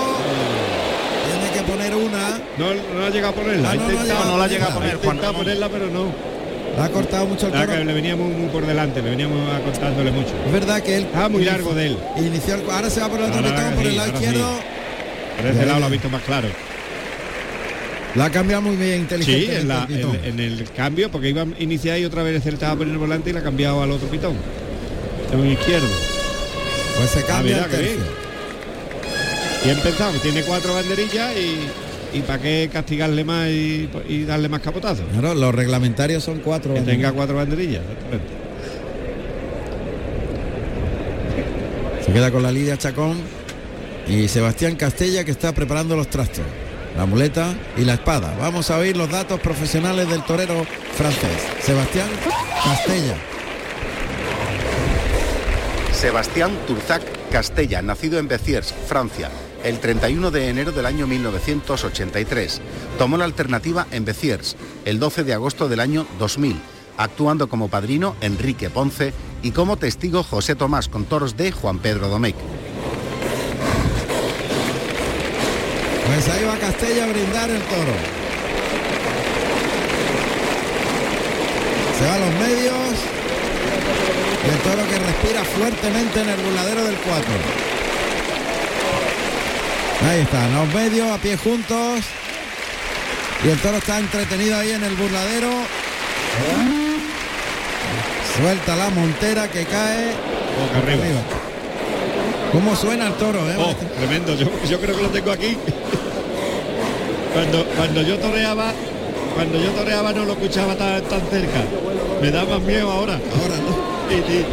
Tiene 1.29 1.51
que 1.53 1.71
poner 1.71 1.95
una. 1.95 2.39
No, 2.57 2.73
no 2.99 3.05
ha 3.05 3.09
llegado 3.09 3.33
a 3.33 3.35
ponerla. 3.35 3.71
Ah, 3.71 3.75
no, 3.75 3.81
no 3.81 3.87
ha 3.87 3.91
intentado, 3.91 4.05
llegado 4.07 4.33
a 4.33 4.37
la 4.37 4.43
ha 4.43 4.47
llegado 4.47 4.71
a 4.71 4.75
ponerla. 4.75 4.97
poner. 4.99 5.11
Ha 5.11 5.13
intentado 5.15 5.33
ponerla, 5.33 5.69
pero 5.69 5.87
no. 5.89 6.05
La 6.77 6.85
ha 6.85 6.89
cortado 6.89 7.25
mucho 7.25 7.47
el 7.47 7.53
La 7.53 7.65
toro. 7.65 7.77
que 7.77 7.85
le 7.85 7.93
veníamos 7.93 8.29
muy 8.33 8.49
por 8.49 8.65
delante, 8.65 9.01
le 9.01 9.09
veníamos 9.09 9.39
acortándole 9.53 10.11
mucho. 10.11 10.33
Es 10.45 10.51
verdad 10.51 10.81
que 10.81 10.97
él. 10.97 11.07
Ah, 11.15 11.27
muy 11.29 11.43
largo 11.43 11.73
de 11.73 11.87
él. 11.87 11.97
Inició 12.17 12.55
el- 12.55 12.69
ahora 12.69 12.89
se 12.89 12.99
va 12.99 13.09
por 13.09 13.19
el 13.19 13.25
otro 13.31 13.41
pitón, 13.41 13.73
por 13.73 13.83
sí, 13.83 13.89
el 13.89 13.95
lado 13.97 14.09
izquierdo. 14.13 14.49
Por 15.37 15.45
ese 15.47 15.65
lado 15.65 15.79
lo 15.79 15.85
ha 15.85 15.89
visto 15.89 16.09
más 16.09 16.21
claro. 16.23 16.47
La 18.15 18.25
ha 18.25 18.31
cambiado 18.31 18.61
muy 18.63 18.75
bien, 18.75 19.01
inteligente. 19.01 19.45
Sí, 19.45 19.61
en, 19.61 19.67
la- 19.67 19.81
el 19.81 19.87
pitón. 19.87 20.15
en- 20.23 20.25
en 20.25 20.39
el 20.39 20.63
cambio, 20.75 21.11
porque 21.11 21.29
iba 21.29 21.43
a 21.43 21.47
iniciar 21.59 21.99
y 21.99 22.05
otra 22.05 22.23
vez 22.23 22.43
estaba 22.45 22.73
poniendo 22.73 22.93
el 22.95 22.99
volante 22.99 23.29
y 23.29 23.33
la 23.33 23.39
ha 23.39 23.43
cambiado 23.43 23.81
al 23.83 23.91
otro 23.91 24.07
pitón. 24.07 24.33
En 25.31 25.39
un 25.39 25.47
izquierdo. 25.51 25.87
Pues 26.97 27.09
se 27.11 27.23
cambia 27.23 27.57
Ah, 27.61 27.65
el 27.65 27.69
tercio. 27.71 27.97
Bien 29.65 29.79
pensado, 29.81 30.13
tiene 30.19 30.41
cuatro 30.43 30.73
banderillas 30.73 31.31
y, 31.35 32.17
y 32.17 32.21
para 32.21 32.41
qué 32.41 32.69
castigarle 32.71 33.23
más 33.23 33.49
y, 33.49 33.89
y 34.07 34.23
darle 34.23 34.49
más 34.49 34.61
capotazos. 34.61 35.05
Claro, 35.11 35.35
los 35.35 35.53
reglamentarios 35.53 36.23
son 36.23 36.39
cuatro. 36.39 36.73
Que 36.73 36.81
tenga 36.81 37.11
cuatro 37.11 37.35
banderillas. 37.35 37.83
Se 42.05 42.11
queda 42.13 42.31
con 42.31 42.41
la 42.41 42.51
Lidia 42.51 42.77
Chacón 42.77 43.17
y 44.07 44.27
Sebastián 44.27 44.75
Castella 44.75 45.23
que 45.25 45.31
está 45.31 45.53
preparando 45.53 45.95
los 45.95 46.07
trastos. 46.09 46.45
La 46.97 47.05
muleta 47.05 47.55
y 47.77 47.85
la 47.85 47.93
espada. 47.93 48.35
Vamos 48.39 48.71
a 48.71 48.79
oír 48.79 48.97
los 48.97 49.07
datos 49.07 49.39
profesionales 49.39 50.09
del 50.09 50.23
torero 50.23 50.65
francés. 50.95 51.45
Sebastián 51.61 52.09
Castella. 52.63 53.15
Sebastián 55.93 56.51
Turzac 56.65 57.03
Castella, 57.31 57.83
nacido 57.83 58.17
en 58.17 58.27
Béziers, 58.27 58.73
Francia, 58.87 59.29
el 59.63 59.79
31 59.79 60.31
de 60.31 60.49
enero 60.49 60.71
del 60.71 60.87
año 60.87 61.05
1983. 61.05 62.61
Tomó 62.97 63.17
la 63.17 63.25
alternativa 63.25 63.85
en 63.91 64.03
Béziers 64.03 64.55
el 64.85 64.97
12 64.97 65.23
de 65.23 65.33
agosto 65.33 65.69
del 65.69 65.81
año 65.81 66.07
2000, 66.17 66.59
actuando 66.97 67.47
como 67.47 67.67
padrino 67.67 68.15
Enrique 68.21 68.71
Ponce 68.71 69.13
y 69.43 69.51
como 69.51 69.77
testigo 69.77 70.23
José 70.23 70.55
Tomás 70.55 70.87
con 70.87 71.05
toros 71.05 71.37
de 71.37 71.51
Juan 71.51 71.77
Pedro 71.77 72.07
Domecq. 72.07 72.37
Pues 76.07 76.27
ahí 76.29 76.43
va 76.45 76.57
Castella 76.57 77.03
a 77.03 77.07
brindar 77.07 77.49
el 77.49 77.61
toro. 77.63 77.93
Se 81.99 82.05
va 82.05 82.13
a 82.13 82.19
los 82.19 82.31
medios. 82.35 82.95
Y 84.45 84.49
el 84.49 84.57
toro 84.59 84.87
que 84.87 84.99
respira 84.99 85.43
fuertemente 85.43 86.21
en 86.21 86.29
el 86.29 86.37
burladero 86.37 86.85
del 86.85 86.95
4. 86.95 87.23
Ahí 90.09 90.21
está, 90.21 90.47
los 90.49 90.73
medios 90.73 91.11
a 91.11 91.17
pie 91.17 91.37
juntos. 91.37 92.05
Y 93.43 93.49
el 93.49 93.59
toro 93.59 93.77
está 93.77 93.99
entretenido 93.99 94.57
ahí 94.57 94.71
en 94.71 94.83
el 94.83 94.95
burladero. 94.95 95.49
Suelta 98.37 98.75
la 98.75 98.89
montera 98.89 99.49
que 99.49 99.65
cae. 99.65 100.13
Boca 100.57 100.77
arriba. 100.77 101.36
¿Cómo 102.51 102.75
suena 102.75 103.07
el 103.07 103.13
toro, 103.13 103.39
eh? 103.49 103.55
Oh, 103.59 103.73
tremendo, 103.97 104.33
yo, 104.35 104.47
yo 104.69 104.79
creo 104.79 104.95
que 104.95 105.01
lo 105.03 105.09
tengo 105.09 105.31
aquí. 105.31 105.57
Cuando, 107.33 107.65
cuando 107.75 108.01
yo 108.01 108.17
toreaba, 108.17 108.71
cuando 109.35 109.59
yo 109.59 109.69
toreaba 109.71 110.13
no 110.13 110.25
lo 110.25 110.33
escuchaba 110.33 110.75
tan, 110.75 111.01
tan 111.03 111.21
cerca. 111.29 111.59
Me 112.21 112.31
da 112.31 112.45
más 112.45 112.61
miedo 112.61 112.89
ahora. 112.91 113.13
Ahora 113.13 113.55
no. 113.57 113.75
Sí, 114.09 114.23
sí. 114.27 114.45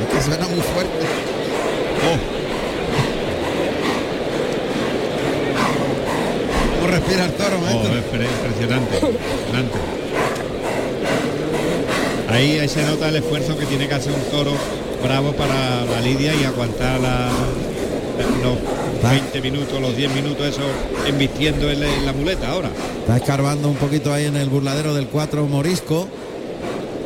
Es 0.00 0.14
que 0.14 0.22
suena 0.30 0.46
muy 0.48 0.60
fuerte. 0.60 1.06
¿Cómo 6.80 6.86
respira 6.92 7.24
el 7.24 7.32
toro, 7.32 7.56
Oh, 7.56 7.86
impresionante. 7.86 8.96
impresionante. 8.96 9.78
Ahí, 12.30 12.58
ahí 12.58 12.68
se 12.68 12.82
nota 12.84 13.08
el 13.08 13.16
esfuerzo 13.16 13.56
que 13.56 13.64
tiene 13.66 13.88
que 13.88 13.94
hacer 13.94 14.12
un 14.12 14.22
toro 14.30 14.52
bravo 15.02 15.32
para 15.32 15.84
la 15.84 16.00
lidia 16.00 16.34
y 16.34 16.44
aguantar 16.44 17.00
la- 17.00 17.30
los 18.42 19.10
20 19.10 19.40
minutos, 19.40 19.80
los 19.80 19.96
10 19.96 20.12
minutos, 20.12 20.46
eso 20.46 20.62
embistiendo 21.06 21.70
en 21.70 21.80
la, 21.80 21.86
en 21.94 22.06
la 22.06 22.12
muleta 22.12 22.50
ahora. 22.50 22.68
Está 23.00 23.16
escarbando 23.16 23.68
un 23.68 23.76
poquito 23.76 24.12
ahí 24.12 24.26
en 24.26 24.36
el 24.36 24.48
burladero 24.48 24.94
del 24.94 25.06
4 25.06 25.46
Morisco. 25.46 26.08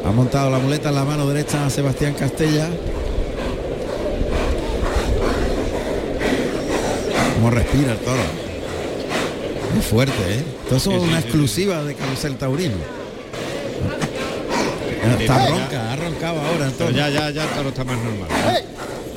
Ha 0.04 0.10
montado 0.10 0.50
la 0.50 0.58
muleta 0.58 0.88
en 0.88 0.94
la 0.96 1.04
mano 1.04 1.26
derecha 1.28 1.64
a 1.66 1.70
Sebastián 1.70 2.14
Castella. 2.14 2.68
Cómo 7.34 7.50
respira 7.50 7.92
el 7.92 7.98
toro. 7.98 8.22
Es 9.78 9.86
fuerte, 9.86 10.12
¿eh? 10.28 10.42
Esto 10.64 10.76
es 10.76 10.82
Sí, 10.82 10.90
sí, 10.90 10.96
una 10.96 11.18
sí, 11.20 11.22
exclusiva 11.24 11.82
de 11.84 11.94
Carusel 11.94 12.36
Taurino. 12.36 12.74
Sí, 15.02 15.22
Está 15.24 15.44
ya. 15.44 15.50
ronca, 15.50 15.92
ha 15.92 15.96
roncado 15.96 16.40
ahora 16.40 16.70
toro. 16.70 16.90
ya, 16.90 17.08
ya, 17.08 17.30
ya 17.30 17.44
el 17.60 17.66
está 17.66 17.84
más 17.84 17.96
normal. 17.96 18.28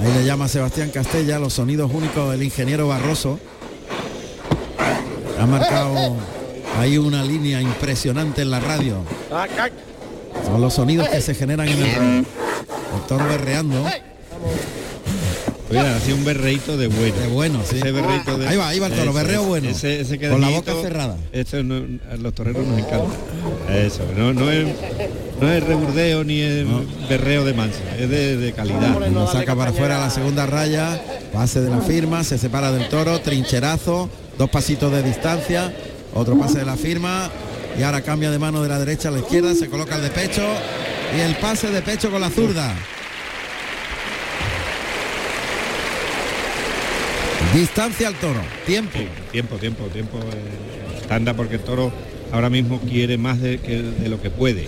Ahí 0.01 0.13
le 0.13 0.25
llama 0.25 0.47
Sebastián 0.47 0.89
Castella, 0.89 1.37
los 1.39 1.53
sonidos 1.53 1.91
únicos 1.93 2.31
del 2.31 2.43
ingeniero 2.43 2.87
Barroso. 2.87 3.39
Ha 5.39 5.45
marcado 5.45 6.15
ahí 6.79 6.97
una 6.97 7.23
línea 7.23 7.61
impresionante 7.61 8.41
en 8.41 8.51
la 8.51 8.59
radio. 8.59 9.03
Son 10.45 10.59
los 10.61 10.73
sonidos 10.73 11.07
que 11.09 11.21
se 11.21 11.35
generan 11.35 11.67
en 11.67 11.77
el, 11.79 11.85
el 12.19 12.25
toro 13.07 13.25
berreando. 13.27 13.85
Mira, 15.69 15.95
hacía 15.97 16.13
un 16.13 16.23
berreito 16.23 16.77
de 16.77 16.87
bueno. 16.87 17.15
De 17.19 17.27
bueno, 17.27 17.59
sí. 17.67 17.77
Ese 17.77 17.91
berreito 17.91 18.37
de... 18.37 18.47
Ahí 18.47 18.55
va, 18.55 18.67
ahí 18.69 18.79
va 18.79 18.87
el 18.87 18.93
toro, 18.93 19.03
Eso, 19.05 19.13
berreo 19.13 19.39
ese- 19.41 19.49
bueno. 19.49 19.69
Ese, 19.69 20.01
ese 20.01 20.29
Con 20.29 20.39
la 20.41 20.49
boca 20.49 20.73
cerrada. 20.81 21.17
Eso 21.31 21.63
no- 21.63 21.99
a 22.11 22.15
los 22.17 22.33
toreros 22.33 22.65
nos 22.65 22.77
encanta. 22.79 23.07
Eso, 23.73 24.03
no, 24.15 24.31
no 24.33 24.51
es 24.51 24.67
no 25.45 25.51
es 25.53 25.63
reburdeo 25.63 26.23
ni 26.23 26.41
es 26.41 26.65
berreo 27.07 27.45
de 27.45 27.53
mansa, 27.53 27.77
es 27.99 28.09
de, 28.09 28.37
de 28.37 28.51
calidad. 28.53 28.97
Lo 29.11 29.27
saca 29.31 29.55
para 29.55 29.69
afuera 29.69 29.99
la 29.99 30.09
segunda 30.09 30.45
raya, 30.47 30.99
pase 31.31 31.61
de 31.61 31.69
la 31.69 31.81
firma, 31.81 32.23
se 32.23 32.37
separa 32.39 32.71
del 32.71 32.89
toro, 32.89 33.19
trincherazo, 33.21 34.09
dos 34.39 34.49
pasitos 34.49 34.91
de 34.91 35.03
distancia, 35.03 35.71
otro 36.15 36.37
pase 36.39 36.59
de 36.59 36.65
la 36.65 36.75
firma 36.77 37.29
y 37.79 37.83
ahora 37.83 38.01
cambia 38.01 38.31
de 38.31 38.39
mano 38.39 38.63
de 38.63 38.69
la 38.69 38.79
derecha 38.79 39.09
a 39.09 39.11
la 39.11 39.19
izquierda, 39.19 39.53
se 39.53 39.69
coloca 39.69 39.95
el 39.97 40.01
de 40.01 40.09
pecho 40.09 40.41
y 41.15 41.19
el 41.19 41.35
pase 41.35 41.69
de 41.69 41.81
pecho 41.83 42.09
con 42.09 42.21
la 42.21 42.29
zurda. 42.31 42.73
Distancia 47.53 48.07
al 48.07 48.15
toro, 48.15 48.41
tiempo. 48.65 48.97
Sí, 48.97 49.07
tiempo, 49.31 49.55
tiempo, 49.57 49.83
tiempo. 49.85 50.17
eh, 50.17 50.97
estándar 51.01 51.35
porque 51.35 51.55
el 51.55 51.61
toro 51.61 51.91
ahora 52.31 52.49
mismo 52.49 52.79
quiere 52.81 53.17
más 53.17 53.39
de, 53.39 53.59
que- 53.59 53.81
de 53.83 54.09
lo 54.09 54.19
que 54.21 54.29
puede. 54.29 54.67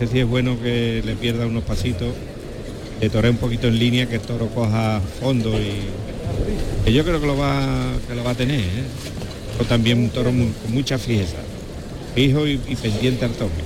Este 0.00 0.14
sí 0.14 0.20
es 0.20 0.26
bueno 0.26 0.58
que 0.58 1.02
le 1.04 1.14
pierda 1.14 1.46
unos 1.46 1.62
pasitos, 1.62 2.08
que 3.00 3.10
toree 3.10 3.30
un 3.30 3.36
poquito 3.36 3.68
en 3.68 3.78
línea, 3.78 4.08
que 4.08 4.14
el 4.14 4.22
toro 4.22 4.46
coja 4.46 4.98
fondo 5.20 5.50
y 5.60 5.82
que 6.86 6.92
yo 6.94 7.04
creo 7.04 7.20
que 7.20 7.26
lo 7.26 7.36
va, 7.36 7.92
que 8.08 8.14
lo 8.14 8.24
va 8.24 8.30
a 8.30 8.34
tener. 8.34 8.60
¿eh? 8.60 8.84
O 9.60 9.64
también 9.64 9.98
un 9.98 10.08
toro 10.08 10.30
con 10.30 10.54
mucha 10.68 10.96
fijeza, 10.96 11.36
fijo 12.14 12.46
y, 12.46 12.58
y 12.66 12.76
pendiente 12.76 13.26
al 13.26 13.32
toque. 13.32 13.62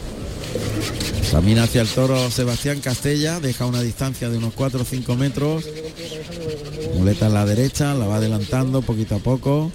Camina 1.30 1.62
hacia 1.62 1.82
el 1.82 1.88
toro 1.88 2.28
Sebastián 2.32 2.80
Castella, 2.80 3.38
deja 3.38 3.66
una 3.66 3.80
distancia 3.80 4.28
de 4.28 4.36
unos 4.36 4.54
4 4.54 4.82
o 4.82 4.84
5 4.84 5.14
metros. 5.14 5.64
Muleta 6.98 7.28
en 7.28 7.34
la 7.34 7.46
derecha, 7.46 7.94
la 7.94 8.08
va 8.08 8.16
adelantando 8.16 8.82
poquito 8.82 9.14
a 9.14 9.18
poco. 9.20 9.70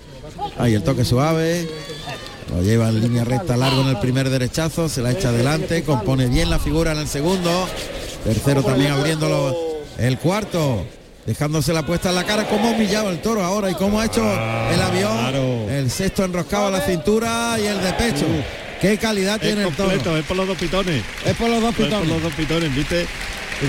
Ahí 0.57 0.73
el 0.73 0.83
toque 0.83 1.05
suave. 1.05 1.69
Lo 2.55 2.61
lleva 2.63 2.89
en 2.89 2.99
línea 3.01 3.23
recta 3.23 3.55
largo 3.55 3.81
en 3.81 3.89
el 3.89 3.99
primer 3.99 4.29
derechazo, 4.29 4.89
se 4.89 5.01
la 5.01 5.11
echa 5.11 5.29
adelante, 5.29 5.83
compone 5.83 6.27
bien 6.27 6.49
la 6.49 6.57
figura 6.59 6.91
en 6.93 6.97
el 6.99 7.07
segundo. 7.07 7.67
Tercero 8.23 8.63
también 8.63 8.91
abriéndolo 8.91 9.55
el 9.97 10.17
cuarto, 10.17 10.83
dejándose 11.25 11.73
la 11.73 11.85
puesta 11.85 12.09
en 12.09 12.15
la 12.15 12.23
cara. 12.25 12.47
Cómo 12.47 12.71
humillado 12.71 13.11
el 13.11 13.21
toro 13.21 13.43
ahora 13.43 13.69
y 13.69 13.75
cómo 13.75 13.99
ha 13.99 14.05
hecho 14.05 14.23
el 14.23 14.81
avión. 14.81 15.35
El 15.69 15.91
sexto 15.91 16.23
enroscado 16.25 16.67
a 16.67 16.71
la 16.71 16.81
cintura 16.81 17.57
y 17.61 17.67
el 17.67 17.81
de 17.81 17.93
pecho. 17.93 18.25
Qué 18.81 18.97
calidad 18.97 19.35
Es 19.35 19.41
tiene 19.41 19.63
el 19.67 19.75
toro. 19.75 19.89
completo, 19.89 20.17
es 20.17 20.25
por 20.25 20.37
los 20.37 20.47
dos 20.47 20.57
pitones. 20.57 21.03
Es 21.25 21.35
por 21.35 21.49
los 21.49 21.61
dos 21.61 21.69
Es 21.71 21.75
por 21.77 21.85
pitones. 21.85 22.07
los 22.09 22.23
dos 22.23 22.33
pitones, 22.33 22.75
viste, 22.75 23.05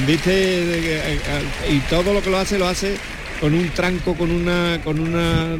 viste 0.07 0.31
que, 0.31 0.97
eh, 0.97 1.21
eh, 1.69 1.73
y 1.73 1.79
todo 1.81 2.15
lo 2.15 2.23
que 2.23 2.31
lo 2.31 2.39
hace 2.39 2.59
lo 2.59 2.67
hace 2.69 2.97
con 3.41 3.55
un 3.55 3.69
tranco, 3.71 4.15
con 4.15 4.31
una 4.31 4.81
con 4.85 5.01
una 5.01 5.57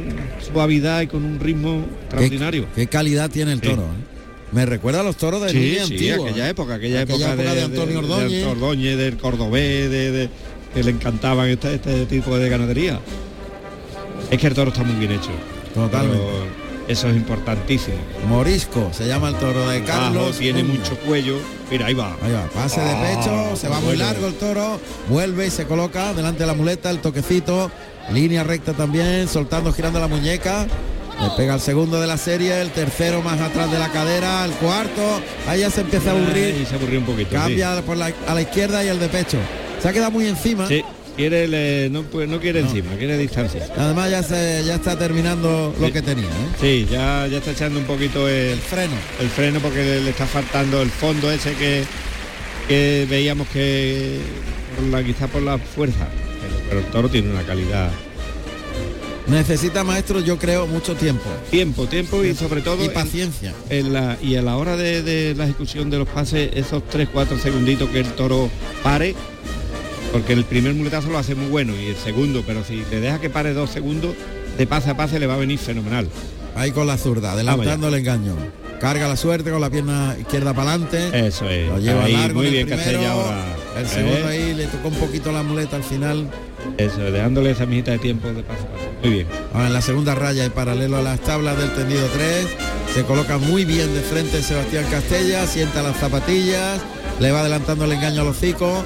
suavidad 0.51 1.01
y 1.01 1.07
con 1.07 1.23
un 1.25 1.39
ritmo 1.39 1.85
extraordinario. 2.03 2.67
Qué 2.75 2.87
calidad 2.87 3.29
tiene 3.29 3.53
el 3.53 3.61
Sí. 3.61 3.67
toro. 3.69 3.83
¿eh? 3.83 4.11
Me 4.51 4.65
recuerda 4.65 4.99
a 4.99 5.03
los 5.03 5.15
toros 5.15 5.41
de 5.41 5.49
Sí, 5.49 5.73
sí, 5.75 5.79
antigua. 6.09 6.27
aquella 6.27 6.47
¿eh? 6.47 6.51
época, 6.51 6.73
aquella, 6.75 7.01
Aquella 7.01 7.15
época, 7.33 7.33
época 7.43 7.55
de 7.55 7.61
Antonio 7.63 7.99
Ordóñez. 7.99 8.31
de 8.31 8.45
Ordóñez, 8.45 8.97
del 8.97 9.17
Cordobés, 9.17 9.89
de, 9.89 10.11
de- 10.11 10.29
que 10.73 10.83
le 10.83 10.91
encantaban 10.91 11.47
este, 11.49 11.75
este 11.75 12.05
tipo 12.05 12.37
de 12.37 12.49
ganadería. 12.49 12.99
Es 14.29 14.37
que 14.39 14.47
el 14.47 14.53
toro 14.53 14.71
está 14.71 14.83
muy 14.83 14.95
bien 14.95 15.11
hecho. 15.13 15.31
Totalmente. 15.73 16.17
Pero 16.17 16.60
eso 16.91 17.07
es 17.09 17.15
importantísimo. 17.15 17.97
Morisco, 18.27 18.89
se 18.93 19.07
llama 19.07 19.29
el 19.29 19.35
toro 19.35 19.67
de 19.69 19.83
Carlos. 19.83 20.37
tiene 20.37 20.63
mucho 20.63 20.95
cuello. 20.99 21.37
Mira, 21.69 21.87
ahí 21.87 21.93
va. 21.93 22.15
Ahí 22.21 22.31
va, 22.31 22.43
pase 22.53 22.81
de 22.81 22.89
Ah, 22.91 23.01
pecho, 23.17 23.55
se 23.55 23.67
va 23.69 23.79
muy 23.79 23.95
largo 23.97 24.27
el 24.27 24.33
toro, 24.35 24.79
vuelve 25.09 25.47
y 25.47 25.49
se 25.51 25.65
coloca 25.65 26.13
delante 26.13 26.39
de 26.41 26.47
la 26.47 26.53
muleta, 26.53 26.89
el 26.89 26.99
toquecito, 26.99 27.71
línea 28.11 28.43
recta 28.43 28.73
también, 28.73 29.27
soltando, 29.27 29.71
girando 29.73 29.99
la 29.99 30.07
muñeca. 30.07 30.67
Le 31.21 31.29
pega 31.37 31.53
el 31.53 31.61
segundo 31.61 32.01
de 32.01 32.07
la 32.07 32.17
serie, 32.17 32.59
el 32.61 32.71
tercero 32.71 33.21
más 33.21 33.39
atrás 33.39 33.71
de 33.71 33.77
la 33.77 33.89
cadera, 33.89 34.43
el 34.43 34.51
cuarto, 34.53 35.21
ahí 35.47 35.59
ya 35.59 35.69
se 35.69 35.81
empieza 35.81 36.09
a 36.09 36.13
aburrir. 36.13 36.55
Ahí 36.55 36.65
se 36.67 36.75
aburrió 36.75 36.99
un 36.99 37.05
poquito. 37.05 37.29
sí. 37.29 37.35
Cambia 37.35 37.81
por 37.85 37.95
la, 37.95 38.11
a 38.27 38.33
la 38.33 38.41
izquierda 38.41 38.83
y 38.83 38.87
el 38.87 38.99
de 38.99 39.07
pecho. 39.07 39.37
Se 39.81 39.87
ha 39.87 39.93
quedado 39.93 40.09
muy 40.11 40.27
encima. 40.27 40.67
Sí, 40.67 40.83
quiere 41.29 41.89
no, 41.91 42.01
pues, 42.03 42.27
no 42.27 42.39
quiere 42.39 42.61
encima, 42.61 42.95
quiere 42.97 43.15
distancia. 43.17 43.67
Además 43.77 44.09
ya 44.09 44.23
se 44.23 44.63
ya 44.65 44.75
está 44.75 44.97
terminando 44.97 45.73
lo 45.79 45.91
que 45.93 46.01
tenía. 46.01 46.25
¿eh? 46.25 46.47
Sí, 46.59 46.87
ya, 46.91 47.27
ya 47.27 47.37
está 47.37 47.51
echando 47.51 47.79
un 47.79 47.85
poquito 47.85 48.27
el, 48.27 48.57
freno. 48.57 48.95
El 49.19 49.29
freno 49.29 49.59
porque 49.59 49.83
le, 49.83 50.01
le 50.01 50.09
está 50.09 50.25
faltando 50.25 50.81
el 50.81 50.89
fondo 50.89 51.31
ese 51.31 51.53
que, 51.53 51.83
que 52.67 53.05
veíamos 53.07 53.47
que 53.49 54.17
por 54.75 54.85
la, 54.87 55.03
quizá 55.03 55.27
por 55.27 55.43
la 55.43 55.59
fuerza. 55.59 56.07
Pero, 56.41 56.55
pero 56.69 56.79
el 56.79 56.85
toro 56.87 57.09
tiene 57.09 57.29
una 57.29 57.43
calidad. 57.43 57.91
Necesita 59.27 59.83
maestro, 59.83 60.19
yo 60.21 60.37
creo, 60.39 60.65
mucho 60.65 60.95
tiempo. 60.95 61.29
Tiempo, 61.51 61.85
tiempo 61.85 62.23
y 62.23 62.33
sobre 62.33 62.61
todo 62.61 62.81
Y 62.81 62.87
en- 62.87 62.93
paciencia. 62.93 63.53
en 63.69 63.93
la, 63.93 64.17
y 64.21 64.35
a 64.35 64.41
la 64.41 64.57
hora 64.57 64.75
de, 64.75 65.03
de 65.03 65.35
la 65.35 65.43
ejecución 65.45 65.89
de 65.91 65.99
los 65.99 66.07
pases, 66.07 66.49
esos 66.55 66.81
3-4 66.91 67.39
segunditos 67.39 67.89
que 67.91 67.99
el 67.99 68.07
toro 68.13 68.49
pare, 68.81 69.13
porque 70.11 70.33
el 70.33 70.43
primer 70.45 70.73
muletazo 70.73 71.09
lo 71.09 71.17
hace 71.17 71.35
muy 71.35 71.49
bueno 71.49 71.73
y 71.75 71.87
el 71.87 71.95
segundo, 71.95 72.43
pero 72.45 72.63
si 72.63 72.83
le 72.91 72.99
deja 72.99 73.19
que 73.19 73.29
pare 73.29 73.53
dos 73.53 73.69
segundos, 73.69 74.15
de 74.57 74.67
pase 74.67 74.89
a 74.89 74.97
pase 74.97 75.19
le 75.19 75.27
va 75.27 75.35
a 75.35 75.37
venir 75.37 75.59
fenomenal. 75.59 76.07
Ahí 76.55 76.71
con 76.71 76.87
la 76.87 76.97
zurda, 76.97 77.31
adelantando 77.31 77.87
el 77.87 77.93
engaño. 77.95 78.35
Carga 78.79 79.07
la 79.07 79.15
suerte 79.15 79.51
con 79.51 79.61
la 79.61 79.69
pierna 79.69 80.15
izquierda 80.19 80.53
para 80.53 80.71
adelante. 80.71 81.27
Eso 81.27 81.47
es. 81.47 81.69
Lo 81.69 81.77
lleva 81.77 82.03
Ahí, 82.03 82.13
largo 82.13 82.39
muy 82.39 82.49
bien 82.49 82.67
primero, 82.67 82.83
Castella 82.83 83.11
ahora. 83.11 83.55
El 83.77 83.87
segundo 83.87 84.17
¿Eh? 84.17 84.27
ahí 84.27 84.53
le 84.55 84.65
tocó 84.65 84.87
un 84.87 84.95
poquito 84.95 85.31
la 85.31 85.43
muleta 85.43 85.75
al 85.75 85.83
final. 85.83 86.27
Eso, 86.77 86.99
dejándole 86.99 87.51
esa 87.51 87.65
mijita 87.65 87.91
de 87.91 87.99
tiempo 87.99 88.27
de 88.29 88.41
paso 88.43 88.63
a 88.63 88.71
paso. 88.75 88.89
Muy 89.03 89.11
bien. 89.11 89.27
Ahora 89.53 89.67
en 89.67 89.73
la 89.73 89.81
segunda 89.81 90.15
raya 90.15 90.45
y 90.45 90.49
paralelo 90.49 90.97
a 90.97 91.01
las 91.01 91.19
tablas 91.21 91.57
del 91.57 91.71
tendido 91.73 92.05
3. 92.13 92.47
Se 92.95 93.03
coloca 93.03 93.37
muy 93.37 93.65
bien 93.65 93.93
de 93.93 94.01
frente 94.01 94.41
Sebastián 94.41 94.85
Castella, 94.91 95.47
sienta 95.47 95.81
las 95.83 95.97
zapatillas, 95.97 96.81
le 97.19 97.31
va 97.31 97.41
adelantando 97.41 97.85
el 97.85 97.93
engaño 97.93 98.21
al 98.21 98.27
hocico. 98.27 98.83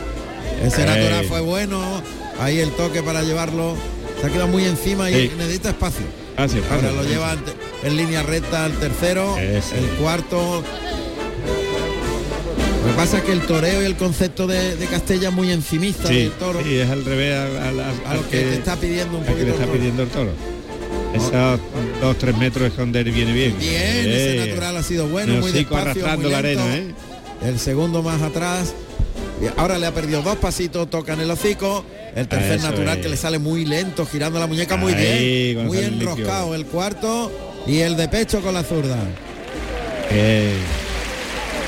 Ese 0.64 0.82
Ey. 0.82 0.88
natural 0.88 1.26
fue 1.26 1.42
bueno. 1.42 2.02
Ahí 2.40 2.60
el 2.60 2.72
toque 2.72 3.02
para 3.04 3.24
llevarlo. 3.24 3.76
Se 4.22 4.28
ha 4.28 4.30
quedado 4.30 4.48
muy 4.48 4.66
encima 4.66 5.10
y 5.10 5.14
Sí. 5.30 5.32
necesita 5.38 5.70
espacio. 5.70 6.06
Gracias, 6.38 6.64
Ahora 6.70 6.88
Pablo. 6.90 7.04
lo 7.04 7.10
lleva 7.10 7.32
ante- 7.32 7.54
en 7.84 7.98
línea 7.98 8.24
recta 8.24 8.66
al 8.66 8.74
tercero, 8.74 9.38
Eso. 9.38 9.76
el 9.76 9.86
cuarto. 10.02 10.64
Lo 12.84 12.92
que 12.92 12.98
pasa 12.98 13.18
es 13.18 13.24
que 13.24 13.32
el 13.32 13.42
toreo 13.42 13.82
y 13.82 13.86
el 13.86 13.96
concepto 13.96 14.46
de, 14.48 14.76
de 14.76 14.86
Castella 14.88 15.30
es 15.30 15.34
muy 15.34 15.52
encimista 15.52 16.08
Sí, 16.08 16.16
del 16.16 16.32
toro. 16.34 16.60
sí, 16.64 16.76
es 16.78 16.90
al 16.90 17.04
revés 17.04 17.36
al, 17.38 17.58
al- 17.58 17.80
al- 17.80 17.80
A 18.06 18.14
lo 18.14 18.20
al 18.22 18.26
que 18.30 18.42
te 18.42 18.54
está 18.56 18.76
pidiendo 18.76 19.18
un 19.18 19.24
al 19.24 19.26
que 19.28 19.32
poquito 19.32 19.46
le 19.46 19.48
el 19.48 19.54
está 19.54 19.66
toro. 19.66 19.78
pidiendo 19.78 20.04
el 20.04 20.10
toro. 20.10 20.32
Esos 21.14 21.32
dos, 22.02 22.18
tres 22.18 22.38
metros 22.38 22.68
esconder 22.68 23.10
viene 23.10 23.32
bien. 23.34 23.56
Bien, 23.58 23.74
ese 23.74 24.44
Eh, 24.44 24.48
natural 24.50 24.78
ha 24.78 24.84
sido 24.84 25.08
bueno, 25.08 25.34
el 25.36 25.40
muy 25.40 25.52
despacio, 25.52 25.78
arrastrando 25.78 26.24
muy 26.24 26.32
la 26.32 26.38
arena, 26.40 26.76
¿eh? 26.76 26.94
El 27.46 27.60
segundo 27.60 28.04
más 28.04 28.22
atrás. 28.22 28.74
Ahora 29.58 29.78
le 29.78 29.86
ha 29.86 29.94
perdido 29.94 30.22
dos 30.22 30.38
pasitos, 30.38 30.90
toca 30.90 31.14
en 31.14 31.22
el 31.22 31.32
hocico. 31.32 31.84
El 32.16 32.28
tercer 32.28 32.58
Eso 32.58 32.70
natural 32.70 32.98
es. 32.98 33.04
que 33.04 33.10
le 33.10 33.18
sale 33.18 33.38
muy 33.40 33.66
lento, 33.66 34.06
girando 34.06 34.40
la 34.40 34.48
muñeca 34.48 34.78
muy 34.78 34.94
Ahí, 34.94 35.54
bien. 35.54 35.68
Muy 35.68 35.78
enroscado 35.80 36.56
el 36.56 36.66
cuarto 36.66 37.32
y 37.68 37.80
el 37.80 37.98
de 37.98 38.08
pecho 38.08 38.42
con 38.42 38.54
la 38.54 38.64
zurda. 38.64 38.98
Eh, 40.12 40.54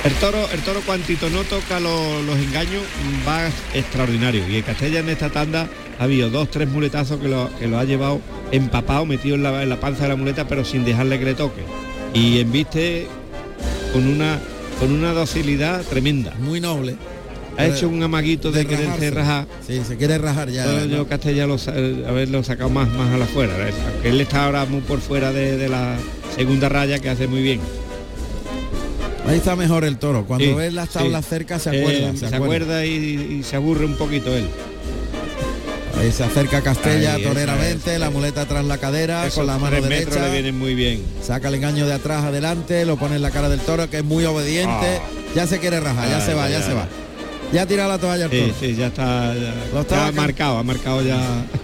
el 0.06 0.14
toro, 0.14 0.48
el 0.53 0.61
toro 0.61 0.80
cuantito 0.85 1.30
no 1.30 1.44
toca 1.44 1.80
lo- 1.80 2.22
los 2.22 2.38
engaños, 2.38 2.81
va 3.27 3.48
extraordinario. 3.73 4.48
Y 4.48 4.56
en 4.57 4.61
Castella 4.64 4.99
en 4.99 5.10
esta 5.10 5.30
tanda 5.30 5.68
ha 5.99 6.03
habido 6.03 6.30
dos, 6.30 6.49
tres 6.49 6.69
muletazos 6.69 7.19
que 7.19 7.27
lo, 7.27 7.49
que 7.60 7.68
lo 7.68 7.77
ha 7.80 7.84
llevado 7.84 8.22
empapado, 8.52 9.06
metido 9.06 9.35
en 9.35 9.44
la, 9.44 9.61
en 9.64 9.69
la 9.69 9.80
panza 9.80 10.03
de 10.03 10.10
la 10.10 10.15
muleta, 10.15 10.48
pero 10.48 10.64
sin 10.64 10.85
dejarle 10.85 11.19
que 11.19 11.26
le 11.26 11.34
toque. 11.34 11.64
Y 12.14 12.39
embiste 12.39 13.07
con 13.91 14.07
una 14.07 14.39
con 14.80 14.91
una 14.91 15.11
docilidad 15.11 15.81
tremenda. 15.81 16.34
Muy 16.39 16.61
noble. 16.61 16.95
Ha 17.57 17.65
hecho 17.65 17.89
un 17.89 18.01
amaguito 18.03 18.51
de, 18.51 18.65
quererse 18.65 19.09
rajarse. 19.09 19.11
rajar. 19.11 19.47
Sí, 19.65 19.81
se 19.88 19.97
quiere 19.97 20.17
rajar 20.17 20.49
ya. 20.49 20.65
Pero 20.65 20.85
¿no? 20.85 20.85
yo 20.97 21.07
Castella 21.07 21.47
lo, 21.47 21.57
sa- 21.57 21.71
haberlo 21.71 22.43
sacado 22.43 22.69
más, 22.69 22.88
más 22.93 23.11
a 23.13 23.17
la 23.17 23.25
fuera. 23.25 23.53
Aunque 23.93 24.09
él 24.09 24.21
está 24.21 24.45
ahora 24.45 24.65
muy 24.65 24.81
por 24.81 24.99
fuera 25.01 25.31
de, 25.31 25.57
de 25.57 25.67
la 25.69 25.95
segunda 26.35 26.69
raya 26.69 26.99
que 26.99 27.09
hace 27.09 27.27
muy 27.27 27.41
bien. 27.41 27.59
Ahí 29.27 29.38
está 29.38 29.55
mejor 29.55 29.84
el 29.84 29.97
toro. 29.97 30.25
Cuando 30.25 30.45
Sí, 30.45 30.53
ves 30.53 30.73
las 30.73 30.89
tablas 30.89 31.25
sí. 31.25 31.29
cerca 31.31 31.59
se 31.59 31.71
Eh, 31.75 31.81
acuerda. 31.81 32.29
se 32.29 32.35
acuerda 32.35 32.85
y, 32.85 33.38
y 33.39 33.43
se 33.43 33.55
aburre 33.57 33.85
un 33.85 33.95
poquito 33.95 34.35
él. 34.35 34.45
Ahí 35.99 36.11
se 36.11 36.23
acerca 36.23 36.61
Castella 36.61 37.15
Ahí, 37.15 37.21
esa 37.23 37.29
toreramente, 37.34 37.97
la 37.97 38.11
muleta 38.11 38.45
tras 38.45 38.63
la 38.63 38.77
cadera, 38.77 39.23
Esos 39.25 39.39
con 39.39 39.47
la 39.47 39.57
mano 39.57 39.81
derecha. 39.81 40.23
le 40.27 40.31
vienen 40.31 40.57
muy 40.57 40.75
bien. 40.75 41.01
Saca 41.23 41.47
el 41.47 41.55
engaño 41.55 41.88
de 41.88 41.93
atrás 41.93 42.23
adelante, 42.23 42.85
lo 42.85 42.97
pone 42.97 43.15
en 43.15 43.23
la 43.23 43.31
cara 43.31 43.49
del 43.49 43.59
toro, 43.61 43.89
que 43.89 43.97
es 43.97 44.03
muy 44.03 44.23
obediente. 44.25 45.01
Ya 45.35 45.47
se 45.47 45.57
quiere 45.59 45.79
rajar, 45.79 46.07
ya 46.07 46.17
Ah, 46.17 46.21
se 46.21 46.34
va, 46.35 46.47
ya, 46.49 46.59
ya, 46.59 46.65
se 46.67 46.73
va. 46.73 46.88
Ya 47.53 47.65
tira 47.65 47.88
la 47.88 47.98
toalla 47.98 48.26
el 48.26 48.32
toro. 48.32 48.44
Sí, 48.45 48.53
sí, 48.60 48.76
ya 48.76 48.88
está, 48.88 49.34
ya, 49.34 49.53
Lo 49.74 49.82
estaba 49.82 50.02
ya 50.03 50.07
ha 50.07 50.11
marcado, 50.11 50.57
ha 50.57 50.64
marcado 50.64 51.02
ya. 51.02 51.18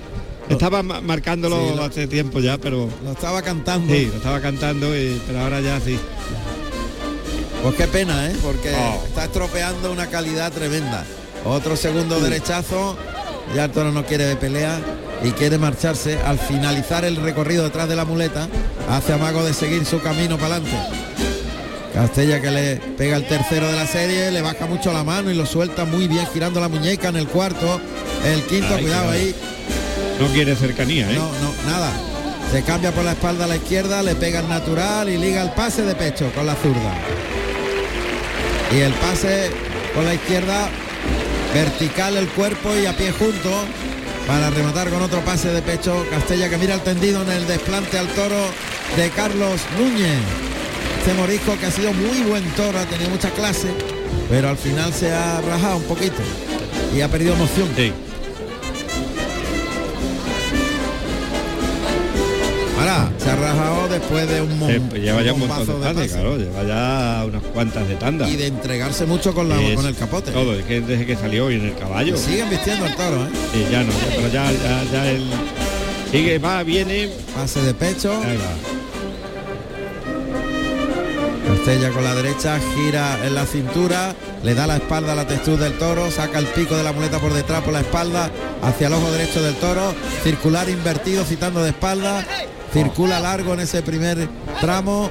Estaba 0.50 0.84
ma- 0.84 1.02
marcándolo 1.02 1.70
Sí, 1.70 1.76
lo- 1.76 1.84
hace 1.84 2.08
tiempo 2.08 2.40
ya, 2.40 2.58
pero 2.58 2.90
Lo 3.04 3.12
estaba 3.12 3.42
cantando. 3.42 3.94
sí, 3.94 4.06
lo 4.08 4.18
estaba 4.18 4.40
cantando, 4.42 4.96
y- 4.96 5.22
pero 5.26 5.40
ahora 5.42 5.62
ya 5.62 5.80
sí. 5.80 5.98
Pues 7.62 7.76
qué 7.76 7.88
pena, 7.88 8.28
¿eh? 8.30 8.36
Porque 8.42 8.74
Oh. 8.76 9.04
está 9.08 9.26
estropeando 9.26 9.92
una 9.92 10.08
calidad 10.08 10.52
tremenda. 10.52 11.06
Otro 11.46 11.76
segundo 11.78 12.20
derechazo. 12.20 12.98
Ya 13.56 13.66
el 13.66 13.72
toro 13.72 13.92
no 13.92 14.06
quiere 14.06 14.26
de 14.26 14.36
pelea 14.36 14.80
y 15.24 15.32
quiere 15.32 15.58
marcharse. 15.58 16.18
Al 16.20 16.40
finalizar 16.40 17.06
el 17.06 17.16
recorrido 17.18 17.64
detrás 17.64 17.88
de 17.88 17.96
la 17.96 18.04
muleta, 18.06 18.48
hace 18.90 19.14
amago 19.14 19.44
de 19.46 19.54
seguir 19.54 19.86
su 19.86 20.02
camino 20.02 20.38
para 20.38 20.56
adelante. 20.56 20.78
Castella 21.94 22.42
que 22.42 22.50
le 22.50 22.76
pega 22.98 23.18
el 23.18 23.28
tercero 23.28 23.68
de 23.68 23.74
la 23.76 23.86
serie, 23.86 24.32
le 24.32 24.42
baja 24.42 24.66
mucho 24.66 24.92
la 24.92 25.04
mano 25.04 25.30
y 25.30 25.36
lo 25.36 25.46
suelta 25.46 25.86
muy 25.86 26.08
bien 26.08 26.26
girando 26.34 26.60
la 26.60 26.68
muñeca 26.68 27.10
en 27.10 27.18
el 27.18 27.28
cuarto. 27.28 27.80
El 28.26 28.42
quinto, 28.44 28.74
Ay, 28.76 28.82
cuidado 28.84 29.04
cuidado. 29.06 29.12
ahí. 29.12 29.36
No 30.20 30.28
quiere 30.34 30.56
cercanía, 30.56 31.10
¿eh? 31.12 31.16
No, 31.16 31.26
no, 31.26 31.72
nada. 31.72 31.92
Se 32.52 32.64
cambia 32.64 32.92
por 32.92 33.04
la 33.04 33.12
espalda 33.12 33.46
a 33.46 33.48
la 33.48 33.58
izquierda, 33.58 34.02
le 34.02 34.16
pega 34.16 34.40
el 34.40 34.50
natural 34.50 35.10
y 35.10 35.18
liga 35.18 35.42
el 35.44 35.52
pase 35.52 35.84
de 35.84 35.94
pecho 35.96 36.32
con 36.34 36.46
la 36.48 36.56
zurda. 36.56 36.94
Y 38.76 38.80
el 38.80 38.94
pase 38.94 39.52
con 39.94 40.06
la 40.06 40.16
izquierda, 40.16 40.70
vertical 41.54 42.18
el 42.18 42.28
cuerpo 42.30 42.76
y 42.76 42.88
a 42.88 42.94
pie 42.98 43.12
junto 43.12 43.52
para 44.28 44.50
rematar 44.50 44.90
con 44.90 45.02
otro 45.02 45.20
pase 45.22 45.50
de 45.50 45.62
pecho. 45.62 46.06
Castella 46.10 46.50
que 46.50 46.58
mira 46.58 46.74
el 46.74 46.82
tendido 46.82 47.22
en 47.22 47.32
el 47.32 47.46
desplante 47.48 48.00
al 48.00 48.08
toro 48.10 48.40
de 48.98 49.10
Carlos 49.12 49.62
Núñez. 49.78 50.20
Este 51.06 51.14
morisco 51.16 51.58
que 51.60 51.66
ha 51.66 51.72
sido 51.72 51.92
muy 51.94 52.22
buen 52.30 52.44
toro, 52.52 52.80
ha 52.80 52.86
tenido 52.86 53.10
mucha 53.10 53.30
clase, 53.32 53.68
pero 54.30 54.48
al 54.50 54.56
final 54.58 54.94
se 54.94 55.12
ha 55.12 55.42
rajado 55.42 55.76
un 55.78 55.84
poquito 55.84 56.16
y 56.96 57.02
ha 57.02 57.10
perdido 57.10 57.34
emoción. 57.34 57.68
Sí. 57.76 57.92
Ahora, 62.80 63.12
se 63.18 63.30
ha 63.30 63.36
rajado 63.36 63.90
después 63.90 64.30
de 64.30 64.42
un, 64.44 64.58
mon- 64.60 64.72
Eh, 64.72 64.82
pues 64.90 65.02
lleva 65.02 65.22
ya 65.24 65.34
un 65.34 65.40
montón 65.46 65.96
de 65.98 66.08
claro, 66.08 66.38
lleva 66.38 66.64
ya 66.64 67.26
unas 67.28 67.44
cuantas 67.54 67.86
de 67.90 67.96
tanda. 67.96 68.30
y 68.30 68.38
de 68.38 68.48
entregarse 68.48 69.06
mucho 69.06 69.34
con, 69.34 69.50
la, 69.50 69.62
Es 69.62 69.76
con 69.76 69.86
el 69.86 69.96
capote. 69.96 70.32
Todo, 70.32 70.54
es 70.56 70.64
que 70.64 70.80
desde 70.80 71.06
que 71.06 71.18
salió 71.18 71.52
y 71.52 71.56
en 71.56 71.66
el 71.66 71.76
caballo. 71.76 72.16
Siguen 72.16 72.50
vistiendo 72.50 72.86
el 72.86 72.96
toro, 72.96 73.26
¿eh? 73.26 73.30
Sí, 73.52 73.66
ya 73.70 73.84
no, 73.84 73.92
ya, 73.92 74.16
pero 74.16 74.28
ya, 74.30 74.52
ya, 74.52 74.84
ya 74.90 75.12
él 75.12 75.26
sigue, 76.12 76.40
va, 76.40 76.64
viene. 76.64 77.10
Pase 77.36 77.62
de 77.62 77.74
pecho. 77.74 78.14
Ahí 78.24 78.38
va. 78.38 78.73
Castella 81.64 81.92
con 81.92 82.04
la 82.04 82.14
derecha, 82.14 82.60
gira 82.76 83.26
en 83.26 83.36
la 83.36 83.46
cintura, 83.46 84.14
le 84.44 84.54
da 84.54 84.68
la 84.68 84.76
espalda 84.76 85.14
a 85.14 85.16
la 85.16 85.26
textura 85.26 85.64
del 85.64 85.78
toro, 85.78 86.12
saca 86.12 86.38
el 86.38 86.48
pico 86.48 86.76
de 86.76 86.84
la 86.84 86.92
muleta 86.92 87.20
por 87.20 87.32
detrás 87.34 87.62
por 87.64 87.72
la 87.72 87.80
espalda, 87.80 88.30
hacia 88.62 88.88
el 88.88 88.94
ojo 88.94 89.10
derecho 89.14 89.42
del 89.42 89.56
toro, 89.56 89.96
circular 90.26 90.68
invertido 90.68 91.24
citando 91.24 91.64
de 91.64 91.70
espalda, 91.70 92.22
circula 92.74 93.22
largo 93.22 93.54
en 93.54 93.62
ese 93.62 93.82
primer 93.82 94.28
tramo, 94.60 95.10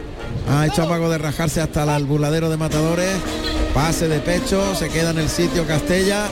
ha 0.50 0.66
hecho 0.66 0.82
amago 0.82 1.08
de 1.08 1.16
rajarse 1.16 1.62
hasta 1.62 1.96
el 1.96 2.04
burladero 2.04 2.50
de 2.50 2.58
matadores, 2.58 3.14
pase 3.72 4.08
de 4.08 4.18
pecho, 4.18 4.74
se 4.74 4.90
queda 4.90 5.12
en 5.12 5.20
el 5.20 5.30
sitio 5.30 5.66
Castella, 5.66 6.26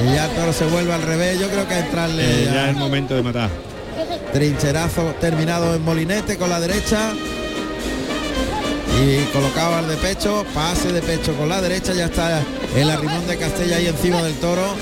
y 0.00 0.14
ya 0.14 0.26
el 0.26 0.36
toro 0.36 0.52
se 0.52 0.66
vuelve 0.66 0.92
al 0.92 1.02
revés, 1.02 1.40
yo 1.40 1.48
creo 1.48 1.66
que 1.66 1.74
a 1.74 1.80
entrarle 1.80 2.22
Eh, 2.22 2.44
ya. 2.44 2.52
ya 2.54 2.64
es 2.66 2.70
el 2.70 2.76
momento 2.76 3.16
de 3.16 3.24
matar. 3.24 3.50
Trincherazo 4.32 5.14
terminado 5.20 5.74
en 5.74 5.82
molinete 5.82 6.36
con 6.36 6.48
la 6.48 6.60
derecha. 6.60 7.12
Y 9.00 9.24
colocado 9.32 9.76
al 9.76 9.88
de 9.88 9.96
pecho, 9.96 10.44
pase 10.54 10.92
de 10.92 11.00
pecho 11.02 11.32
con 11.34 11.48
la 11.48 11.60
derecha, 11.60 11.92
ya 11.94 12.06
está 12.06 12.42
el 12.76 12.90
arrimón 12.90 13.26
de 13.26 13.36
Castella 13.36 13.76
ahí 13.76 13.86
encima 13.86 14.22
del 14.22 14.34
toro. 14.34 14.74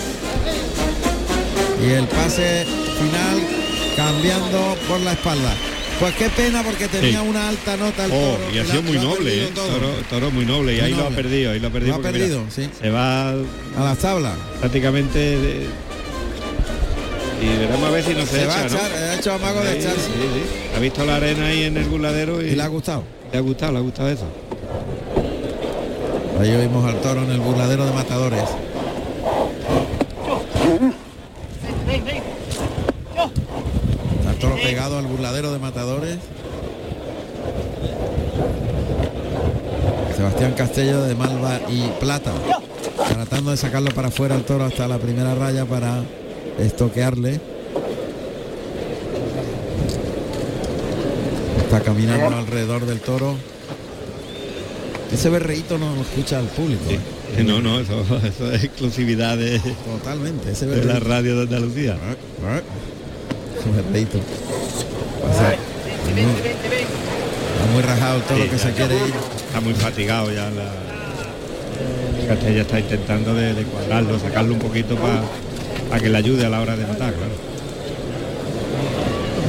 Y 1.86 1.90
el 1.90 2.06
pase 2.06 2.64
final 2.98 3.42
cambiando 3.96 4.76
por 4.88 5.00
la 5.00 5.12
espalda. 5.12 5.54
Pues 6.00 6.14
qué 6.14 6.28
pena 6.30 6.62
porque 6.62 6.88
tenía 6.88 7.20
Sí. 7.22 7.26
una 7.28 7.48
alta 7.48 7.76
nota 7.76 8.04
el 8.04 8.10
Oh, 8.12 8.14
toro. 8.14 8.54
y 8.54 8.58
ha 8.58 8.64
sido 8.66 8.82
muy 8.82 8.98
noble, 8.98 9.44
¿eh? 9.44 9.50
Toro, 9.54 9.88
toro 10.10 10.30
muy 10.30 10.44
noble 10.44 10.74
y 10.74 10.76
Muy 10.76 10.84
ahí 10.86 10.94
lo 10.94 11.06
ha 11.06 11.10
perdido, 11.10 11.52
ahí 11.52 11.58
lo 11.60 11.68
ha 11.68 11.70
perdido. 11.70 11.92
Lo 11.92 11.94
ha 11.96 11.98
mira, 11.98 12.12
perdido, 12.12 12.44
sí. 12.54 12.68
Se 12.80 12.90
va 12.90 13.30
A 13.30 13.34
las 13.78 13.98
tablas. 13.98 14.34
prácticamente 14.60 15.18
de- 15.18 15.66
y 17.42 17.58
veremos 17.58 17.82
a 17.88 17.90
ver 17.90 18.04
si 18.04 18.14
no 18.14 18.26
se, 18.26 18.40
Se 18.40 18.46
va 18.46 18.58
a 18.60 18.66
echar, 18.66 18.92
ha 18.92 19.14
hecho 19.14 19.32
amago 19.32 19.60
de 19.62 19.78
echarse. 19.78 20.00
sí. 20.00 20.74
Ha 20.76 20.80
visto 20.80 21.04
la 21.04 21.16
arena 21.16 21.46
ahí 21.46 21.62
en 21.64 21.76
el 21.78 21.84
burladero 21.84 22.42
y, 22.42 22.48
Y 22.48 22.56
le 22.56 22.62
ha 22.62 22.66
gustado. 22.68 23.04
Le 23.36 23.40
ha 23.40 23.42
gustado, 23.42 23.72
le 23.72 23.78
ha 23.78 23.82
gustado 23.82 24.08
eso. 24.08 24.24
Ahí 26.40 26.50
oímos 26.52 26.86
al 26.86 26.98
toro 27.02 27.22
en 27.22 27.32
el 27.32 27.40
burladero 27.40 27.84
de 27.84 27.92
matadores. 27.92 28.44
Está 34.20 34.32
toro 34.40 34.56
pegado 34.56 34.98
al 34.98 35.06
burladero 35.06 35.52
de 35.52 35.58
matadores. 35.58 36.16
Sebastián 40.16 40.54
Castello 40.56 41.02
de 41.02 41.14
Malva 41.14 41.60
y 41.68 41.88
Plata. 42.00 42.32
Tratando 43.06 43.50
de 43.50 43.58
sacarlo 43.58 43.90
para 43.90 44.08
afuera 44.08 44.34
el 44.34 44.44
toro 44.44 44.64
hasta 44.64 44.88
la 44.88 44.96
primera 44.96 45.34
raya 45.34 45.66
para 45.66 46.02
estoquearle. 46.58 47.38
Está 51.66 51.80
caminando 51.80 52.36
alrededor 52.36 52.86
del 52.86 53.00
toro. 53.00 53.34
Ese 55.12 55.28
berreíto 55.30 55.78
no 55.78 55.94
lo 55.94 56.02
escucha 56.02 56.38
el 56.40 56.46
público. 56.46 56.84
¿eh? 56.90 57.42
No, 57.44 57.60
no, 57.60 57.80
eso, 57.80 58.04
eso 58.24 58.52
es 58.52 58.64
exclusividad 58.64 59.36
de, 59.36 59.58
Totalmente, 59.60 60.52
ese 60.52 60.66
de 60.66 60.84
la 60.84 61.00
radio 61.00 61.36
de 61.36 61.42
Andalucía. 61.42 61.96
Ese 63.58 63.70
berreíto. 63.70 64.18
Sea, 65.36 65.56
muy- 66.12 66.22
Está 66.22 67.72
muy 67.72 67.82
rajado 67.82 68.16
el 68.16 68.22
toro 68.22 68.42
Sí, 68.44 68.48
que 68.50 68.58
se 68.58 68.72
quiere 68.72 68.94
ir. 68.96 69.14
Está 69.46 69.60
muy 69.60 69.74
fatigado 69.74 70.32
ya. 70.32 70.50
La... 70.50 70.72
Castella 72.28 72.62
está 72.62 72.80
intentando 72.80 73.34
de, 73.34 73.54
de 73.54 73.62
cuadrarlo, 73.64 74.18
sacarlo 74.18 74.54
un 74.54 74.58
poquito 74.60 74.96
para 74.96 76.00
que 76.00 76.08
le 76.08 76.18
ayude 76.18 76.44
a 76.46 76.48
la 76.48 76.60
hora 76.60 76.76
de 76.76 76.84
matar, 76.86 77.12
claro. 77.14 77.32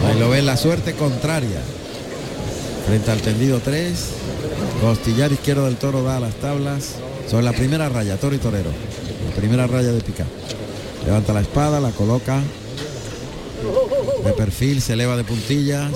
Ahí 0.08 0.20
lo 0.20 0.30
ven 0.30 0.46
la 0.46 0.56
suerte 0.58 0.94
contraria. 0.94 1.60
Frente 2.88 3.12
al 3.12 3.22
tendido 3.22 3.60
3. 3.60 3.94
Costillar 4.80 5.32
izquierdo 5.34 5.66
del 5.66 5.76
toro 5.76 6.04
da 6.04 6.18
a 6.18 6.20
las 6.22 6.36
tablas. 6.36 6.96
Sobre 7.30 7.44
la 7.44 7.52
primera 7.52 7.90
raya, 7.90 8.16
toro 8.18 8.34
y 8.34 8.38
torero. 8.38 8.70
La 9.30 9.36
primera 9.36 9.68
raya 9.68 9.92
de 9.92 10.00
picar. 10.00 10.26
Levanta 11.06 11.34
la 11.34 11.42
espada, 11.42 11.82
la 11.82 11.92
coloca. 11.92 12.40
De 14.24 14.32
perfil, 14.32 14.82
se 14.82 14.94
eleva 14.94 15.18
de 15.18 15.26
puntillas. 15.26 15.92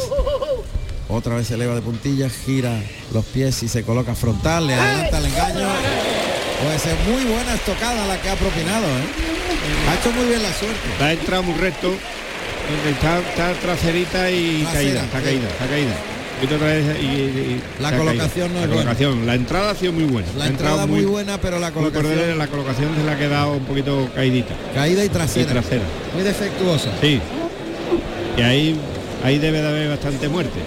Otra 1.07 1.35
vez 1.35 1.47
se 1.47 1.53
eleva 1.53 1.75
de 1.75 1.81
puntillas, 1.81 2.33
gira 2.45 2.81
los 3.13 3.23
pies 3.25 3.63
y 3.63 3.69
se 3.69 3.83
coloca 3.83 4.13
frontal, 4.13 4.67
le 4.67 4.73
adelanta 4.73 5.17
el 5.17 5.25
engaño. 5.25 5.67
Pues 6.63 6.85
es 6.85 7.07
muy 7.07 7.23
buena 7.31 7.55
estocada 7.55 8.05
la 8.07 8.21
que 8.21 8.29
ha 8.29 8.35
propinado, 8.35 8.85
¿eh? 8.85 9.89
Ha 9.89 9.95
hecho 9.95 10.11
muy 10.11 10.25
bien 10.25 10.43
la 10.43 10.53
suerte. 10.53 11.03
Ha 11.03 11.13
entrado 11.13 11.43
muy 11.43 11.55
recto, 11.55 11.91
está, 12.87 13.19
está 13.19 13.53
traserita 13.59 14.29
y 14.31 14.61
Trasera, 14.61 14.73
caída, 14.73 15.03
está 15.03 15.21
caída, 15.21 15.47
está 15.49 15.67
caída. 15.67 16.10
Y 16.41 16.45
otra 16.53 16.57
vez 16.67 16.83
y- 16.99 17.05
y- 17.05 17.61
La 17.79 17.89
ha 17.89 17.97
colocación 17.97 18.51
no 18.53 18.59
la 18.59 18.63
es 18.63 18.67
buena. 18.67 18.83
colocación, 18.83 19.25
La 19.27 19.35
entrada 19.35 19.71
ha 19.71 19.75
sido 19.75 19.93
muy 19.93 20.05
buena. 20.05 20.27
La 20.37 20.45
ha 20.45 20.47
entrada 20.47 20.87
muy 20.87 21.05
buena, 21.05 21.37
pero 21.39 21.59
la 21.59 21.71
colocación 21.71 22.09
delante, 22.09 22.35
la 22.35 22.47
colocación 22.47 22.95
se 22.97 23.03
le 23.03 23.11
ha 23.11 23.17
quedado 23.17 23.53
un 23.53 23.63
poquito 23.65 24.09
caidita. 24.15 24.55
caída 24.73 25.03
y 25.03 25.05
Y 25.05 25.09
trasera. 25.09 25.53
Muy 26.15 26.23
defectuosa. 26.23 26.89
Sí. 26.99 27.19
Y 28.37 28.41
ahí, 28.41 28.75
ahí 29.23 29.37
debe 29.37 29.61
de 29.61 29.67
haber 29.67 29.89
bastante 29.89 30.27
muerte. 30.29 30.59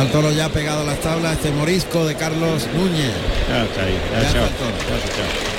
El 0.00 0.08
toro 0.08 0.30
ya 0.30 0.48
pegado 0.50 0.82
a 0.82 0.84
las 0.84 1.00
tablas, 1.00 1.32
este 1.36 1.50
morisco 1.52 2.04
de 2.06 2.14
Carlos 2.16 2.66
Núñez. 2.74 3.12
Ya 3.48 3.64
está 3.64 3.82
ahí, 3.82 3.98
ya, 4.12 4.28
está 4.28 4.44
el 4.44 4.50
toro. 4.52 4.70
ya 4.78 5.00
se 5.00 5.06
echado. 5.12 5.56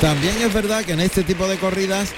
También 0.00 0.34
es 0.42 0.52
verdad 0.52 0.84
que 0.84 0.92
en 0.92 1.00
este 1.00 1.22
tipo 1.24 1.48
de 1.48 1.56
corridas 1.56 2.10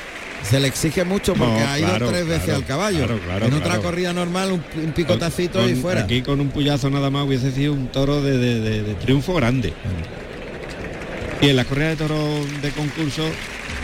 se 0.42 0.60
le 0.60 0.68
exige 0.68 1.04
mucho 1.04 1.34
porque 1.34 1.60
No, 1.60 1.68
ha 1.68 1.78
ido 1.78 1.88
claro, 1.88 2.08
tres 2.08 2.26
veces 2.26 2.44
claro, 2.44 2.58
al 2.58 2.64
caballo. 2.66 3.06
claro, 3.24 3.46
en 3.46 3.54
otra 3.54 3.78
corrida 3.78 4.12
normal 4.12 4.52
un, 4.52 4.62
un 4.84 4.92
picotacito 4.92 5.60
Con- 5.60 5.70
y 5.70 5.74
fuera. 5.74 6.02
Aquí 6.02 6.22
con 6.22 6.40
un 6.40 6.48
puyazo 6.50 6.88
nada 6.90 7.10
más 7.10 7.24
hubiese 7.26 7.50
sido 7.52 7.72
un 7.72 7.88
toro 7.88 8.22
de, 8.22 8.38
de- 8.38 8.60
de- 8.60 8.82
de 8.82 8.94
triunfo 8.94 9.34
grande. 9.34 9.72
Y 11.40 11.48
en 11.48 11.56
las 11.56 11.66
corridas 11.66 11.90
de 11.90 11.96
toros 12.06 12.62
de 12.62 12.70
concurso 12.70 13.22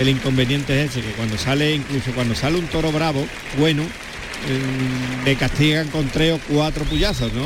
el 0.01 0.09
inconveniente 0.09 0.83
es 0.85 0.91
ese, 0.91 1.01
que 1.03 1.11
cuando 1.12 1.37
sale, 1.37 1.74
incluso 1.74 2.12
cuando 2.12 2.35
sale 2.35 2.59
un 2.59 2.66
toro 2.66 2.91
bravo, 2.93 3.24
bueno, 3.59 3.83
eh, 3.83 5.24
le 5.24 5.37
castigan 5.37 5.89
con 5.89 6.09
tres 6.09 6.33
o 6.35 6.41
cuatro 6.55 6.85
puyazos, 6.85 7.33
¿no? 7.35 7.43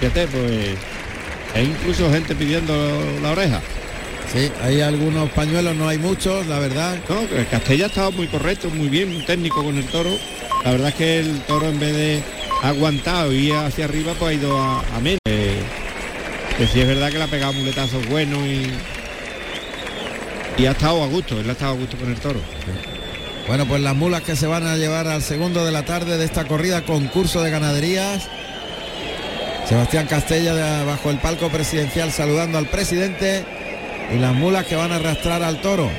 Fíjate, 0.00 0.26
pues 0.26 0.70
hay 1.54 1.64
incluso 1.66 2.10
gente 2.10 2.34
pidiendo 2.34 2.74
la 3.22 3.30
oreja. 3.30 3.60
Sí, 4.32 4.50
hay 4.62 4.80
algunos 4.80 5.30
pañuelos, 5.30 5.74
no 5.76 5.88
hay 5.88 5.98
muchos, 5.98 6.46
la 6.46 6.58
verdad. 6.58 6.96
No, 7.08 7.20
el 7.20 7.46
Castella 7.48 7.84
ha 7.84 7.88
estado 7.88 8.12
muy 8.12 8.26
correcto, 8.26 8.68
muy 8.70 8.88
bien, 8.88 9.12
muy 9.14 9.22
técnico 9.24 9.62
con 9.62 9.76
el 9.78 9.84
toro. 9.86 10.10
La 10.64 10.72
verdad 10.72 10.88
es 10.88 10.94
que 10.96 11.20
el 11.20 11.40
toro 11.42 11.68
en 11.68 11.78
vez 11.78 11.94
de 11.94 12.22
aguantado 12.62 13.32
y 13.32 13.52
hacia 13.52 13.84
arriba, 13.84 14.14
pues 14.18 14.30
ha 14.30 14.34
ido 14.40 14.58
a, 14.60 14.80
a 14.80 15.00
menos. 15.00 15.20
Eh, 15.26 15.54
que 16.58 16.66
sí 16.66 16.80
es 16.80 16.86
verdad 16.86 17.10
que 17.10 17.18
le 17.18 17.24
ha 17.24 17.28
pegado 17.28 17.52
muletazos 17.52 18.06
buenos 18.08 18.38
y, 18.46 18.70
y 20.58 20.66
ha 20.66 20.70
estado 20.72 21.02
a 21.04 21.06
gusto, 21.06 21.38
él 21.38 21.48
ha 21.48 21.52
estado 21.52 21.72
a 21.72 21.76
gusto 21.76 21.96
con 21.96 22.08
el 22.10 22.16
toro. 22.18 22.40
Bueno, 23.46 23.66
pues 23.66 23.80
las 23.82 23.94
mulas 23.94 24.22
que 24.22 24.34
se 24.34 24.46
van 24.46 24.66
a 24.66 24.76
llevar 24.76 25.06
al 25.06 25.22
segundo 25.22 25.64
de 25.64 25.70
la 25.70 25.84
tarde 25.84 26.16
de 26.18 26.24
esta 26.24 26.44
corrida 26.46 26.82
concurso 26.82 27.42
de 27.42 27.50
ganaderías. 27.50 28.26
Sebastián 29.68 30.06
Castella 30.06 30.54
de- 30.54 30.84
bajo 30.84 31.10
el 31.10 31.18
palco 31.18 31.48
presidencial 31.50 32.10
saludando 32.10 32.58
al 32.58 32.66
presidente 32.66 33.44
y 34.12 34.18
las 34.18 34.34
mulas 34.34 34.66
que 34.66 34.76
van 34.76 34.92
a 34.92 34.96
arrastrar 34.96 35.42
al 35.42 35.60
toro. 35.60 35.90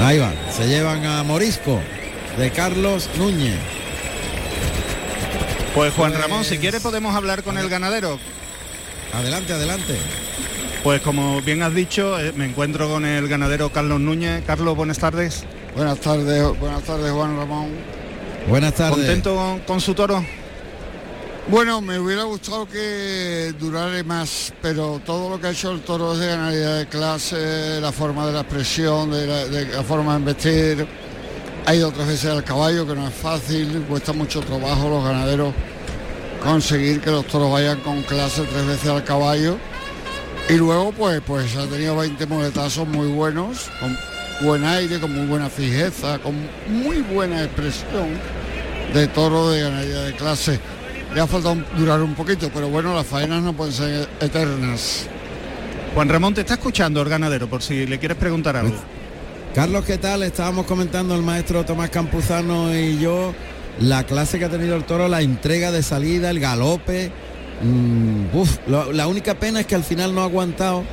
Ahí 0.00 0.18
va, 0.18 0.32
se 0.50 0.66
llevan 0.66 1.04
a 1.04 1.22
Morisco 1.22 1.80
de 2.38 2.50
Carlos 2.50 3.10
Núñez. 3.18 3.58
Pues 5.74 5.92
Juan 5.94 6.14
Ramón, 6.14 6.44
si 6.44 6.58
quiere 6.58 6.80
podemos 6.80 7.14
hablar 7.14 7.42
con 7.42 7.58
el 7.58 7.68
ganadero. 7.68 8.18
Adelante, 9.12 9.52
adelante. 9.52 9.96
Pues 10.82 11.02
como 11.02 11.42
bien 11.42 11.62
has 11.62 11.74
dicho, 11.74 12.18
eh, 12.18 12.32
me 12.34 12.46
encuentro 12.46 12.88
con 12.88 13.04
el 13.04 13.28
ganadero 13.28 13.70
Carlos 13.70 14.00
Núñez. 14.00 14.42
Carlos, 14.46 14.74
buenas 14.74 14.98
tardes. 14.98 15.44
Buenas 15.76 16.00
tardes, 16.00 16.58
buenas 16.58 16.82
tardes 16.82 17.12
Juan 17.12 17.36
Ramón. 17.36 17.68
Buenas 18.48 18.74
tardes. 18.74 18.96
¿Contento 18.96 19.34
con, 19.34 19.60
con 19.60 19.80
su 19.80 19.94
toro? 19.94 20.24
Bueno, 21.48 21.80
me 21.80 21.98
hubiera 21.98 22.22
gustado 22.24 22.68
que 22.68 23.52
durara 23.58 24.02
más, 24.04 24.52
pero 24.62 25.00
todo 25.04 25.30
lo 25.30 25.40
que 25.40 25.48
ha 25.48 25.50
hecho 25.50 25.72
el 25.72 25.80
toro 25.80 26.12
es 26.12 26.20
de 26.20 26.26
ganadería 26.28 26.74
de 26.74 26.86
clase, 26.86 27.80
la 27.80 27.90
forma 27.90 28.26
de 28.26 28.32
la 28.32 28.40
expresión, 28.40 29.10
de 29.10 29.26
la, 29.26 29.82
forma 29.82 30.12
de 30.12 30.18
investir. 30.20 30.86
Ha 31.66 31.74
ido 31.74 31.90
tres 31.90 32.06
veces 32.06 32.30
al 32.30 32.44
caballo, 32.44 32.86
que 32.86 32.94
no 32.94 33.08
es 33.08 33.14
fácil, 33.14 33.84
cuesta 33.88 34.12
mucho 34.12 34.40
trabajo 34.40 34.88
los 34.88 35.02
ganaderos 35.02 35.52
conseguir 36.42 37.00
que 37.00 37.10
los 37.10 37.26
toros 37.26 37.50
vayan 37.50 37.80
con 37.80 38.02
clase 38.02 38.42
tres 38.42 38.66
veces 38.66 38.88
al 38.88 39.02
caballo. 39.02 39.56
Y 40.48 40.54
luego 40.54 40.92
pues, 40.92 41.20
pues 41.26 41.56
ha 41.56 41.66
tenido 41.66 41.96
20 41.96 42.26
muletazos 42.26 42.86
muy 42.86 43.08
buenos, 43.08 43.70
con 43.80 43.96
buen 44.46 44.64
aire, 44.64 45.00
con 45.00 45.14
muy 45.14 45.26
buena 45.26 45.48
fijeza, 45.48 46.18
con 46.18 46.34
muy 46.68 47.02
buena 47.02 47.44
expresión 47.44 48.18
de 48.94 49.06
toro 49.08 49.50
de 49.50 49.62
ganadería 49.62 50.02
de 50.02 50.12
clase. 50.14 50.60
Le 51.14 51.20
ha 51.20 51.26
faltado 51.26 51.56
durar 51.76 52.00
un 52.02 52.14
poquito, 52.14 52.50
pero 52.54 52.68
bueno, 52.68 52.94
las 52.94 53.06
faenas 53.06 53.42
no 53.42 53.52
pueden 53.52 53.72
ser 53.72 54.08
eternas. 54.20 55.06
Juan 55.94 56.08
Ramón 56.08 56.34
te 56.34 56.42
está 56.42 56.54
escuchando 56.54 57.02
el 57.02 57.08
ganadero, 57.08 57.48
por 57.48 57.62
si 57.62 57.84
le 57.86 57.98
quieres 57.98 58.16
preguntar 58.16 58.56
algo. 58.56 58.76
Carlos, 59.54 59.84
¿qué 59.84 59.98
tal? 59.98 60.22
Estábamos 60.22 60.66
comentando 60.66 61.16
el 61.16 61.22
maestro 61.22 61.64
Tomás 61.64 61.90
Campuzano 61.90 62.72
y 62.72 62.98
yo 63.00 63.34
la 63.80 64.04
clase 64.04 64.38
que 64.38 64.44
ha 64.44 64.48
tenido 64.48 64.76
el 64.76 64.84
toro, 64.84 65.08
la 65.08 65.20
entrega 65.22 65.72
de 65.72 65.82
salida, 65.82 66.30
el 66.30 66.38
galope. 66.38 67.10
Mm, 67.62 68.36
uf, 68.36 68.58
lo- 68.68 68.92
la 68.92 69.08
única 69.08 69.34
pena 69.34 69.60
es 69.60 69.66
que 69.66 69.74
al 69.74 69.82
final 69.82 70.14
no 70.14 70.20
ha 70.20 70.24
aguantado 70.24 70.84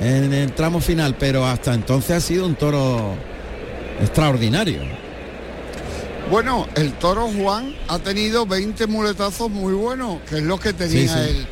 en 0.00 0.32
el 0.32 0.52
tramo 0.52 0.80
final, 0.80 1.16
pero 1.18 1.44
hasta 1.46 1.74
entonces 1.74 2.12
ha 2.16 2.20
sido 2.20 2.46
un 2.46 2.54
toro 2.54 3.14
extraordinario. 4.00 4.80
Bueno, 6.30 6.68
el 6.76 6.92
toro 6.94 7.28
Juan 7.28 7.74
ha 7.88 7.98
tenido 7.98 8.46
20 8.46 8.86
muletazos 8.86 9.50
muy 9.50 9.72
buenos, 9.74 10.20
que 10.28 10.36
es 10.36 10.42
lo 10.42 10.58
que 10.60 10.72
tenía 10.72 11.02
Sí, 11.02 11.08
sí. 11.08 11.18
él. 11.30 11.46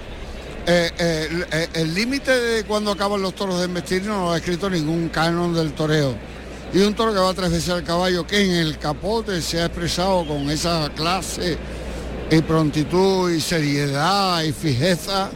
Eh, 0.70 0.90
eh, 0.98 1.28
el- 1.30 1.46
eh, 1.50 1.68
el 1.74 1.94
límite 1.94 2.30
de 2.38 2.64
cuando 2.64 2.92
acaban 2.92 3.20
los 3.20 3.34
toros 3.34 3.58
de 3.58 3.64
embestir 3.64 4.04
no 4.04 4.20
lo 4.26 4.32
ha 4.32 4.36
escrito 4.36 4.70
ningún 4.70 5.08
canon 5.08 5.52
del 5.54 5.72
toreo. 5.72 6.14
Y 6.72 6.78
un 6.80 6.94
toro 6.94 7.12
que 7.12 7.18
va 7.18 7.32
tres 7.34 7.50
veces 7.50 7.70
al 7.70 7.82
caballo, 7.82 8.26
que 8.26 8.40
en 8.44 8.50
el 8.52 8.78
capote 8.78 9.40
se 9.42 9.60
ha 9.60 9.66
expresado 9.66 10.26
con 10.28 10.48
esa 10.50 10.90
clase 10.94 11.56
y 12.30 12.40
prontitud 12.42 13.30
y 13.32 13.40
seriedad 13.40 14.42
y 14.42 14.52
fijeza, 14.52 15.30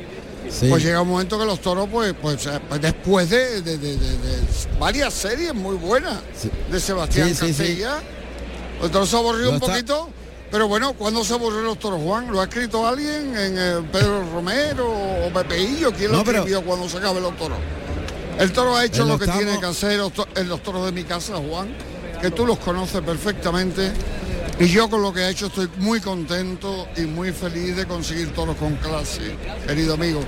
Sí. 0.50 0.66
pues 0.68 0.84
llega 0.84 1.00
un 1.00 1.08
momento 1.08 1.38
que 1.38 1.46
los 1.46 1.60
toros, 1.60 1.88
pues, 1.90 2.14
pues, 2.20 2.46
pues 2.68 2.80
después 2.82 3.30
de, 3.30 3.62
de- 3.62 3.78
de- 3.78 3.96
de- 3.96 4.16
de 4.18 4.40
varias 4.78 5.14
series 5.14 5.54
muy 5.54 5.76
buenas 5.76 6.18
de 6.70 6.78
Sebastián. 6.78 7.32
Castilla, 7.34 8.02
el 8.82 8.90
toro 8.90 9.06
se 9.06 9.16
aburrió 9.16 9.48
un 9.50 9.54
está- 9.56 9.66
poquito, 9.68 10.08
pero 10.50 10.68
bueno, 10.68 10.92
¿cuándo 10.94 11.24
se 11.24 11.34
aburrió 11.34 11.60
los 11.62 11.78
toros, 11.78 12.00
Juan? 12.02 12.30
¿Lo 12.30 12.40
ha 12.40 12.44
escrito 12.44 12.86
alguien 12.86 13.36
en 13.36 13.58
eh, 13.58 13.88
Pedro 13.92 14.24
Romero 14.32 14.90
o 14.90 15.32
Pepeillo? 15.32 15.92
¿Quién 15.92 16.10
lo 16.12 16.18
No, 16.18 16.24
pero- 16.24 16.38
escribió 16.38 16.62
cuando 16.62 16.88
se 16.88 16.98
acabe 16.98 17.20
los 17.20 17.36
toros? 17.36 17.58
El 18.38 18.52
toro 18.52 18.74
ha 18.76 18.84
hecho 18.84 19.04
lo 19.04 19.18
que 19.18 19.26
tiene 19.26 19.58
que 19.60 19.66
hacer 19.66 20.00
en 20.36 20.48
los 20.48 20.62
toros 20.62 20.84
de 20.86 20.92
mi 20.92 21.04
casa, 21.04 21.34
Juan, 21.36 21.74
que 22.20 22.30
tú 22.30 22.46
los 22.46 22.58
conoces 22.58 23.00
perfectamente. 23.02 23.92
Y 24.58 24.68
yo 24.68 24.88
con 24.88 25.02
lo 25.02 25.12
que 25.12 25.20
ha 25.22 25.30
hecho 25.30 25.46
estoy 25.46 25.68
muy 25.78 26.00
contento 26.00 26.86
y 26.96 27.02
muy 27.02 27.32
feliz 27.32 27.76
de 27.76 27.86
conseguir 27.86 28.32
toros 28.34 28.56
con 28.56 28.74
clase, 28.76 29.36
querido 29.66 29.94
amigo. 29.94 30.20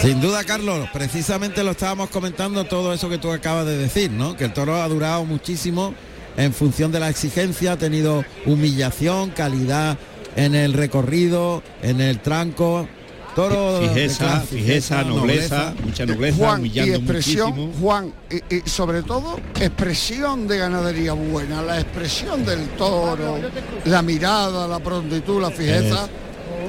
Sin 0.00 0.20
duda, 0.20 0.42
Carlos, 0.44 0.88
precisamente 0.92 1.62
lo 1.62 1.72
estábamos 1.72 2.10
comentando 2.10 2.64
todo 2.64 2.92
eso 2.92 3.08
que 3.08 3.18
tú 3.18 3.30
acabas 3.30 3.66
de 3.66 3.76
decir, 3.76 4.10
¿no? 4.10 4.36
Que 4.36 4.44
el 4.44 4.52
toro 4.52 4.82
ha 4.82 4.88
durado 4.88 5.24
muchísimo 5.24 5.94
en 6.36 6.52
función 6.52 6.90
de 6.90 7.00
la 7.00 7.08
exigencia, 7.08 7.72
ha 7.72 7.76
tenido 7.76 8.24
humillación, 8.46 9.30
calidad 9.30 9.96
en 10.34 10.54
el 10.54 10.72
recorrido, 10.72 11.62
en 11.82 12.00
el 12.00 12.20
tranco. 12.20 12.88
Toro 13.34 13.80
de 13.80 13.88
Fijeza, 13.88 14.24
clase, 14.26 14.46
fijeza, 14.46 15.04
nobleza, 15.04 15.74
mucha 15.82 16.04
nobleza, 16.04 16.36
Juan, 16.36 16.58
y 16.58 16.60
humillando 16.60 16.96
expresión, 16.96 17.48
muchísimo. 17.48 17.80
Juan, 17.80 18.12
y, 18.30 18.56
y 18.56 18.60
sobre 18.68 19.02
todo 19.02 19.40
expresión 19.58 20.46
de 20.46 20.58
ganadería 20.58 21.14
buena, 21.14 21.62
la 21.62 21.80
expresión 21.80 22.44
del 22.44 22.68
toro, 22.76 23.38
la 23.86 24.02
mirada, 24.02 24.68
la 24.68 24.80
prontitud, 24.80 25.40
la 25.40 25.50
fijeza, 25.50 26.10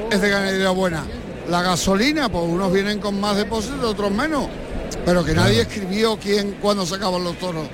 es 0.10 0.22
de 0.22 0.30
ganadería 0.30 0.70
buena. 0.70 1.04
La 1.50 1.62
gasolina, 1.62 2.30
pues 2.30 2.44
unos 2.48 2.72
vienen 2.72 3.00
con 3.00 3.20
más 3.20 3.36
depósito, 3.36 3.90
otros 3.90 4.12
menos, 4.12 4.48
pero 5.06 5.24
que 5.26 5.34
nadie 5.34 5.62
escribió 5.62 6.18
quién, 6.18 6.54
cuándo 6.62 6.86
sacaban 6.86 7.24
los 7.24 7.38
toros. 7.38 7.68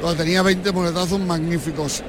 Lo 0.00 0.14
tenía 0.14 0.42
20 0.42 0.72
muletazos 0.72 1.20
magníficos, 1.20 2.02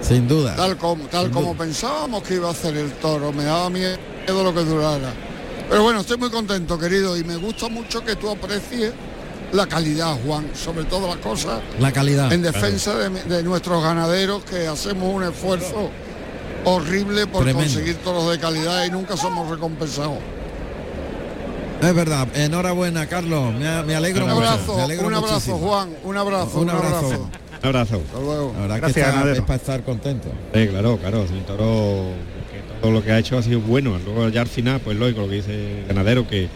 Sin 0.00 0.26
duda. 0.26 0.56
tal 0.56 0.76
como, 0.76 1.04
tal 1.06 1.26
Sin 1.26 1.32
como 1.32 1.48
duda. 1.54 1.58
pensábamos 1.58 2.22
que 2.24 2.34
iba 2.34 2.48
a 2.48 2.50
hacer 2.50 2.76
el 2.76 2.90
toro, 2.94 3.32
me 3.32 3.44
daba 3.44 3.70
miedo 3.70 3.96
lo 4.28 4.52
que 4.52 4.60
durara. 4.64 5.12
Pero 5.70 5.82
bueno, 5.84 6.00
estoy 6.00 6.16
muy 6.16 6.30
contento, 6.30 6.76
querido, 6.78 7.16
y 7.16 7.22
me 7.22 7.36
gusta 7.36 7.68
mucho 7.68 8.04
que 8.04 8.16
tú 8.16 8.28
aprecies 8.30 8.92
la 9.52 9.66
calidad, 9.66 10.16
Juan, 10.26 10.48
sobre 10.54 10.84
todas 10.84 11.08
las 11.14 11.18
cosas, 11.24 11.60
La 11.78 11.92
calidad. 11.92 12.32
en 12.32 12.42
defensa 12.42 12.94
de, 12.96 13.08
de 13.22 13.42
nuestros 13.44 13.80
ganaderos 13.82 14.42
que 14.42 14.66
hacemos 14.66 15.14
un 15.14 15.22
esfuerzo 15.22 15.88
horrible 16.64 17.28
por 17.28 17.44
Tremendo. 17.44 17.60
conseguir 17.72 17.96
toros 18.02 18.28
de 18.30 18.40
calidad 18.40 18.84
y 18.84 18.90
nunca 18.90 19.16
somos 19.16 19.48
recompensados. 19.48 20.18
Es 21.80 21.94
verdad, 21.94 22.28
enhorabuena, 22.34 23.06
Carlos. 23.06 23.52
Me, 23.54 23.82
me 23.84 23.94
alegro 23.94 24.24
Un 24.24 24.30
mucho. 24.32 24.46
abrazo, 24.48 24.76
me 24.76 24.82
alegro 24.82 25.06
un 25.08 25.14
abrazo, 25.14 25.32
muchísimo. 25.34 25.58
Juan, 25.58 25.90
un 26.04 26.16
abrazo, 26.16 26.58
Un 26.58 26.62
un 26.64 26.70
abrazo. 26.70 26.96
abrazo. 26.96 27.30
Un 27.62 27.66
abrazo. 27.68 28.02
Hasta 28.06 28.20
luego. 28.20 28.52
La 28.54 28.60
verdad 28.62 28.76
Gracias, 28.78 28.94
que 28.94 29.00
está- 29.00 29.12
ganadero. 29.12 29.34
es 29.36 29.42
para 29.42 29.56
estar 29.56 29.82
contento. 29.84 30.28
Sí, 30.54 30.66
claro, 30.68 30.96
claro, 30.98 31.22
es 31.24 31.30
un 31.30 31.42
toro 31.44 32.10
que 32.50 32.80
todo 32.80 32.90
lo 32.92 33.02
que 33.04 33.12
ha 33.12 33.18
hecho 33.18 33.36
ha 33.38 33.42
sido 33.42 33.60
bueno. 33.60 33.98
Luego 34.04 34.28
ya 34.30 34.40
al 34.42 34.46
final, 34.48 34.80
pues 34.80 34.96
lógico 34.96 35.22
lo 35.22 35.28
que 35.28 35.34
dice 35.36 35.80
el 35.82 35.86
ganadero, 35.86 36.26
que, 36.26 36.48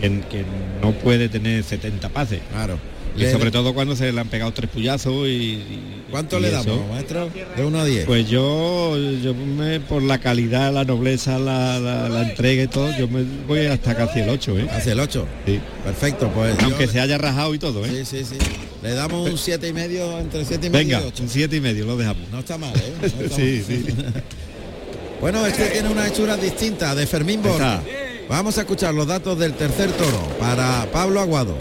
que, 0.00 0.20
que 0.30 0.44
no 0.82 0.92
puede 0.92 1.28
tener 1.28 1.62
70 1.64 2.08
pases. 2.10 2.40
Claro. 2.52 2.78
Y 3.16 3.20
Le- 3.20 3.32
sobre 3.32 3.50
todo 3.50 3.72
cuando 3.74 3.96
se 3.96 4.12
le 4.12 4.20
han 4.20 4.28
pegado 4.28 4.52
tres 4.52 4.68
puyazos 4.70 5.26
y... 5.26 5.30
y- 5.30 5.92
¿Cuánto 6.10 6.38
y 6.38 6.42
le 6.42 6.50
damos, 6.50 6.88
maestro? 6.88 7.28
De 7.56 7.64
1 7.64 7.78
a 7.80 7.84
10. 7.84 8.04
Pues 8.06 8.28
yo, 8.28 8.96
yo 9.22 9.34
me, 9.34 9.80
por 9.80 10.02
la 10.02 10.18
calidad, 10.18 10.72
la 10.72 10.84
nobleza, 10.84 11.38
la, 11.38 11.80
la- 11.80 12.08
la 12.08 12.22
entrega 12.30 12.62
y 12.62 12.68
todo, 12.68 12.96
yo 12.96 13.08
me 13.08 13.24
voy 13.48 13.66
hasta 13.66 13.96
casi 13.96 14.20
el 14.20 14.28
8, 14.28 14.58
¿eh? 14.58 14.68
Hacia 14.70 14.92
el 14.92 15.00
8. 15.00 15.26
Sí. 15.46 15.60
Perfecto, 15.84 16.30
pues. 16.32 16.54
Aunque 16.62 16.86
yo- 16.86 16.92
se 16.92 17.00
haya 17.00 17.18
rajado 17.18 17.54
y 17.54 17.58
todo, 17.58 17.84
¿eh? 17.84 18.04
Sí, 18.04 18.18
sí, 18.18 18.24
sí. 18.24 18.36
Le 18.82 18.92
damos 18.94 19.28
un 19.28 19.36
siete 19.38 19.66
y 19.68 19.72
medio, 19.72 20.18
entre 20.20 20.44
siete 20.44 20.68
y 20.68 20.70
medio 20.70 20.98
Venga, 21.00 21.12
un 21.20 21.28
siete 21.28 21.56
y 21.56 21.60
medio, 21.60 21.86
lo 21.86 21.96
dejamos. 21.96 22.28
No 22.30 22.38
está 22.38 22.56
mal, 22.56 22.72
¿eh? 22.76 22.92
No 23.00 23.06
está 23.06 23.36
Sí, 23.36 23.64
mal. 23.68 23.76
sí. 23.86 23.94
Bueno, 25.20 25.44
este 25.46 25.64
tiene 25.70 25.88
una 25.88 26.06
hechura 26.06 26.36
distinta 26.36 26.94
de 26.94 27.06
Fermín 27.06 27.42
Borja. 27.42 27.82
Vamos 28.28 28.58
a 28.58 28.60
escuchar 28.60 28.92
los 28.92 29.06
datos 29.06 29.38
del 29.38 29.54
tercer 29.54 29.90
toro 29.92 30.20
para 30.38 30.86
Pablo 30.92 31.20
Aguado. 31.20 31.56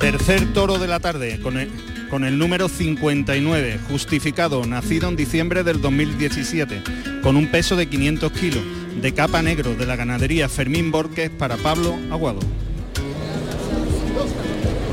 Tercer 0.00 0.52
toro 0.52 0.78
de 0.78 0.88
la 0.88 0.98
tarde 1.00 1.38
con 1.40 1.56
el, 1.56 1.70
con 2.10 2.24
el 2.24 2.36
número 2.38 2.68
59, 2.68 3.78
justificado, 3.88 4.64
nacido 4.66 5.08
en 5.08 5.16
diciembre 5.16 5.62
del 5.62 5.80
2017, 5.80 6.82
con 7.22 7.36
un 7.36 7.46
peso 7.50 7.76
de 7.76 7.86
500 7.88 8.32
kilos, 8.32 8.62
de 9.00 9.14
capa 9.14 9.42
negro 9.42 9.74
de 9.74 9.86
la 9.86 9.96
ganadería 9.96 10.48
Fermín 10.48 10.90
Borges 10.90 11.30
para 11.30 11.56
Pablo 11.56 11.96
Aguado. 12.10 12.40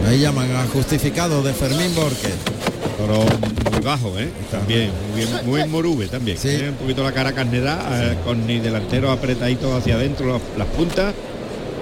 Ahí 0.08 0.20
llaman 0.22 0.50
a 0.56 0.64
justificado 0.68 1.44
de 1.44 1.54
Fermín 1.54 1.94
Borges. 1.96 2.34
Toro 2.98 3.26
muy 3.72 3.82
bajo, 3.82 4.18
¿eh? 4.20 4.30
También, 4.52 4.92
muy, 5.14 5.26
bien- 5.26 5.46
muy 5.46 5.66
morube 5.68 6.08
también. 6.08 6.38
Tiene 6.38 6.70
un 6.70 6.76
poquito 6.76 7.04
la 7.04 7.12
cara 7.12 7.34
carnera, 7.34 7.80
eh, 7.92 8.18
con 8.26 8.46
ni 8.46 8.60
delantero 8.60 9.12
apretadito 9.12 9.76
hacia 9.76 9.96
adentro 9.96 10.34
las, 10.34 10.42
las 10.58 10.68
puntas. 10.68 11.14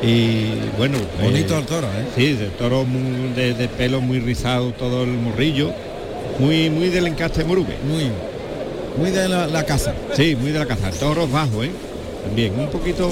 Y 0.03 0.51
bueno. 0.77 0.97
Bonito 1.21 1.57
el 1.57 1.65
toro, 1.65 1.87
¿eh? 1.87 2.05
Sí, 2.15 2.33
de 2.33 2.47
toro 2.49 2.83
muy- 2.85 3.33
de, 3.33 3.53
de 3.53 3.67
pelo 3.67 3.99
muy 4.01 4.19
rizado, 4.19 4.71
todo 4.71 5.03
el 5.03 5.09
morrillo. 5.11 5.71
Muy, 6.39 6.69
muy 6.69 6.89
del 6.89 7.07
encaste 7.07 7.43
morube. 7.43 7.75
Muy, 7.87 8.11
muy 8.97 9.11
de 9.11 9.27
la, 9.27 9.47
la 9.47 9.63
casa. 9.63 9.93
Sí, 10.15 10.35
muy 10.35 10.51
de 10.51 10.59
la 10.59 10.65
casa. 10.67 10.91
Toros 10.91 11.31
bajos, 11.31 11.65
¿eh? 11.65 11.71
También, 12.25 12.59
un 12.59 12.67
poquito, 12.67 13.09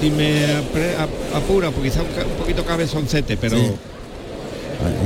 si 0.00 0.10
me 0.10 0.46
apre- 0.46 0.96
ap- 0.98 1.36
apura, 1.36 1.70
porque 1.70 1.90
quizá 1.90 2.00
un, 2.02 2.08
poquito 2.38 2.64
cabezoncete, 2.64 3.36
pero... 3.36 3.58
Sí. 3.58 3.70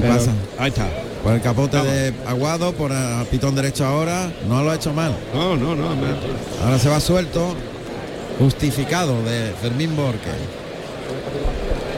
Pero- 0.00 0.14
pasa. 0.14 0.32
Ahí 0.58 0.68
está. 0.68 0.88
Por 1.24 1.32
el 1.34 1.40
capote 1.40 1.76
de 1.82 2.12
Aguado, 2.26 2.72
por 2.72 2.92
el 2.92 3.26
pitón 3.30 3.54
derecho 3.56 3.84
ahora, 3.84 4.30
no 4.48 4.62
lo 4.62 4.70
ha 4.70 4.76
hecho 4.76 4.92
mal. 4.92 5.12
No, 5.34 5.56
no, 5.56 5.74
no. 5.74 5.88
Ahora 6.64 6.78
se 6.78 6.88
va 6.88 7.00
suelto, 7.00 7.54
justificado 8.38 9.20
de 9.24 9.52
Fermín 9.60 9.96
Borges. 9.96 10.20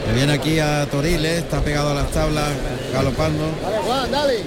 Que 0.05 0.13
viene 0.13 0.33
aquí 0.33 0.59
a 0.59 0.85
Toriles, 0.89 1.39
está 1.39 1.61
pegado 1.61 1.91
a 1.91 1.93
las 1.93 2.11
tablas, 2.11 2.49
galopando. 2.93 3.43
Dale, 3.61 3.77
Juan, 3.85 4.11
dale. 4.11 4.37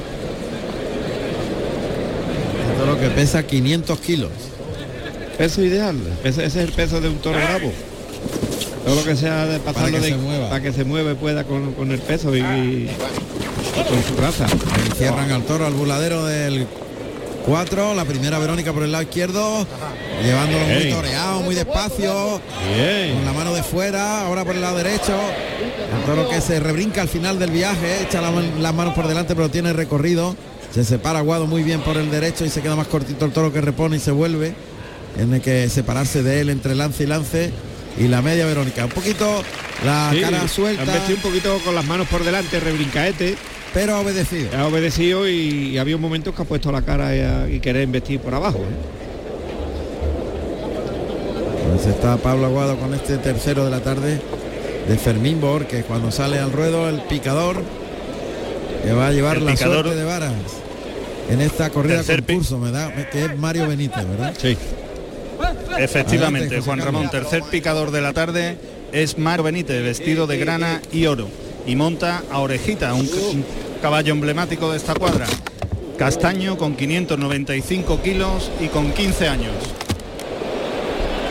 Un 2.71 2.79
toro 2.79 3.01
que 3.01 3.09
pesa 3.11 3.43
500 3.43 4.01
kilos. 4.01 4.31
Peso 5.39 5.63
ideal, 5.63 5.97
ese, 6.23 6.45
ese 6.45 6.61
es 6.63 6.69
el 6.69 6.73
peso 6.73 7.01
de 7.01 7.09
un 7.09 7.19
toro 7.19 7.39
bravo. 7.39 7.73
Todo 8.85 8.95
lo 8.97 9.05
que 9.05 9.17
sea 9.17 9.47
de 9.47 9.59
pasarlo 9.59 9.99
que 9.99 10.05
de 10.05 10.09
se 10.11 10.17
mueva. 10.17 10.49
para 10.51 10.63
que 10.63 10.73
se 10.73 10.85
mueva 10.85 11.13
y 11.13 11.15
pueda 11.15 11.45
con, 11.45 11.73
con 11.73 11.91
el 11.91 11.99
peso 12.01 12.37
y, 12.37 12.41
y 12.41 12.91
con 13.89 14.05
su 14.05 14.21
raza. 14.21 14.45
Ahí 14.47 14.91
cierran 14.97 15.31
al 15.33 15.43
toro 15.45 15.67
al 15.67 15.73
buladero 15.73 16.25
del 16.27 16.67
4, 17.45 17.95
la 17.95 18.05
primera 18.05 18.39
Verónica 18.39 18.73
por 18.73 18.83
el 18.83 18.93
lado 18.93 19.03
izquierdo, 19.05 19.67
llevándolo 20.23 20.67
muy 20.67 20.91
toreado, 20.91 21.41
muy 21.43 21.55
despacio, 21.55 22.41
Bien. 22.75 23.15
con 23.17 23.25
la 23.27 23.33
mano 23.33 23.55
de 23.55 23.63
fuera, 23.63 24.23
ahora 24.23 24.45
por 24.45 24.55
el 24.55 24.63
lado 24.63 24.79
derecho. 24.79 25.15
El 25.99 26.05
toro 26.07 26.29
que 26.29 26.41
se 26.41 26.59
rebrinca 26.59 27.03
al 27.03 27.09
final 27.09 27.39
del 27.39 27.51
viaje, 27.51 28.03
echa 28.03 28.21
la 28.23 28.31
las 28.31 28.75
manos 28.75 28.95
por 28.95 29.07
delante, 29.07 29.35
pero 29.35 29.51
tiene 29.51 29.73
recorrido. 29.73 30.35
Se 30.73 30.85
separa 30.85 31.19
Aguado 31.21 31.47
muy 31.47 31.63
bien 31.63 31.81
por 31.83 31.97
el 31.99 32.11
derecho 32.11 32.45
y 32.45 32.51
se 32.51 32.61
queda 32.63 32.75
más 32.77 32.89
cortito 32.89 33.25
el 33.27 33.33
toro 33.33 33.53
que 33.53 33.61
repone 33.61 33.97
y 33.99 34.01
se 34.01 34.11
vuelve. 34.11 34.55
Tiene 35.15 35.41
que 35.41 35.69
separarse 35.69 36.23
de 36.23 36.41
él 36.41 36.51
entre 36.51 36.75
lance 36.75 37.05
y 37.05 37.07
lance. 37.07 37.53
Y 37.97 38.09
la 38.09 38.23
media 38.23 38.45
Verónica. 38.45 38.87
Un 38.87 38.91
poquito 38.91 39.45
la 39.85 40.11
Sí, 40.13 40.21
cara 40.21 40.49
suelta, 40.49 40.83
un 41.09 41.17
poquito 41.23 41.59
con 41.65 41.77
las 41.77 41.85
manos 41.85 42.09
por 42.09 42.25
delante, 42.25 42.59
rebrincaete. 42.59 43.37
Pero 43.75 43.97
ha 43.97 44.01
obedecido. 44.01 44.49
Ha 44.57 44.67
obedecido 44.67 45.29
y, 45.29 45.33
y 45.73 45.79
había 45.79 45.97
momentos 45.99 46.35
que 46.35 46.43
ha 46.43 46.45
puesto 46.45 46.71
la 46.73 46.83
cara 46.83 47.15
y, 47.15 47.21
a- 47.21 47.49
y 47.49 47.61
querer 47.61 47.83
investir 47.83 48.21
por 48.21 48.35
abajo. 48.35 48.59
¿eh? 48.59 48.95
Pues 51.75 51.87
está 51.87 52.17
Pablo 52.17 52.47
Aguado 52.47 52.77
con 52.79 52.95
este 52.95 53.19
tercero 53.19 53.65
de 53.65 53.71
la 53.71 53.81
tarde 53.81 54.21
de 54.89 54.97
Fermín 54.99 55.41
Bor, 55.41 55.67
que 55.67 55.83
cuando 55.83 56.11
sale 56.13 56.39
al 56.39 56.53
ruedo 56.53 56.89
el 56.89 57.01
picador 57.03 57.57
que 58.85 58.93
va 58.93 59.09
a 59.09 59.13
llevar 59.13 59.39
El 59.39 59.47
la 59.47 59.53
picador. 59.53 59.83
suerte 59.85 59.99
de 59.99 60.05
varas 60.05 60.33
en 61.31 61.41
esta 61.41 61.71
corrida 61.71 61.97
Tercer 61.97 62.23
concurso, 62.23 62.59
me 62.59 62.71
da 62.71 62.95
que 63.11 63.25
es 63.25 63.37
Mario 63.39 63.67
Benítez, 63.67 64.07
¿verdad? 64.07 64.35
Sí. 64.41 64.57
Efectivamente, 65.79 66.47
Adelante, 66.49 66.61
Juan. 66.67 66.79
Ramón, 66.81 67.11
tercer 67.11 67.43
picador 67.51 67.91
de 67.91 68.01
la 68.03 68.13
tarde 68.13 68.57
es 68.93 69.19
Mario 69.19 69.45
Benítez, 69.45 69.83
vestido 69.83 70.27
de 70.27 70.39
grana 70.39 70.81
y 70.93 71.07
oro. 71.07 71.29
Y 71.67 71.77
monta 71.77 72.23
a 72.31 72.41
Orejita, 72.41 72.93
un, 72.93 73.01
un 73.09 73.45
caballo 73.85 74.15
emblemático 74.15 74.71
de 74.71 74.79
esta 74.79 74.95
cuadra. 74.95 75.27
Castaño 75.99 76.57
con 76.57 76.75
595 76.75 78.01
kilos 78.01 78.51
y 78.59 78.69
con 78.69 78.91
15 78.91 79.29
años. 79.29 79.53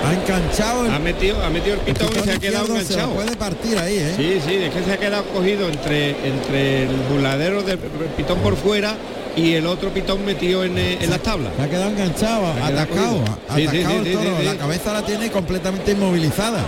Ha 0.05 0.13
enganchado 0.13 0.85
el 0.85 0.91
Ha 0.91 0.99
metido, 0.99 1.43
ha 1.43 1.49
metido 1.49 1.73
el 1.73 1.79
pitón 1.79 2.09
y 2.11 2.19
se 2.19 2.31
ha 2.31 2.37
quedado 2.37 2.65
izquierdo, 2.65 2.75
se 2.75 2.93
enganchado. 2.93 3.13
puede 3.15 3.35
partir 3.37 3.75
ahí, 3.79 3.97
¿eh? 3.97 4.13
Sí, 4.15 4.39
sí, 4.45 4.55
es 4.57 4.71
que 4.71 4.83
se 4.83 4.91
ha 4.93 4.97
quedado 4.97 5.23
cogido 5.33 5.67
entre, 5.67 6.11
entre 6.27 6.83
el 6.83 6.95
buladero 7.11 7.63
del 7.63 7.79
pitón 8.15 8.37
por 8.41 8.55
fuera 8.55 8.97
y 9.35 9.53
el 9.53 9.65
otro 9.65 9.89
pitón 9.89 10.23
metido 10.23 10.63
en, 10.63 10.77
eh, 10.77 10.99
en 11.01 11.09
las 11.09 11.21
tablas. 11.23 11.53
Se 11.57 11.63
ha 11.63 11.69
quedado 11.71 11.89
enganchado, 11.89 12.45
ha 12.51 12.67
quedado 12.67 12.79
atacado, 12.81 13.23
Sí, 13.55 13.67
sí, 13.67 13.77
el 13.77 14.13
toro, 14.13 14.43
la 14.43 14.55
cabeza 14.57 14.93
la 14.93 15.03
tiene 15.03 15.31
completamente 15.31 15.93
inmovilizada. 15.93 16.63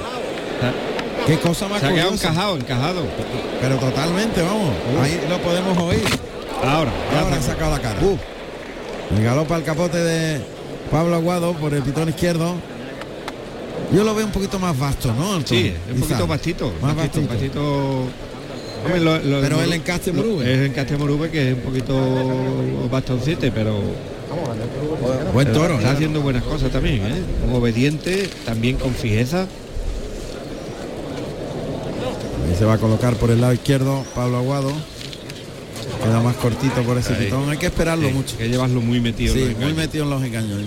Qué 1.28 1.40
cosa 1.40 1.68
más 1.68 1.80
Se 1.82 1.88
ha 1.88 1.90
quedado 1.94 2.10
curiosa. 2.12 2.30
encajado, 2.30 2.56
encajado. 2.58 3.02
Pero 3.62 3.76
totalmente, 3.78 4.42
vamos. 4.42 4.72
Ahí 5.02 5.20
lo 5.30 5.38
podemos 5.40 5.78
oír. 5.78 6.04
Ahora, 6.64 6.92
ya 7.12 7.22
Ahora 7.22 7.36
ha 7.38 7.42
sacado 7.42 7.72
la 7.72 7.82
cara. 7.82 8.00
El 9.18 9.24
galopa 9.24 9.58
el 9.58 9.64
capote 9.64 9.98
de 9.98 10.42
Pablo 10.92 11.16
Aguado 11.16 11.54
por 11.54 11.74
el 11.74 11.82
pitón 11.84 12.10
izquierdo. 12.10 12.56
Yo 13.94 14.04
lo 14.04 14.16
veo 14.16 14.26
un 14.26 14.32
poquito 14.32 14.58
más 14.60 14.78
vasto, 14.78 15.14
¿no? 15.14 15.38
el 15.38 15.46
Sí, 15.48 15.74
un 15.90 15.96
Quizá. 15.96 16.08
poquito 16.08 16.28
bastito, 16.28 16.74
Más 16.82 16.96
bastito, 16.96 17.28
bastito. 17.28 18.04
Hombre, 18.84 19.00
lo- 19.00 19.20
lo- 19.20 19.42
Pero 19.42 19.62
el 19.62 19.74
encaste 19.74 20.12
morube. 20.12 20.44
Es 20.52 20.60
el 20.60 20.66
encaste 20.68 20.98
morube 20.98 21.30
que 21.32 21.50
es 21.52 21.56
un 21.56 21.62
poquito 21.62 21.96
bastoncete, 22.92 23.52
pero 23.52 23.80
Buen 25.34 25.52
toro. 25.54 25.76
Está 25.78 25.92
haciendo 25.92 26.22
buenas 26.22 26.44
cosas 26.44 26.72
también, 26.72 26.98
¿eh? 27.06 27.22
Como 27.42 27.58
obediente, 27.58 28.30
también 28.46 28.76
con 28.78 28.94
fijeza. 28.94 29.48
Se 32.58 32.66
va 32.66 32.74
a 32.74 32.78
colocar 32.78 33.16
por 33.16 33.32
el 33.32 33.42
lado 33.42 33.54
izquierdo 33.54 34.04
Pablo 34.16 34.38
Aguado. 34.38 34.72
Queda 36.04 36.22
más 36.22 36.36
cortito 36.38 36.82
por 36.84 36.98
ese 36.98 37.14
Ahí. 37.14 37.26
pitón. 37.26 37.50
Hay 37.50 37.58
que 37.58 37.66
esperarlo 37.68 38.08
Sí, 38.08 38.14
mucho. 38.14 38.38
Que 38.38 38.48
llevarlo 38.50 38.82
muy 38.82 39.00
metido. 39.00 39.34
en 39.36 39.40
Sí, 39.40 39.50
los 39.54 39.60
muy 39.60 39.74
metido 39.74 40.04
en 40.06 40.10
los 40.10 40.24
engaños. 40.24 40.60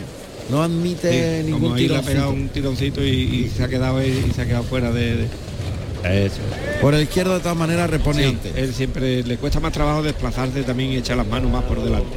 No 0.50 0.62
admite 0.62 1.40
Sí, 1.40 1.44
ningún 1.46 1.60
como 1.62 1.74
ahí 1.74 1.88
le 1.88 1.96
ha 1.96 2.02
pegado 2.02 2.30
un 2.30 2.48
tironcito 2.48 3.02
y, 3.04 3.08
y 3.10 3.52
se 3.54 3.62
ha 3.64 3.68
quedado 3.68 3.98
ahí, 3.98 4.26
y 4.30 4.32
se 4.34 4.42
ha 4.42 4.46
quedado 4.46 4.64
fuera 4.64 4.90
de, 4.90 5.16
de- 5.16 6.26
Eso. 6.26 6.36
Por 6.80 6.94
el 6.94 7.02
izquierdo 7.02 7.34
de 7.34 7.40
todas 7.40 7.56
maneras 7.56 7.90
repone 7.90 8.22
Sí, 8.22 8.28
antes. 8.30 8.52
él 8.56 8.72
siempre 8.74 9.22
le 9.24 9.36
cuesta 9.36 9.60
más 9.60 9.72
trabajo 9.72 10.02
desplazarse 10.02 10.62
también 10.62 10.92
y 10.92 10.96
echar 10.96 11.16
las 11.18 11.26
manos 11.26 11.50
más 11.50 11.64
por 11.64 11.82
delante. 11.82 12.16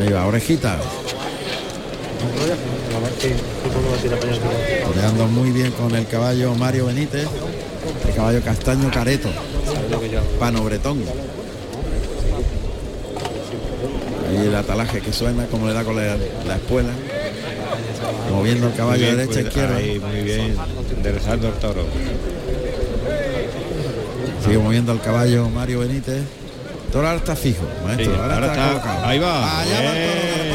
Ahí 0.00 0.12
va, 0.12 0.26
orejita. 0.26 0.78
Toreando 4.84 5.26
muy 5.26 5.50
bien 5.50 5.70
con 5.72 5.94
el 5.94 6.06
caballo 6.06 6.54
Mario 6.54 6.86
Benítez. 6.86 7.26
El 8.06 8.14
caballo 8.14 8.40
castaño 8.42 8.90
careto. 8.90 9.28
Panobretón. 10.38 11.02
Ahí 14.28 14.46
el 14.46 14.54
atalaje 14.54 15.00
que 15.00 15.12
suena 15.12 15.46
como 15.46 15.66
le 15.68 15.74
da 15.74 15.84
con 15.84 15.96
la, 15.96 16.16
la 16.46 16.56
espuela. 16.56 16.90
Moviendo 18.32 18.68
el 18.68 18.74
caballo 18.74 19.00
bien, 19.04 19.16
derecha 19.16 19.32
pues, 19.34 19.46
izquierda. 19.46 19.76
ahí, 19.76 19.98
muy 19.98 20.20
bien, 20.22 20.56
enderezando 20.96 21.48
el 21.48 21.54
toro. 21.54 21.84
Sigue 24.44 24.58
moviendo 24.58 24.92
el 24.92 25.00
caballo 25.00 25.48
Mario 25.48 25.80
Benítez. 25.80 26.22
Toro 26.92 27.06
ahora 27.06 27.18
está 27.18 27.36
fijo, 27.36 27.64
maestro. 27.84 28.12
Sí, 28.14 28.20
ahora, 28.20 28.34
ahora 28.34 28.46
está, 28.46 28.66
está- 28.68 28.80
colocado. 28.82 29.06
ahí 29.06 29.18
va. 29.18 29.60
Allá 29.60 29.80
va 29.82 29.96
el 29.98 30.08
toro, 30.10 30.47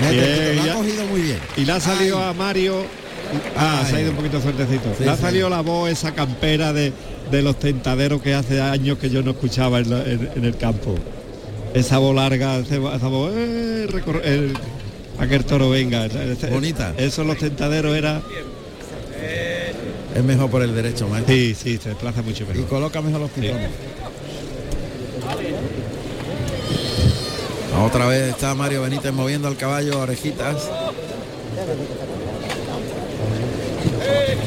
Bien, 0.00 0.56
lo 0.66 0.72
ha 0.72 0.74
cogido 0.74 1.04
muy 1.06 1.20
bien. 1.22 1.38
Y 1.56 1.64
le 1.64 1.72
ha 1.72 1.80
salido 1.80 2.18
Ay. 2.18 2.30
a 2.30 2.32
Mario. 2.32 2.84
Ah, 3.56 3.82
Ay. 3.84 3.90
se 3.90 3.96
ha 3.96 4.00
ido 4.00 4.10
un 4.10 4.16
poquito 4.16 4.40
suertecito. 4.40 4.88
Sí, 4.96 5.04
le 5.04 5.10
ha 5.10 5.16
sí. 5.16 5.22
salido 5.22 5.50
la 5.50 5.60
voz 5.60 5.90
esa 5.90 6.14
campera 6.14 6.72
de, 6.72 6.92
de 7.30 7.42
los 7.42 7.58
tentaderos 7.58 8.22
que 8.22 8.34
hace 8.34 8.60
años 8.60 8.98
que 8.98 9.10
yo 9.10 9.22
no 9.22 9.32
escuchaba 9.32 9.80
en, 9.80 9.90
la- 9.90 10.02
en- 10.04 10.30
en 10.36 10.44
el 10.44 10.56
campo. 10.56 10.94
Esa 11.74 11.98
voz 11.98 12.14
larga, 12.14 12.56
esa 12.58 12.78
voz, 13.08 13.32
eh, 13.34 13.86
recorre- 13.90 14.24
el- 14.24 14.54
a 15.18 15.26
que 15.26 15.34
el 15.34 15.44
toro 15.44 15.68
venga. 15.68 16.08
Bonita. 16.50 16.94
Eso 16.96 17.24
los 17.24 17.36
tentaderos 17.38 17.96
era. 17.96 18.22
Es 20.14 20.24
mejor 20.24 20.50
por 20.50 20.62
el 20.62 20.74
derecho, 20.74 21.06
maestro. 21.08 21.32
Sí, 21.34 21.54
sí, 21.54 21.78
se 21.82 21.90
desplaza 21.90 22.22
mucho 22.22 22.44
Y 22.44 22.46
mejor. 22.48 22.66
coloca 22.68 23.02
mejor 23.02 23.20
los 23.20 23.30
pitones. 23.30 23.68
Otra 27.84 28.06
vez 28.06 28.28
está 28.34 28.54
Mario 28.54 28.82
Benítez 28.82 29.12
moviendo 29.12 29.48
al 29.48 29.56
caballo 29.56 30.00
orejitas. 30.00 30.68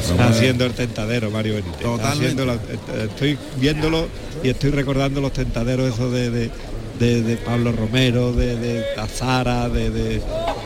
Está 0.00 0.28
haciendo 0.28 0.64
el 0.66 0.72
tentadero 0.74 1.30
Mario 1.30 1.54
Benítez. 1.54 1.80
Totalmente. 1.80 2.44
la- 2.44 2.58
estoy 3.04 3.38
viéndolo 3.56 4.06
y 4.42 4.50
estoy 4.50 4.70
recordando 4.70 5.20
los 5.20 5.32
tentaderos 5.32 5.92
esos 5.94 6.12
de, 6.12 6.30
de- 6.30 6.50
de, 6.98 7.22
de 7.22 7.36
Pablo 7.36 7.72
Romero, 7.72 8.32
de, 8.32 8.54
de 8.56 8.84
Azara, 8.96 9.68
de, 9.68 9.90
de, 9.90 10.22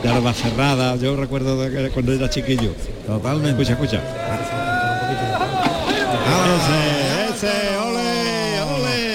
Alba 0.07 0.33
Cerrada. 0.33 0.95
Yo 0.97 1.15
recuerdo 1.15 1.57
cuando 1.93 2.13
era 2.13 2.29
chiquillo. 2.29 2.73
Totalmente. 3.07 3.63
Escucha, 3.63 3.73
escucha. 3.73 4.01
Ah, 6.29 7.31
ese, 7.31 7.47
ese, 7.47 7.77
ole, 7.77 7.89
ole. 7.89 7.96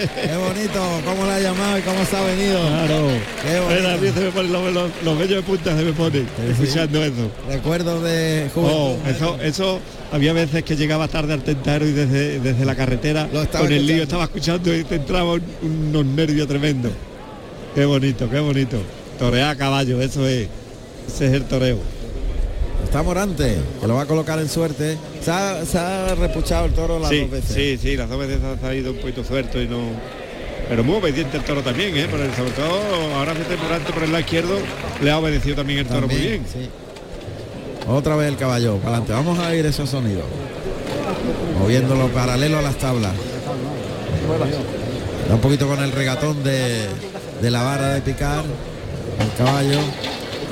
Qué 0.08 0.36
bonito, 0.36 1.00
cómo 1.04 1.26
la 1.26 1.36
ha 1.36 1.40
llamado 1.40 1.78
y 1.78 1.82
cómo 1.82 2.04
se 2.04 2.16
ha 2.16 2.22
venido. 2.22 2.58
Claro. 2.60 3.08
Qué 3.42 3.60
bonito. 3.60 3.88
A 3.88 3.96
mí 3.96 4.08
se 4.14 4.20
me 4.20 4.30
ponen 4.32 4.52
los, 4.52 4.72
los, 4.72 4.90
los 5.04 5.18
vellos 5.18 5.36
de 5.36 5.42
punta 5.42 5.76
se 5.76 5.84
me 5.84 5.92
ponen 5.92 6.26
escuchando 6.50 7.04
eso. 7.04 7.30
Recuerdo 7.48 8.00
de 8.02 8.50
Oh, 8.56 8.96
juventud. 8.98 9.08
eso, 9.10 9.38
eso 9.42 9.80
había 10.12 10.32
veces 10.32 10.62
que 10.64 10.76
llegaba 10.76 11.08
tarde 11.08 11.32
al 11.34 11.42
tentadero 11.42 11.86
y 11.86 11.92
desde, 11.92 12.40
desde 12.40 12.64
la 12.64 12.74
carretera 12.74 13.28
con 13.52 13.72
el 13.72 13.86
lío 13.86 14.02
estaba 14.02 14.24
escuchando 14.24 14.74
y 14.74 14.84
te 14.84 14.96
entraba 14.96 15.34
un- 15.34 15.42
unos 15.62 16.04
nervios 16.04 16.48
tremendos. 16.48 16.92
Qué 17.74 17.84
bonito, 17.84 18.28
qué 18.28 18.40
bonito. 18.40 18.78
Torear 19.18 19.50
a 19.50 19.56
caballo, 19.56 20.00
eso 20.02 20.26
es. 20.26 20.48
Ese 21.08 21.26
es 21.26 21.32
el 21.32 21.44
toreo. 21.44 21.78
Está 22.92 23.02
Morante, 23.02 23.56
que 23.80 23.86
lo 23.86 23.94
va 23.94 24.02
a 24.02 24.06
colocar 24.06 24.38
en 24.38 24.50
suerte. 24.50 24.98
Se 25.22 25.30
ha, 25.30 25.64
se 25.64 25.78
ha 25.78 26.14
repuchado 26.14 26.66
el 26.66 26.72
toro 26.74 26.98
las 26.98 27.08
sí, 27.08 27.20
dos 27.20 27.30
veces. 27.30 27.54
sí, 27.54 27.78
sí, 27.80 27.96
las 27.96 28.06
dos 28.06 28.18
veces 28.18 28.40
ha 28.44 28.60
salido 28.60 28.90
un 28.90 28.98
poquito 28.98 29.24
suelto 29.24 29.62
y 29.62 29.66
no. 29.66 29.78
Pero 30.68 30.84
muy 30.84 30.96
obediente 30.96 31.38
el 31.38 31.42
toro 31.42 31.62
también, 31.62 31.96
¿eh? 31.96 32.06
Pero 32.10 32.24
sobre 32.36 32.50
todo 32.50 33.14
ahora 33.16 33.32
mete 33.32 33.56
Morante 33.56 33.94
por 33.94 34.02
el 34.02 34.12
lado 34.12 34.20
izquierdo, 34.20 34.58
le 35.02 35.10
ha 35.10 35.18
obedecido 35.18 35.56
también 35.56 35.78
el 35.78 35.86
toro 35.86 36.06
muy 36.06 36.16
bien. 36.16 36.44
sí. 36.46 36.68
Otra 37.88 38.14
vez 38.14 38.28
el 38.28 38.36
caballo, 38.36 38.76
para 38.76 38.98
adelante. 38.98 39.12
Vamos 39.14 39.38
a 39.38 39.48
oír 39.48 39.64
esos 39.64 39.88
sonidos. 39.88 40.26
Moviéndolo 41.60 42.08
paralelo 42.08 42.58
a 42.58 42.62
las 42.62 42.76
tablas. 42.76 43.12
Da 45.30 45.34
un 45.34 45.40
poquito 45.40 45.66
con 45.66 45.82
el 45.82 45.92
regatón 45.92 46.44
de, 46.44 46.88
de 47.40 47.50
la 47.50 47.62
vara 47.62 47.94
de 47.94 48.02
picar. 48.02 48.44
El 49.18 49.32
caballo. 49.42 49.78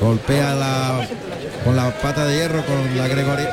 Golpea 0.00 0.54
la, 0.54 1.06
con 1.64 1.76
la 1.76 1.90
pata 2.00 2.24
de 2.24 2.36
hierro 2.36 2.64
con 2.64 2.96
la 2.96 3.08
Gregoria. 3.08 3.50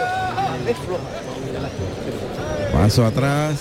Paso 2.72 3.06
atrás. 3.06 3.60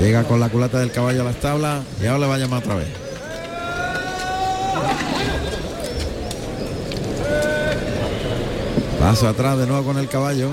Llega 0.00 0.24
con 0.24 0.40
la 0.40 0.48
culata 0.48 0.78
del 0.80 0.90
caballo 0.90 1.20
a 1.20 1.24
las 1.24 1.36
tablas 1.36 1.84
y 2.00 2.06
ahora 2.06 2.20
le 2.20 2.26
va 2.26 2.34
a 2.34 2.38
llamar 2.38 2.58
otra 2.60 2.74
vez. 2.74 2.88
Paso 8.98 9.28
atrás 9.28 9.58
de 9.58 9.66
nuevo 9.66 9.84
con 9.84 9.98
el 9.98 10.08
caballo. 10.08 10.50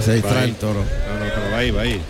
Se 0.00 0.14
distrae 0.14 0.44
el 0.44 0.54
toro. 0.56 0.82
Pero 0.84 1.50
va 1.50 1.58
ahí, 1.58 1.70
va 1.70 1.82
ahí. 1.82 2.02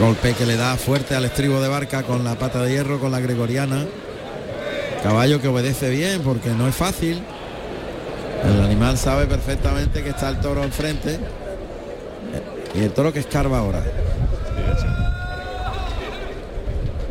Golpe 0.00 0.34
que 0.34 0.46
le 0.46 0.56
da 0.56 0.76
fuerte 0.76 1.14
al 1.14 1.24
estribo 1.24 1.60
de 1.60 1.68
barca 1.68 2.02
con 2.02 2.24
la 2.24 2.34
pata 2.34 2.62
de 2.62 2.72
hierro, 2.72 2.98
con 2.98 3.12
la 3.12 3.20
gregoriana. 3.20 3.86
Caballo 5.02 5.40
que 5.40 5.48
obedece 5.48 5.90
bien 5.90 6.22
porque 6.22 6.50
no 6.50 6.66
es 6.68 6.74
fácil. 6.74 7.22
El 8.44 8.60
animal 8.62 8.98
sabe 8.98 9.26
perfectamente 9.26 10.02
que 10.02 10.10
está 10.10 10.28
el 10.28 10.40
toro 10.40 10.64
enfrente. 10.64 11.18
Y 12.74 12.80
el 12.80 12.90
toro 12.90 13.12
que 13.12 13.20
escarba 13.20 13.58
ahora. 13.58 13.82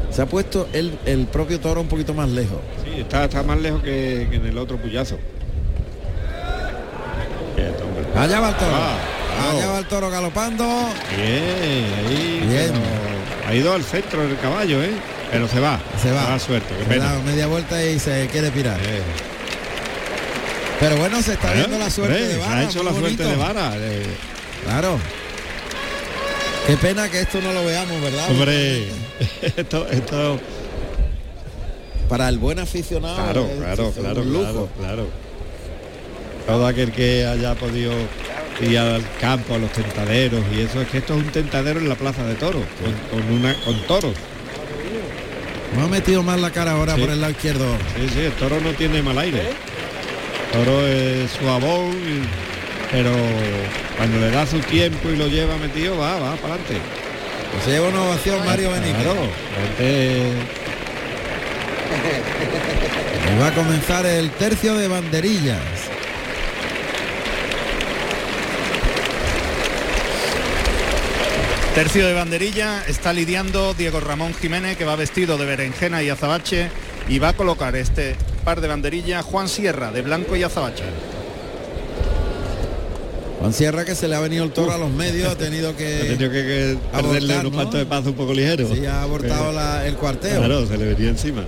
Se 0.09 0.21
ha 0.21 0.25
puesto 0.25 0.67
el, 0.73 0.97
el 1.05 1.27
propio 1.27 1.59
toro 1.59 1.79
un 1.79 1.87
poquito 1.87 2.13
más 2.13 2.29
lejos. 2.29 2.59
Sí, 2.83 2.99
está, 3.01 3.23
está 3.23 3.43
más 3.43 3.59
lejos 3.59 3.81
que, 3.81 4.27
que 4.29 4.35
en 4.35 4.45
el 4.45 4.57
otro 4.57 4.77
puyazo. 4.77 5.17
Allá 8.15 8.39
va 8.41 8.49
el 8.49 8.55
toro. 8.55 8.71
Ah, 8.73 8.97
Allá 9.49 9.67
va 9.71 9.79
el 9.79 9.85
toro 9.85 10.09
galopando. 10.09 10.65
Bien, 11.15 11.85
ahí. 12.07 12.45
Bien. 12.47 12.71
pero 12.71 13.47
Ha 13.49 13.53
ido 13.55 13.73
al 13.73 13.83
centro 13.83 14.23
el 14.23 14.37
caballo, 14.39 14.81
¿eh? 14.83 14.91
Pero 15.31 15.47
se 15.47 15.59
va. 15.59 15.79
Se 16.01 16.11
va. 16.11 16.23
Da 16.25 16.39
suerte, 16.39 16.73
qué 16.77 16.83
Se 16.83 16.89
pena. 16.89 17.13
da 17.13 17.19
media 17.19 17.47
vuelta 17.47 17.83
y 17.83 17.99
se 17.99 18.27
quiere 18.31 18.51
pirar. 18.51 18.79
Pero 20.79 20.97
bueno, 20.97 21.21
se 21.21 21.33
está 21.33 21.51
¿Eh? 21.53 21.57
viendo 21.57 21.77
la 21.77 21.89
suerte 21.89 22.19
de 22.21 22.31
se 22.33 22.37
vara. 22.39 22.57
Ha 22.57 22.63
hecho 22.63 22.83
la 22.83 22.91
suerte 22.93 23.23
de 23.23 23.35
vara. 23.35 23.71
eh. 23.77 24.03
Claro. 24.65 24.97
Qué 26.67 26.77
pena 26.77 27.09
que 27.09 27.21
esto 27.21 27.41
no 27.41 27.53
lo 27.53 27.65
veamos, 27.65 28.01
¿verdad? 28.01 28.29
Hombre, 28.29 28.87
esto, 29.57 29.87
esto. 29.89 30.39
Para 32.07 32.29
el 32.29 32.37
buen 32.39 32.59
aficionado. 32.59 33.15
Claro, 33.15 33.91
claro, 33.97 34.23
lujo. 34.23 34.43
claro, 34.43 34.69
claro. 34.79 35.07
Todo 36.45 36.67
aquel 36.67 36.91
que 36.91 37.25
haya 37.25 37.55
podido 37.55 37.93
ir 38.59 38.77
al 38.77 39.01
campo, 39.19 39.55
a 39.55 39.57
los 39.57 39.71
tentaderos 39.71 40.41
y 40.55 40.61
eso, 40.61 40.81
es 40.81 40.87
que 40.89 40.97
esto 40.99 41.13
es 41.15 41.23
un 41.23 41.29
tentadero 41.31 41.79
en 41.79 41.89
la 41.89 41.95
plaza 41.95 42.23
de 42.25 42.35
toros, 42.35 42.63
con, 43.09 43.19
con 43.21 43.31
una, 43.37 43.53
con 43.63 43.79
toros. 43.87 44.13
Me 45.75 45.83
ha 45.83 45.87
metido 45.87 46.21
más 46.21 46.39
la 46.39 46.51
cara 46.51 46.71
ahora 46.73 46.95
Sí. 46.95 47.01
por 47.01 47.09
el 47.09 47.21
lado 47.21 47.31
izquierdo. 47.31 47.65
Sí, 47.95 48.09
sí, 48.13 48.19
el 48.21 48.31
toro 48.33 48.59
no 48.59 48.71
tiene 48.71 49.01
mal 49.01 49.17
aire. 49.17 49.39
El 49.41 50.59
toro 50.65 50.85
es 50.85 51.31
suavón, 51.31 51.91
y- 51.91 52.91
pero 52.91 53.11
cuando 53.95 54.19
le 54.19 54.31
da 54.31 54.45
su 54.45 54.59
tiempo 54.59 55.09
y 55.09 55.15
lo 55.15 55.27
lleva 55.27 55.55
metido, 55.57 55.97
va, 55.97 56.19
va 56.19 56.35
para 56.35 56.55
adelante. 56.55 56.77
Pues 57.53 57.63
se 57.63 57.71
lleva 57.71 57.87
una 57.87 58.01
ovación 58.03 58.45
Mario 58.45 58.71
Benítez. 58.71 58.95
Claro, 59.01 59.21
Y 63.33 63.39
va 63.39 63.47
a 63.47 63.53
comenzar 63.53 64.05
el 64.05 64.29
tercio 64.31 64.75
de 64.75 64.87
banderillas. 64.87 65.59
Tercio 71.75 72.05
de 72.05 72.13
banderilla 72.13 72.83
está 72.87 73.13
lidiando 73.13 73.73
Diego 73.73 74.01
Ramón 74.01 74.33
Jiménez 74.33 74.75
que 74.77 74.83
va 74.83 74.95
vestido 74.97 75.37
de 75.37 75.45
berenjena 75.45 76.03
y 76.03 76.09
azabache 76.09 76.69
y 77.07 77.19
va 77.19 77.29
a 77.29 77.33
colocar 77.33 77.75
este 77.75 78.15
par 78.43 78.59
de 78.59 78.67
banderilla 78.67 79.21
Juan 79.23 79.47
Sierra 79.47 79.91
de 79.91 80.01
blanco 80.01 80.35
y 80.35 80.43
azabache. 80.43 80.83
Juan 83.39 83.53
Sierra 83.53 83.85
que 83.85 83.95
se 83.95 84.07
le 84.09 84.15
ha 84.15 84.19
venido 84.19 84.43
el 84.43 84.51
toro 84.51 84.73
a 84.73 84.77
los 84.77 84.91
medios, 84.91 85.29
ha 85.31 85.37
tenido 85.37 85.75
que, 85.75 85.95
ha 86.01 86.01
tenido 86.17 86.29
que, 86.31 86.43
que 86.43 86.77
perderle 86.91 87.33
abortar, 87.35 87.39
unos 87.39 87.43
¿no? 87.43 87.51
cuantos 87.51 87.79
de 87.79 87.85
paso 87.85 88.09
un 88.09 88.15
poco 88.15 88.33
ligeros. 88.33 88.69
Sí, 88.77 88.85
ha 88.85 89.01
abortado 89.03 89.51
la- 89.53 89.87
el 89.87 89.95
cuarteo. 89.95 90.39
Claro, 90.39 90.65
se 90.67 90.77
le 90.77 90.85
venía 90.93 91.09
encima. 91.09 91.41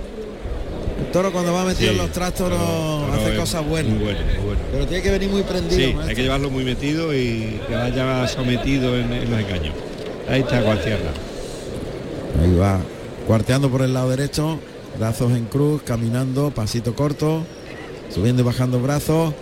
El 1.00 1.12
toro 1.12 1.32
cuando 1.32 1.52
va 1.52 1.64
metido 1.64 1.92
Sí, 1.92 1.98
en 1.98 2.02
los 2.02 2.12
trastos 2.12 2.48
no 2.50 3.12
hace 3.12 3.32
es 3.34 3.38
cosas 3.38 3.64
buenas. 3.66 3.92
Muy 3.92 4.04
bueno, 4.04 4.20
muy 4.36 4.44
bueno. 4.46 4.60
Pero 4.72 4.86
tiene 4.86 5.02
que 5.02 5.10
venir 5.10 5.28
muy 5.28 5.42
prendido. 5.42 5.76
Sí, 5.76 5.96
hay 6.08 6.14
que 6.14 6.22
llevarlo 6.22 6.50
muy 6.50 6.64
metido 6.64 7.14
y 7.14 7.60
que 7.68 7.74
vaya 7.74 8.26
sometido 8.26 8.96
en, 8.96 9.12
en 9.12 9.30
los 9.30 9.40
engaños. 9.40 9.74
Ahí 10.28 10.40
está 10.40 10.62
Juan 10.62 10.78
Sierra. 10.82 11.10
Ahí 12.42 12.54
va, 12.56 12.78
cuarteando 13.26 13.68
por 13.70 13.82
el 13.82 13.94
lado 13.94 14.10
derecho, 14.10 14.58
brazos 14.98 15.32
en 15.32 15.44
cruz, 15.46 15.82
caminando, 15.82 16.50
pasito 16.50 16.94
corto, 16.94 17.44
subiendo 18.12 18.42
y 18.42 18.44
bajando 18.44 18.80
brazos. 18.80 19.34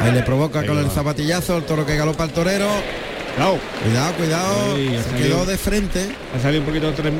Ahí 0.00 0.12
le 0.12 0.22
provoca 0.22 0.60
Ahí 0.60 0.66
con 0.66 0.76
va. 0.76 0.82
el 0.82 0.90
zapatillazo, 0.90 1.56
el 1.58 1.64
toro 1.64 1.84
que 1.86 1.96
galopa 1.96 2.24
al 2.24 2.30
torero. 2.30 2.68
Cuidado, 3.34 3.58
Cuidado, 3.84 4.12
cuidado, 4.16 4.76
se 4.76 5.10
salido- 5.10 5.28
quedó 5.28 5.46
de 5.46 5.56
frente. 5.58 6.00
ha 6.36 6.40
salido 6.42 6.60
un 6.62 6.66
poquito 6.66 6.92
trem, 6.92 7.14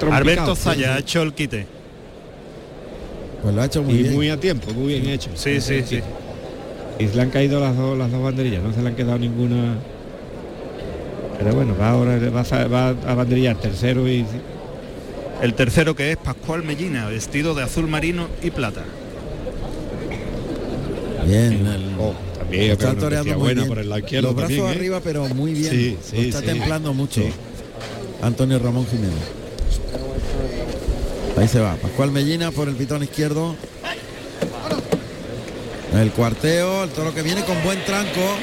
trompicado. 0.00 0.16
Alberto 0.16 0.56
Sí, 0.56 0.62
Zaya 0.62 0.94
ha 0.94 0.98
hecho 0.98 1.22
el 1.22 1.32
quite. 1.32 1.66
Pues 3.42 3.54
lo 3.54 3.62
ha 3.62 3.66
hecho 3.66 3.82
muy 3.82 3.94
y 3.94 4.02
bien. 4.02 4.14
muy 4.14 4.30
a 4.30 4.40
tiempo, 4.40 4.72
muy 4.72 4.94
bien 4.94 5.08
hecho. 5.10 5.30
Sí, 5.34 5.60
sí, 5.60 5.82
sí. 5.86 6.00
Y 6.98 7.06
se 7.06 7.14
le 7.14 7.22
han 7.22 7.30
caído 7.30 7.60
las 7.60 7.76
dos, 7.76 7.96
las 7.96 8.10
dos 8.10 8.20
banderillas, 8.20 8.62
no 8.64 8.72
se 8.72 8.82
le 8.82 8.88
han 8.88 8.96
quedado 8.96 9.18
ninguna. 9.18 9.76
Pero 11.38 11.54
bueno, 11.54 11.76
va 11.80 11.90
ahora 11.90 12.18
va 12.30 12.40
a, 12.40 12.66
va 12.66 12.88
a 12.88 13.14
banderillar 13.14 13.56
tercero 13.60 14.08
y 14.08 14.26
El 15.40 15.54
tercero 15.54 15.94
que 15.94 16.10
es 16.10 16.16
Pascual 16.16 16.64
Mellina, 16.64 17.06
vestido 17.08 17.54
de 17.54 17.62
azul 17.62 17.86
marino 17.86 18.26
y 18.42 18.50
plata. 18.50 18.82
Bien, 21.26 21.64
el- 21.66 21.94
Oh, 22.00 22.14
también 22.38 22.70
está 22.72 22.94
toreando 22.94 23.34
muy 23.34 23.42
buena 23.42 23.60
bien. 23.62 23.68
por 23.68 23.78
el 23.78 23.88
lado 23.88 23.98
izquierdo 24.00 24.28
Los 24.28 24.36
brazos 24.36 24.56
también, 24.56 24.72
¿eh? 24.72 24.76
arriba, 24.78 25.00
pero 25.04 25.28
muy 25.28 25.52
bien. 25.52 25.70
Sí, 25.70 25.96
está 26.26 26.40
sí. 26.40 26.46
templando 26.46 26.92
mucho. 26.94 27.20
Sí. 27.20 27.28
Antonio 28.22 28.58
Ramón 28.58 28.86
Jiménez. 28.86 29.12
Ahí 31.36 31.46
se 31.46 31.60
va. 31.60 31.76
Pascual 31.76 32.10
Mellina 32.10 32.50
por 32.50 32.68
el 32.68 32.74
pitón 32.74 33.02
izquierdo. 33.04 33.54
El 35.94 36.10
cuarteo, 36.12 36.84
el 36.84 36.90
toro 36.90 37.14
que 37.14 37.22
viene 37.22 37.44
con 37.44 37.62
buen 37.62 37.84
tranco. 37.84 38.20
Va 38.20 38.36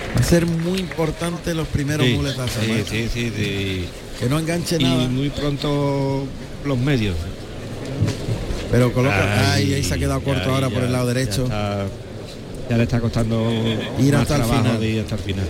a 0.00 0.04
ser 0.24 0.46
muy 0.46 0.78
importante 0.78 1.54
los 1.54 1.68
primeros 1.68 2.06
Sí, 2.06 2.14
muletazos. 2.14 2.62
sí, 2.64 2.68
maestro. 2.70 2.96
sí, 2.96 3.08
sí, 3.12 3.32
sí. 3.36 3.88
Que 4.18 4.28
no 4.28 4.38
enganche 4.38 4.76
Y 4.78 4.84
nada. 4.84 5.08
muy 5.08 5.30
pronto 5.30 6.24
los 6.64 6.78
medios. 6.78 7.16
Pero 8.70 8.92
coloca. 8.92 9.52
Ay, 9.52 9.64
Ay, 9.66 9.74
ahí 9.74 9.84
se 9.84 9.94
ha 9.94 9.98
quedado 9.98 10.20
corto 10.20 10.44
ya, 10.46 10.54
ahora 10.54 10.68
ya, 10.68 10.74
por 10.74 10.82
el 10.84 10.92
lado 10.92 11.06
ya 11.08 11.14
derecho. 11.14 11.44
está- 11.44 11.86
Ya, 12.70 12.76
le 12.78 12.82
está 12.84 12.98
costando 13.00 13.46
Ir 14.00 14.16
hasta 14.16 14.36
el 14.36 14.44
final. 14.44 14.80
de 14.80 14.88
ir 14.88 15.00
hasta 15.02 15.14
el 15.16 15.20
final. 15.20 15.46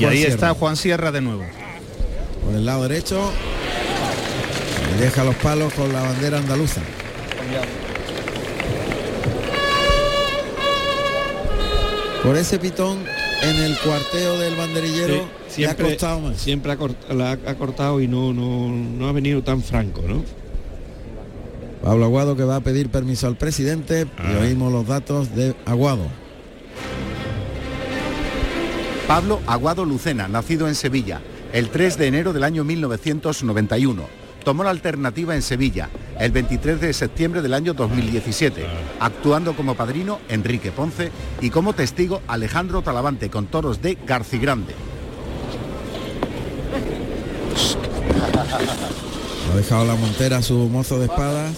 Y 0.00 0.04
ahí 0.04 0.16
Sierra. 0.18 0.34
está 0.34 0.54
Juan 0.54 0.76
Sierra 0.76 1.12
de 1.12 1.20
nuevo. 1.20 1.44
por 2.44 2.54
el 2.54 2.64
lado 2.66 2.82
derecho. 2.88 3.30
Y 4.96 5.00
deja 5.00 5.24
los 5.24 5.34
palos 5.36 5.72
con 5.74 5.92
la 5.92 6.02
bandera 6.02 6.38
andaluza. 6.38 6.80
Por 12.26 12.36
ese 12.36 12.58
pitón 12.58 12.98
en 13.42 13.56
el 13.62 13.78
cuarteo 13.78 14.36
del 14.38 14.56
banderillero 14.56 15.28
Sí, 15.48 15.60
le 15.60 15.66
ha 15.68 15.70
siempre, 15.74 15.88
costado 15.90 16.20
más. 16.20 16.36
siempre 16.38 16.72
ha, 16.72 16.76
cort- 16.78 17.08
la 17.14 17.32
ha- 17.32 17.54
cortado 17.54 18.00
y 18.00 18.08
no, 18.08 18.32
no, 18.32 18.68
no 18.68 19.08
ha 19.08 19.12
venido 19.12 19.42
tan 19.42 19.62
franco, 19.62 20.02
¿no? 20.06 20.24
Pablo 21.84 22.04
Aguado 22.04 22.36
que 22.36 22.42
va 22.42 22.56
a 22.56 22.60
pedir 22.60 22.88
permiso 22.88 23.28
al 23.28 23.36
presidente 23.36 24.02
y 24.02 24.06
Ah. 24.20 24.40
oímos 24.42 24.72
los 24.72 24.84
datos 24.88 25.36
de 25.36 25.54
Aguado. 25.66 26.08
Pablo 29.06 29.38
Aguado 29.46 29.84
Lucena, 29.84 30.26
nacido 30.26 30.66
en 30.66 30.74
Sevilla, 30.74 31.20
el 31.52 31.68
3 31.68 31.96
de 31.96 32.08
enero 32.08 32.32
del 32.32 32.42
año 32.42 32.64
1991. 32.64 34.02
Tomó 34.42 34.64
la 34.64 34.70
alternativa 34.70 35.36
en 35.36 35.42
Sevilla 35.42 35.88
el 36.18 36.32
23 36.32 36.80
de 36.80 36.92
septiembre 36.92 37.42
del 37.42 37.54
año 37.54 37.74
2017, 37.74 38.66
actuando 39.00 39.54
como 39.54 39.74
padrino 39.74 40.18
Enrique 40.28 40.72
Ponce 40.72 41.10
y 41.40 41.50
como 41.50 41.72
testigo 41.72 42.22
Alejandro 42.26 42.82
Talavante 42.82 43.30
con 43.30 43.46
toros 43.46 43.82
de 43.82 43.98
Garcigrande. 44.06 44.74
Ha 49.52 49.56
dejado 49.56 49.84
la 49.84 49.94
montera 49.94 50.42
su 50.42 50.54
mozo 50.68 50.98
de 50.98 51.06
espadas. 51.06 51.56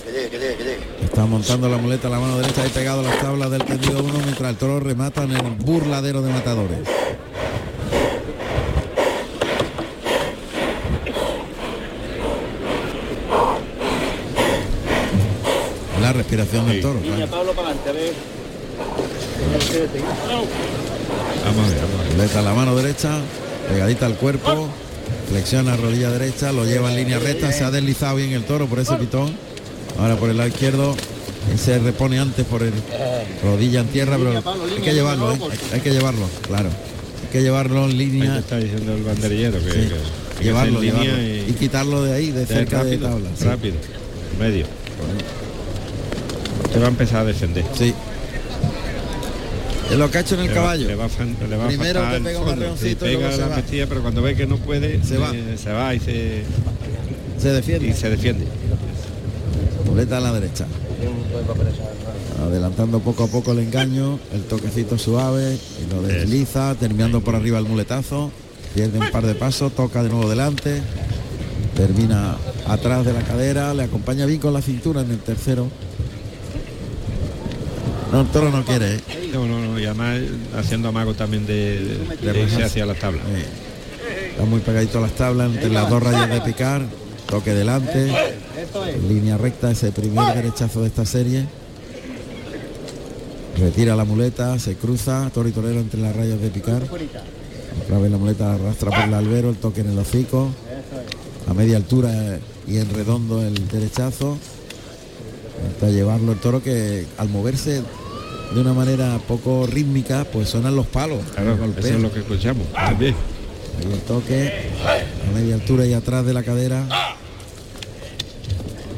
Está 1.03 1.27
montando 1.27 1.69
la 1.69 1.79
muleta 1.79 2.09
a 2.09 2.11
la 2.11 2.21
mano 2.21 2.39
derecha 2.39 2.67
y 2.67 2.71
pegado 2.71 3.03
las 3.03 3.19
tablas 3.21 3.51
del 3.51 3.65
tendido 3.65 4.03
uno 4.03 4.19
mientras 4.25 4.51
el 4.51 4.57
toro 4.57 4.81
remata 4.81 5.25
en 5.25 5.33
el 5.33 5.43
burladero 5.53 6.23
de 6.23 6.33
matadores. 6.33 6.79
Respiración 16.19 16.67
del 16.69 16.81
toro. 16.81 17.01
claro. 17.01 17.27
Pablo 17.31 17.53
para 17.53 17.69
adelante, 17.69 17.91
a 17.91 17.93
ver. 17.93 18.13
Vamos 21.45 21.65
a 21.65 21.69
ver, 21.69 21.79
vamos 21.81 22.31
a 22.31 22.35
ver. 22.37 22.45
La 22.45 22.55
mano 22.55 22.75
derecha, 22.77 23.19
pegadita 23.69 24.07
al 24.07 24.15
cuerpo, 24.17 24.69
flexiona 25.29 25.77
rodilla 25.77 26.11
derecha, 26.11 26.53
lo 26.53 26.65
lleva 26.65 26.91
en 26.91 26.97
línea 26.97 27.19
recta, 27.19 27.53
se 27.53 27.65
ha 27.65 27.71
deslizado 27.71 28.17
bien 28.17 28.33
el 28.33 28.45
toro 28.45 28.67
por 28.67 28.79
ese 28.81 28.95
pitón. 28.97 29.31
Ahora 29.99 30.17
por 30.17 30.31
el 30.31 30.37
lado 30.37 30.49
izquierdo 30.49 30.95
se 31.57 31.79
repone 31.79 32.19
antes 32.19 32.45
por 32.47 32.63
el 32.63 32.73
rodilla 33.43 33.81
en 33.81 33.87
tierra, 33.89 34.17
pero 34.19 34.31
hay 34.77 34.83
que 34.83 34.93
llevarlo, 34.95 35.33
¿eh? 35.33 35.39
hay, 35.41 35.59
hay 35.75 35.81
que 35.81 35.91
llevarlo, 35.93 36.29
claro. 36.47 36.69
Hay 36.69 37.29
que 37.33 37.43
llevarlo 37.43 37.85
en 37.85 37.99
línea, 37.99 38.39
está 38.39 38.59
diciendo 38.59 38.95
el 38.95 39.03
banderillero 39.03 39.59
que, 39.65 39.71
Sí. 39.71 39.77
que- 39.89 40.39
que 40.39 40.45
llevarlo, 40.45 40.81
es 40.83 40.89
en 40.89 40.95
línea 40.95 41.15
llevarlo 41.17 41.51
y 41.51 41.53
quitarlo 41.55 42.03
de 42.05 42.13
ahí, 42.15 42.31
de 42.31 42.47
cerca 42.47 42.85
de 42.85 42.93
rápido, 42.93 43.09
tabla. 43.09 43.31
sí. 43.37 43.45
Rápido, 43.45 43.77
medio. 44.39 44.67
Se 46.79 46.83
va 46.83 46.87
a 46.87 46.91
empezar 46.91 47.17
a 47.23 47.25
defender. 47.25 47.65
Sí. 47.77 47.93
Es 49.91 49.97
lo 49.99 50.09
que 50.13 50.19
ha 50.19 50.21
hecho 50.21 50.37
en 50.37 50.43
el 50.43 50.47
Le 50.47 50.53
va- 50.55 50.61
caballo. 50.61 50.87
Le 50.87 50.95
va, 50.95 51.09
le 51.49 51.57
va 51.57 51.67
Primero 51.67 52.01
te 52.03 52.21
pega 52.21 52.39
un 52.41 52.49
y 52.51 52.55
luego 52.55 52.77
se 53.33 53.39
la 53.39 53.49
va. 53.49 53.63
pero 53.89 54.01
cuando 54.03 54.23
ve 54.23 54.37
que 54.37 54.47
no 54.47 54.59
puede, 54.59 55.03
Se 55.03 55.19
va. 55.19 55.33
eh, 55.35 55.57
se 55.61 55.73
va 55.73 55.93
y 55.97 55.99
se, 55.99 56.43
Se 57.37 57.49
defiende. 57.51 57.89
y 57.89 57.93
se 57.95 58.11
defiende. 58.11 58.47
Muleta 59.87 60.19
a 60.19 60.21
la 60.21 60.33
derecha. 60.33 60.67
Adelantando 62.47 63.01
poco 63.01 63.25
a 63.25 63.27
poco 63.27 63.51
el 63.51 63.59
engaño, 63.59 64.21
el 64.33 64.43
toquecito 64.43 64.99
suave 64.99 65.57
y 65.85 65.93
lo 65.93 66.01
desliza, 66.03 66.77
terminando 66.77 67.23
por 67.23 67.35
arriba 67.35 67.59
el 67.59 67.65
muletazo, 67.65 68.31
pierde 68.73 69.01
un 69.01 69.11
par 69.11 69.27
de 69.27 69.35
pasos, 69.35 69.73
toca 69.75 70.05
de 70.05 70.11
nuevo 70.11 70.31
delante, 70.31 70.81
termina 71.77 72.37
atrás 72.69 73.05
de 73.05 73.15
la 73.15 73.23
cadera, 73.23 73.75
le 73.75 73.83
acompaña 73.83 74.27
bien 74.27 74.39
con 74.39 74.53
la 74.53 74.63
cintura 74.63 75.01
en 75.01 75.11
el 75.11 75.19
tercero. 75.19 75.67
No, 78.13 78.23
el 78.23 78.27
toro 78.29 78.51
no 78.51 78.65
quiere, 78.65 78.97
¿eh? 78.97 79.01
No, 79.33 79.47
no, 79.47 79.61
no, 79.61 79.79
y 79.79 79.85
además 79.85 80.21
haciendo 80.57 80.89
amago 80.89 81.15
también 81.15 81.47
de, 81.47 81.99
de, 82.21 82.33
de 82.33 82.43
irse 82.43 82.63
hacia 82.65 82.87
las 82.87 82.99
tablas. 82.99 83.23
Está 84.31 84.45
muy 84.45 84.61
pegadito 84.61 84.99
a 84.99 85.03
las 85.03 85.13
tablas, 85.13 85.53
entre 85.53 85.71
las 85.71 85.91
dos 85.91 86.03
rayas 86.03 86.31
de 86.31 86.41
picar, 86.41 86.83
toque 87.27 87.53
delante, 87.53 88.09
en 88.09 89.09
línea 89.09 89.37
recta 89.37 89.71
ese 89.71 89.93
primer 89.93 90.35
derechazo 90.35 90.81
de 90.81 90.89
esta 90.89 91.05
serie. 91.05 91.47
Retira 93.59 93.97
la 93.97 94.05
muleta, 94.05 94.59
se 94.59 94.77
cruza, 94.77 95.29
toro 95.35 95.49
y 95.49 95.53
torero 95.53 95.81
entre 95.81 96.01
las 96.01 96.15
rayas 96.15 96.41
de 96.41 96.49
picar. 96.49 96.83
Otra 97.85 97.99
vez 97.99 98.11
la 98.11 98.19
muleta 98.19 98.55
arrastra 98.55 98.91
por 98.91 99.05
el 99.05 99.15
albero, 99.15 99.51
el 99.51 99.57
toque 99.57 99.81
en 99.81 99.91
el 99.91 99.99
hocico. 99.99 100.49
A 101.49 101.55
media 101.55 101.77
altura 101.77 102.11
eh, 102.13 102.41
y 102.69 102.77
en 102.77 102.89
redondo 102.95 103.43
el 103.43 103.67
derechazo. 103.69 104.39
Hasta 105.73 105.89
llevarlo 105.89 106.33
el 106.33 106.39
toro 106.39 106.63
que 106.63 107.07
al 107.17 107.29
moverse 107.31 107.83
de 108.53 108.61
una 108.61 108.73
manera 108.73 109.19
poco 109.27 109.67
rítmica, 109.67 110.25
pues 110.25 110.49
suenan 110.49 110.75
los 110.75 110.87
palos. 110.87 111.21
Claro, 111.35 111.57
golpean. 111.57 111.87
eso 111.87 111.97
es 111.97 112.03
lo 112.03 112.13
que 112.13 112.21
escuchamos 112.21 112.67
también. 112.73 113.15
Ahí 113.79 113.93
el 113.93 114.01
toque, 114.01 114.53
a 114.85 115.35
media 115.35 115.55
altura 115.55 115.87
y 115.87 115.93
atrás 115.93 116.25
de 116.27 116.35
la 116.35 116.43
cadera. 116.43 116.85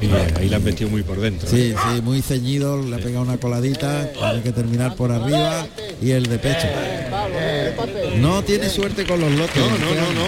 Y 0.01 0.39
ahí 0.39 0.49
la 0.49 0.57
han 0.57 0.65
metido 0.65 0.89
muy 0.89 1.03
por 1.03 1.21
dentro. 1.21 1.47
Sí, 1.47 1.75
sí, 1.75 2.01
muy 2.01 2.23
ceñido, 2.23 2.83
le 2.83 2.97
ha 2.97 2.99
pegado 2.99 3.23
una 3.23 3.37
coladita, 3.37 4.11
tiene 4.13 4.43
que 4.43 4.53
terminar 4.53 4.97
por 4.97 5.13
arriba 5.13 5.67
y 6.01 6.13
el 6.13 6.27
de 6.27 6.39
pecho. 6.39 6.67
No 8.19 8.43
tiene 8.43 8.71
suerte 8.71 9.05
con 9.05 9.21
los 9.21 9.31
lotes. 9.33 9.57
No, 9.57 9.69
no, 9.69 9.95
no, 9.95 10.13
no. 10.13 10.27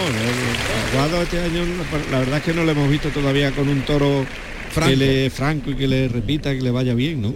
El 0.93 0.99
Aguado 0.99 1.23
este 1.23 1.40
año, 1.40 1.62
la 2.11 2.19
verdad 2.19 2.36
es 2.39 2.44
que 2.44 2.53
no 2.53 2.65
lo 2.65 2.73
hemos 2.73 2.90
visto 2.90 3.09
todavía 3.09 3.51
con 3.53 3.66
un 3.66 3.81
toro 3.82 4.27
Franco. 4.73 4.90
que 4.90 4.97
le 4.97 5.31
franco 5.31 5.70
y 5.70 5.74
que 5.74 5.89
le 5.89 6.09
repita, 6.09 6.53
que 6.53 6.61
le 6.61 6.70
vaya 6.70 6.93
bien, 6.93 7.23
¿no? 7.23 7.32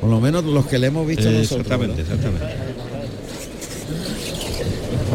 Por 0.00 0.10
lo 0.10 0.20
menos 0.20 0.44
los 0.44 0.66
que 0.66 0.78
le 0.78 0.86
hemos 0.88 1.06
visto 1.06 1.28
Eh, 1.28 1.32
nosotros. 1.32 1.60
exactamente, 1.66 2.02
exactamente. 2.02 2.46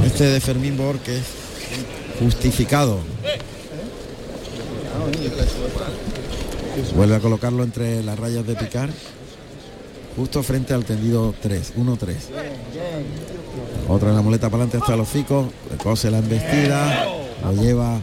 Este 0.05 0.25
de 0.25 0.41
Fermín 0.41 0.77
Borges, 0.77 1.23
justificado. 2.19 2.99
Vuelve 6.95 7.15
a 7.15 7.19
colocarlo 7.19 7.63
entre 7.63 8.03
las 8.03 8.17
rayas 8.19 8.45
de 8.45 8.55
picar, 8.55 8.89
justo 10.15 10.43
frente 10.43 10.73
al 10.73 10.85
tendido 10.85 11.33
3, 11.41 11.73
1-3. 11.77 12.15
Otra 13.87 14.09
en 14.09 14.15
la 14.15 14.21
muleta 14.21 14.49
para 14.49 14.63
adelante 14.63 14.77
hasta 14.77 14.95
los 14.95 15.07
le 15.71 15.77
cose 15.77 16.09
la 16.11 16.19
embestida, 16.19 17.05
lo 17.43 17.53
lleva 17.53 17.99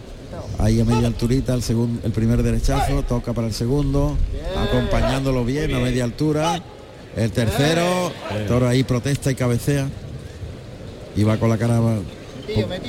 ahí 0.63 0.81
a 0.81 0.85
media 0.85 1.07
alturita 1.07 1.55
el 1.55 1.63
segundo, 1.63 2.01
el 2.05 2.13
primer 2.13 2.43
derechazo, 2.43 3.03
toca 3.03 3.33
para 3.33 3.47
el 3.47 3.55
segundo, 3.55 4.17
acompañándolo 4.57 5.45
bien 5.45 5.75
a 5.75 5.79
media 5.79 6.05
altura. 6.05 6.63
El 7.17 7.33
tercero, 7.33 8.13
el 8.37 8.47
toro 8.47 8.69
ahí 8.69 8.85
protesta 8.85 9.31
y 9.31 9.35
cabecea. 9.35 9.89
Y 11.17 11.25
va 11.25 11.39
con 11.39 11.49
la 11.49 11.59
cara 11.59 11.81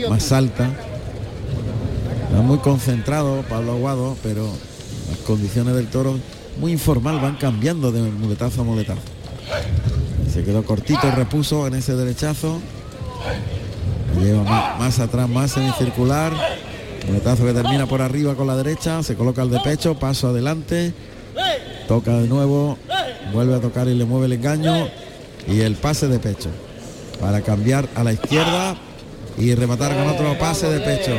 más, 0.10 0.32
alta. 0.32 0.70
Está 2.30 2.42
muy 2.42 2.60
concentrado 2.60 3.44
Pablo 3.50 3.72
Aguado, 3.74 4.16
pero 4.22 4.48
las 5.10 5.18
condiciones 5.20 5.76
del 5.76 5.88
toro 5.88 6.20
muy 6.60 6.72
informal 6.72 7.20
van 7.20 7.36
cambiando 7.38 7.92
de 7.92 8.02
muletazo 8.02 8.62
a 8.62 8.64
muletazo. 8.64 9.02
Se 10.32 10.44
quedó 10.44 10.64
cortito 10.64 11.08
y 11.08 11.12
repuso 11.12 11.66
en 11.68 11.76
ese 11.76 11.96
derechazo. 11.96 12.62
Lleva 14.22 14.44
más, 14.44 14.80
más 14.80 15.00
atrás, 15.00 15.28
más 15.28 15.52
semicircular. 15.52 16.32
Muletazo 17.08 17.46
que 17.46 17.54
termina 17.54 17.86
por 17.88 18.02
arriba 18.02 18.36
con 18.36 18.48
la 18.48 18.56
derecha. 18.56 19.02
Se 19.04 19.16
coloca 19.16 19.42
el 19.42 19.50
de 19.50 19.60
pecho, 19.60 19.96
paso 19.98 20.30
adelante. 20.30 20.94
Toca 21.88 22.18
de 22.20 22.28
nuevo. 22.28 22.78
Vuelve 23.34 23.56
a 23.56 23.60
tocar 23.60 23.88
y 23.88 23.96
le 23.96 24.06
mueve 24.06 24.28
el 24.28 24.34
engaño. 24.34 24.88
Y 25.48 25.62
el 25.62 25.76
pase 25.76 26.08
de 26.08 26.20
pecho. 26.20 26.50
Para 27.20 27.42
cambiar 27.42 27.88
a 27.96 28.04
la 28.04 28.14
izquierda 28.14 28.76
y 29.38 29.54
rematar 29.56 29.94
con 29.96 30.08
otro 30.08 30.38
pase 30.38 30.68
de 30.68 30.80
pecho. 30.80 31.12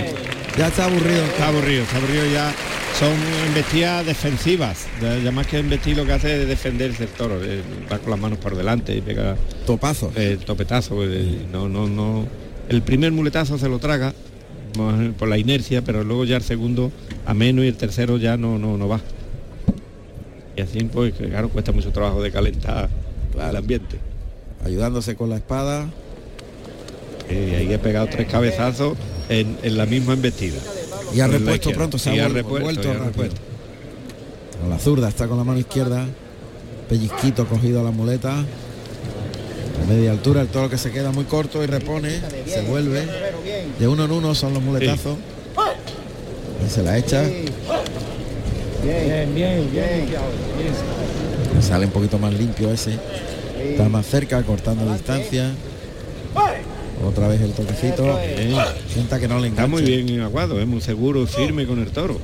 Ya 0.58 0.68
está 0.68 0.84
aburrido. 0.86 1.24
Está 1.24 1.48
aburrido, 1.48 1.82
está 1.82 1.96
aburrido 1.96 2.24
ya. 2.32 2.52
Son 2.98 3.12
embestidas 3.48 4.04
defensivas. 4.06 4.86
Ya 5.24 5.30
más 5.32 5.46
que 5.46 5.58
embestir 5.58 5.96
lo 5.96 6.04
que 6.04 6.12
hace 6.12 6.42
es 6.42 6.48
defenderse 6.48 7.04
el 7.04 7.08
toro. 7.10 7.42
eh, 7.42 7.62
Va 7.90 7.98
con 7.98 8.10
las 8.10 8.20
manos 8.20 8.38
por 8.38 8.54
delante 8.54 8.94
y 8.94 9.00
pega 9.00 9.36
Topazo. 9.66 10.12
el 10.14 10.38
topetazo. 10.38 11.02
eh, 11.04 11.46
No, 11.50 11.68
no, 11.68 11.88
no. 11.88 12.26
El 12.68 12.82
primer 12.82 13.10
muletazo 13.12 13.58
se 13.58 13.68
lo 13.68 13.78
traga 13.78 14.12
por 15.18 15.28
la 15.28 15.38
inercia, 15.38 15.82
pero 15.82 16.04
luego 16.04 16.24
ya 16.24 16.36
el 16.36 16.42
segundo 16.42 16.90
a 17.26 17.34
menos 17.34 17.64
y 17.64 17.68
el 17.68 17.76
tercero 17.76 18.16
ya 18.16 18.36
no, 18.36 18.58
no, 18.58 18.76
no 18.76 18.88
va. 18.88 19.00
Y 20.56 20.60
así 20.60 20.84
pues 20.84 21.14
claro, 21.14 21.48
cuesta 21.48 21.72
mucho 21.72 21.90
trabajo 21.92 22.22
de 22.22 22.30
calentar 22.30 22.88
el 23.40 23.56
ambiente. 23.56 23.98
Ayudándose 24.64 25.16
con 25.16 25.30
la 25.30 25.36
espada. 25.36 25.88
Y 27.30 27.54
ahí 27.54 27.72
he 27.72 27.78
pegado 27.78 28.08
tres 28.08 28.28
cabezazos 28.28 28.96
en, 29.28 29.56
en 29.62 29.78
la 29.78 29.86
misma 29.86 30.12
embestida. 30.12 30.58
Y 31.14 31.20
ha 31.20 31.26
repuesto 31.26 31.70
pronto, 31.72 31.98
se 31.98 32.20
ha 32.20 32.28
repuesto, 32.28 32.64
vuelto 32.64 32.88
rápido. 32.88 33.04
repuesto. 33.06 33.40
Con 34.60 34.70
la 34.70 34.78
zurda 34.78 35.08
está 35.08 35.28
con 35.28 35.38
la 35.38 35.44
mano 35.44 35.58
izquierda. 35.58 36.06
Pellizquito 36.88 37.46
cogido 37.46 37.80
a 37.80 37.84
la 37.84 37.90
muleta. 37.90 38.44
A 39.82 39.84
media 39.86 40.12
altura, 40.12 40.42
el 40.42 40.48
toro 40.48 40.70
que 40.70 40.78
se 40.78 40.90
queda 40.92 41.10
muy 41.10 41.24
corto 41.24 41.62
y 41.62 41.66
repone. 41.66 42.20
Se 42.46 42.62
vuelve. 42.62 43.06
De 43.78 43.88
uno 43.88 44.04
en 44.04 44.12
uno 44.12 44.34
son 44.34 44.54
los 44.54 44.62
muletazos. 44.62 45.16
Y 46.64 46.70
se 46.70 46.82
la 46.82 46.98
echa. 46.98 47.22
Bien, 48.82 49.34
bien, 49.34 49.68
bien. 49.72 50.06
Sale 51.60 51.86
un 51.86 51.92
poquito 51.92 52.18
más 52.18 52.32
limpio 52.32 52.70
ese. 52.72 52.98
Está 53.70 53.88
más 53.88 54.06
cerca, 54.06 54.42
cortando 54.42 54.92
distancia. 54.92 55.50
Otra 57.04 57.26
vez 57.26 57.40
el 57.40 57.52
toquecito. 57.52 58.18
Sienta 58.88 59.18
que 59.18 59.26
no 59.26 59.40
le 59.40 59.48
Está 59.48 59.64
engancha. 59.64 59.82
muy 59.82 59.82
bien 59.82 60.20
aguado, 60.20 60.60
es 60.60 60.66
muy 60.66 60.80
seguro, 60.80 61.26
firme 61.26 61.66
con 61.66 61.80
el 61.80 61.90
toro. 61.90 62.20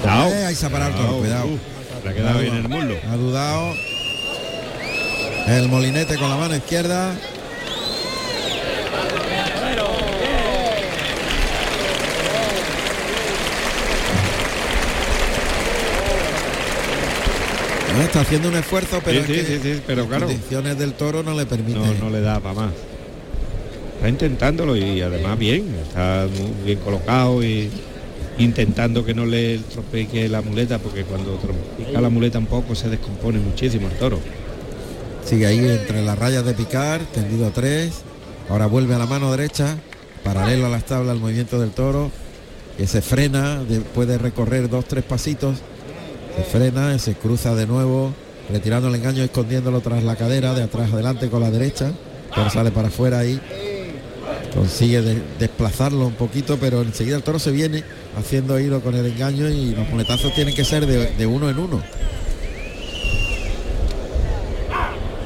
Cuidado. 0.00 0.46
Ahí 0.46 0.54
se 0.54 0.66
ha 0.66 0.70
parado 0.70 0.90
el 0.90 0.96
toro, 0.96 1.18
cuidado. 1.18 1.48
Le 2.02 2.10
ha 2.10 2.14
quedado 2.14 2.40
bien 2.40 2.54
el 2.54 2.68
muslo. 2.68 2.94
Ha 3.10 3.16
dudado. 3.16 3.74
El 5.46 5.68
molinete 5.68 6.16
con 6.16 6.28
la 6.30 6.36
mano 6.36 6.56
izquierda. 6.56 7.14
No, 17.96 18.02
Está 18.02 18.20
haciendo 18.22 18.48
un 18.48 18.56
esfuerzo, 18.56 19.00
pero 19.04 19.24
Sí, 19.24 19.32
es 19.32 19.38
sí, 19.38 19.44
que 19.46 19.58
sí, 19.58 19.74
sí, 19.74 19.80
pero 19.86 20.02
las 20.02 20.08
claro. 20.08 20.26
condiciones 20.26 20.78
del 20.78 20.94
toro 20.94 21.22
no 21.22 21.34
le 21.34 21.46
permiten. 21.46 21.82
No, 21.82 21.94
no 22.06 22.10
le 22.10 22.20
da 22.20 22.40
para 22.40 22.54
más. 22.54 22.72
Está 23.96 24.08
intentándolo 24.08 24.76
y 24.76 25.00
además 25.00 25.38
bien, 25.38 25.64
está 25.86 26.26
muy 26.28 26.64
bien 26.66 26.78
colocado 26.80 27.42
y 27.44 27.70
intentando 28.38 29.04
que 29.04 29.14
no 29.14 29.24
le 29.24 29.58
tropeque 29.58 30.28
la 30.28 30.42
muleta, 30.42 30.78
porque 30.78 31.04
cuando 31.04 31.36
tropica 31.36 32.00
la 32.00 32.08
muleta 32.08 32.38
un 32.38 32.46
poco 32.46 32.74
se 32.74 32.88
descompone 32.88 33.38
muchísimo 33.38 33.86
el 33.88 33.94
toro. 33.94 34.18
Sigue 35.24 35.46
ahí 35.46 35.58
entre 35.58 36.02
las 36.02 36.18
rayas 36.18 36.44
de 36.44 36.54
picar, 36.54 37.00
tendido 37.12 37.46
a 37.46 37.50
tres. 37.50 38.02
Ahora 38.48 38.66
vuelve 38.66 38.94
a 38.94 38.98
la 38.98 39.06
mano 39.06 39.30
derecha, 39.30 39.76
paralelo 40.22 40.66
a 40.66 40.68
las 40.68 40.84
tablas 40.84 41.14
el 41.14 41.20
movimiento 41.20 41.58
del 41.58 41.70
toro, 41.70 42.10
que 42.76 42.86
se 42.86 43.00
frena, 43.00 43.62
de- 43.64 43.80
puede 43.80 44.18
recorrer 44.18 44.68
dos, 44.68 44.84
tres 44.84 45.02
pasitos, 45.04 45.58
se 46.36 46.42
frena, 46.44 46.98
se 46.98 47.14
cruza 47.14 47.54
de 47.54 47.66
nuevo, 47.66 48.12
retirando 48.50 48.88
el 48.88 48.94
engaño, 48.96 49.22
escondiéndolo 49.22 49.80
tras 49.80 50.02
la 50.04 50.16
cadera, 50.16 50.52
de 50.52 50.64
atrás 50.64 50.92
adelante 50.92 51.30
con 51.30 51.40
la 51.40 51.50
derecha, 51.50 51.92
pero 52.34 52.50
sale 52.50 52.70
para 52.70 52.88
afuera 52.88 53.20
ahí, 53.20 53.40
consigue 54.54 55.00
de- 55.00 55.22
desplazarlo 55.38 56.06
un 56.06 56.14
poquito, 56.14 56.58
pero 56.60 56.82
enseguida 56.82 57.16
el 57.16 57.22
toro 57.22 57.38
se 57.38 57.50
viene 57.50 57.82
haciendo 58.18 58.60
hilo 58.60 58.80
con 58.82 58.94
el 58.94 59.06
engaño 59.06 59.48
y 59.48 59.74
los 59.74 59.88
muletazos 59.88 60.34
tienen 60.34 60.54
que 60.54 60.64
ser 60.64 60.86
de 60.86 61.26
uno 61.26 61.48
en 61.48 61.58
uno. 61.58 61.82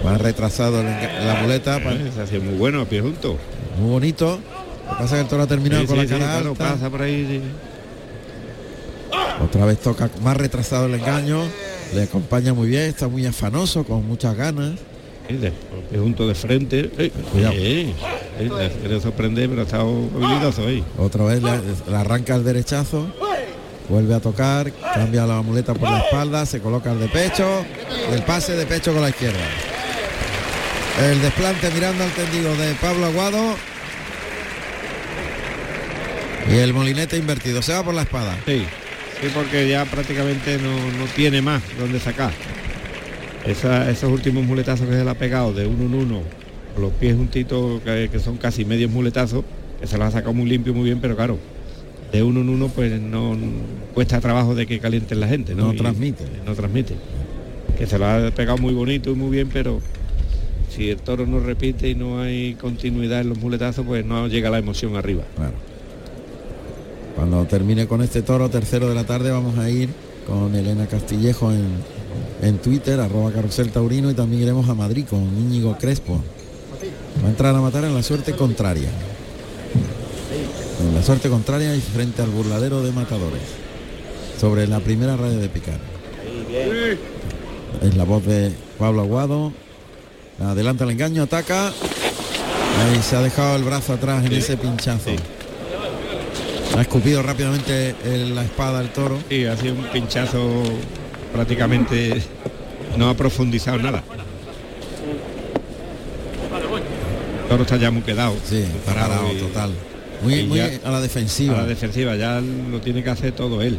Va 0.08 0.18
retrasado 0.18 0.82
la 0.82 1.38
muleta, 1.42 1.78
pa- 1.82 1.92
Eh, 1.92 2.10
Se 2.14 2.22
hace 2.22 2.38
muy 2.38 2.54
bueno 2.56 2.80
a 2.80 2.84
pie 2.86 3.00
junto. 3.00 3.36
muy 3.78 3.90
bonito. 3.90 4.38
Lo 4.86 4.96
que 4.96 5.02
pasa 5.02 5.04
es 5.04 5.10
que 5.12 5.20
el 5.20 5.26
toro 5.28 5.42
ha 5.42 5.46
terminado 5.46 5.82
Sí, 5.82 5.86
con 5.88 5.96
sí, 5.96 6.02
la 6.02 6.08
sí, 6.08 6.20
cara 6.20 6.38
alta. 6.38 6.54
pasa 6.54 6.90
por 6.90 7.02
ahí. 7.02 7.26
sí. 7.28 7.40
Otra 9.44 9.64
vez 9.66 9.78
toca 9.78 10.10
más 10.22 10.36
retrasado 10.36 10.86
el 10.86 10.94
engaño. 10.94 11.42
Le 11.94 12.02
acompaña 12.02 12.52
muy 12.54 12.68
bien, 12.68 12.82
está 12.82 13.08
muy 13.08 13.24
afanoso, 13.26 13.84
con 13.84 14.06
muchas 14.06 14.36
ganas. 14.36 14.72
Sí, 15.28 15.36
de, 15.36 15.52
pie 15.90 15.98
junto 15.98 16.26
de 16.26 16.34
frente. 16.34 16.90
Eh, 16.98 17.10
Cuidado. 17.32 17.54
eh, 17.56 17.92
eh, 18.38 18.48
le 18.58 18.70
quiere 18.80 19.00
sorprender, 19.00 19.48
pero 19.48 19.62
ha 19.62 19.64
estado 19.64 19.88
habilidoso 20.16 20.66
ahí. 20.66 20.82
Otra 20.98 21.24
vez 21.24 21.42
le, 21.42 21.50
le 21.90 21.96
arranca 21.96 22.34
el 22.34 22.44
derechazo. 22.44 23.06
Vuelve 23.88 24.14
a 24.14 24.20
tocar, 24.20 24.70
cambia 24.94 25.24
la 25.26 25.40
muleta 25.40 25.72
por 25.72 25.90
la 25.90 26.00
espalda, 26.00 26.44
se 26.44 26.60
coloca 26.60 26.92
el 26.92 27.00
de 27.00 27.08
pecho. 27.08 27.46
el 28.12 28.22
pase 28.22 28.54
de 28.54 28.66
pecho 28.66 28.92
con 28.92 29.00
la 29.02 29.08
izquierda. 29.10 29.38
El 31.00 31.20
desplante 31.22 31.70
mirando 31.70 32.02
al 32.04 32.10
tendido 32.10 32.56
de 32.56 32.74
Pablo 32.74 33.06
Aguado. 33.06 33.54
Y 36.52 36.56
el 36.56 36.72
molinete 36.74 37.16
invertido. 37.16 37.62
Se 37.62 37.72
va 37.72 37.84
por 37.84 37.94
la 37.94 38.02
espada. 38.02 38.36
Sí, 38.46 38.62
sí, 39.20 39.28
porque 39.34 39.68
ya 39.68 39.84
prácticamente 39.84 40.58
no, 40.58 40.72
no 40.98 41.04
tiene 41.14 41.40
más 41.42 41.62
donde 41.78 42.00
sacar. 42.00 42.32
Esa- 43.46 43.88
esos 43.90 44.10
últimos 44.10 44.44
muletazos 44.44 44.86
que 44.88 44.94
se 44.94 45.04
le 45.04 45.10
ha 45.10 45.14
pegado 45.14 45.52
de 45.52 45.66
uno 45.66 45.84
en 45.84 45.94
uno, 45.94 46.22
con 46.74 46.82
los 46.82 46.92
pies 46.92 47.16
juntitos, 47.16 47.80
que, 47.82 48.08
que 48.10 48.18
son 48.18 48.36
casi 48.36 48.64
medios 48.64 48.90
muletazos, 48.90 49.44
que 49.80 49.86
se 49.86 49.96
los 49.98 50.08
ha 50.08 50.10
sacado 50.10 50.34
muy 50.34 50.48
limpio, 50.48 50.74
muy 50.74 50.84
bien, 50.84 51.00
pero 51.00 51.14
claro, 51.16 51.38
de 52.12 52.22
uno 52.22 52.40
en 52.40 52.48
uno 52.48 52.68
pues 52.68 53.00
no 53.00 53.36
cuesta 53.94 54.20
trabajo 54.20 54.54
de 54.54 54.66
que 54.66 54.80
calienten 54.80 55.20
la 55.20 55.28
gente, 55.28 55.54
¿no? 55.54 55.66
No 55.66 55.74
Y- 55.74 55.76
transmite. 55.76 56.24
No 56.44 56.54
transmite. 56.54 56.94
Que 57.78 57.86
se 57.86 57.98
lo 57.98 58.06
ha 58.06 58.30
pegado 58.32 58.58
muy 58.58 58.74
bonito 58.74 59.10
y 59.10 59.14
muy 59.14 59.30
bien, 59.30 59.48
pero 59.52 59.80
si 60.70 60.90
el 60.90 60.98
toro 60.98 61.26
no 61.26 61.40
repite 61.40 61.88
y 61.88 61.94
no 61.94 62.20
hay 62.20 62.54
continuidad 62.54 63.20
en 63.20 63.30
los 63.30 63.38
muletazos, 63.38 63.84
pues 63.86 64.04
no 64.04 64.28
llega 64.28 64.50
la 64.50 64.58
emoción 64.58 64.96
arriba. 64.96 65.24
Claro. 65.36 65.54
Cuando 67.16 67.44
termine 67.46 67.86
con 67.86 68.02
este 68.02 68.22
toro, 68.22 68.48
tercero 68.48 68.88
de 68.88 68.94
la 68.94 69.04
tarde, 69.04 69.30
vamos 69.30 69.58
a 69.58 69.68
ir 69.68 69.88
con 70.26 70.54
Elena 70.54 70.86
Castillejo 70.86 71.50
en, 71.52 71.66
en 72.42 72.58
Twitter, 72.58 73.00
arroba 73.00 73.32
carrusel 73.32 73.70
taurino, 73.70 74.10
y 74.10 74.14
también 74.14 74.42
iremos 74.42 74.68
a 74.68 74.74
Madrid 74.74 75.04
con 75.08 75.20
Íñigo 75.20 75.76
Crespo. 75.78 76.22
Va 77.22 77.26
a 77.26 77.30
entrar 77.30 77.54
a 77.54 77.60
matar 77.60 77.84
en 77.84 77.94
la 77.94 78.02
suerte 78.02 78.32
contraria. 78.32 78.88
En 80.80 80.94
la 80.94 81.02
suerte 81.02 81.28
contraria 81.28 81.74
y 81.74 81.80
frente 81.80 82.22
al 82.22 82.30
burladero 82.30 82.82
de 82.82 82.92
matadores. 82.92 83.42
Sobre 84.40 84.68
la 84.68 84.78
primera 84.78 85.16
raya 85.16 85.38
de 85.38 85.48
picar. 85.48 85.80
Es 87.82 87.96
la 87.96 88.04
voz 88.04 88.24
de 88.24 88.52
Pablo 88.78 89.00
Aguado. 89.00 89.52
Adelanta 90.40 90.84
el 90.84 90.90
engaño, 90.90 91.22
ataca. 91.24 91.68
Ahí 91.68 93.02
se 93.02 93.16
ha 93.16 93.20
dejado 93.22 93.56
el 93.56 93.64
brazo 93.64 93.92
atrás 93.94 94.24
en 94.24 94.32
ese 94.32 94.56
pinchazo. 94.56 95.10
Ha 96.76 96.80
escupido 96.82 97.22
rápidamente 97.22 97.94
el- 98.04 98.34
la 98.36 98.44
espada 98.44 98.80
el 98.80 98.90
toro. 98.90 99.18
Sí, 99.28 99.44
ha 99.46 99.56
sido 99.56 99.74
un 99.74 99.84
pinchazo 99.86 100.62
prácticamente 101.32 102.22
no 102.96 103.08
ha 103.10 103.14
profundizado 103.14 103.78
nada. 103.78 104.02
El 107.42 107.48
toro 107.48 107.62
está 107.62 107.76
ya 107.76 107.90
muy 107.90 108.02
quedado. 108.02 108.34
Sí, 108.48 108.64
parado, 108.86 109.32
y- 109.32 109.36
total. 109.40 109.70
Muy, 110.22 110.34
y 110.34 110.46
muy 110.46 110.58
ya- 110.58 110.70
a 110.84 110.90
la 110.90 111.00
defensiva. 111.00 111.58
A 111.58 111.62
la 111.62 111.66
defensiva, 111.66 112.14
ya 112.16 112.40
lo 112.40 112.80
tiene 112.80 113.02
que 113.02 113.10
hacer 113.10 113.32
todo 113.32 113.60
él. 113.62 113.78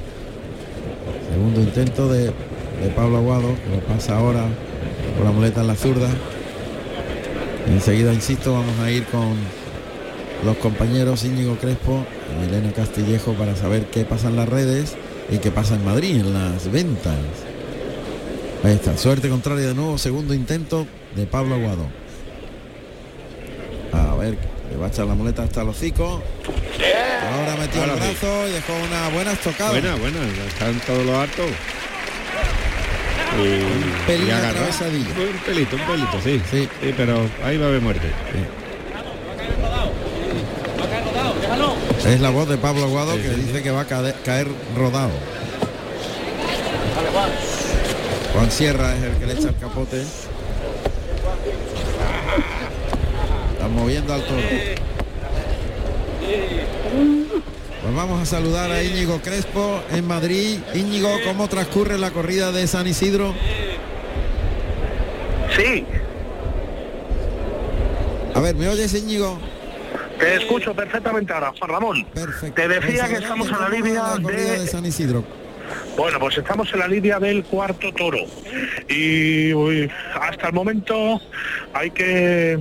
Segundo 1.32 1.62
intento 1.62 2.12
de, 2.12 2.26
de 2.26 2.90
Pablo 2.96 3.18
Aguado, 3.18 3.56
que 3.64 3.76
lo 3.76 3.82
pasa 3.82 4.18
ahora 4.18 4.44
con 5.18 5.26
la 5.26 5.32
muleta 5.32 5.62
en 5.62 5.68
la 5.68 5.76
zurda. 5.76 6.10
Enseguida, 7.68 8.14
insisto, 8.14 8.54
vamos 8.54 8.80
a 8.80 8.90
ir 8.92 9.06
con 9.06 9.36
los 10.46 10.58
compañeros 10.58 11.24
Íñigo 11.26 11.56
Crespo 11.58 12.06
y 12.42 12.48
Elena 12.48 12.72
Castillejo 12.72 13.34
para 13.34 13.56
saber 13.56 13.86
qué 13.86 14.06
pasa 14.06 14.30
en 14.30 14.36
las 14.38 14.48
redes 14.50 14.96
y 15.30 15.38
qué 15.38 15.52
pasa 15.52 15.76
en 15.76 15.86
Madrid, 15.86 16.16
en 16.16 16.34
las 16.34 16.72
ventas. 16.72 17.16
Ahí 18.64 18.74
está, 18.74 18.98
suerte 18.98 19.30
contraria 19.30 19.68
de 19.68 19.74
nuevo, 19.76 19.98
segundo 19.98 20.34
intento 20.34 20.88
de 21.16 21.26
Pablo 21.26 21.56
Aguado. 21.56 21.88
A 23.92 24.16
ver, 24.16 24.38
le 24.70 24.78
va 24.78 24.88
a 24.88 24.90
echar 24.90 25.06
la 25.06 25.16
muleta 25.16 25.44
hasta 25.44 25.62
el 25.62 25.70
hocico. 25.70 26.22
Ahora 27.32 27.56
metió 27.58 27.82
Ahora 27.82 27.94
el 27.94 28.00
sí. 28.00 28.06
brazo 28.22 28.48
y 28.48 28.52
dejó 28.52 28.74
una 28.88 29.10
buena 29.10 29.32
estocada. 29.34 29.72
Buena, 29.72 29.96
buena, 29.96 30.20
están 30.48 30.80
todos 30.86 31.06
los 31.06 31.16
hartos. 31.16 31.46
Y, 33.40 34.08
pelín 34.08 34.28
y 34.28 34.32
agarra. 34.32 34.50
atravesadillo. 34.50 35.10
Un 35.10 35.40
pelito, 35.46 35.76
un 35.76 35.82
pelito, 35.84 36.22
sí. 36.24 36.42
sí. 36.50 36.70
pero 36.96 37.20
ahí 37.44 37.58
va 37.58 37.66
a 37.66 37.70
haber 37.70 37.82
muerte. 37.82 38.08
Es 42.06 42.22
la 42.22 42.30
voz 42.30 42.48
de 42.50 42.58
Pablo 42.58 42.84
Aguado 42.86 43.16
Sí, 43.16 43.22
que 43.22 43.30
sí, 43.30 43.42
dice 43.42 43.62
que 43.62 43.72
va 43.72 43.82
a 43.82 43.86
caer, 43.86 44.48
rodado. 44.76 45.12
Juan 48.34 48.52
Sierra 48.52 48.96
es 48.96 49.04
el 49.04 49.18
que 49.18 49.26
le 49.26 49.34
echa 49.34 49.50
el 49.50 49.58
capote. 49.58 50.02
Está 53.52 53.68
moviendo 53.68 54.14
al 54.14 54.24
toro. 54.24 54.42
Pues 57.90 57.98
vamos 57.98 58.22
a 58.22 58.26
saludar 58.28 58.70
a 58.70 58.84
Íñigo 58.84 59.20
Crespo 59.20 59.82
en 59.92 60.06
Madrid. 60.06 60.60
Íñigo, 60.76 61.10
¿cómo 61.26 61.48
transcurre 61.48 61.98
la 61.98 62.12
corrida 62.12 62.52
de 62.52 62.68
San 62.68 62.86
Isidro? 62.86 63.34
Sí, 65.58 65.84
A 68.36 68.40
ver, 68.42 68.54
¿me 68.54 68.68
oyes 68.68 68.94
Íñigo? 68.94 69.40
te 70.20 70.36
escucho 70.36 70.76
perfectamente 70.76 71.34
ahora, 71.34 71.52
Juan 71.58 71.72
Ramón. 71.72 72.06
Te 72.54 72.68
decía 72.68 73.08
que 73.08 73.16
estamos 73.16 73.50
en 73.50 73.60
la 73.60 73.70
línea 73.70 74.04
de 74.18 74.60
de... 74.60 74.68
San 74.68 74.86
Isidro. 74.86 75.24
Bueno, 75.98 76.20
pues 76.20 76.38
estamos 76.38 76.72
en 76.72 76.80
la 76.82 76.88
línea 76.88 77.18
del 77.18 77.44
cuarto 77.44 77.92
toro. 77.92 78.20
Y 78.88 79.52
uy, 79.52 79.90
hasta 80.14 80.50
el 80.50 80.54
momento 80.54 81.20
hay 81.74 81.90
que 81.90 82.60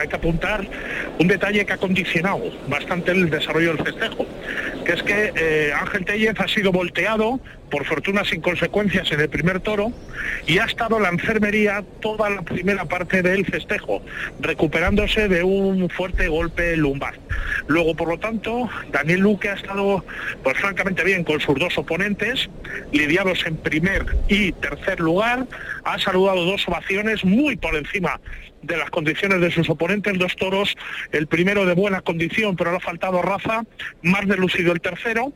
hay 0.00 0.06
que 0.06 0.14
apuntar 0.14 0.64
un 1.18 1.26
detalle 1.26 1.66
que 1.66 1.72
ha 1.72 1.78
condicionado 1.78 2.42
bastante 2.68 3.10
el 3.10 3.28
desarrollo 3.30 3.74
del 3.74 3.84
festejo, 3.84 4.26
que 4.84 4.92
es 4.92 5.02
que 5.02 5.32
eh, 5.34 5.72
Ángel 5.74 6.04
Tellez 6.04 6.38
ha 6.38 6.48
sido 6.48 6.72
volteado 6.72 7.40
por 7.70 7.84
fortuna 7.84 8.24
sin 8.24 8.40
consecuencias 8.40 9.10
en 9.12 9.20
el 9.20 9.28
primer 9.28 9.60
toro, 9.60 9.92
y 10.46 10.58
ha 10.58 10.64
estado 10.64 10.98
la 10.98 11.10
enfermería 11.10 11.84
toda 12.00 12.30
la 12.30 12.42
primera 12.42 12.86
parte 12.86 13.22
del 13.22 13.44
festejo, 13.44 14.02
recuperándose 14.40 15.28
de 15.28 15.42
un 15.42 15.90
fuerte 15.90 16.28
golpe 16.28 16.76
lumbar. 16.76 17.14
Luego, 17.66 17.94
por 17.94 18.08
lo 18.08 18.18
tanto, 18.18 18.70
Daniel 18.90 19.20
Luque 19.20 19.50
ha 19.50 19.54
estado, 19.54 20.04
pues 20.42 20.56
francamente 20.58 21.04
bien 21.04 21.24
con 21.24 21.40
sus 21.40 21.58
dos 21.58 21.76
oponentes, 21.76 22.48
lidiados 22.92 23.44
en 23.44 23.56
primer 23.56 24.06
y 24.28 24.52
tercer 24.52 25.00
lugar, 25.00 25.46
ha 25.84 25.98
saludado 25.98 26.44
dos 26.44 26.66
ovaciones 26.68 27.24
muy 27.24 27.56
por 27.56 27.76
encima 27.76 28.18
de 28.62 28.76
las 28.76 28.90
condiciones 28.90 29.40
de 29.40 29.50
sus 29.50 29.68
oponentes, 29.68 30.18
dos 30.18 30.36
toros, 30.36 30.76
el 31.12 31.26
primero 31.26 31.66
de 31.66 31.74
buena 31.74 32.00
condición, 32.00 32.56
pero 32.56 32.70
le 32.70 32.78
ha 32.78 32.80
faltado 32.80 33.22
raza, 33.22 33.64
más 34.02 34.26
delucido 34.26 34.72
el 34.72 34.80
tercero. 34.80 35.32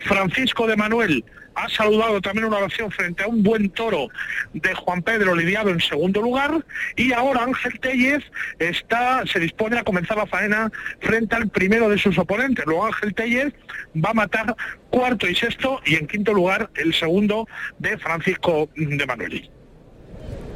Francisco 0.00 0.66
de 0.66 0.76
Manuel 0.76 1.24
ha 1.54 1.68
saludado 1.68 2.20
también 2.20 2.46
una 2.46 2.58
ovación 2.58 2.90
frente 2.90 3.22
a 3.22 3.26
un 3.26 3.42
buen 3.42 3.70
toro 3.70 4.08
de 4.52 4.74
Juan 4.74 5.02
Pedro 5.02 5.34
lidiado 5.34 5.70
en 5.70 5.80
segundo 5.80 6.20
lugar 6.20 6.64
y 6.96 7.12
ahora 7.12 7.42
Ángel 7.42 7.78
Tellez 7.80 8.22
está, 8.58 9.24
se 9.26 9.40
dispone 9.40 9.78
a 9.78 9.84
comenzar 9.84 10.16
la 10.16 10.26
faena 10.26 10.70
frente 11.00 11.36
al 11.36 11.48
primero 11.48 11.88
de 11.88 11.98
sus 11.98 12.18
oponentes. 12.18 12.64
Luego 12.66 12.86
Ángel 12.86 13.14
Tellez 13.14 13.52
va 13.96 14.10
a 14.10 14.14
matar 14.14 14.56
cuarto 14.90 15.28
y 15.28 15.34
sexto 15.34 15.80
y 15.84 15.96
en 15.96 16.06
quinto 16.06 16.32
lugar 16.32 16.70
el 16.76 16.94
segundo 16.94 17.48
de 17.78 17.98
Francisco 17.98 18.68
de 18.76 19.06
Manuel. 19.06 19.50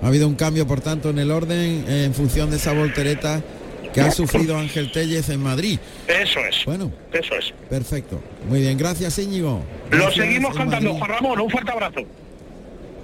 Ha 0.03 0.09
habido 0.09 0.29
un 0.29 0.35
cambio, 0.35 0.67
por 0.67 0.81
tanto, 0.81 1.11
en 1.11 1.19
el 1.19 1.31
orden 1.31 1.85
en 1.89 2.15
función 2.15 2.51
de 2.51 2.57
esa 2.57 2.73
voltereta 2.73 3.43
que 3.93 4.01
ha 4.01 4.11
sufrido 4.11 4.59
Ángel 4.59 4.91
Tellez 4.91 5.29
en 5.29 5.41
Madrid. 5.41 5.79
Eso 6.09 6.41
es. 6.41 6.65
Bueno. 6.67 6.93
Eso 7.13 7.35
es. 7.37 7.55
Perfecto. 7.71 8.21
Muy 8.49 8.61
bien, 8.61 8.77
gracias 8.77 9.19
Íñigo. 9.19 9.63
Lo 9.91 10.11
seguimos 10.11 10.51
en 10.53 10.63
contando, 10.63 10.95
Madrid. 10.95 10.99
Juan 10.99 11.11
Ramón, 11.11 11.41
un 11.41 11.51
fuerte 11.51 11.71
abrazo. 11.71 12.01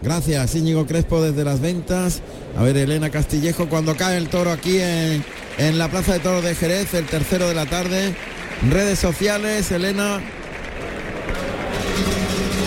Gracias, 0.02 0.54
Íñigo 0.54 0.86
Crespo 0.86 1.22
desde 1.22 1.44
las 1.44 1.60
ventas. 1.60 2.22
A 2.56 2.62
ver, 2.62 2.76
Elena 2.76 3.10
Castillejo, 3.10 3.68
cuando 3.68 3.96
cae 3.96 4.16
el 4.16 4.28
toro 4.28 4.50
aquí 4.50 4.78
en, 4.80 5.24
en 5.58 5.78
la 5.78 5.88
Plaza 5.88 6.14
de 6.14 6.20
Toros 6.20 6.42
de 6.42 6.54
Jerez, 6.54 6.92
el 6.94 7.04
tercero 7.06 7.48
de 7.48 7.54
la 7.54 7.66
tarde. 7.66 8.14
Redes 8.68 8.98
sociales, 8.98 9.70
Elena. 9.70 10.20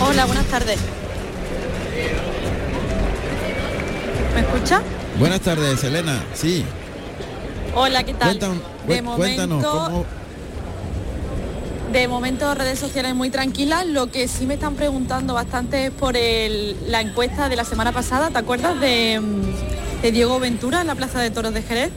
Hola, 0.00 0.24
buenas 0.26 0.46
tardes. 0.46 0.78
¿Me 4.34 4.40
escucha? 4.40 4.82
Buenas 5.18 5.40
tardes, 5.40 5.82
Elena. 5.84 6.22
Sí. 6.34 6.64
Hola, 7.74 8.02
¿qué 8.04 8.14
tal? 8.14 8.38
De 8.38 9.02
cuéntanos, 9.02 9.62
momento, 9.62 9.84
¿cómo- 9.86 10.04
de 11.92 12.08
momento 12.08 12.54
redes 12.54 12.78
sociales 12.78 13.14
muy 13.14 13.30
tranquilas. 13.30 13.86
Lo 13.86 14.10
que 14.10 14.26
sí 14.28 14.46
me 14.46 14.54
están 14.54 14.74
preguntando 14.74 15.34
bastante 15.34 15.86
es 15.86 15.90
por 15.92 16.16
el- 16.16 16.76
la 16.90 17.00
encuesta 17.00 17.48
de 17.48 17.56
la 17.56 17.64
semana 17.64 17.92
pasada. 17.92 18.30
¿Te 18.30 18.38
acuerdas 18.38 18.80
de, 18.80 19.20
mm, 19.20 20.02
de 20.02 20.12
Diego 20.12 20.40
Ventura 20.40 20.80
en 20.80 20.88
la 20.88 20.94
Plaza 20.96 21.20
de 21.20 21.30
Toros 21.30 21.54
de 21.54 21.62
Jerez? 21.62 21.90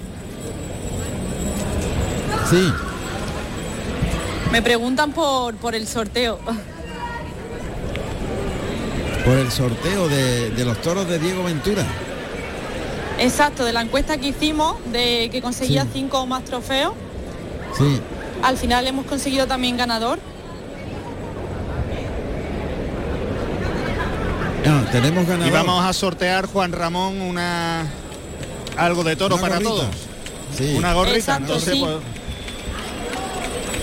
Sí. 2.49 2.72
Me 4.51 4.61
preguntan 4.61 5.11
por, 5.11 5.55
por 5.55 5.76
el 5.76 5.88
sorteo. 5.88 6.39
Por 9.26 9.38
el 9.38 9.51
sorteo 9.51 10.07
de, 10.07 10.51
de 10.51 10.64
los 10.65 10.81
toros 10.81 11.07
de 11.09 11.19
Diego 11.19 11.43
Ventura. 11.43 11.84
Exacto, 13.19 13.65
de 13.65 13.73
la 13.73 13.81
encuesta 13.81 14.18
que 14.18 14.27
hicimos 14.27 14.76
de 14.91 15.30
que 15.31 15.41
conseguía 15.41 15.84
Sí. 15.84 15.89
cinco 15.94 16.19
o 16.22 16.26
más 16.27 16.44
trofeos. 16.45 16.94
Sí. 17.77 17.99
Al 18.44 18.57
final 18.57 18.85
hemos 18.88 19.06
conseguido 19.06 19.48
también 19.48 19.77
ganador. 19.77 20.19
Tenemos 24.91 25.26
ganador. 25.27 25.48
Y 25.48 25.52
vamos 25.52 25.85
a 25.85 25.94
sortear, 25.94 26.45
Juan 26.48 26.72
Ramón, 26.72 27.22
una 27.22 27.85
algo 28.77 29.03
de 29.03 29.15
toro 29.15 29.35
Una 29.35 29.41
para 29.41 29.56
gorrita. 29.56 29.69
todos. 29.69 29.95
Sí. 30.57 30.76
Una 30.77 30.94
gorrita, 30.94 31.18
Exacto, 31.18 31.53
no 31.56 31.60
sé, 31.60 31.72
sí. 31.73 31.80
pues- 31.80 31.98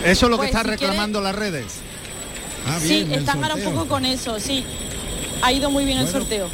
Eso 0.05 0.27
es 0.27 0.31
lo 0.31 0.37
que 0.37 0.49
Pues, 0.49 0.51
está 0.51 0.63
si 0.63 0.69
reclamando 0.69 1.21
las 1.23 1.35
redes. 1.35 1.65
Ah, 2.67 2.79
sí, 2.81 3.05
bien, 3.05 3.21
están 3.21 3.43
ahora 3.43 3.55
un 3.55 3.63
poco 3.63 3.87
con 3.89 4.05
eso, 4.05 4.39
sí. 4.39 4.65
Ha 5.43 5.53
ido 5.53 5.71
muy 5.71 5.85
bien 5.87 5.99
el 5.99 6.09
sorteo. 6.09 6.49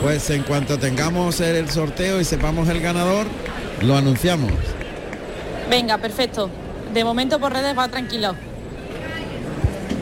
Pues 0.00 0.30
en 0.30 0.42
cuanto 0.44 0.78
tengamos 0.78 1.40
el 1.40 1.68
sorteo 1.70 2.20
y 2.20 2.24
sepamos 2.24 2.68
el 2.68 2.80
ganador, 2.80 3.26
lo 3.82 3.96
anunciamos. 3.96 4.52
Venga, 5.68 5.98
perfecto. 5.98 6.50
De 6.94 7.04
momento 7.04 7.38
por 7.38 7.52
redes 7.52 7.76
va 7.76 7.88
tranquilo. 7.88 8.34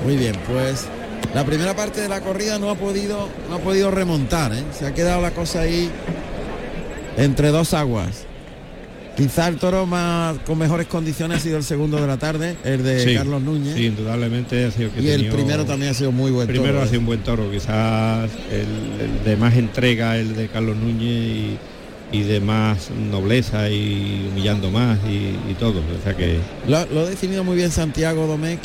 Muy 0.04 0.16
bien, 0.16 0.36
pues 0.46 0.86
la 1.34 1.44
primera 1.44 1.74
parte 1.74 2.00
de 2.00 2.08
la 2.08 2.20
corrida 2.20 2.58
no 2.58 2.70
ha 2.70 2.76
podido, 2.76 3.28
no 3.50 3.56
ha 3.56 3.58
podido 3.58 3.90
remontar, 3.90 4.52
¿eh? 4.52 4.64
se 4.72 4.86
ha 4.86 4.94
quedado 4.94 5.20
la 5.20 5.32
cosa 5.32 5.62
ahí 5.62 5.90
entre 7.16 7.48
dos 7.48 7.74
aguas. 7.74 8.27
Quizá 9.18 9.48
el 9.48 9.56
toro 9.56 9.84
más 9.84 10.38
con 10.46 10.56
mejores 10.58 10.86
condiciones 10.86 11.38
ha 11.38 11.40
sido 11.40 11.56
el 11.56 11.64
segundo 11.64 12.00
de 12.00 12.06
la 12.06 12.18
tarde, 12.18 12.56
el 12.62 12.84
de 12.84 13.02
Sí, 13.04 13.14
Carlos 13.16 13.42
Núñez. 13.42 13.74
Sí, 13.74 13.86
indudablemente 13.86 14.64
ha 14.64 14.70
sido 14.70 14.92
que 14.92 15.00
y 15.02 15.08
el 15.08 15.16
tenido- 15.22 15.34
primero 15.34 15.64
también 15.64 15.90
ha 15.90 15.94
sido 15.94 16.12
muy 16.12 16.30
buen 16.30 16.46
Primero 16.46 16.74
toro, 16.74 16.82
ha 16.82 16.86
¿eh? 16.86 16.88
sido 16.88 17.00
un 17.00 17.06
buen 17.06 17.20
toro, 17.24 17.50
quizás 17.50 18.30
el, 18.52 19.02
el 19.04 19.24
de 19.24 19.36
más 19.36 19.56
entrega, 19.56 20.16
el 20.16 20.36
de 20.36 20.46
Carlos 20.46 20.76
Núñez 20.76 21.02
y, 21.02 21.58
y 22.12 22.22
de 22.22 22.38
más 22.40 22.90
nobleza 23.10 23.68
y 23.70 24.28
humillando 24.30 24.70
más 24.70 25.00
y, 25.08 25.50
y 25.50 25.54
todo. 25.58 25.80
O 25.80 26.02
sea 26.04 26.16
que 26.16 26.38
Lo, 26.68 26.86
lo 26.86 27.00
ha 27.00 27.10
definido 27.10 27.42
muy 27.42 27.56
bien 27.56 27.72
Santiago 27.72 28.24
Domecq, 28.28 28.60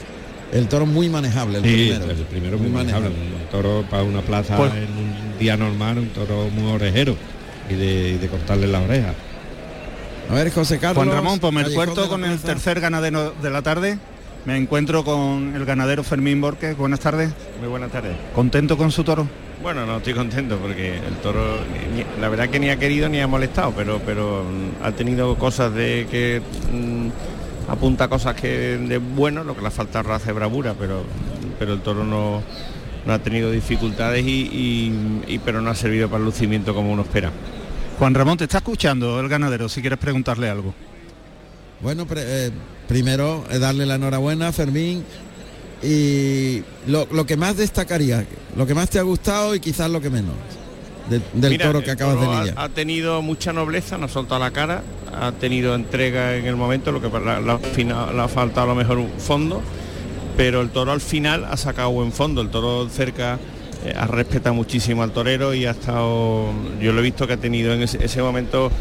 el 0.53 0.67
toro 0.67 0.85
muy 0.85 1.09
manejable, 1.09 1.57
el 1.57 1.63
sí, 1.63 1.69
primero. 1.71 2.11
el 2.11 2.17
primero 2.27 2.57
Muy 2.59 2.67
muy 2.67 2.75
manejable. 2.77 3.09
manejable. 3.09 3.43
Un 3.43 3.49
toro 3.49 3.85
para 3.89 4.03
una 4.03 4.21
plaza 4.21 4.55
Pues- 4.55 4.71
en 4.73 4.83
un 4.83 5.39
día 5.39 5.57
normal, 5.57 5.97
un 5.97 6.09
toro 6.09 6.47
muy 6.51 6.71
orejero 6.73 7.15
y 7.71 7.73
de, 7.73 8.09
y 8.11 8.17
de 8.19 8.27
cortarle 8.27 8.67
la 8.67 8.81
oreja. 8.81 9.15
A 10.29 10.33
ver, 10.35 10.51
José 10.51 10.79
Carlos. 10.79 11.03
Juan 11.03 11.15
Ramón, 11.15 11.39
pues 11.39 11.53
me 11.53 11.61
Callejón 11.63 11.83
encuentro 11.89 12.03
de 12.03 12.09
la 12.09 12.15
con 12.15 12.25
el 12.25 12.39
tercer 12.39 12.79
ganadero 12.79 13.33
de 13.41 13.49
la 13.49 13.61
tarde. 13.61 13.97
Me 14.45 14.57
encuentro 14.57 15.03
con 15.05 15.53
el 15.55 15.63
ganadero 15.65 16.03
Fermín 16.03 16.41
Borges. 16.41 16.75
Buenas 16.75 16.99
tardes. 16.99 17.31
Muy 17.59 17.69
buenas 17.69 17.91
tardes. 17.91 18.15
¿Contento 18.35 18.77
con 18.77 18.91
su 18.91 19.03
toro? 19.03 19.27
Bueno, 19.61 19.85
no 19.85 19.97
estoy 19.97 20.13
contento 20.13 20.57
porque 20.57 20.97
el 20.97 21.15
toro, 21.21 21.57
ni- 21.95 22.21
la 22.21 22.27
verdad 22.27 22.49
que 22.49 22.59
ni 22.59 22.69
ha 22.69 22.77
querido 22.77 23.07
ni 23.07 23.21
ha 23.21 23.27
molestado, 23.27 23.71
pero, 23.75 24.01
pero 24.05 24.43
mm, 24.43 24.83
ha 24.85 24.91
tenido 24.91 25.37
cosas 25.37 25.73
de 25.73 26.05
que 26.11 26.41
mm, 26.73 27.71
apunta 27.71 28.09
cosas 28.09 28.35
que 28.35 28.77
de 28.77 28.97
bueno, 28.97 29.45
lo 29.45 29.55
que 29.55 29.61
le 29.61 29.71
falta 29.71 30.03
raza 30.03 30.25
de 30.27 30.33
bravura, 30.33 30.75
pero, 30.77 31.03
pero 31.59 31.73
el 31.75 31.79
toro 31.79 32.03
no, 32.03 32.43
no 33.05 33.13
ha 33.13 33.19
tenido 33.19 33.49
dificultades 33.51 34.25
y, 34.25 34.41
y- 34.51 35.21
y- 35.35 35.39
pero 35.39 35.61
no 35.61 35.69
ha 35.69 35.75
servido 35.75 36.09
para 36.09 36.19
el 36.19 36.25
lucimiento 36.25 36.73
como 36.75 36.91
uno 36.91 37.03
espera. 37.03 37.31
Juan 37.99 38.13
Ramón, 38.13 38.37
te 38.37 38.45
está 38.45 38.57
escuchando 38.57 39.19
el 39.19 39.29
ganadero, 39.29 39.69
si 39.69 39.81
quieres 39.81 39.99
preguntarle 39.99 40.49
algo. 40.49 40.73
Bueno, 41.81 42.05
pre- 42.05 42.47
eh, 42.47 42.51
primero 42.87 43.43
eh, 43.49 43.59
darle 43.59 43.85
la 43.85 43.95
enhorabuena 43.95 44.47
a 44.49 44.51
Fermín 44.51 45.03
y 45.81 46.63
lo, 46.87 47.07
lo 47.11 47.25
que 47.25 47.37
más 47.37 47.57
destacaría, 47.57 48.25
lo 48.55 48.65
que 48.65 48.73
más 48.73 48.89
te 48.89 48.99
ha 48.99 49.03
gustado 49.03 49.53
y 49.55 49.59
quizás 49.59 49.89
lo 49.89 50.01
que 50.01 50.09
menos 50.09 50.33
de- 51.09 51.21
del 51.33 51.51
Mira, 51.51 51.65
toro 51.67 51.83
que 51.83 51.91
acabas 51.91 52.15
de 52.19 52.25
toro 52.25 52.39
lidiar. 52.39 52.55
Ha, 52.57 52.69
tenido 52.69 53.21
mucha 53.21 53.53
nobleza, 53.53 53.97
no 53.97 54.05
ha 54.05 54.09
soltado 54.09 54.39
la 54.39 54.51
cara, 54.51 54.81
ha 55.13 55.31
tenido 55.33 55.75
entrega 55.75 56.35
en 56.35 56.45
el 56.45 56.55
momento, 56.55 56.91
lo 56.91 57.01
que 57.01 57.09
para- 57.09 57.39
le 57.41 57.51
ha 57.51 57.57
fina- 57.59 58.11
le 58.11 58.21
ha 58.21 58.27
faltado 58.27 58.63
a 58.71 58.73
lo 58.73 58.75
mejor 58.75 58.97
un 58.97 59.11
fondo, 59.19 59.61
pero 60.35 60.61
el 60.61 60.69
toro 60.69 60.91
al 60.93 61.01
final 61.01 61.45
ha 61.45 61.57
sacado 61.57 61.91
buen 61.91 62.11
fondo, 62.11 62.41
el 62.41 62.49
toro 62.49 62.87
cerca 62.89 63.39
eh, 63.85 63.93
ha 63.95 64.07
respetado 64.07 64.55
muchísimo 64.55 65.03
al 65.03 65.11
torero 65.11 65.53
y 65.53 65.65
ha 65.65 65.71
estado, 65.71 66.51
yo 66.79 66.93
lo 66.93 66.99
he 66.99 67.03
visto 67.03 67.27
que 67.27 67.33
ha 67.33 67.37
tenido 67.37 67.73
en 67.73 67.81
ese, 67.81 68.03
ese 68.03 68.21
momento 68.21 68.71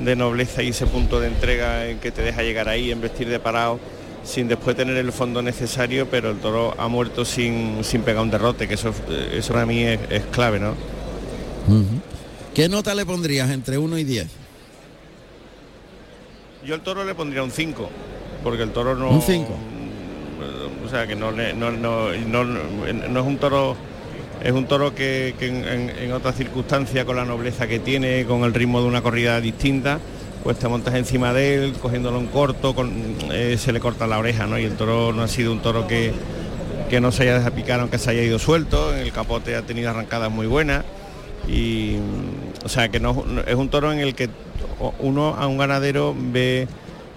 de 0.00 0.16
nobleza 0.16 0.62
y 0.62 0.68
ese 0.68 0.86
punto 0.86 1.20
de 1.20 1.28
entrega 1.28 1.86
en 1.86 1.98
que 1.98 2.10
te 2.10 2.22
deja 2.22 2.42
llegar 2.42 2.68
ahí, 2.68 2.90
en 2.90 3.00
vestir 3.00 3.28
de 3.28 3.38
parado, 3.38 3.78
sin 4.24 4.48
después 4.48 4.76
tener 4.76 4.96
el 4.96 5.12
fondo 5.12 5.42
necesario, 5.42 6.08
pero 6.10 6.30
el 6.30 6.38
toro 6.38 6.74
ha 6.78 6.88
muerto 6.88 7.24
sin, 7.24 7.82
sin 7.82 8.02
pegar 8.02 8.22
un 8.22 8.30
derrote, 8.30 8.68
que 8.68 8.74
eso, 8.74 8.94
eh, 9.08 9.36
eso 9.38 9.52
para 9.52 9.66
mí 9.66 9.82
es, 9.82 10.00
es 10.10 10.22
clave, 10.26 10.60
¿no? 10.60 10.74
¿Qué 12.54 12.68
nota 12.68 12.94
le 12.94 13.06
pondrías 13.06 13.50
entre 13.50 13.78
1 13.78 13.98
y 13.98 14.04
10? 14.04 14.26
Yo 16.66 16.74
al 16.74 16.80
toro 16.82 17.04
le 17.04 17.14
pondría 17.14 17.42
un 17.42 17.50
5, 17.50 17.88
porque 18.42 18.62
el 18.62 18.70
toro 18.70 18.94
no... 18.94 19.10
Un 19.10 19.22
cinco. 19.22 19.56
O 20.84 20.88
sea, 20.88 21.06
que 21.06 21.14
no, 21.16 21.32
no, 21.32 21.70
no, 21.70 22.12
no, 22.12 22.44
no 22.44 23.20
es 23.20 23.26
un 23.26 23.38
toro... 23.38 23.76
Es 24.42 24.52
un 24.52 24.66
toro 24.66 24.94
que, 24.94 25.34
en, 25.40 26.12
otras 26.12 26.36
circunstancias, 26.36 27.04
con 27.04 27.16
la 27.16 27.24
nobleza 27.24 27.68
que 27.68 27.78
tiene, 27.78 28.24
con 28.24 28.42
el 28.42 28.52
ritmo 28.52 28.80
de 28.80 28.88
una 28.88 29.00
corrida 29.00 29.40
distinta, 29.40 30.00
pues 30.42 30.58
te 30.58 30.66
montas 30.66 30.94
encima 30.94 31.32
de 31.32 31.54
él, 31.54 31.72
cogiéndolo 31.80 32.18
en 32.18 32.26
corto, 32.26 32.74
eh, 33.30 33.56
se 33.56 33.72
le 33.72 33.78
corta 33.78 34.08
la 34.08 34.18
oreja, 34.18 34.48
¿no? 34.48 34.58
Y 34.58 34.64
el 34.64 34.76
toro 34.76 35.12
no 35.12 35.22
ha 35.22 35.28
sido 35.28 35.52
un 35.52 35.60
toro 35.60 35.86
que, 35.86 36.12
que 36.90 37.00
no 37.00 37.12
se 37.12 37.22
haya 37.22 37.34
dejado 37.34 37.54
picar 37.54 37.80
aunque 37.80 37.98
se 37.98 38.10
haya 38.10 38.22
ido 38.22 38.40
suelto, 38.40 38.92
en 38.92 39.00
el 39.00 39.12
capote 39.12 39.54
ha 39.54 39.62
tenido 39.62 39.90
arrancadas 39.90 40.30
muy 40.30 40.46
buenas 40.46 40.84
y 41.48 41.96
o 42.64 42.68
sea 42.68 42.88
que 42.88 43.00
no- 43.00 43.24
es 43.46 43.54
un 43.54 43.68
toro 43.68 43.92
en 43.92 43.98
el 44.00 44.14
que 44.14 44.28
uno 45.00 45.34
a 45.34 45.46
un 45.46 45.58
ganadero 45.58 46.14
ve 46.16 46.68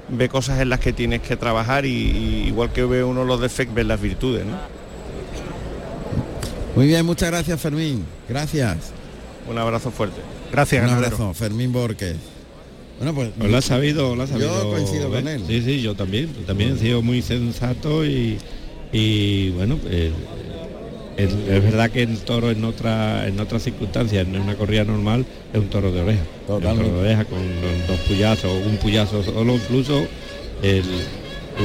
ve 0.07 0.29
cosas 0.29 0.61
en 0.61 0.69
las 0.69 0.79
que 0.79 0.93
tienes 0.93 1.21
que 1.21 1.35
trabajar 1.35 1.85
y, 1.85 1.89
y 1.89 2.43
igual 2.47 2.71
que 2.71 2.85
ve 2.85 3.03
uno 3.03 3.23
los 3.25 3.41
defectos 3.41 3.75
ve 3.75 3.83
las 3.83 3.99
virtudes 3.99 4.45
¿no? 4.45 4.74
Muy 6.75 6.87
bien, 6.87 7.05
muchas 7.05 7.29
gracias 7.29 7.59
Fermín. 7.61 8.05
Gracias. 8.27 8.77
Un 9.49 9.57
abrazo 9.57 9.91
fuerte. 9.91 10.21
Gracias, 10.51 10.81
Un 10.83 10.89
ganadero. 10.89 11.15
abrazo, 11.15 11.33
Fermín 11.33 11.71
Borges. 11.71 12.15
Bueno, 12.97 13.13
pues 13.13 13.31
lo 13.37 13.57
ha 13.57 13.61
sabido, 13.61 14.15
lo 14.15 14.23
ha 14.23 14.27
sabido. 14.27 14.63
Yo 14.63 14.69
coincido 14.71 15.09
con 15.11 15.23
ver. 15.23 15.35
él. 15.35 15.43
Sí, 15.47 15.61
sí, 15.61 15.81
yo 15.81 15.95
también. 15.95 16.33
Yo 16.33 16.45
también 16.45 16.75
he 16.75 16.79
sido 16.79 17.01
muy 17.01 17.21
sensato 17.21 18.05
y, 18.05 18.37
y 18.91 19.49
bueno, 19.51 19.77
eh, 19.85 20.11
es, 21.17 21.33
es 21.33 21.63
verdad 21.63 21.91
que 21.91 22.03
el 22.03 22.17
toro 22.19 22.51
en 22.51 22.63
otra 22.63 23.27
en 23.27 23.39
otras 23.39 23.63
circunstancias, 23.63 24.25
en 24.25 24.39
una 24.39 24.55
corrida 24.55 24.83
normal, 24.85 25.25
es 25.53 25.59
un 25.59 25.69
toro 25.69 25.91
de 25.91 26.01
oreja. 26.01 26.23
Un 26.47 26.61
toro 26.61 26.83
de 26.83 26.99
oreja 26.99 27.25
con 27.25 27.39
dos 27.87 27.99
puyazos, 28.07 28.51
un 28.65 28.77
puyazo 28.77 29.23
solo 29.23 29.55
incluso, 29.55 30.05
el, 30.63 30.83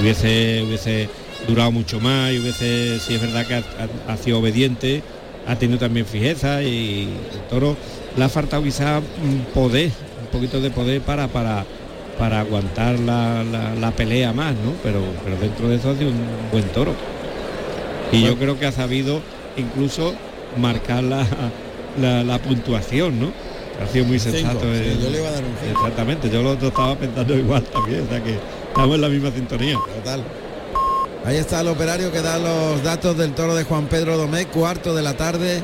hubiese, 0.01 0.65
hubiese 0.67 1.09
durado 1.49 1.73
mucho 1.73 2.01
más 2.01 2.33
y 2.33 2.39
hubiese, 2.39 2.99
si 3.01 3.15
es 3.15 3.21
verdad 3.21 3.47
que 3.47 3.55
ha, 3.55 3.59
ha- 3.59 4.13
ha 4.13 4.17
sido 4.17 4.39
obediente, 4.39 5.03
ha 5.47 5.57
tenido 5.57 5.79
también 5.79 6.07
fijeza 6.07 6.63
y 6.63 7.09
el 7.33 7.41
toro 7.49 7.77
le 8.17 8.25
ha 8.25 8.29
faltado 8.29 8.63
quizá 8.63 9.01
mm, 9.01 9.53
poder, 9.55 9.91
un 10.23 10.27
poquito 10.33 10.61
de 10.61 10.71
poder 10.71 11.01
para 11.01 11.29
para 11.29 11.65
para 12.19 12.41
aguantar 12.41 12.99
la, 12.99 13.43
la- 13.45 13.75
la 13.75 13.91
pelea 13.93 14.33
más, 14.35 14.53
¿no? 14.53 14.73
Pero, 14.83 15.01
pero 15.25 15.37
dentro 15.39 15.69
de 15.71 15.77
eso 15.77 15.91
ha 15.91 15.97
sido 15.97 16.11
un 16.11 16.19
buen 16.53 16.65
toro. 16.65 16.93
Y 18.13 18.23
yo 18.23 18.37
creo 18.37 18.59
que 18.59 18.67
ha 18.67 18.73
sabido 18.73 19.23
incluso 19.57 20.13
marcar 20.59 21.03
la, 21.03 21.27
la, 22.01 22.23
la 22.23 22.39
puntuación, 22.39 23.19
¿no? 23.21 23.33
Ha 23.83 23.87
sido 23.91 24.05
muy 24.05 24.19
Cinco, 24.19 24.37
sensato. 24.37 24.61
sí, 24.61 24.99
yo 25.03 25.09
le 25.11 25.19
iba 25.19 25.29
a 25.29 25.33
dar 25.33 25.43
un. 25.45 25.71
Exactamente, 25.71 26.29
yo 26.29 26.43
lo, 26.43 26.55
lo 26.57 26.69
estaba 26.69 26.95
pensando 26.97 27.35
igual 27.39 27.63
también, 27.63 28.03
o 28.03 28.09
sea 28.11 28.23
que 28.23 28.37
estamos 28.69 28.95
en 28.97 29.01
la 29.01 29.09
misma 29.09 29.31
sintonía. 29.31 29.77
Total. 29.97 30.23
Ahí 31.25 31.37
está 31.37 31.61
el 31.61 31.69
operario 31.69 32.11
que 32.11 32.23
da 32.23 32.39
los 32.39 32.83
datos 32.83 33.17
del 33.17 33.35
toro 33.35 33.55
de 33.55 33.65
Juan 33.65 33.87
Pedro 33.87 34.17
Domecq, 34.17 34.51
cuarto 34.51 34.95
de 34.95 35.03
la 35.03 35.15
tarde. 35.15 35.63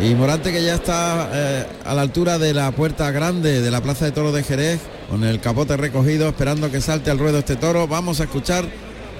Y 0.00 0.14
Morante 0.14 0.52
que 0.52 0.62
ya 0.62 0.74
está 0.74 1.30
eh, 1.32 1.66
a 1.84 1.94
la 1.94 2.02
altura 2.02 2.38
de 2.38 2.52
la 2.54 2.70
puerta 2.70 3.10
grande 3.10 3.62
de 3.62 3.70
la 3.70 3.80
Plaza 3.80 4.04
de 4.04 4.12
Toros 4.12 4.34
de 4.34 4.44
Jerez, 4.44 4.80
con 5.08 5.24
el 5.24 5.40
capote 5.40 5.76
recogido, 5.76 6.28
esperando 6.28 6.70
que 6.70 6.80
salte 6.80 7.10
al 7.10 7.18
ruedo 7.18 7.38
este 7.38 7.56
toro. 7.56 7.88
Vamos 7.88 8.20
a 8.20 8.24
escuchar 8.24 8.64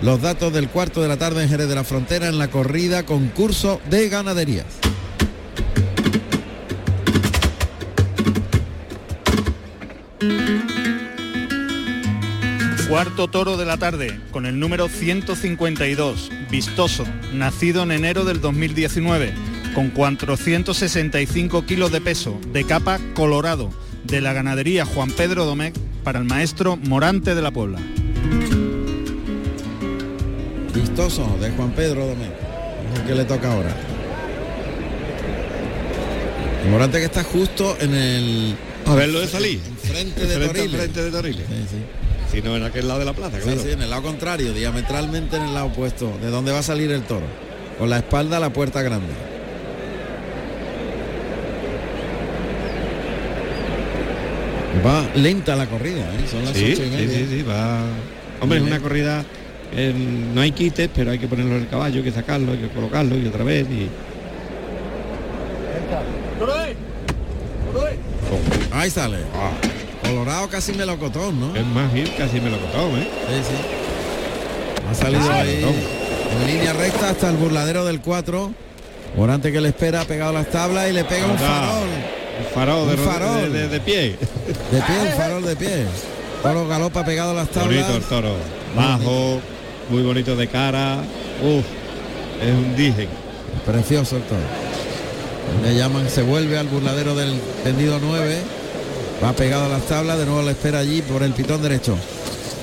los 0.03 0.21
datos 0.21 0.53
del 0.53 0.69
cuarto 0.69 1.01
de 1.01 1.09
la 1.09 1.17
tarde 1.17 1.43
en 1.43 1.49
Jerez 1.49 1.69
de 1.69 1.75
la 1.75 1.83
Frontera 1.83 2.29
en 2.29 2.39
la 2.39 2.49
corrida 2.49 3.05
concurso 3.05 3.81
de 3.89 4.09
ganaderías. 4.09 4.67
Cuarto 12.89 13.29
toro 13.29 13.57
de 13.59 13.67
la 13.67 13.77
tarde, 13.77 14.19
con 14.31 14.47
el 14.47 14.59
número 14.59 14.89
152, 14.89 16.31
vistoso, 16.51 17.05
nacido 17.35 17.83
en 17.83 17.93
enero 17.93 18.25
del 18.25 18.41
2019, 18.41 19.35
con 19.75 19.91
465 19.91 21.67
kilos 21.67 21.93
de 21.93 22.01
peso, 22.01 22.41
de 22.53 22.65
capa 22.65 22.99
colorado, 23.15 23.71
de 24.05 24.23
la 24.23 24.33
ganadería 24.33 24.87
Juan 24.87 25.11
Pedro 25.11 25.45
Domecq, 25.45 25.77
para 26.03 26.19
el 26.19 26.25
maestro 26.25 26.77
Morante 26.79 27.35
de 27.35 27.43
la 27.43 27.51
Puebla. 27.51 27.79
Vistoso 30.75 31.37
de 31.43 31.51
Juan 31.51 31.73
Pedro 31.73 32.07
Domecq. 32.07 32.33
Es 32.95 33.01
el 33.01 33.07
que 33.07 33.15
le 33.15 33.25
toca 33.27 33.53
ahora. 33.53 33.77
Morante 36.71 36.99
que 37.01 37.05
está 37.05 37.23
justo 37.23 37.77
en 37.81 37.95
el 37.95 38.55
A 38.87 38.95
verlo 38.95 39.21
de 39.21 39.29
salir. 39.29 39.61
frente 39.83 40.27
de 40.27 40.27
Frente 40.27 40.45
al 40.45 40.49
Toriles. 40.49 40.81
frente 40.81 41.03
de 41.03 41.11
Toriles. 41.11 41.47
Sí, 41.47 41.67
sí. 41.71 41.77
Si 42.39 42.45
no 42.45 42.57
en 42.57 42.63
aquel 42.63 42.87
lado 42.87 43.01
de 43.01 43.05
la 43.05 43.15
plaza, 43.15 43.39
Sí, 43.39 43.43
claro. 43.43 43.61
sí, 43.61 43.71
en 43.73 43.83
el 43.83 43.91
lado 43.91 44.03
contrario, 44.03 44.53
diametralmente 44.53 45.35
en 45.39 45.43
el 45.43 45.55
lado 45.55 45.67
opuesto, 45.67 46.17
de 46.23 46.31
donde 46.31 46.53
va 46.53 46.61
a 46.61 46.63
salir 46.63 46.89
el 46.93 47.03
toro. 47.03 47.27
Con 47.81 47.91
la 47.91 47.97
espalda 47.97 48.37
a 48.37 48.41
la 48.41 48.51
puerta 48.51 48.81
grande. 48.81 49.13
Va 54.87 55.03
lenta 55.17 55.57
la 55.57 55.67
corrida, 55.67 56.03
¿eh? 56.03 56.27
son 56.31 56.45
las 56.45 56.57
Sí, 56.57 56.73
ocho 56.73 56.83
y 56.85 56.91
sí, 56.91 56.91
media. 56.97 57.19
sí, 57.19 57.27
sí, 57.29 57.43
va. 57.43 57.81
Hombre, 58.41 58.59
es 58.59 58.65
una 58.65 58.79
corrida, 58.79 59.25
eh, 59.75 59.93
no 60.33 60.41
hay 60.41 60.53
quites, 60.53 60.89
pero 60.95 61.11
hay 61.11 61.19
que 61.19 61.27
ponerlo 61.27 61.57
en 61.57 61.63
el 61.63 61.69
caballo, 61.69 61.97
hay 61.99 62.05
que 62.05 62.13
sacarlo, 62.13 62.53
hay 62.53 62.59
que 62.59 62.69
colocarlo 62.69 63.17
y 63.19 63.27
otra 63.27 63.43
vez. 63.43 63.67
Y... 63.69 63.89
Ahí 68.71 68.91
sale. 68.91 69.17
Colorado 70.09 70.49
casi 70.49 70.73
melocotón, 70.73 71.39
¿no? 71.41 71.55
Es 71.57 71.67
más 71.67 71.95
ir 71.95 72.15
casi 72.17 72.41
melocotón, 72.41 72.99
¿eh? 72.99 73.09
Sí, 73.29 73.43
sí. 73.49 74.89
Ha 74.91 74.95
salido 74.95 75.31
Ah, 75.31 75.41
ahí 75.41 75.65
en 76.41 76.47
línea 76.47 76.73
recta 76.73 77.11
hasta 77.11 77.29
el 77.31 77.37
burladero 77.37 77.85
del 77.85 78.01
4. 78.01 78.53
Morante 79.17 79.51
que 79.53 79.61
le 79.61 79.69
espera 79.69 80.05
pegado 80.05 80.31
a 80.31 80.35
las 80.35 80.51
tablas 80.51 80.89
y 80.89 80.93
le 80.93 81.05
pega 81.05 81.27
un 81.27 81.39
farol. 81.39 81.89
Un 82.39 82.55
farol, 82.55 82.87
de, 82.89 82.95
Un 82.95 82.99
ro- 83.05 83.11
farol. 83.13 83.53
de- 83.53 83.59
de- 83.59 83.69
de 83.69 83.81
pie. 83.81 84.03
De 84.71 84.83
pie, 84.83 84.97
un 85.11 85.13
farol 85.17 85.45
de 85.45 85.57
pie. 85.57 85.85
Toro 86.43 86.69
galopa 86.69 87.05
pegado 87.05 87.33
a 87.33 87.35
las 87.35 87.49
tablas. 87.49 87.75
Bonito 87.75 87.97
el 87.97 88.03
toro. 88.05 88.35
Bajo, 88.77 89.41
muy 89.91 90.03
bonito 90.03 90.37
de 90.37 90.47
cara. 90.47 90.99
Uf, 91.43 91.65
es 92.47 92.53
un 92.55 92.77
dije. 92.77 93.09
Precioso 93.67 94.17
el 94.17 94.23
toro. 94.23 94.41
Le 95.65 95.75
llaman, 95.75 96.09
se 96.09 96.23
vuelve 96.23 96.59
al 96.59 96.69
burladero 96.69 97.15
del 97.17 97.41
tendido 97.65 97.99
9. 98.01 98.37
Va 99.23 99.33
pegado 99.33 99.65
a 99.65 99.69
las 99.69 99.83
tablas, 99.83 100.19
de 100.19 100.27
nuevo 100.27 100.43
le 100.43 100.53
espera 100.53 100.79
allí 100.79 101.03
por 101.03 101.23
el 101.23 101.33
pitón 101.33 101.61
derecho. 101.61 101.97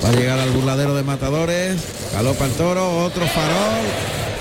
Va 0.02 0.08
a 0.08 0.12
llegar 0.12 0.38
al 0.38 0.50
burladero 0.50 0.94
de 0.94 1.02
matadores. 1.02 1.76
Galopa 2.12 2.46
el 2.46 2.52
toro, 2.52 3.04
otro 3.04 3.26
farol. 3.26 3.84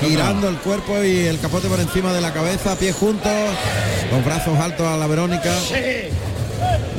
Girando 0.02 0.50
el 0.50 0.58
cuerpo 0.58 1.04
y 1.04 1.26
el 1.26 1.40
capote 1.40 1.68
por 1.68 1.80
encima 1.80 2.14
de 2.14 2.22
la 2.22 2.34
cabeza, 2.34 2.76
pies 2.78 2.96
juntos, 2.96 3.32
los 4.12 4.26
brazos 4.26 4.58
altos 4.60 4.86
a 4.86 4.98
la 4.98 5.08
Verónica. 5.08 5.54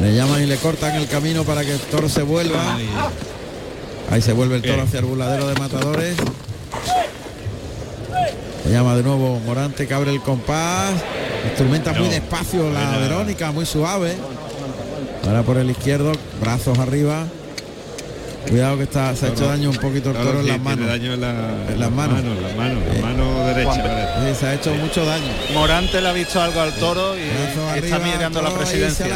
Le 0.01 0.14
llaman 0.14 0.43
y 0.43 0.47
le 0.47 0.56
cortan 0.56 0.97
el 0.97 1.06
camino 1.06 1.44
para 1.44 1.62
que 1.64 1.72
el 1.72 1.78
toro 1.78 2.09
se 2.09 2.22
vuelva. 2.22 2.78
Ahí 4.10 4.22
se 4.22 4.32
vuelve 4.32 4.56
el 4.56 4.62
toro 4.62 4.82
hacia 4.82 5.01
el 5.01 5.06
burladero 5.06 5.48
de 5.48 5.55
matadores. 5.55 6.16
Se 8.64 8.70
llama 8.70 8.97
de 8.97 9.02
nuevo 9.02 9.40
Morante 9.47 9.86
que 9.86 9.94
abre 9.94 10.10
el 10.10 10.20
compás. 10.20 10.94
Instrumenta 11.44 11.93
muy 11.93 12.09
despacio 12.09 12.70
la. 12.70 12.98
Verónica, 12.98 13.52
muy 13.52 13.64
suave. 13.64 14.16
Ahora 15.27 15.43
por 15.43 15.57
el 15.59 15.70
izquierdo, 15.70 16.12
brazos 16.40 16.78
arriba. 16.78 17.27
Cuidado 18.48 18.77
que 18.77 18.85
está, 18.85 19.15
se 19.16 19.27
ha 19.27 19.28
hecho 19.31 19.48
daño 19.48 19.70
un 19.70 19.77
poquito 19.77 20.11
el 20.11 20.16
Toro 20.16 20.39
en 20.39 20.44
sí, 20.44 20.51
las 20.53 20.61
manos. 20.61 20.86
daño 20.86 21.15
en, 21.15 21.20
la- 21.20 21.31
En 21.69 21.81
las 21.81 21.90
manos. 21.90 22.20
En 22.20 22.43
las 22.43 22.55
manos, 22.57 22.82
la 22.94 23.03
mano 23.03 23.44
derecha. 23.47 24.15
Sí, 24.28 24.35
se 24.39 24.47
ha 24.47 24.55
hecho 24.55 24.73
mucho 24.74 25.05
daño. 25.05 25.27
Morante 25.53 26.01
le 26.01 26.09
ha 26.09 26.12
visto 26.12 26.40
algo 26.40 26.61
al 26.61 26.73
toro 26.77 27.16
y 27.19 27.23
está 27.78 27.98
mirando 27.98 28.40
la 28.43 28.51
presidencia. 28.55 29.07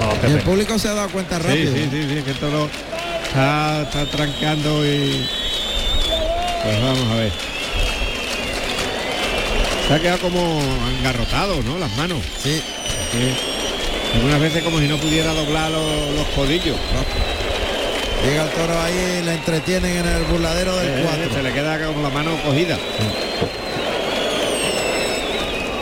Oh, 0.00 0.26
el 0.26 0.38
público 0.40 0.78
se 0.78 0.88
ha 0.88 0.94
dado 0.94 1.08
cuenta 1.10 1.38
rápido. 1.38 1.74
sí, 1.74 1.88
sí, 1.90 2.02
sí, 2.08 2.22
que 2.22 2.30
el 2.30 2.36
toro 2.38 2.68
está, 3.26 3.82
está 3.82 4.06
trancando 4.06 4.86
y. 4.86 5.26
Pues 6.62 6.82
vamos 6.82 7.12
a 7.12 7.14
ver. 7.16 7.32
Se 9.86 9.94
ha 9.94 10.00
quedado 10.00 10.18
como 10.20 10.60
engarrotado, 10.98 11.62
¿no? 11.62 11.78
Las 11.78 11.94
manos. 11.96 12.20
Sí. 12.42 12.62
Algunas 14.18 14.40
veces 14.40 14.62
como 14.62 14.78
si 14.78 14.88
no 14.88 14.96
pudiera 14.98 15.32
doblar 15.32 15.70
los, 15.70 16.14
los 16.14 16.26
codillos. 16.34 16.76
Llega 18.24 18.42
el 18.44 18.50
toro 18.50 18.80
ahí, 18.82 19.22
le 19.24 19.34
entretienen 19.34 19.96
en 19.98 20.06
el 20.08 20.24
burladero 20.24 20.76
del 20.76 20.88
Eh, 20.88 21.02
4. 21.04 21.34
se 21.34 21.42
le 21.42 21.52
queda 21.52 21.78
con 21.86 22.02
la 22.02 22.10
mano 22.10 22.32
cogida. 22.44 22.76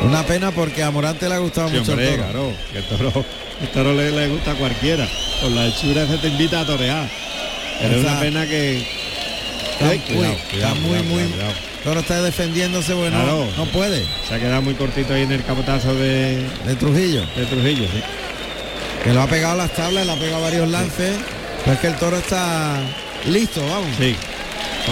Una 0.03 0.23
pena 0.25 0.51
porque 0.53 0.83
a 0.83 0.91
Morante 0.91 1.29
le 1.29 1.35
ha 1.35 1.39
gustado 1.39 1.69
Sí, 1.71 1.79
mucho 1.79 1.93
hombre, 1.93 2.09
el 2.11 2.17
toro. 2.17 2.29
claro, 2.31 2.53
que 2.73 2.79
el 2.79 2.85
toro, 2.85 3.25
el 3.63 3.69
toro 3.69 3.95
le, 3.95 4.11
le 4.13 4.29
gusta 4.29 4.51
a 4.53 4.55
cualquiera. 4.55 5.09
Con 5.41 5.55
la 5.55 5.67
hechura 5.67 6.07
se 6.07 6.19
te 6.19 6.29
invita 6.29 6.61
a 6.61 6.67
torear. 6.67 7.09
Pero 7.81 7.95
es 7.97 8.05
una 8.05 8.21
pena 8.21 8.47
que. 8.47 8.79
Está, 9.73 9.89
Ay, 9.91 9.99
muy, 10.09 10.15
cuidado, 10.17 10.35
está 10.35 10.51
cuidado, 10.53 11.05
muy. 11.05 11.23
Toro 11.85 12.01
está 12.01 12.23
defendiéndose, 12.23 12.93
bueno, 12.95 13.17
Claro. 13.17 13.47
no 13.57 13.65
puede. 13.67 14.05
Se 14.29 14.35
ha 14.35 14.39
quedado 14.39 14.61
muy 14.63 14.75
cortito 14.75 15.15
ahí 15.15 15.23
en 15.23 15.33
el 15.33 15.45
capotazo 15.45 15.95
de, 15.95 16.43
De 16.67 16.75
Trujillo. 16.77 17.23
de 17.37 17.47
Trujillo, 17.47 17.85
sí. 17.85 18.03
Que 19.07 19.13
lo 19.15 19.23
ha 19.23 19.29
pegado 19.29 19.53
a 19.55 19.57
las 19.57 19.73
tablas, 19.73 20.05
le 20.05 20.11
ha 20.13 20.17
pegado 20.17 20.43
varios 20.43 20.69
lances. 20.69 21.15
Pero 21.65 21.75
es 21.75 21.79
que 21.79 21.87
el 21.87 21.95
toro 21.95 22.17
está 22.17 22.81
listo, 23.27 23.65
vamos. 23.65 23.91
Sí. 23.97 24.17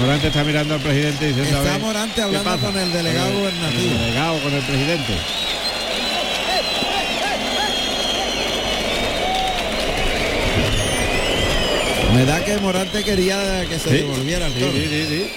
Morante 0.00 0.28
está 0.28 0.44
mirando 0.44 0.74
al 0.74 0.80
presidente 0.80 1.26
diciendo. 1.26 1.56
a 1.58 1.60
Está 1.62 1.72
ver, 1.72 1.80
Morante 1.80 2.14
¿qué 2.14 2.22
hablando 2.22 2.50
pasa? 2.50 2.66
con 2.66 2.78
el 2.78 2.92
delegado 2.92 3.26
Con 3.30 3.38
gubernativo. 3.40 3.92
El 3.92 3.98
delegado 3.98 4.38
con 4.40 4.52
el 4.54 4.62
presidente. 4.62 5.14
Me 12.14 12.24
da 12.24 12.44
que 12.44 12.56
Morante 12.58 13.02
quería 13.02 13.64
que 13.68 13.78
se 13.78 13.88
Sí. 13.88 13.96
devolviera 13.96 14.46
el 14.46 14.52
Sí, 14.54 14.60
toro. 14.60 14.72
sí, 14.72 14.86
sí, 14.88 15.06
sí. 15.08 15.30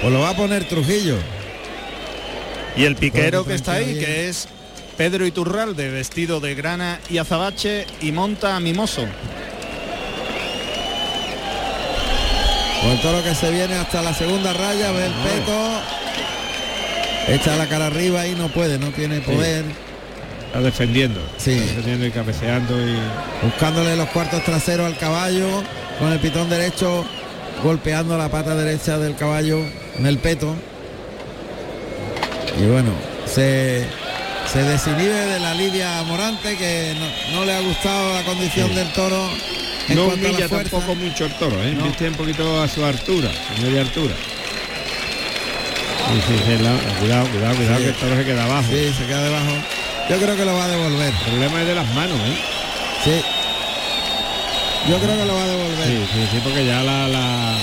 Pues 0.00 0.12
lo 0.12 0.20
va 0.20 0.30
a 0.30 0.36
poner 0.36 0.64
Trujillo. 0.68 1.16
Y 2.76 2.84
el 2.84 2.94
piquero 2.94 3.44
que 3.44 3.54
está 3.54 3.72
ahí, 3.74 3.94
que 3.98 4.28
es 4.28 4.46
Pedro 4.96 5.26
Iturralde, 5.26 5.90
vestido 5.90 6.40
de 6.40 6.54
grana 6.54 7.00
y 7.10 7.18
azabache 7.18 7.86
y 8.00 8.12
monta 8.12 8.56
a 8.56 8.60
Mimoso. 8.60 9.06
Pues 12.82 12.94
el 12.94 13.00
toro 13.00 13.22
que 13.22 13.34
se 13.34 13.50
viene 13.50 13.74
hasta 13.74 14.00
la 14.00 14.14
segunda 14.14 14.52
raya, 14.52 14.92
ve 14.92 15.06
el 15.06 15.12
peto. 15.12 15.80
Echa 17.28 17.56
la 17.56 17.68
cara 17.68 17.86
arriba 17.86 18.26
y 18.26 18.34
no 18.34 18.48
puede, 18.48 18.78
no 18.78 18.88
tiene 18.88 19.20
poder. 19.20 19.64
Está 20.46 20.60
defendiendo. 20.60 21.20
Sí. 21.36 21.52
Está 21.52 21.66
defendiendo 21.66 22.06
y 22.06 22.10
cabeceando 22.12 22.80
y. 22.80 22.96
Buscándole 23.42 23.96
los 23.96 24.08
cuartos 24.10 24.44
traseros 24.44 24.86
al 24.86 24.96
caballo 24.96 25.62
con 25.98 26.12
el 26.12 26.20
pitón 26.20 26.48
derecho, 26.48 27.04
golpeando 27.62 28.16
la 28.16 28.28
pata 28.28 28.54
derecha 28.54 28.98
del 28.98 29.16
caballo 29.16 29.58
en 29.98 30.06
el 30.06 30.18
peto. 30.18 30.54
Y 32.58 32.66
bueno, 32.66 32.92
se, 33.26 33.84
se 34.52 34.62
desinhibe 34.62 35.14
de 35.26 35.40
la 35.40 35.54
Lidia 35.54 36.02
Morante 36.04 36.56
que 36.56 36.94
no, 36.98 37.38
no 37.38 37.44
le 37.44 37.54
ha 37.54 37.60
gustado 37.60 38.14
la 38.14 38.22
condición 38.22 38.74
del 38.74 38.90
toro. 38.92 39.28
En 39.88 39.96
no 39.96 40.06
cuanto 40.06 40.26
a 40.26 40.30
la 40.30 40.36
humilla 40.36 40.48
tampoco 40.48 40.94
mucho 40.94 41.24
el 41.26 41.32
toro, 41.34 41.62
¿eh? 41.62 41.72
No. 41.74 41.84
Un 41.84 42.14
poquito 42.14 42.62
a 42.62 42.68
su 42.68 42.84
altura, 42.84 43.30
a 43.30 43.60
media 43.60 43.82
altura. 43.82 44.14
Sí, 46.08 46.20
sí, 46.28 46.34
sí, 46.46 46.62
la- 46.62 46.98
cuidado, 47.00 47.26
cuidado, 47.28 47.54
cuidado 47.56 47.78
que 47.78 47.88
el 47.88 47.94
toro 47.94 48.16
se 48.16 48.24
queda 48.24 48.44
abajo. 48.44 48.64
Sí, 48.70 48.92
se 48.96 49.06
queda 49.06 49.22
debajo. 49.24 49.52
Yo 50.08 50.16
creo 50.18 50.36
que 50.36 50.44
lo 50.44 50.54
va 50.54 50.64
a 50.64 50.68
devolver. 50.68 51.12
El 51.12 51.20
problema 51.30 51.60
es 51.62 51.66
de 51.68 51.74
las 51.74 51.94
manos, 51.94 52.18
¿eh? 52.20 52.36
Sí. 53.04 53.22
Yo 54.90 54.98
creo 54.98 55.16
que 55.18 55.24
lo 55.26 55.34
va 55.34 55.42
a 55.42 55.46
devolver. 55.46 55.86
Sí, 55.88 56.06
sí, 56.12 56.28
sí, 56.32 56.40
porque 56.44 56.64
ya 56.64 56.82
la, 56.82 57.08
la, 57.08 57.58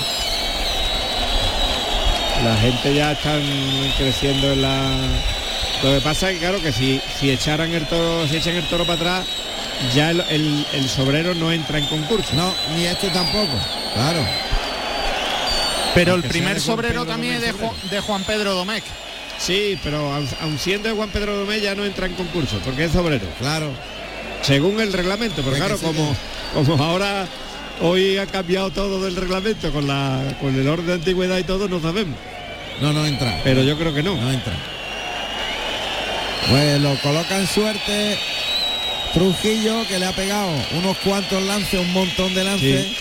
la 2.44 2.56
gente 2.58 2.94
ya 2.94 3.12
están 3.12 3.42
creciendo 3.96 4.52
en 4.52 4.62
la. 4.62 4.90
Lo 5.84 5.90
que 5.92 6.00
pasa 6.00 6.30
es 6.30 6.34
que 6.34 6.40
claro 6.40 6.62
que 6.62 6.72
si, 6.72 7.00
si 7.20 7.30
echaran 7.30 7.70
el 7.72 7.86
toro, 7.86 8.26
si 8.26 8.36
echan 8.36 8.56
el 8.56 8.66
toro 8.68 8.84
para 8.84 8.94
atrás, 9.18 9.26
ya 9.94 10.10
el, 10.10 10.20
el- 10.30 10.66
el 10.72 10.88
sobrero 10.88 11.34
no 11.34 11.52
entra 11.52 11.78
en 11.78 11.84
concurso. 11.86 12.30
No, 12.34 12.52
ni 12.74 12.86
este 12.86 13.10
tampoco. 13.10 13.52
Claro. 13.94 14.20
Pero 15.94 16.10
el 16.14 16.20
Aunque 16.22 16.28
primer 16.28 16.60
sobrero 16.60 17.02
Pedro 17.02 17.06
también 17.06 17.34
es 17.34 17.40
de, 17.42 17.52
Domecq 17.52 17.70
Ju- 17.72 17.90
de 17.90 18.00
Juan 18.00 18.24
Pedro 18.24 18.54
Domecq. 18.54 18.84
Sí, 19.38 19.78
pero 19.82 20.12
aun, 20.12 20.28
aun 20.40 20.58
siendo 20.58 20.88
de 20.88 20.94
Juan 20.94 21.10
Pedro 21.10 21.36
Domé 21.36 21.60
ya 21.60 21.74
no 21.74 21.84
entra 21.84 22.06
en 22.06 22.14
concurso, 22.14 22.58
porque 22.64 22.84
es 22.84 22.92
sobrero. 22.92 23.26
Claro. 23.38 23.70
Según 24.42 24.80
el 24.80 24.92
reglamento, 24.92 25.36
pero 25.42 25.56
Es 25.56 25.62
que 25.62 25.68
claro, 25.68 25.78
como, 25.80 26.16
como 26.54 26.82
ahora 26.82 27.26
hoy 27.80 28.16
ha 28.18 28.26
cambiado 28.26 28.70
todo 28.70 29.02
del 29.04 29.16
reglamento 29.16 29.72
con 29.72 29.86
la 29.86 30.20
con 30.40 30.54
el 30.58 30.66
orden 30.68 30.86
de 30.86 30.92
antigüedad 30.94 31.38
y 31.38 31.44
todo, 31.44 31.68
no 31.68 31.80
sabemos. 31.80 32.16
No, 32.80 32.92
no 32.92 33.04
entra. 33.06 33.40
Pero 33.44 33.62
yo 33.62 33.76
creo 33.78 33.92
que 33.94 34.02
no. 34.02 34.14
No 34.16 34.30
entra. 34.32 34.54
Pues 36.50 36.80
lo 36.80 36.94
coloca 37.00 37.38
en 37.38 37.46
suerte 37.46 38.18
Trujillo, 39.14 39.86
que 39.88 39.98
le 39.98 40.06
ha 40.06 40.12
pegado 40.12 40.50
unos 40.76 40.96
cuantos 40.98 41.42
lances, 41.42 41.78
un 41.80 41.92
montón 41.92 42.34
de 42.34 42.44
lances. 42.44 42.84
Sí. 42.86 42.96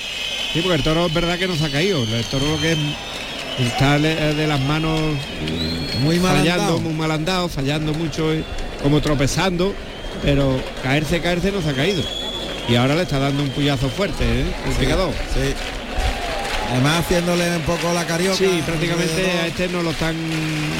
Sí, 0.54 0.62
porque 0.62 0.76
el 0.78 0.84
toro 0.84 1.08
es 1.08 1.14
verdad 1.14 1.40
que 1.40 1.48
no 1.48 1.56
se 1.56 1.66
ha 1.66 1.70
caído. 1.72 2.04
El 2.04 2.24
toro 2.26 2.46
lo 2.48 2.62
que 2.62 2.74
es 2.74 2.78
está 3.60 3.98
le- 3.98 4.16
de 4.36 4.48
las 4.48 4.60
manos 4.62 5.00
mm, 5.00 6.04
Muy 6.04 6.20
mal 6.20 6.38
fallando, 6.38 6.62
andado. 6.64 6.80
muy 6.82 6.94
mal 6.94 7.12
andado, 7.12 7.50
fallando 7.50 7.94
mucho, 7.94 8.32
eh, 8.32 8.44
como 8.84 9.02
tropezando, 9.02 9.74
pero 10.22 10.62
caerse, 10.84 11.20
caerse 11.22 11.52
no 11.52 11.62
se 11.62 11.70
ha 11.70 11.74
caído. 11.74 12.04
Y 12.70 12.76
ahora 12.76 12.96
le 12.96 13.02
está 13.02 13.18
dando 13.20 13.42
un 13.44 13.50
puyazo 13.50 13.90
fuerte, 13.90 14.24
¿eh? 14.24 14.46
El 14.68 14.74
Sí, 14.74 14.80
picador. 14.80 15.12
sí. 15.34 15.54
Además 16.72 17.00
haciéndole 17.06 17.56
un 17.56 17.62
poco 17.64 17.94
la 17.94 18.06
carioca. 18.06 18.38
Sí, 18.38 18.64
prácticamente 18.66 19.22
a 19.44 19.48
este 19.48 19.68
no 19.68 19.84
lo 19.84 19.92
están 19.92 20.16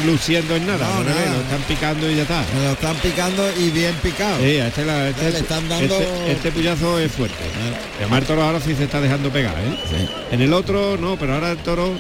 luciendo 0.06 0.56
en 0.56 0.66
nada, 0.66 0.88
No, 0.88 1.04
nada. 1.04 1.26
lo 1.36 1.42
están 1.42 1.62
picando 1.68 2.10
y 2.10 2.16
ya 2.16 2.24
está. 2.24 2.44
Me 2.56 2.64
lo 2.64 2.72
están 2.72 2.96
picando 2.98 3.44
y 3.60 3.70
bien 3.70 3.94
picado. 4.02 4.38
Sí, 4.40 4.58
a 4.60 4.68
este, 4.68 4.86
la- 4.86 5.10
este- 5.10 5.32
Le 5.32 5.38
están 5.40 5.70
dando- 5.70 6.00
este- 6.00 6.32
este 6.32 6.52
puyazo 6.52 6.98
es 7.00 7.12
fuerte. 7.12 7.36
Además 8.00 8.20
el 8.22 8.26
toro 8.26 8.44
ahora 8.44 8.60
sí 8.60 8.74
se 8.76 8.86
está 8.86 9.00
dejando 9.02 9.30
pegar, 9.30 9.54
¿eh? 9.60 9.78
Sí. 9.90 10.08
En 10.32 10.42
el 10.42 10.52
otro 10.54 10.98
no, 10.98 11.16
pero 11.18 11.36
ahora 11.36 11.52
el 11.52 11.58
toro 11.60 11.92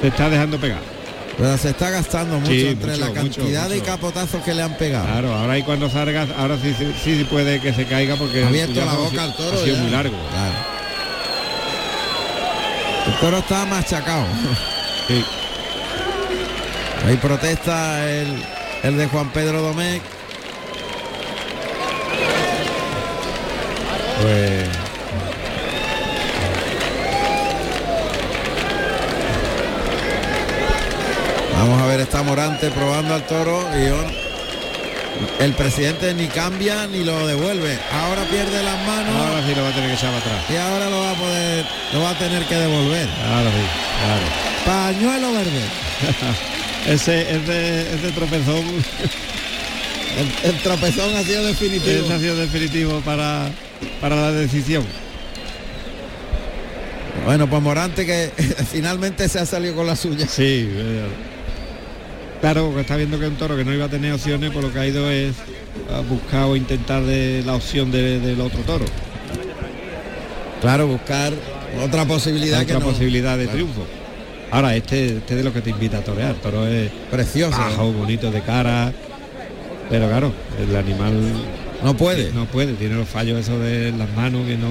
se 0.00 0.08
está 0.08 0.30
dejando 0.30 0.58
pegar. 0.58 0.80
Pero 1.36 1.58
se 1.58 1.70
está 1.70 1.90
gastando 1.90 2.38
mucho 2.38 2.50
Sí, 2.52 2.66
entre 2.68 2.92
mucho, 2.92 3.00
la 3.00 3.06
mucho, 3.22 3.40
cantidad 3.40 3.68
de 3.68 3.74
mucho. 3.76 3.86
capotazos 3.86 4.42
que 4.42 4.54
le 4.54 4.62
han 4.62 4.76
pegado. 4.78 5.04
Claro, 5.06 5.34
ahora 5.34 5.58
y 5.58 5.62
cuando 5.64 5.90
salga, 5.90 6.26
ahora 6.38 6.56
sí, 6.62 6.74
sí, 6.78 6.86
sí 7.04 7.26
puede 7.28 7.60
que 7.60 7.74
se 7.74 7.84
caiga 7.84 8.16
porque 8.16 8.44
Ha 8.44 8.48
abierto 8.48 8.82
la 8.84 8.94
boca 8.94 9.10
sido- 9.10 9.22
al 9.22 9.36
toro 9.36 9.58
ha 9.58 9.62
sido 9.64 9.76
ya. 9.76 9.82
muy 9.82 9.90
largo. 9.90 10.16
Claro. 10.30 10.75
El 13.06 13.14
toro 13.20 13.38
está 13.38 13.64
machacado. 13.66 14.26
Sí. 15.06 15.24
Ahí 17.06 17.16
protesta 17.18 18.10
el, 18.10 18.42
el 18.82 18.96
de 18.96 19.06
Juan 19.06 19.30
Pedro 19.30 19.62
Domecq. 19.62 20.02
Pues 24.20 24.68
Vamos 31.52 31.82
a 31.82 31.86
ver, 31.86 32.00
está 32.00 32.22
Morante 32.22 32.70
probando 32.70 33.14
al 33.14 33.22
toro 33.26 33.60
y 33.76 33.86
el 35.40 35.52
presidente 35.54 36.12
ni 36.14 36.26
cambia 36.28 36.86
ni 36.86 37.04
lo 37.04 37.26
devuelve. 37.26 37.78
Ahora 37.92 38.24
pierde 38.24 38.62
las 38.62 38.86
manos 38.86 39.14
ahora 39.16 39.46
sí 39.46 39.54
lo 39.54 39.62
va 39.62 39.68
a 39.68 39.72
tener 39.72 39.90
que 39.90 39.96
echar 39.96 40.14
atrás. 40.14 40.44
y 40.50 40.56
ahora 40.56 40.90
lo 40.90 41.00
va 41.00 41.10
a 41.10 41.14
poder, 41.14 41.64
lo 41.92 42.00
va 42.02 42.10
a 42.10 42.18
tener 42.18 42.42
que 42.44 42.54
devolver. 42.54 43.08
Ahora 43.32 43.50
sí, 43.50 44.66
Pañuelo 44.66 45.32
verde. 45.32 45.62
claro. 46.18 46.34
ese, 46.94 47.20
ese, 47.36 47.94
ese 47.94 48.12
tropezón, 48.12 48.64
El, 50.16 50.50
el 50.50 50.58
tropezón 50.62 51.14
ha 51.16 51.22
sido 51.22 51.44
definitivo. 51.44 52.04
ese 52.04 52.12
ha 52.14 52.18
sido 52.18 52.36
definitivo 52.36 53.00
para, 53.00 53.50
para 54.00 54.16
la 54.16 54.32
decisión. 54.32 54.84
Bueno, 57.24 57.48
pues 57.48 57.62
Morante 57.62 58.06
que 58.06 58.30
finalmente 58.72 59.28
se 59.28 59.38
ha 59.40 59.46
salido 59.46 59.74
con 59.74 59.86
la 59.86 59.96
suya. 59.96 60.26
Sí, 60.28 60.68
eh, 60.70 61.06
claro, 62.40 62.66
porque 62.66 62.80
está 62.82 62.96
viendo 62.96 63.18
que 63.18 63.26
es 63.26 63.30
un 63.30 63.36
toro 63.36 63.56
que 63.56 63.64
no 63.64 63.72
iba 63.74 63.86
a 63.86 63.88
tener 63.88 64.12
opciones, 64.12 64.50
por 64.50 64.62
lo 64.62 64.72
que 64.72 64.78
ha 64.78 64.86
ido 64.86 65.10
es 65.10 65.34
a 65.94 66.00
buscar 66.00 66.44
o 66.44 66.56
intentar 66.56 67.02
de 67.02 67.42
la 67.44 67.54
opción 67.54 67.90
de- 67.90 68.20
del 68.20 68.40
otro 68.40 68.60
toro. 68.60 68.84
Claro, 70.60 70.86
buscar 70.86 71.32
otra 71.84 72.04
posibilidad 72.06 72.62
otra 72.62 72.74
que 72.78 72.80
no- 72.80 72.86
posibilidad 72.90 73.36
de 73.36 73.44
Claro. 73.44 73.56
triunfo. 73.58 73.82
Ahora, 74.50 74.74
este, 74.76 75.16
este 75.18 75.34
de 75.36 75.44
lo 75.44 75.52
que 75.52 75.60
te 75.60 75.70
invita 75.70 75.98
a 75.98 76.00
torear, 76.04 76.34
toro 76.36 76.66
es 76.66 76.90
Precioso. 77.10 77.58
bajo, 77.58 77.92
bonito 77.92 78.30
de 78.30 78.40
cara, 78.42 78.92
pero 79.90 80.08
claro, 80.08 80.32
el 80.60 80.74
animal 80.76 81.14
No 81.82 81.96
puede. 81.96 82.32
no 82.32 82.46
puede, 82.46 82.72
tiene 82.74 82.94
los 82.94 83.08
fallos 83.08 83.40
esos 83.40 83.60
de 83.60 83.92
las 83.92 84.08
manos 84.16 84.46
que 84.46 84.56
no. 84.56 84.68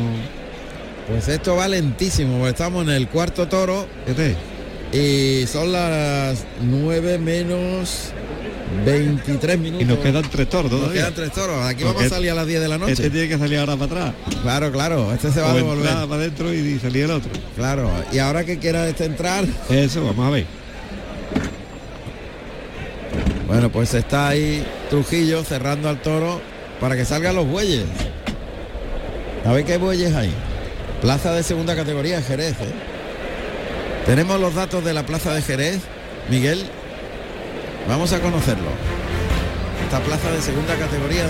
Pues 1.08 1.28
esto 1.28 1.56
va 1.56 1.68
lentísimo, 1.68 2.38
porque 2.38 2.50
estamos 2.52 2.88
en 2.88 2.94
el 2.94 3.08
cuarto 3.10 3.48
toro 3.48 3.86
Este, 4.08 4.36
y 4.94 5.45
son 5.48 5.72
las 5.72 6.45
9 6.62 7.18
menos 7.18 8.12
23 8.86 9.60
minutos. 9.60 9.82
y 9.82 9.86
nos 9.86 9.99
quedan 9.99 10.24
tres 10.30 10.49
toros 10.49 10.72
Nos 10.72 10.82
todavía. 10.82 11.02
quedan 11.02 11.14
tres 11.16 11.32
toros. 11.32 11.66
Aquí 11.66 11.84
Porque 11.84 11.98
vamos 11.98 12.12
a 12.12 12.16
salir 12.16 12.32
a 12.32 12.36
las 12.36 12.48
10 12.48 12.62
de 12.62 12.68
la 12.68 12.78
noche. 12.78 12.94
Este 12.94 13.10
tiene 13.10 13.28
que 13.28 13.38
salir 13.38 13.60
ahora 13.60 13.76
para 13.78 13.86
atrás. 14.10 14.14
Claro, 14.41 14.72
claro, 14.72 15.14
este 15.14 15.32
se 15.32 15.41
va 15.41 15.52
a 15.52 15.53
devolver. 15.56 15.86
para 15.86 16.16
adentro 16.16 16.53
y 16.53 16.80
salir 16.80 17.06
el 17.06 17.12
otro. 17.12 17.32
Claro, 17.56 17.90
y 18.12 18.20
ahora 18.20 18.44
que 18.44 18.57
quiera 18.60 18.88
este 18.88 19.06
entrar, 19.06 19.45
Eso, 19.70 20.03
vamos 20.06 20.28
a 20.28 20.30
ver. 20.32 20.45
bueno, 23.48 23.72
pues 23.72 23.94
está 23.94 24.30
ahí 24.30 24.66
Trujillo 24.90 25.44
cerrando 25.44 25.88
al 25.90 26.02
toro 26.02 26.41
para 26.80 26.95
que 26.95 27.06
salgan 27.06 27.36
los 27.36 27.48
bueyes. 27.48 27.86
A 29.45 29.52
ver 29.53 29.64
qué 29.66 29.78
bueyes 29.78 30.14
hay. 30.16 30.32
Plaza 31.02 31.32
de 31.34 31.44
segunda 31.44 31.76
categoría 31.76 32.22
Jerez. 32.22 32.53
¿eh? 32.53 32.95
Tenemos 34.06 34.40
los 34.40 34.53
datos 34.53 34.86
de 34.86 34.94
la 34.94 35.03
plaza 35.03 35.34
de 35.34 35.41
Jerez, 35.41 35.82
Miguel. 36.30 36.64
Vamos 37.90 38.14
a 38.14 38.22
conocerlo. 38.22 38.69
Esta 39.84 39.99
plaza 39.99 40.32
de 40.32 40.44
segunda 40.44 40.76
categoría, 40.76 41.26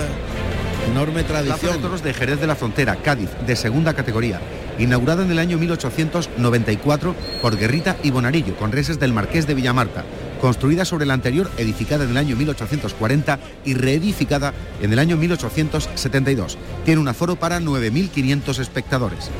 enorme 0.92 1.24
Plaza 1.24 1.44
de 1.44 1.50
tradición. 1.50 1.82
Toros 1.82 2.04
de 2.04 2.14
Jerez 2.14 2.42
de 2.42 2.48
la 2.48 2.56
Frontera, 2.56 2.98
Cádiz, 2.98 3.30
de 3.48 3.56
segunda 3.56 3.94
categoría, 3.94 4.42
inaugurada 4.78 5.24
en 5.24 5.32
el 5.32 5.40
año 5.40 5.58
1894 5.58 7.16
por 7.42 7.58
Guerrita 7.58 7.96
y 8.04 8.12
Bonarillo, 8.12 8.58
con 8.58 8.74
reses 8.74 9.00
del 9.00 9.14
Marqués 9.14 9.48
de 9.48 9.54
Villamarta, 9.54 10.04
construida 10.42 10.84
sobre 10.84 11.06
la 11.06 11.14
anterior, 11.14 11.50
edificada 11.58 12.04
en 12.04 12.12
el 12.12 12.18
año 12.18 12.36
1840 12.36 13.40
y 13.64 13.74
reedificada 13.76 14.54
en 14.82 14.92
el 14.92 15.00
año 15.00 15.16
1872. 15.16 16.58
Tiene 16.84 17.00
un 17.00 17.08
aforo 17.08 17.38
para 17.38 17.62
9.500 17.62 18.60
espectadores. 18.60 19.32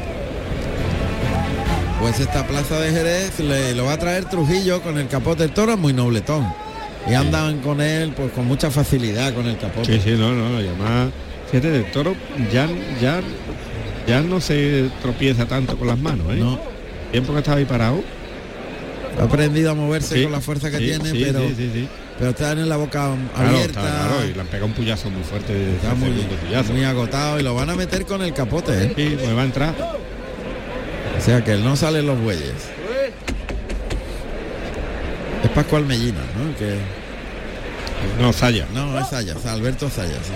Pues 2.06 2.20
esta 2.20 2.46
plaza 2.46 2.80
de 2.80 2.92
Jerez 2.92 3.40
le 3.40 3.74
lo 3.74 3.86
va 3.86 3.94
a 3.94 3.98
traer 3.98 4.26
Trujillo 4.26 4.80
con 4.84 5.00
el 5.00 5.08
capote 5.08 5.42
del 5.42 5.54
toro, 5.54 5.76
muy 5.76 5.92
nobletón. 5.92 6.46
Y 7.10 7.16
andan 7.16 7.62
con 7.62 7.82
él 7.82 8.14
pues 8.16 8.32
con 8.32 8.46
mucha 8.46 8.70
facilidad 8.70 9.34
con 9.34 9.48
el 9.48 9.58
capote. 9.58 9.92
Sí, 10.00 10.02
sí, 10.04 10.12
no, 10.16 10.32
no, 10.32 10.62
y 10.62 10.68
además, 10.68 11.10
fíjate, 11.50 11.72
del 11.72 11.90
toro 11.92 12.16
ya, 12.54 12.70
ya, 13.02 13.22
ya 14.08 14.22
no 14.22 14.40
se 14.40 14.88
tropieza 15.02 15.48
tanto 15.48 15.76
con 15.80 15.88
las 15.88 15.98
manos, 15.98 16.28
¿eh? 16.32 16.36
No. 16.36 16.60
Tiempo 17.12 17.34
que 17.34 17.40
estaba 17.40 17.58
ahí 17.58 17.66
parado. 17.66 18.04
Ha 19.20 19.24
aprendido 19.24 19.72
a 19.72 19.74
moverse 19.74 20.14
Sí, 20.16 20.22
con 20.24 20.32
la 20.32 20.42
fuerza 20.42 20.70
que 20.70 20.78
sí, 20.78 20.86
tiene, 20.86 21.10
sí, 21.10 21.24
pero, 21.26 21.40
sí, 21.40 21.56
sí, 21.58 21.72
sí. 21.74 21.88
pero 22.20 22.30
está 22.30 22.52
en 22.52 22.70
la 22.70 22.78
boca 22.78 23.16
Claro, 23.34 23.50
abierta. 23.50 23.80
está, 23.82 24.08
claro, 24.08 24.26
y 24.30 24.34
le 24.36 24.42
han 24.42 24.48
pegado 24.48 24.68
un 24.68 24.74
puyazo 24.74 25.10
muy 25.10 25.24
fuerte 25.24 25.54
Está 25.78 25.96
muy, 25.96 26.10
segundo 26.10 26.36
puyazo. 26.36 26.72
muy 26.72 26.84
agotado 26.84 27.40
y 27.40 27.44
lo 27.44 27.56
van 27.56 27.72
a 27.72 27.76
meter 27.76 28.06
con 28.06 28.22
el 28.22 28.32
capote. 28.32 28.74
¿eh? 28.84 28.94
Sí, 28.96 29.18
pues 29.20 29.36
va 29.36 29.42
a 29.42 29.46
entrar. 29.46 30.05
O 31.18 31.22
sea 31.22 31.44
que 31.44 31.56
no 31.56 31.76
salen 31.76 32.06
los 32.06 32.20
bueyes. 32.20 32.54
Es 35.44 35.50
Pascual 35.52 35.86
Mellina, 35.86 36.22
¿no? 36.38 36.56
Que 36.58 36.78
No, 38.22 38.34
Zaya. 38.34 38.66
No, 38.74 39.00
es 39.00 39.08
sea, 39.08 39.54
Alberto 39.54 39.90
Zaya, 39.90 40.16
sí. 40.16 40.34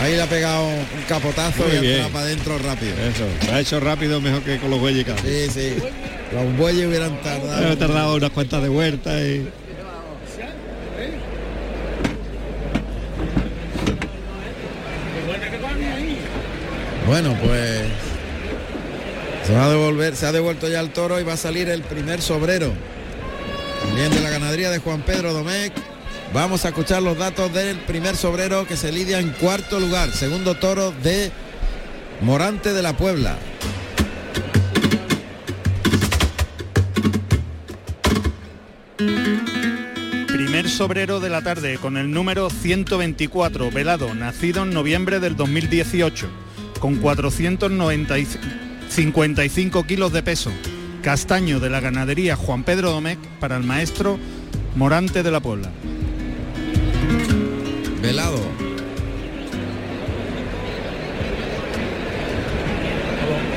Ahí 0.00 0.16
le 0.16 0.22
ha 0.22 0.26
pegado 0.26 0.66
un 0.66 0.84
capotazo 1.08 1.62
Muy 1.62 1.86
y 1.86 2.02
para 2.12 2.24
adentro 2.24 2.58
rápido. 2.58 2.92
Eso, 2.92 3.24
lo 3.46 3.54
ha 3.54 3.60
hecho 3.60 3.78
rápido 3.78 4.20
mejor 4.20 4.42
que 4.42 4.58
con 4.58 4.70
los 4.70 4.80
bueyes 4.80 5.04
casi. 5.04 5.28
Sí, 5.28 5.50
sí. 5.50 5.76
Los 6.32 6.56
bueyes 6.56 6.88
hubieran 6.88 7.20
tardado. 7.20 7.72
Ha 7.72 7.76
tardado 7.76 8.16
unas 8.16 8.30
cuantas 8.30 8.62
de 8.62 8.68
vuelta 8.68 9.20
y. 9.20 9.48
Bueno, 17.06 17.36
pues 17.44 17.82
se 20.16 20.26
ha 20.26 20.32
devuelto 20.32 20.68
ya 20.68 20.80
el 20.80 20.92
toro 20.92 21.20
y 21.20 21.24
va 21.24 21.34
a 21.34 21.36
salir 21.36 21.68
el 21.68 21.82
primer 21.82 22.22
sobrero. 22.22 22.72
También 23.84 24.10
de 24.10 24.20
la 24.20 24.30
ganadería 24.30 24.70
de 24.70 24.78
Juan 24.78 25.02
Pedro 25.02 25.34
Domecq. 25.34 25.74
Vamos 26.32 26.64
a 26.64 26.68
escuchar 26.68 27.02
los 27.02 27.18
datos 27.18 27.52
del 27.52 27.76
primer 27.80 28.16
sobrero 28.16 28.66
que 28.66 28.78
se 28.78 28.90
lidia 28.90 29.18
en 29.18 29.28
cuarto 29.30 29.78
lugar. 29.78 30.10
Segundo 30.12 30.54
toro 30.54 30.92
de 31.02 31.30
Morante 32.22 32.72
de 32.72 32.82
la 32.82 32.96
Puebla. 32.96 33.36
Primer 40.28 40.70
sobrero 40.70 41.20
de 41.20 41.28
la 41.28 41.42
tarde 41.42 41.76
con 41.76 41.98
el 41.98 42.10
número 42.10 42.48
124, 42.48 43.70
velado, 43.70 44.14
nacido 44.14 44.62
en 44.62 44.70
noviembre 44.70 45.20
del 45.20 45.36
2018, 45.36 46.26
con 46.80 46.96
455 48.92 49.86
kilos 49.86 50.12
de 50.12 50.22
peso. 50.22 50.52
Castaño 51.02 51.60
de 51.60 51.70
la 51.70 51.80
ganadería 51.80 52.36
Juan 52.36 52.62
Pedro 52.62 52.90
Domecq 52.90 53.18
para 53.40 53.56
el 53.56 53.62
maestro 53.62 54.18
Morante 54.76 55.22
de 55.22 55.30
la 55.30 55.40
Puebla. 55.40 55.70
Velado. 58.02 58.38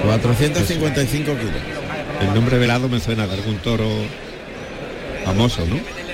...455 0.05 1.07
kilos. 1.07 1.39
El 2.21 2.33
nombre 2.33 2.57
velado 2.57 2.87
me 2.87 2.99
suena 2.99 3.27
de 3.27 3.33
algún 3.33 3.57
toro 3.57 3.89
famoso, 5.25 5.65
¿no? 5.65 6.04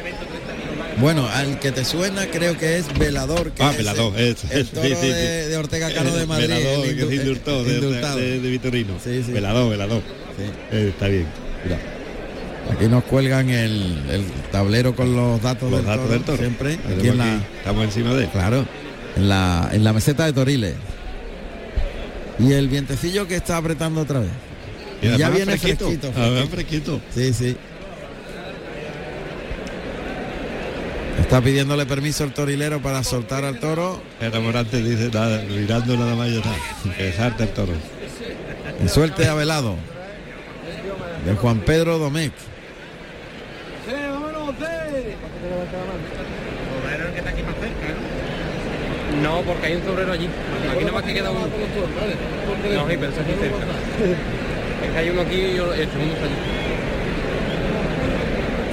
Bueno, 1.00 1.28
al 1.28 1.60
que 1.60 1.72
te 1.72 1.84
suena 1.86 2.28
creo 2.28 2.58
que 2.58 2.78
es 2.78 2.86
Velador. 2.98 3.52
Que 3.52 3.64
Ah, 3.64 3.72
es 3.72 3.78
Velador, 3.78 4.14
el, 4.20 4.28
es- 4.34 4.44
el 4.52 4.62
es- 4.62 4.70
toro 4.72 4.88
sí, 4.88 4.96
sí, 5.02 5.08
de, 5.08 5.48
de 5.48 5.58
Ortega 5.58 5.92
Cano 5.94 6.16
de 6.16 6.26
Madrid. 6.28 6.48
Velador, 6.50 6.86
el 6.88 6.96
que 6.96 7.02
se 7.02 7.08
indu- 7.08 7.16
indultó, 7.22 7.64
de, 7.64 7.74
indultado. 7.76 8.18
de- 8.18 8.40
de 8.40 8.50
Vitorino. 8.50 8.94
Sí. 9.04 9.24
Velador, 9.32 9.70
velador. 9.70 10.02
Eh, 10.72 10.90
está 10.90 11.08
bien. 11.08 11.26
Mira. 11.64 11.80
Aquí 12.72 12.86
nos 12.88 13.04
cuelgan 13.06 13.50
el, 13.50 13.98
el 14.10 14.24
tablero 14.52 14.96
con 14.96 15.16
los 15.16 15.42
datos, 15.42 15.70
Los 15.72 15.80
del, 15.80 15.88
datos 15.88 16.04
toro, 16.04 16.14
del 16.14 16.24
toro. 16.24 16.38
siempre. 16.38 16.74
Aquí 16.96 17.08
en 17.08 17.18
la, 17.18 17.36
aquí, 17.36 17.44
estamos 17.58 17.84
encima 17.86 18.14
de 18.14 18.24
él. 18.26 18.30
claro, 18.30 18.66
en 19.18 19.30
la, 19.30 19.70
en 19.74 19.84
la 19.84 19.94
meseta 19.94 20.26
de 20.26 20.34
Toriles. 20.34 20.76
Y 22.40 22.54
el 22.54 22.70
vientecillo 22.70 23.28
que 23.28 23.36
está 23.36 23.58
apretando 23.58 24.02
otra 24.02 24.20
vez. 24.20 24.30
Y 25.02 25.18
ya 25.18 25.30
viene 25.30 25.58
fresquito, 25.58 25.86
fresquito. 25.88 26.14
además 26.16 26.50
fresquito. 26.50 27.02
Sí, 27.14 27.34
sí. 27.34 27.58
Está 31.32 31.42
pidiéndole 31.42 31.86
permiso 31.86 32.26
el 32.26 32.34
torilero 32.34 32.82
para 32.82 33.06
soltar 33.06 33.46
al 33.46 33.58
toro. 33.58 34.02
El 34.20 34.38
Morante 34.42 34.84
dice 34.84 35.10
nada, 35.14 35.42
mirando 35.48 35.96
nada 35.96 36.14
más 36.14 36.30
ya 36.30 36.40
está. 36.40 36.52
Que 36.98 37.14
salte 37.14 37.44
el 37.44 37.50
toro. 37.52 37.72
Y 38.84 38.90
suelte 38.90 39.26
a 39.28 39.34
velado. 39.34 39.78
De 41.26 41.34
Juan 41.36 41.60
Pedro 41.60 42.00
Domecq. 42.00 42.34
No, 49.24 49.42
porque 49.42 49.68
hay 49.68 49.76
un 49.76 49.84
sobrero 49.86 50.12
allí. 50.14 50.28
Aquí 50.74 50.84
no 50.86 50.92
más 50.94 51.04
que 51.04 51.14
queda 51.14 51.32
uno. 51.32 51.42
No, 51.42 51.48
sí, 52.90 52.98
pero 53.00 53.12
eso 53.12 53.22
aquí 53.22 53.34
cerca. 53.40 53.58
Es 54.86 54.92
que 54.92 54.98
hay 54.98 55.10
uno 55.10 55.22
aquí 55.22 55.36
y 55.36 55.56
yo- 55.56 55.74
el 55.74 55.90
segundo 55.90 56.14
está 56.14 56.26
allí. 56.26 56.36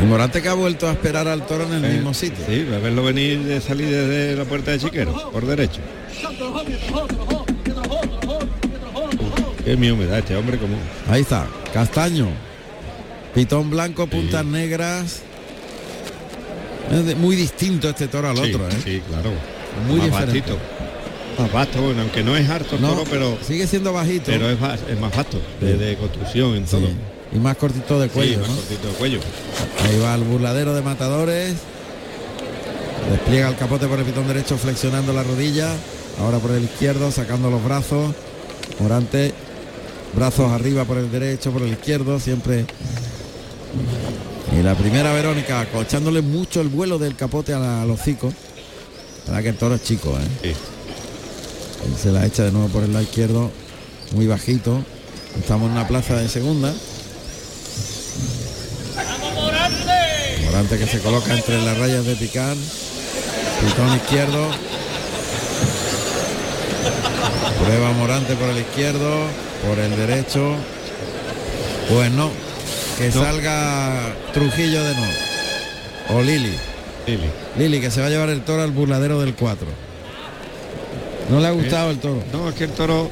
Y 0.01 0.05
Morante 0.05 0.41
que 0.41 0.49
ha 0.49 0.55
vuelto 0.55 0.87
a 0.89 0.93
esperar 0.93 1.27
al 1.29 1.45
toro 1.47 1.65
en 1.65 1.73
el 1.75 1.85
Eh, 1.85 1.89
mismo 1.95 2.15
sitio. 2.15 2.45
Sí, 2.49 2.67
a 2.75 2.79
verlo 2.79 3.03
venir 3.03 3.41
de 3.41 3.61
salir 3.61 3.89
desde 3.89 4.37
la 4.37 4.45
puerta 4.45 4.71
de 4.71 4.79
Chiquero, 4.79 5.31
por 5.33 5.45
derecho. 5.47 5.81
Qué 9.65 9.77
mío 9.77 9.97
me 9.97 10.07
da 10.07 10.19
este 10.19 10.35
hombre 10.37 10.59
como. 10.59 10.77
Ahí 11.11 11.23
está, 11.23 11.47
Castaño. 11.73 12.29
Pitón 13.35 13.71
blanco, 13.71 14.07
puntas 14.07 14.45
negras. 14.45 15.23
Es 16.91 17.17
muy 17.17 17.37
distinto 17.37 17.89
este 17.91 18.09
toro 18.09 18.31
al 18.31 18.37
Sí, 18.37 18.43
otro, 18.55 18.69
¿eh? 18.69 18.73
Sí, 18.83 19.03
claro. 19.09 19.31
Muy 19.87 19.99
más 19.99 20.07
diferente. 20.07 20.41
bastito. 20.41 20.59
Más 21.43 21.53
vasto, 21.53 21.83
bueno, 21.83 22.01
aunque 22.03 22.23
no 22.25 22.37
es 22.37 22.49
harto 22.49 22.77
el 22.77 22.83
No, 22.83 22.89
toro, 22.95 23.05
pero, 23.11 23.39
sigue 23.47 23.67
siendo 23.67 23.93
bajito. 23.93 24.25
pero 24.27 24.49
es, 24.51 24.59
más, 24.59 24.81
es 24.89 24.99
más 24.99 25.15
vasto, 25.15 25.41
de, 25.61 25.77
de 25.77 25.97
construcción 25.97 26.55
en 26.57 26.65
todo. 26.65 26.87
Sí, 26.87 26.95
Y 27.33 27.39
más 27.39 27.57
cortito 27.57 28.01
de 28.01 28.09
cuello, 28.09 28.35
Sí, 28.35 28.41
más 28.41 28.49
¿no? 28.49 28.57
cortito 28.57 28.89
de 28.89 28.95
cuello. 28.95 29.21
Ahí 29.85 29.99
va 29.99 30.15
el 30.15 30.23
burladero 30.25 30.75
de 30.75 30.83
matadores. 30.83 31.55
Despliega 33.11 33.49
el 33.49 33.57
capote 33.57 33.87
por 33.87 33.99
el 33.99 34.05
pitón 34.05 34.27
derecho 34.29 34.57
flexionando 34.57 35.13
la 35.13 35.23
rodilla. 35.23 35.69
Ahora 36.21 36.39
por 36.39 36.51
el 36.53 36.65
izquierdo, 36.65 37.11
sacando 37.13 37.51
los 37.51 37.63
brazos. 37.65 38.15
Morante, 38.81 39.33
brazos 40.15 40.51
arriba 40.53 40.85
por 40.85 40.99
el 40.99 41.11
derecho, 41.11 41.51
por 41.53 41.63
el 41.63 41.71
izquierdo, 41.73 42.19
siempre. 42.19 42.65
Y 44.59 44.63
la 44.63 44.75
primera 44.75 45.13
Verónica, 45.13 45.61
acochándole 45.61 46.23
mucho 46.23 46.61
el 46.61 46.69
vuelo 46.69 46.99
del 46.99 47.15
capote 47.15 47.53
a 47.53 47.59
la- 47.59 47.83
al 47.83 47.91
hocico. 47.91 48.33
Para 49.27 49.43
que 49.43 49.51
el 49.51 49.57
toro 49.57 49.75
es 49.75 49.83
chico, 49.83 50.17
¿eh? 50.43 50.49
Él 51.87 51.95
se 52.03 52.11
la 52.11 52.25
echa 52.27 52.45
de 52.45 52.51
nuevo 52.53 52.69
por 52.69 52.83
el 52.83 52.93
lado 52.93 53.05
izquierdo, 53.05 53.51
muy 54.13 54.27
bajito. 54.27 54.83
Estamos 55.39 55.67
en 55.67 55.73
una 55.73 55.87
plaza 55.87 56.17
de 56.17 56.29
segunda. 56.29 56.73
Que 60.67 60.87
se 60.87 60.99
coloca 60.99 61.33
entre 61.35 61.63
las 61.63 61.79
rayas 61.79 62.05
de 62.05 62.17
picar. 62.17 62.57
Pitón 63.61 63.95
izquierdo. 63.95 64.49
Prueba 67.65 67.93
Morante 67.93 68.35
por 68.35 68.49
el 68.49 68.59
izquierdo, 68.59 69.27
por 69.67 69.79
el 69.79 69.97
derecho. 69.97 70.57
Pues 71.89 72.11
no, 72.11 72.31
que 72.99 73.07
No. 73.09 73.23
salga 73.23 74.15
Trujillo 74.35 74.83
de 74.85 74.95
nuevo. 74.97 75.13
O 76.11 76.23
Lili. 76.23 76.55
Lili. 77.07 77.31
Lili, 77.57 77.81
que 77.81 77.91
se 77.93 78.01
va 78.01 78.09
a 78.09 78.11
llevar 78.11 78.29
el 78.29 78.43
toro 78.43 78.63
al 78.63 78.73
burladero 78.73 79.21
del 79.21 79.35
4. 79.35 79.67
¿No 81.31 81.39
le 81.41 81.47
ha 81.47 81.53
gustado 81.53 81.91
el 81.91 81.99
toro? 81.99 82.23
No, 82.33 82.49
es 82.49 82.57
que 82.57 82.65
el 82.65 82.73
toro, 82.73 83.09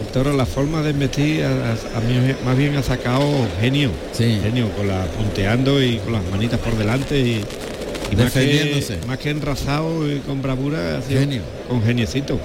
el 0.00 0.06
toro, 0.12 0.32
la 0.36 0.46
forma 0.46 0.82
de 0.82 0.90
embestir 0.90 1.44
a, 1.44 1.48
a- 1.50 1.98
a 1.98 2.00
mí 2.00 2.34
más 2.44 2.56
bien 2.56 2.76
ha 2.76 2.82
sacado 2.82 3.28
genio. 3.60 3.90
Sí. 4.12 4.38
Genio, 4.42 4.70
con 4.76 4.86
la 4.88 5.04
punteando 5.06 5.82
y 5.82 5.98
con 5.98 6.12
las 6.12 6.22
manitas 6.30 6.60
por 6.60 6.76
delante 6.76 7.18
y, 7.18 7.44
y 8.12 8.16
más 8.16 8.32
que, 8.32 8.98
más 9.06 9.18
que 9.18 9.30
enrazado 9.30 10.10
y 10.10 10.18
con 10.20 10.40
bravura, 10.42 10.98
ha 10.98 11.02
sido 11.02 11.20
Genio. 11.20 11.42
con 11.68 11.82
geniecito. 11.82 12.38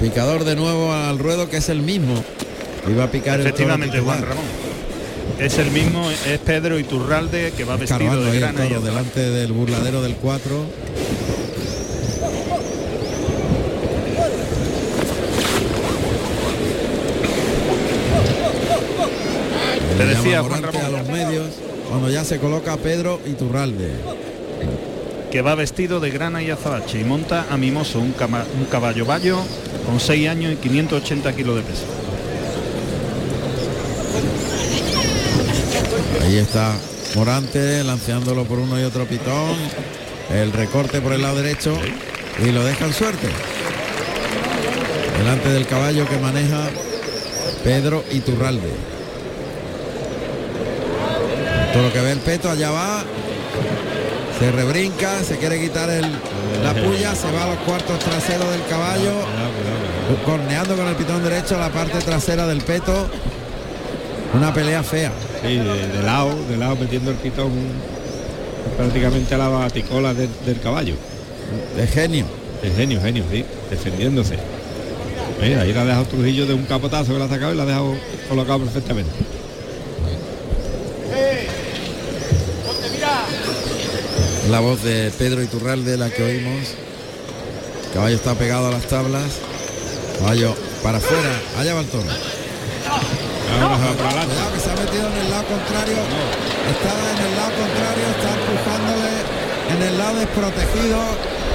Picador 0.00 0.44
de 0.44 0.56
nuevo 0.56 0.92
al 0.92 1.18
ruedo, 1.18 1.48
que 1.48 1.56
es 1.58 1.68
el 1.68 1.80
mismo. 1.82 2.22
Iba 2.88 3.04
a 3.04 3.10
picar 3.10 3.40
Efectivamente, 3.40 3.96
el 3.98 4.02
Juan. 4.04 4.22
Ramón. 4.22 4.44
Es 5.40 5.58
el 5.58 5.70
mismo, 5.70 6.08
es 6.10 6.38
Pedro 6.38 6.78
Iturralde 6.78 7.52
que 7.56 7.64
va 7.64 7.76
vestido 7.76 8.22
de 8.24 8.30
el 8.30 8.40
grana 8.40 8.64
y 8.66 8.72
delante 8.82 9.20
del 9.20 9.52
burladero 9.52 10.00
del 10.02 10.14
4. 10.14 10.64
Te 19.96 20.04
decía, 20.06 20.42
Juan 20.42 20.62
Ramón. 20.62 20.84
a 20.84 20.88
los 20.90 21.08
medios 21.08 21.46
cuando 21.88 22.10
ya 22.10 22.24
se 22.24 22.38
coloca 22.38 22.76
Pedro 22.76 23.20
Iturralde. 23.26 23.90
que 25.30 25.42
va 25.42 25.54
vestido 25.54 26.00
de 26.00 26.10
grana 26.10 26.42
y 26.42 26.50
azabache 26.50 27.00
y 27.00 27.04
monta 27.04 27.46
a 27.50 27.56
Mimoso, 27.56 27.98
un, 27.98 28.12
cama- 28.12 28.44
un 28.58 28.64
caballo 28.66 29.04
bayo 29.04 29.38
con 29.84 30.00
6 30.00 30.28
años 30.28 30.52
y 30.52 30.56
580 30.56 31.32
kilos 31.34 31.56
de 31.56 31.62
peso. 31.62 31.82
Ahí 36.24 36.36
está 36.38 36.72
Morante 37.14 37.82
lanceándolo 37.84 38.44
por 38.44 38.58
uno 38.58 38.78
y 38.80 38.84
otro 38.84 39.04
pitón. 39.06 39.54
El 40.32 40.52
recorte 40.52 41.00
por 41.00 41.12
el 41.12 41.22
lado 41.22 41.36
derecho 41.40 41.76
y 42.44 42.50
lo 42.50 42.64
dejan 42.64 42.92
suerte. 42.92 43.28
Delante 45.18 45.48
del 45.50 45.66
caballo 45.66 46.06
que 46.08 46.18
maneja 46.18 46.68
Pedro 47.64 48.04
Iturralde. 48.12 48.70
Todo 51.76 51.88
lo 51.88 51.92
que 51.92 52.00
ve 52.00 52.12
el 52.12 52.20
peto, 52.20 52.48
allá 52.48 52.70
va. 52.70 53.04
Se 54.38 54.50
rebrinca, 54.50 55.22
se 55.22 55.36
quiere 55.36 55.60
quitar 55.60 55.90
el, 55.90 56.06
la 56.62 56.72
puya, 56.72 57.14
se 57.14 57.30
va 57.30 57.44
a 57.44 57.48
los 57.48 57.58
cuartos 57.66 57.98
traseros 57.98 58.50
del 58.50 58.64
caballo. 58.64 59.12
Corneando 60.24 60.74
con 60.74 60.88
el 60.88 60.94
pitón 60.94 61.22
derecho 61.22 61.58
la 61.58 61.68
parte 61.68 61.98
trasera 61.98 62.46
del 62.46 62.62
peto. 62.62 63.08
Una 64.32 64.54
pelea 64.54 64.82
fea. 64.82 65.12
Sí, 65.42 65.56
de, 65.56 65.88
de 65.88 66.02
lado, 66.02 66.30
de 66.48 66.56
lado 66.56 66.76
metiendo 66.76 67.10
el 67.10 67.18
pitón 67.18 67.50
prácticamente 68.78 69.34
a 69.34 69.38
la 69.38 69.48
baticola 69.48 70.14
del, 70.14 70.30
del 70.46 70.58
caballo. 70.60 70.94
De 71.76 71.86
genio. 71.86 72.24
De 72.62 72.70
genio, 72.70 73.02
genio, 73.02 73.24
sí, 73.30 73.44
defendiéndose. 73.68 74.38
Mira, 75.42 75.60
ahí 75.60 75.74
la 75.74 75.82
ha 75.82 75.84
dejado 75.84 76.06
Trujillo 76.06 76.46
de 76.46 76.54
un 76.54 76.64
capotazo 76.64 77.12
que 77.12 77.18
la 77.18 77.26
ha 77.26 77.28
sacado 77.28 77.52
y 77.52 77.56
la 77.58 77.64
ha 77.64 77.66
dejado 77.66 77.94
colocado 78.30 78.60
perfectamente. 78.60 79.10
La 84.50 84.60
voz 84.60 84.82
de 84.84 85.10
Pedro 85.18 85.42
Iturralde, 85.42 85.96
la 85.96 86.08
que 86.10 86.22
oímos. 86.22 86.68
El 87.86 87.92
caballo 87.92 88.14
está 88.16 88.34
pegado 88.34 88.68
a 88.68 88.70
las 88.70 88.84
tablas. 88.84 89.24
Caballo 90.20 90.54
para 90.82 90.98
afuera. 90.98 91.30
Allá 91.58 91.74
va 91.74 91.80
el 91.80 91.86
toro. 91.86 92.04
Cuidado, 92.04 92.20
que 94.54 94.60
se 94.60 94.70
ha 94.70 94.74
metido 94.76 95.06
en 95.08 95.16
el 95.24 95.30
lado 95.30 95.44
contrario. 95.44 95.96
Está 96.70 96.92
en 97.10 97.18
el 97.26 97.34
lado 97.36 97.50
contrario, 97.56 98.04
está 98.16 98.30
empujándole 98.36 99.10
en 99.74 99.82
el 99.82 99.98
lado 99.98 100.14
desprotegido. 100.20 100.98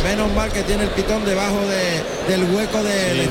Menos 0.04 0.34
mal 0.34 0.52
que 0.52 0.64
tiene 0.64 0.84
el 0.84 0.90
pitón 0.90 1.24
debajo 1.26 1.60
de- 1.68 2.04
del 2.34 2.44
hueco 2.52 2.84
de, 2.84 2.92
de- 2.92 3.24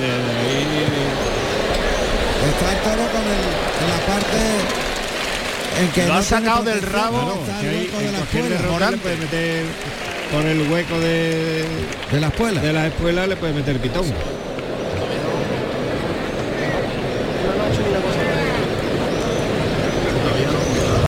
Está 2.40 2.72
el 2.72 2.78
toro 2.80 3.04
con 3.12 3.20
el, 3.26 3.44
en 3.80 3.88
la 3.90 4.00
parte 4.06 4.40
en 5.80 5.88
que 5.92 6.06
Lo 6.06 6.14
ha 6.14 6.22
sacado 6.22 6.62
del 6.64 6.82
rabo, 6.82 7.42
el 7.62 8.98
puede 8.98 9.16
meter 9.16 9.64
por 10.32 10.44
el 10.44 10.70
hueco 10.70 10.98
de 11.00 11.64
de 12.12 12.20
la 12.20 12.28
espuela. 12.28 12.60
de 12.60 12.72
la 12.72 12.86
espuela 12.86 13.26
le 13.26 13.36
puede 13.36 13.52
meter 13.52 13.78
pitón 13.78 14.06